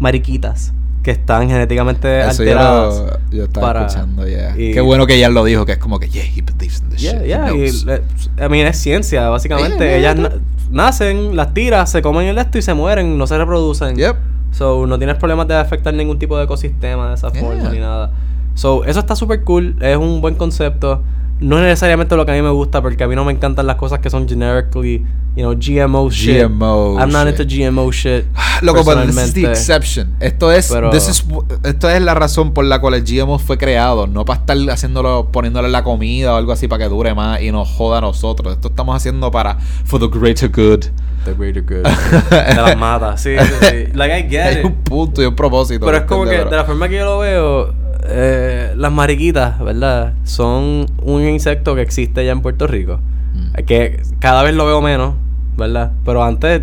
mariquitas 0.00 0.72
que 1.08 1.12
están 1.12 1.48
genéticamente 1.48 2.20
Eso 2.20 2.44
yo, 2.44 2.50
alteradas. 2.50 2.98
lo, 2.98 3.18
yo 3.30 3.44
estaba 3.44 3.66
para- 3.68 3.86
escuchando, 3.86 4.26
yeah. 4.28 4.54
y- 4.58 4.72
Qué 4.74 4.80
bueno 4.82 5.06
que 5.06 5.14
ella 5.14 5.30
lo 5.30 5.42
dijo, 5.42 5.64
que 5.64 5.72
es 5.72 5.78
como 5.78 5.98
que, 5.98 6.10
yeah, 6.10 6.22
he 6.22 6.42
believes 6.42 6.82
in 6.82 6.90
this 6.90 7.00
Yeah, 7.00 7.12
shit. 7.14 7.22
yeah, 7.26 7.50
y 7.50 7.70
knows." 7.70 7.84
le- 7.86 8.02
I 8.44 8.48
mean, 8.50 8.66
es 8.66 8.76
ciencia, 8.76 9.26
básicamente. 9.30 9.98
Ellas 9.98 10.16
na- 10.16 10.32
nacen, 10.70 11.34
las 11.34 11.54
tiras, 11.54 11.90
se 11.90 12.02
comen 12.02 12.26
el 12.26 12.36
esto 12.36 12.58
y 12.58 12.62
se 12.62 12.74
mueren, 12.74 13.16
no 13.16 13.26
se 13.26 13.38
reproducen. 13.38 13.96
Yep. 13.96 14.16
So, 14.52 14.86
no 14.86 14.98
tienes 14.98 15.16
problemas 15.16 15.48
de 15.48 15.56
afectar 15.56 15.94
ningún 15.94 16.18
tipo 16.18 16.36
de 16.36 16.44
ecosistema 16.44 17.08
de 17.08 17.14
esa 17.14 17.30
forma 17.30 17.70
ni 17.70 17.78
nada. 17.78 18.10
So, 18.58 18.84
eso 18.84 18.98
está 18.98 19.14
súper 19.14 19.44
cool, 19.44 19.76
es 19.80 19.96
un 19.96 20.20
buen 20.20 20.34
concepto. 20.34 21.02
No 21.38 21.58
es 21.58 21.62
necesariamente 21.62 22.16
lo 22.16 22.26
que 22.26 22.32
a 22.32 22.34
mí 22.34 22.42
me 22.42 22.50
gusta, 22.50 22.82
porque 22.82 23.04
a 23.04 23.06
mí 23.06 23.14
no 23.14 23.24
me 23.24 23.30
encantan 23.32 23.64
las 23.68 23.76
cosas 23.76 24.00
que 24.00 24.10
son 24.10 24.28
generically, 24.28 25.04
you 25.36 25.44
know, 25.44 25.54
GMO 25.54 26.10
shit. 26.10 26.42
GMO 26.42 26.98
I'm 26.98 27.12
not 27.12 27.28
shit. 27.28 27.38
into 27.38 27.44
GMO 27.44 27.92
shit. 27.92 28.24
Loco, 28.62 28.84
pero 28.84 29.06
this 29.06 29.16
is 29.16 29.32
the 29.34 29.44
exception. 29.48 30.16
Esto 30.18 30.50
es, 30.50 30.72
Pero- 30.72 30.90
this 30.90 31.08
is- 31.08 31.24
esto 31.62 31.88
es 31.88 32.02
la 32.02 32.14
razón 32.14 32.52
por 32.52 32.64
la 32.64 32.80
cual 32.80 32.94
el 32.94 33.04
GMO 33.04 33.38
fue 33.38 33.56
creado. 33.56 34.08
No 34.08 34.24
para 34.24 34.40
estar 34.40 34.56
haciéndolo, 34.70 35.28
poniéndole 35.30 35.68
la 35.68 35.84
comida 35.84 36.34
o 36.34 36.36
algo 36.36 36.50
así 36.50 36.66
para 36.66 36.82
que 36.82 36.88
dure 36.90 37.14
más 37.14 37.40
y 37.40 37.52
nos 37.52 37.68
joda 37.68 37.98
a 37.98 38.00
nosotros. 38.00 38.54
Esto 38.54 38.66
estamos 38.66 38.96
haciendo 38.96 39.30
para 39.30 39.58
for 39.84 40.00
the 40.00 40.08
greater 40.18 40.48
good. 40.50 40.86
The 41.24 41.34
greater 41.34 41.62
good. 41.62 41.84
de 42.30 42.54
las 42.56 42.76
matas, 42.76 43.20
sí, 43.22 43.36
sí, 43.38 43.54
sí. 43.60 43.92
Like, 43.94 44.18
I 44.18 44.28
get 44.28 44.42
Hay 44.44 44.58
it. 44.58 44.64
un 44.64 44.72
punto 44.82 45.22
y 45.22 45.26
un 45.26 45.36
propósito. 45.36 45.86
Pero 45.86 45.98
es 45.98 46.02
como 46.04 46.24
que, 46.24 46.30
de 46.44 46.50
la 46.56 46.64
forma 46.64 46.88
que 46.88 46.96
yo 46.96 47.04
lo 47.04 47.18
veo, 47.20 47.74
eh, 48.08 48.72
las 48.76 48.90
mariquitas, 48.92 49.58
¿verdad? 49.60 50.14
Son 50.24 50.86
un 51.02 51.22
insecto 51.22 51.74
que 51.74 51.82
existe 51.82 52.24
ya 52.24 52.32
en 52.32 52.40
Puerto 52.40 52.66
Rico. 52.66 53.00
Mm. 53.34 53.64
Que 53.64 54.02
cada 54.18 54.42
vez 54.42 54.54
lo 54.54 54.66
veo 54.66 54.80
menos, 54.80 55.14
¿verdad? 55.56 55.92
Pero 56.04 56.24
antes, 56.24 56.62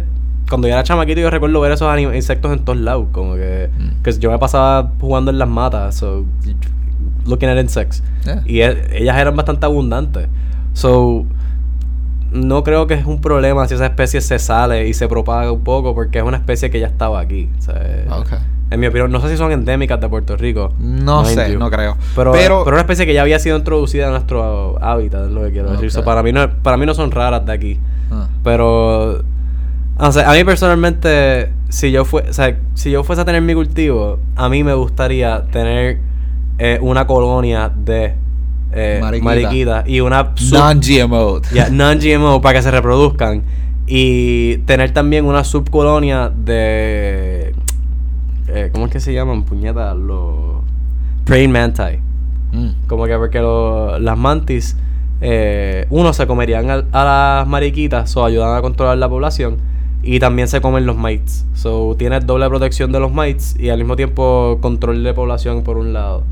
cuando 0.50 0.68
yo 0.68 0.74
era 0.74 0.84
chamaquito, 0.84 1.22
yo 1.22 1.30
recuerdo 1.30 1.60
ver 1.62 1.72
esos 1.72 2.00
insectos 2.16 2.52
en 2.54 2.60
todos 2.66 2.80
lados. 2.80 3.08
Como 3.12 3.36
que, 3.36 3.70
Mm. 3.78 4.02
que 4.04 4.12
yo 4.14 4.32
me 4.32 4.40
pasaba 4.40 4.92
jugando 5.00 5.32
en 5.32 5.40
las 5.40 5.48
matas, 5.50 5.96
so, 5.96 6.26
looking 7.26 7.50
at 7.50 7.58
insects. 7.60 8.04
Yeah. 8.26 8.44
Y 8.46 8.62
e- 8.62 9.02
ellas 9.02 9.18
eran 9.18 9.36
bastante 9.36 9.66
abundantes. 9.66 10.28
So, 10.74 11.26
no 12.36 12.64
creo 12.64 12.86
que 12.86 12.96
es 12.96 13.06
un 13.06 13.22
problema 13.22 13.68
si 13.68 13.76
esa 13.76 13.86
especie 13.86 14.20
se 14.20 14.40
sale 14.40 14.88
y 14.88 14.94
se 14.94 15.08
propaga 15.08 15.52
un 15.52 15.64
poco, 15.64 15.96
porque 15.96 16.20
es 16.20 16.24
una 16.24 16.38
especie 16.38 16.70
que 16.70 16.80
ya 16.80 16.88
estaba 16.88 17.20
aquí. 17.20 17.50
Ok. 18.10 18.34
En 18.72 18.80
mi 18.80 18.88
opinión, 18.88 19.12
no 19.12 19.22
sé 19.22 19.30
si 19.30 19.38
son 19.38 19.52
endémicas 19.52 20.02
de 20.02 20.10
Puerto 20.10 20.36
Rico. 20.36 20.74
No 20.80 21.24
sé, 21.24 21.54
you. 21.54 21.60
no 21.60 21.70
creo. 21.70 21.96
Pero, 22.16 22.32
Pero- 22.34 22.64
pero, 22.66 22.76
una 22.76 22.82
especie 22.82 23.06
que 23.06 23.14
ya 23.14 23.22
había 23.22 23.40
sido 23.40 23.58
introducida 23.58 24.06
en 24.06 24.12
nuestro 24.12 24.78
hábitat, 24.84 25.26
es 25.26 25.32
lo 25.32 25.44
que 25.44 25.52
quiero 25.52 25.72
decir. 25.72 25.92
So, 25.92 26.04
para, 26.04 26.24
mí 26.24 26.34
no, 26.34 26.50
para 26.62 26.76
mí 26.76 26.86
no 26.86 26.94
son 26.94 27.12
raras 27.12 27.46
de 27.46 27.54
aquí. 27.54 27.80
Ah. 28.12 28.28
Pero, 28.44 29.24
o 29.98 30.12
sea, 30.12 30.30
a 30.30 30.34
mí 30.34 30.44
personalmente, 30.44 31.52
si 31.70 31.92
yo, 31.92 32.04
fue, 32.06 32.24
o 32.30 32.34
sea, 32.34 32.58
si 32.74 32.92
yo 32.92 33.04
fuese 33.04 33.22
a 33.22 33.26
tener 33.26 33.42
mi 33.42 33.54
cultivo, 33.54 34.20
a 34.36 34.50
mí 34.50 34.64
me 34.64 34.74
gustaría 34.74 35.44
tener 35.52 36.00
eh, 36.58 36.80
una 36.82 37.08
colonia 37.08 37.70
de 37.74 38.16
eh, 38.76 39.00
Mariquita. 39.02 39.26
mariquitas 39.26 39.88
y 39.88 40.02
una 40.02 40.34
Non-GMO. 40.52 41.42
ya, 41.54 41.70
non-GMO 41.70 42.42
para 42.42 42.60
que 42.60 42.62
se 42.64 42.72
reproduzcan. 42.72 43.44
Y 43.88 44.58
tener 44.66 44.92
también 44.92 45.26
una 45.26 45.44
subcolonia 45.44 46.30
de. 46.30 47.54
eh, 48.48 48.70
¿Cómo 48.74 48.86
es 48.88 48.92
que 48.92 49.00
se 49.00 49.14
llaman? 49.14 49.44
Puñetas, 49.44 49.96
los. 49.96 50.36
Praying 51.26 51.52
mantis. 51.52 52.00
Mm. 52.52 52.70
Como 52.88 53.06
que 53.06 53.16
porque 53.16 53.40
lo- 53.40 53.98
las 54.00 54.18
mantis 54.18 54.76
eh, 55.22 55.86
uno, 55.90 56.14
se 56.14 56.28
comerían 56.28 56.70
a, 56.70 56.84
a 56.92 57.06
las 57.40 57.48
mariquitas, 57.48 58.16
o 58.18 58.26
ayudan 58.26 58.56
a 58.58 58.62
controlar 58.62 58.98
la 58.98 59.08
población. 59.10 59.58
Y 60.08 60.20
también 60.20 60.48
se 60.48 60.62
comen 60.62 60.86
los 60.86 60.96
mites. 60.96 61.46
So, 61.56 61.96
tienes 61.98 62.26
doble 62.28 62.48
protección 62.48 62.92
de 62.92 63.00
los 63.00 63.12
mites 63.12 63.56
y 63.60 63.70
al 63.70 63.80
mismo 63.80 63.96
tiempo 63.96 64.60
control 64.62 65.04
de 65.04 65.14
población 65.14 65.64
por 65.64 65.78
un 65.78 65.94
lado. 65.94 66.24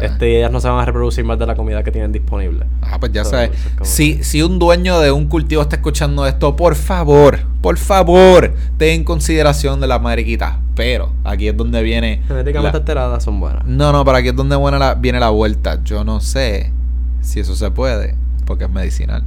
Este, 0.00 0.30
y 0.30 0.36
ellas 0.36 0.50
no 0.50 0.60
se 0.60 0.68
van 0.68 0.80
a 0.80 0.84
reproducir 0.86 1.26
más 1.26 1.38
de 1.38 1.44
la 1.46 1.54
comida 1.54 1.82
que 1.84 1.90
tienen 1.92 2.10
disponible. 2.10 2.64
Ah, 2.80 2.96
pues 2.98 3.12
ya 3.12 3.24
So, 3.24 3.30
sabes. 3.32 3.50
Si, 3.82 4.24
si 4.24 4.40
un 4.42 4.58
dueño 4.58 4.98
de 5.00 5.12
un 5.12 5.26
cultivo 5.26 5.60
está 5.60 5.76
escuchando 5.76 6.26
esto, 6.26 6.56
por 6.56 6.74
favor, 6.74 7.40
por 7.60 7.76
favor, 7.76 8.54
ten 8.78 9.00
en 9.00 9.04
consideración 9.04 9.78
de 9.80 9.88
las 9.88 10.00
mariquitas. 10.00 10.56
Pero 10.74 11.12
aquí 11.24 11.48
es 11.48 11.56
donde 11.56 11.82
viene. 11.82 12.22
Genéticamente 12.28 12.78
alteradas 12.78 13.22
son 13.24 13.40
buenas. 13.40 13.66
No, 13.66 13.92
no, 13.92 14.04
pero 14.06 14.16
aquí 14.16 14.28
es 14.28 14.36
donde 14.36 14.56
buena 14.56 14.78
la- 14.78 14.94
viene 14.94 15.20
la 15.20 15.28
vuelta. 15.28 15.82
Yo 15.84 16.02
no 16.02 16.20
sé 16.20 16.72
si 17.20 17.40
eso 17.40 17.54
se 17.54 17.70
puede, 17.70 18.14
porque 18.46 18.64
es 18.64 18.70
medicinal. 18.70 19.22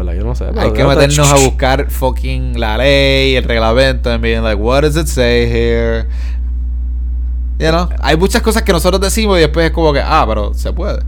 En 0.00 0.06
verdad, 0.06 0.20
yo 0.20 0.26
no 0.26 0.34
sé. 0.34 0.46
pero 0.46 0.60
Hay 0.60 0.72
que 0.72 0.84
meternos 0.84 1.30
a 1.32 1.36
buscar 1.36 1.90
fucking 1.90 2.58
la 2.58 2.76
ley, 2.78 3.36
el 3.36 3.44
reglamento, 3.44 4.10
and 4.10 4.22
being 4.22 4.42
like, 4.42 4.60
what 4.60 4.82
does 4.82 4.96
it 4.96 5.06
say 5.06 5.46
here? 5.50 6.06
You 7.58 7.68
know, 7.68 7.88
hay 8.00 8.16
muchas 8.16 8.40
cosas 8.42 8.62
que 8.62 8.72
nosotros 8.72 9.00
decimos 9.00 9.36
y 9.38 9.42
después 9.42 9.66
es 9.66 9.72
como 9.72 9.92
que, 9.92 10.00
ah, 10.02 10.24
pero 10.26 10.54
se 10.54 10.72
puede. 10.72 11.00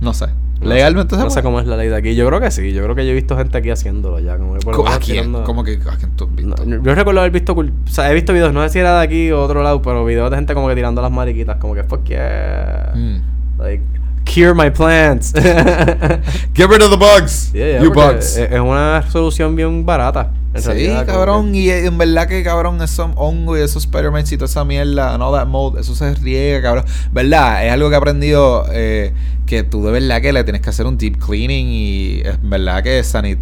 No 0.00 0.12
sé. 0.12 0.26
No 0.60 0.68
Legalmente 0.70 1.14
sé, 1.14 1.20
se 1.20 1.24
No 1.24 1.30
sé 1.30 1.34
puede. 1.36 1.44
cómo 1.44 1.60
es 1.60 1.66
la 1.66 1.76
ley 1.76 1.88
de 1.88 1.96
aquí. 1.96 2.14
Yo 2.14 2.26
creo 2.26 2.40
que 2.40 2.50
sí. 2.50 2.72
Yo 2.72 2.82
creo 2.84 2.94
que 2.94 3.04
yo 3.06 3.12
he 3.12 3.14
visto 3.14 3.36
gente 3.36 3.56
aquí 3.58 3.70
haciéndolo 3.70 4.18
ya. 4.20 4.36
Como 4.36 4.54
que 4.54 4.60
por 4.60 4.74
lo 4.76 4.82
¿Cómo- 4.84 4.94
¿A 4.94 4.98
quién? 4.98 5.32
¿Cómo 5.44 5.64
que 5.64 5.78
a 5.90 5.96
quién 5.96 6.10
tú 6.16 6.24
has 6.24 6.34
visto? 6.36 6.64
No, 6.64 6.82
yo 6.82 6.94
recuerdo 6.94 7.20
haber 7.20 7.32
visto, 7.32 7.54
o 7.54 7.64
sea, 7.90 8.10
he 8.10 8.14
visto 8.14 8.32
videos, 8.34 8.52
no 8.52 8.62
sé 8.62 8.68
si 8.68 8.78
era 8.78 8.98
de 8.98 9.04
aquí 9.04 9.30
o 9.30 9.42
otro 9.42 9.62
lado, 9.62 9.80
pero 9.82 10.04
videos 10.04 10.30
de 10.30 10.36
gente 10.36 10.52
como 10.54 10.68
que 10.68 10.74
tirando 10.74 11.00
las 11.02 11.10
mariquitas, 11.10 11.56
como 11.56 11.74
que 11.74 11.84
fuck 11.84 12.04
yeah. 12.04 12.92
Mm. 12.94 13.16
Like, 13.58 13.84
cure 14.34 14.54
my 14.54 14.68
plants. 14.70 15.32
Get 16.54 16.68
rid 16.68 16.82
of 16.82 16.90
the 16.90 16.96
bugs. 16.96 17.50
Yeah, 17.54 17.66
yeah, 17.66 17.82
you 17.82 17.92
porque 17.92 18.14
bugs. 18.14 18.36
Es, 18.36 18.60
una 18.60 19.04
solución 19.10 19.54
bien 19.54 19.86
barata. 19.86 20.32
Sí, 20.56 20.66
realidad, 20.66 21.06
cabrón, 21.06 21.52
que- 21.52 21.58
y 21.58 21.70
eh, 21.70 21.86
en 21.86 21.98
verdad 21.98 22.28
que 22.28 22.42
cabrón, 22.44 22.80
esos 22.82 23.10
hongos 23.16 23.58
y 23.58 23.62
esos 23.62 23.84
spider 23.84 24.12
y 24.30 24.36
toda 24.36 24.46
esa 24.46 24.64
mierda, 24.64 25.12
and 25.14 25.22
all 25.22 25.32
that 25.34 25.46
mold, 25.46 25.78
eso 25.78 25.94
se 25.94 26.14
riega, 26.14 26.62
cabrón. 26.62 26.84
¿Verdad? 27.12 27.66
Es 27.66 27.72
algo 27.72 27.88
que 27.88 27.94
he 27.94 27.98
aprendido 27.98 28.64
eh, 28.72 29.12
que 29.46 29.62
tú 29.62 29.84
de 29.84 29.92
verdad 29.92 30.20
que 30.20 30.32
le 30.32 30.42
tienes 30.44 30.62
que 30.62 30.70
hacer 30.70 30.86
un 30.86 30.96
deep 30.96 31.18
cleaning 31.18 31.68
y 31.68 32.22
es 32.24 32.38
verdad 32.42 32.82
que 32.82 33.02
sanit 33.02 33.38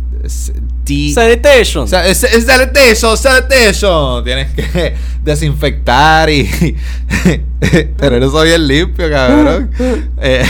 Sanitation. 1.15 1.85
es 1.85 2.19
sanitation, 2.19 3.17
sanitation. 3.17 4.25
Tienes 4.25 4.53
que 4.53 4.95
desinfectar 5.23 6.29
y 6.31 6.77
tener 7.97 8.23
eso 8.23 8.43
bien 8.43 8.67
limpio, 8.67 9.11
cabrón. 9.11 9.71
Eh, 10.21 10.45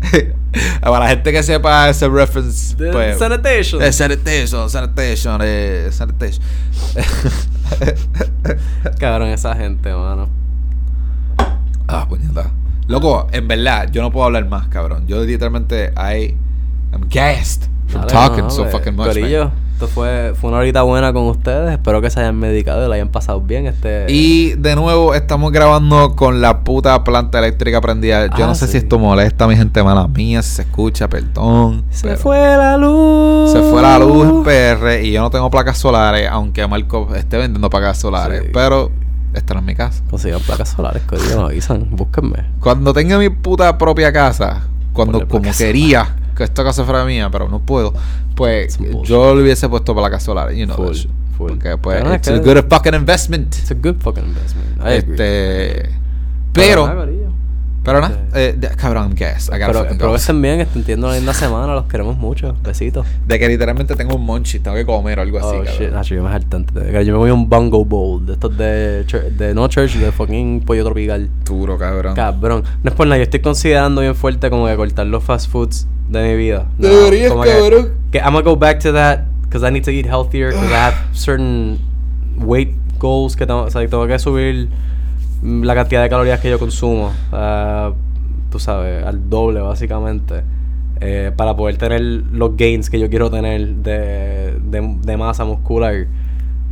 para 0.80 0.98
la 1.00 1.08
gente 1.08 1.32
que 1.32 1.42
sepa 1.42 1.88
ese 1.88 2.08
reference, 2.08 2.76
The 2.76 2.92
pues, 2.92 3.18
sanitation. 3.18 3.82
eh, 3.82 3.92
sanitation, 3.92 4.70
sanitation, 4.70 5.40
eh, 5.42 5.88
sanitation. 5.90 6.42
Cabrón, 8.98 9.28
esa 9.28 9.54
gente, 9.54 9.92
mano. 9.92 10.28
ah, 11.88 12.06
puñeta. 12.08 12.50
Loco, 12.86 13.28
en 13.32 13.48
verdad, 13.48 13.90
yo 13.90 14.02
no 14.02 14.10
puedo 14.10 14.26
hablar 14.26 14.48
más, 14.48 14.68
cabrón. 14.68 15.06
Yo 15.06 15.22
literalmente, 15.22 15.92
I 15.94 16.34
am 16.92 17.06
gassed 17.10 17.68
from 17.88 18.02
Dale, 18.02 18.12
talking 18.12 18.44
no, 18.44 18.50
so 18.50 18.62
pues, 18.62 18.72
fucking 18.72 18.94
much, 18.94 19.06
man. 19.06 19.14
Corillo, 19.14 19.50
esto 19.72 19.88
fue, 19.88 20.34
fue 20.40 20.50
una 20.50 20.58
horita 20.58 20.82
buena 20.82 21.12
con 21.12 21.24
ustedes. 21.26 21.70
Espero 21.72 22.00
que 22.00 22.10
se 22.10 22.18
hayan 22.20 22.36
medicado 22.36 22.84
y 22.84 22.88
la 22.88 22.96
hayan 22.96 23.08
pasado 23.08 23.40
bien. 23.40 23.66
Este... 23.66 24.06
Y 24.08 24.54
de 24.54 24.74
nuevo 24.74 25.14
estamos 25.14 25.52
grabando 25.52 26.16
con 26.16 26.40
la 26.40 26.64
puta 26.64 27.04
planta 27.04 27.38
eléctrica 27.38 27.80
prendida. 27.80 28.26
Yo 28.36 28.44
Ah, 28.44 28.48
no 28.48 28.54
sé 28.56 28.66
sí. 28.66 28.72
si 28.72 28.78
esto 28.78 28.98
molesta 28.98 29.44
a 29.44 29.48
mi 29.48 29.56
gente 29.56 29.82
mala 29.82 30.08
mía, 30.08 30.42
si 30.42 30.56
se 30.56 30.62
escucha, 30.62 31.08
perdón. 31.08 31.84
Se 31.90 32.08
pero 32.08 32.18
fue 32.18 32.38
la 32.38 32.76
luz. 32.76 33.52
se 33.52 33.60
fue 33.62 33.80
la 33.82 33.98
luz 34.00 34.26
en 34.28 34.42
PR 34.42 35.00
y 35.04 35.12
yo 35.12 35.20
no 35.22 35.30
tengo 35.30 35.48
placas 35.50 35.78
solares, 35.78 36.28
aunque 36.30 36.66
Marco 36.66 37.08
esté 37.14 37.36
vendiendo 37.36 37.70
placas 37.70 37.98
solares. 37.98 38.42
Sí. 38.42 38.48
Pero 38.52 38.90
esta 39.32 39.54
no 39.54 39.60
es 39.60 39.66
mi 39.66 39.76
casa. 39.76 40.02
Consigan 40.10 40.40
placas 40.40 40.70
solares, 40.70 41.02
corillo, 41.04 41.36
me 41.38 41.44
avisan. 41.44 41.86
Búsquenme. 41.92 42.46
Cuando 42.58 42.92
tenga 42.92 43.16
mi 43.16 43.28
puta 43.28 43.78
propia 43.78 44.12
casa, 44.12 44.62
cuando 44.92 45.20
Ponle 45.20 45.28
como 45.28 45.56
quería 45.56 46.16
que 46.38 46.44
esta 46.44 46.62
casa 46.64 46.84
fuera 46.84 47.04
mía, 47.04 47.28
pero 47.30 47.48
no 47.48 47.58
puedo, 47.58 47.92
pues 48.36 48.78
yo 49.04 49.34
le 49.34 49.42
hubiese 49.42 49.68
puesto 49.68 49.94
placas 49.94 50.22
solares, 50.22 50.56
you 50.56 50.66
know. 50.66 50.76
Full, 50.76 50.96
full. 51.36 51.48
Porque 51.48 51.76
pues 51.76 52.02
it's 52.14 52.28
a 52.28 52.38
good 52.38 52.64
fucking 52.70 52.94
investment. 52.94 53.56
It's 53.56 53.70
a 53.72 53.74
good 53.74 53.96
fucking 54.00 54.24
investment. 54.24 54.80
I 54.80 54.98
agree. 54.98 55.12
Este, 55.14 55.90
Pero, 56.52 56.86
nada, 56.86 57.04
pero. 57.04 57.27
Pero 57.88 58.00
nada, 58.00 58.18
eh, 58.34 58.54
de- 58.56 58.68
cabrón, 58.76 59.14
gassed. 59.14 59.48
I 59.54 59.58
gotta 59.58 59.66
Pero, 59.66 59.78
fucking 59.84 59.98
que 59.98 60.14
estén 60.16 60.42
bien, 60.42 60.60
estén 60.60 60.82
teniendo 60.82 61.06
una 61.08 61.16
linda 61.16 61.32
semana, 61.32 61.74
los 61.74 61.86
queremos 61.86 62.16
mucho. 62.16 62.54
Besitos. 62.62 63.06
De 63.26 63.38
que 63.38 63.48
literalmente 63.48 63.94
tengo 63.96 64.14
un 64.16 64.22
munchie, 64.26 64.60
tengo 64.60 64.76
que 64.76 64.84
comer 64.84 65.18
o 65.18 65.22
algo 65.22 65.38
así, 65.38 65.46
oh 65.48 65.64
cabrón. 65.64 65.74
shit, 65.78 65.90
Nacho, 65.92 66.14
yo 66.14 66.22
me 66.22 66.28
harté 66.30 66.56
antes 66.56 66.74
de- 66.74 67.04
Yo 67.04 67.12
me 67.12 67.18
voy 67.18 67.30
a 67.30 67.34
un 67.34 67.48
bungo 67.48 67.84
bowl 67.84 68.26
de 68.26 68.34
estos 68.34 68.56
de, 68.56 69.04
chur- 69.06 69.30
de 69.30 69.54
no 69.54 69.66
church, 69.68 69.94
de 69.94 70.12
fucking 70.12 70.62
pollo 70.66 70.84
tropical. 70.84 71.28
Duro, 71.44 71.78
cabrón. 71.78 72.14
Cabrón. 72.14 72.64
No 72.82 72.90
es 72.90 72.96
por 72.96 73.06
nada, 73.06 73.16
yo 73.18 73.22
estoy 73.24 73.40
considerando 73.40 74.00
bien 74.02 74.14
fuerte 74.14 74.50
como 74.50 74.66
que 74.66 74.76
cortar 74.76 75.06
los 75.06 75.24
fast 75.24 75.50
foods 75.50 75.86
de 76.08 76.22
mi 76.28 76.36
vida. 76.36 76.66
No, 76.78 76.88
Deberías, 76.88 77.30
como 77.30 77.42
que- 77.44 77.50
cabrón. 77.50 77.88
Que, 78.10 78.18
I'm 78.18 78.32
gonna 78.32 78.42
go 78.42 78.56
back 78.56 78.80
to 78.80 78.92
that 78.92 79.20
because 79.42 79.66
I 79.66 79.70
need 79.72 79.84
to 79.84 79.90
eat 79.90 80.06
healthier 80.06 80.52
because 80.52 80.70
I 80.70 80.76
have 80.76 80.96
certain 81.14 81.78
weight 82.36 82.74
goals 82.98 83.34
que 83.36 83.46
tengo, 83.46 83.62
o 83.62 83.70
sea, 83.70 83.80
que 83.80 83.88
tengo 83.88 84.06
que 84.06 84.18
subir 84.18 84.68
la 85.42 85.74
cantidad 85.74 86.02
de 86.02 86.08
calorías 86.08 86.40
que 86.40 86.50
yo 86.50 86.58
consumo. 86.58 87.12
ah, 87.32 87.92
tú 88.50 88.58
sabes, 88.58 89.04
al 89.04 89.28
doble 89.28 89.60
básicamente. 89.60 90.42
eh, 91.00 91.30
para 91.36 91.54
poder 91.54 91.76
tener 91.78 92.00
los 92.00 92.56
gains 92.56 92.90
que 92.90 92.98
yo 92.98 93.08
quiero 93.08 93.30
tener 93.30 93.66
de, 93.76 94.58
de, 94.60 94.96
de 95.02 95.16
masa 95.16 95.44
muscular. 95.44 96.06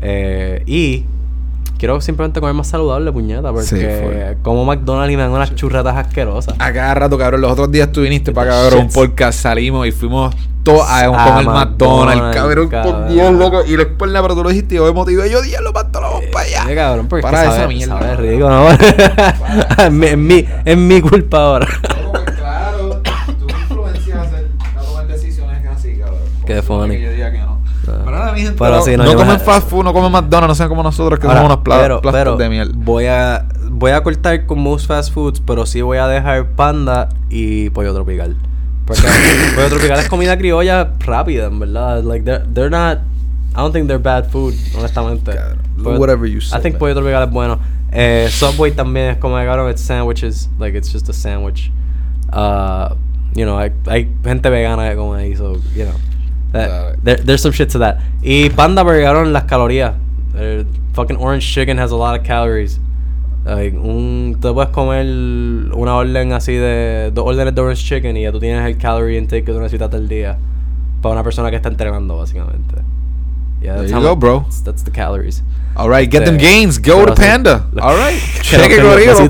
Eh, 0.01 0.62
y 0.67 1.05
quiero 1.79 2.01
simplemente 2.01 2.41
comer 2.41 2.55
más 2.55 2.66
saludable, 2.68 3.12
puñeta, 3.12 3.51
porque 3.53 3.66
Sí, 3.66 3.77
como 4.43 4.64
McDonald's 4.64 5.12
y 5.12 5.16
me 5.16 5.22
dan 5.22 5.33
unas 5.33 5.55
churratas 5.55 5.97
asquerosas. 5.97 6.55
A 6.59 6.72
cada 6.72 6.95
rato, 6.95 7.18
cabrón. 7.18 7.41
Los 7.41 7.53
otros 7.53 7.70
días 7.70 7.91
tú 7.93 8.03
viniste 8.03 8.33
para 8.33 8.53
acá 8.53 8.62
ver 8.77 8.83
un 8.83 8.89
podcast, 8.89 9.39
salimos 9.41 9.87
y 9.87 9.93
fuimos 9.93 10.35
todos 10.62 10.83
a 10.89 11.01
A 11.05 11.07
comer 11.07 11.45
McDonald's, 11.45 11.55
McDonald's, 11.55 12.37
cabrón, 12.37 12.68
por 12.68 12.83
cabrón. 12.83 13.09
Dios, 13.12 13.33
loco. 13.35 13.64
Y 13.66 13.77
después 13.77 14.11
la 14.11 14.27
tú 14.27 14.43
lo 14.43 14.49
dijiste 14.49 14.74
y 14.74 14.79
yo 14.79 14.85
me 14.85 14.93
motivé. 14.93 15.31
Yo 15.31 15.41
dije, 15.41 15.57
lo 15.62 15.72
vamos 15.72 16.22
Eh, 16.24 16.31
para 16.33 16.45
allá. 16.45 16.64
sí, 16.66 16.74
cabrón, 16.74 17.07
porque 17.09 17.22
Para 17.22 17.39
es 17.43 17.45
que 17.45 17.49
esa 17.55 17.62
sabe, 17.62 17.74
mierda, 17.74 17.95
sabe 18.01 18.07
cabrón. 18.09 18.31
rico, 18.31 18.51
¿no? 18.51 18.70
es, 19.85 19.93
mi, 19.93 20.07
es, 20.07 20.16
mi, 20.18 20.47
es 20.64 20.77
mi 20.77 21.01
culpa 21.01 21.39
ahora. 21.39 21.68
claro, 22.37 23.01
tú 23.39 23.47
influencias 23.49 24.27
a 24.77 24.81
tomar 24.81 25.07
decisiones 25.07 25.66
así, 25.66 25.97
cabrón. 25.99 26.18
Qué 26.47 26.62
funny. 26.62 26.97
Nada, 28.17 28.33
mi 28.33 28.41
gente, 28.41 28.57
Pero 28.59 28.77
no, 28.77 28.83
sí, 28.83 28.97
no, 28.97 29.05
no 29.05 29.14
comen 29.14 29.41
fast 29.41 29.69
food, 29.69 29.85
no 29.85 29.93
comen 29.93 30.11
McDonald's, 30.12 30.49
no 30.49 30.55
sean 30.55 30.69
como 30.69 30.83
nosotros 30.83 31.19
que 31.21 31.27
Ahora, 31.27 31.41
somos 31.41 31.53
unos 31.53 32.03
pla- 32.03 32.37
de 32.37 32.49
miel. 32.49 32.73
Voy 32.75 33.07
a, 33.07 33.47
voy 33.71 33.93
a 33.93 34.03
cortar 34.03 34.47
con 34.47 34.59
most 34.61 34.87
fast 34.87 35.12
foods, 35.12 35.41
pero 35.41 35.67
sí 35.67 35.83
voy 35.83 35.99
a 35.99 36.07
dejar 36.07 36.49
panda 36.51 37.09
y 37.31 37.71
pollo 37.71 37.95
tropical. 37.95 38.37
Porque 38.87 39.03
pollo 39.55 39.69
tropical 39.69 39.99
es 39.99 40.09
comida 40.09 40.37
criolla 40.39 40.93
rápida, 41.01 41.47
en 41.47 41.59
verdad. 41.59 42.03
Like, 42.03 42.25
they're, 42.25 42.45
they're 42.53 42.71
not... 42.71 42.99
I 43.55 43.61
don't 43.61 43.73
think 43.73 43.87
they're 43.89 44.03
bad 44.03 44.31
food, 44.31 44.55
honestamente. 44.77 45.33
Pollo- 45.83 45.99
whatever 45.99 46.27
you 46.27 46.41
say, 46.41 46.59
I 46.59 46.62
think 46.62 46.75
man. 46.75 46.81
pollo 46.81 46.95
tropical 46.95 47.23
es 47.23 47.31
bueno. 47.31 47.59
Eh, 47.93 48.29
Subway 48.31 48.73
también 48.73 49.11
es 49.11 49.19
como, 49.19 49.37
cabrón, 49.37 49.71
it's 49.71 49.81
sandwiches. 49.83 50.49
Like, 50.59 50.77
it's 50.77 50.93
just 50.93 51.09
a 51.09 51.12
sandwich. 51.12 51.71
Uh, 52.33 52.95
you 53.35 53.45
know, 53.45 53.59
hay, 53.59 53.73
hay 53.87 54.09
gente 54.25 54.51
vegana 54.51 54.91
que 54.91 54.97
come 54.97 55.17
ahí, 55.19 55.37
so, 55.37 55.55
you 55.75 55.85
know. 55.85 55.95
That- 56.57 56.96
there, 57.04 57.16
there's 57.24 57.42
some 57.42 57.52
shit 57.52 57.70
to 57.72 57.78
that. 57.80 57.98
Y 58.22 58.50
Panda 58.50 58.82
Burger, 58.82 59.26
las 59.26 59.44
calorías. 59.44 59.94
Eh, 60.36 60.64
fucking 60.94 61.16
orange 61.18 61.44
chicken 61.52 61.78
has 61.78 61.92
a 61.92 61.96
lot 61.96 62.18
of 62.18 62.26
calories. 62.26 62.78
Like, 63.44 63.76
un, 63.76 64.36
tú 64.40 64.52
puedes 64.54 64.70
comer 64.72 65.07
una 65.07 65.94
orden 65.94 66.32
así 66.32 66.54
de 66.54 67.11
dos 67.14 67.24
órdenes 67.26 67.54
de 67.54 67.61
orange 67.61 67.84
chicken 67.84 68.16
y 68.16 68.22
ya 68.22 68.32
tú 68.32 68.40
tienes 68.40 68.66
el 68.66 68.76
calorie 68.76 69.18
intake 69.18 69.44
que 69.44 69.52
tú 69.52 69.61
necesitas 69.61 69.88
del 69.90 70.09
día 70.09 70.36
para 71.00 71.12
una 71.14 71.22
persona 71.22 71.48
que 71.50 71.57
está 71.57 71.68
entrenando 71.68 72.16
básicamente. 72.18 72.74
Yeah, 73.61 73.74
There 73.74 73.82
that's 73.82 73.90
you 73.90 73.96
how 73.96 74.02
go, 74.02 74.11
much- 74.11 74.18
bro. 74.20 74.40
That's, 74.40 74.61
that's 74.64 74.82
the 74.82 74.90
calories. 74.90 75.42
All 75.76 75.88
right, 75.88 76.11
get 76.11 76.24
them 76.24 76.34
Eh, 76.36 76.38
gains. 76.38 76.78
Go 76.78 77.04
pero 77.04 77.14
to. 77.14 77.22
Panda. 77.22 77.66
All 77.80 77.96
right. 77.96 78.20
Pero 78.50 78.66
Cheque, 78.66 78.80
sí, 79.14 79.28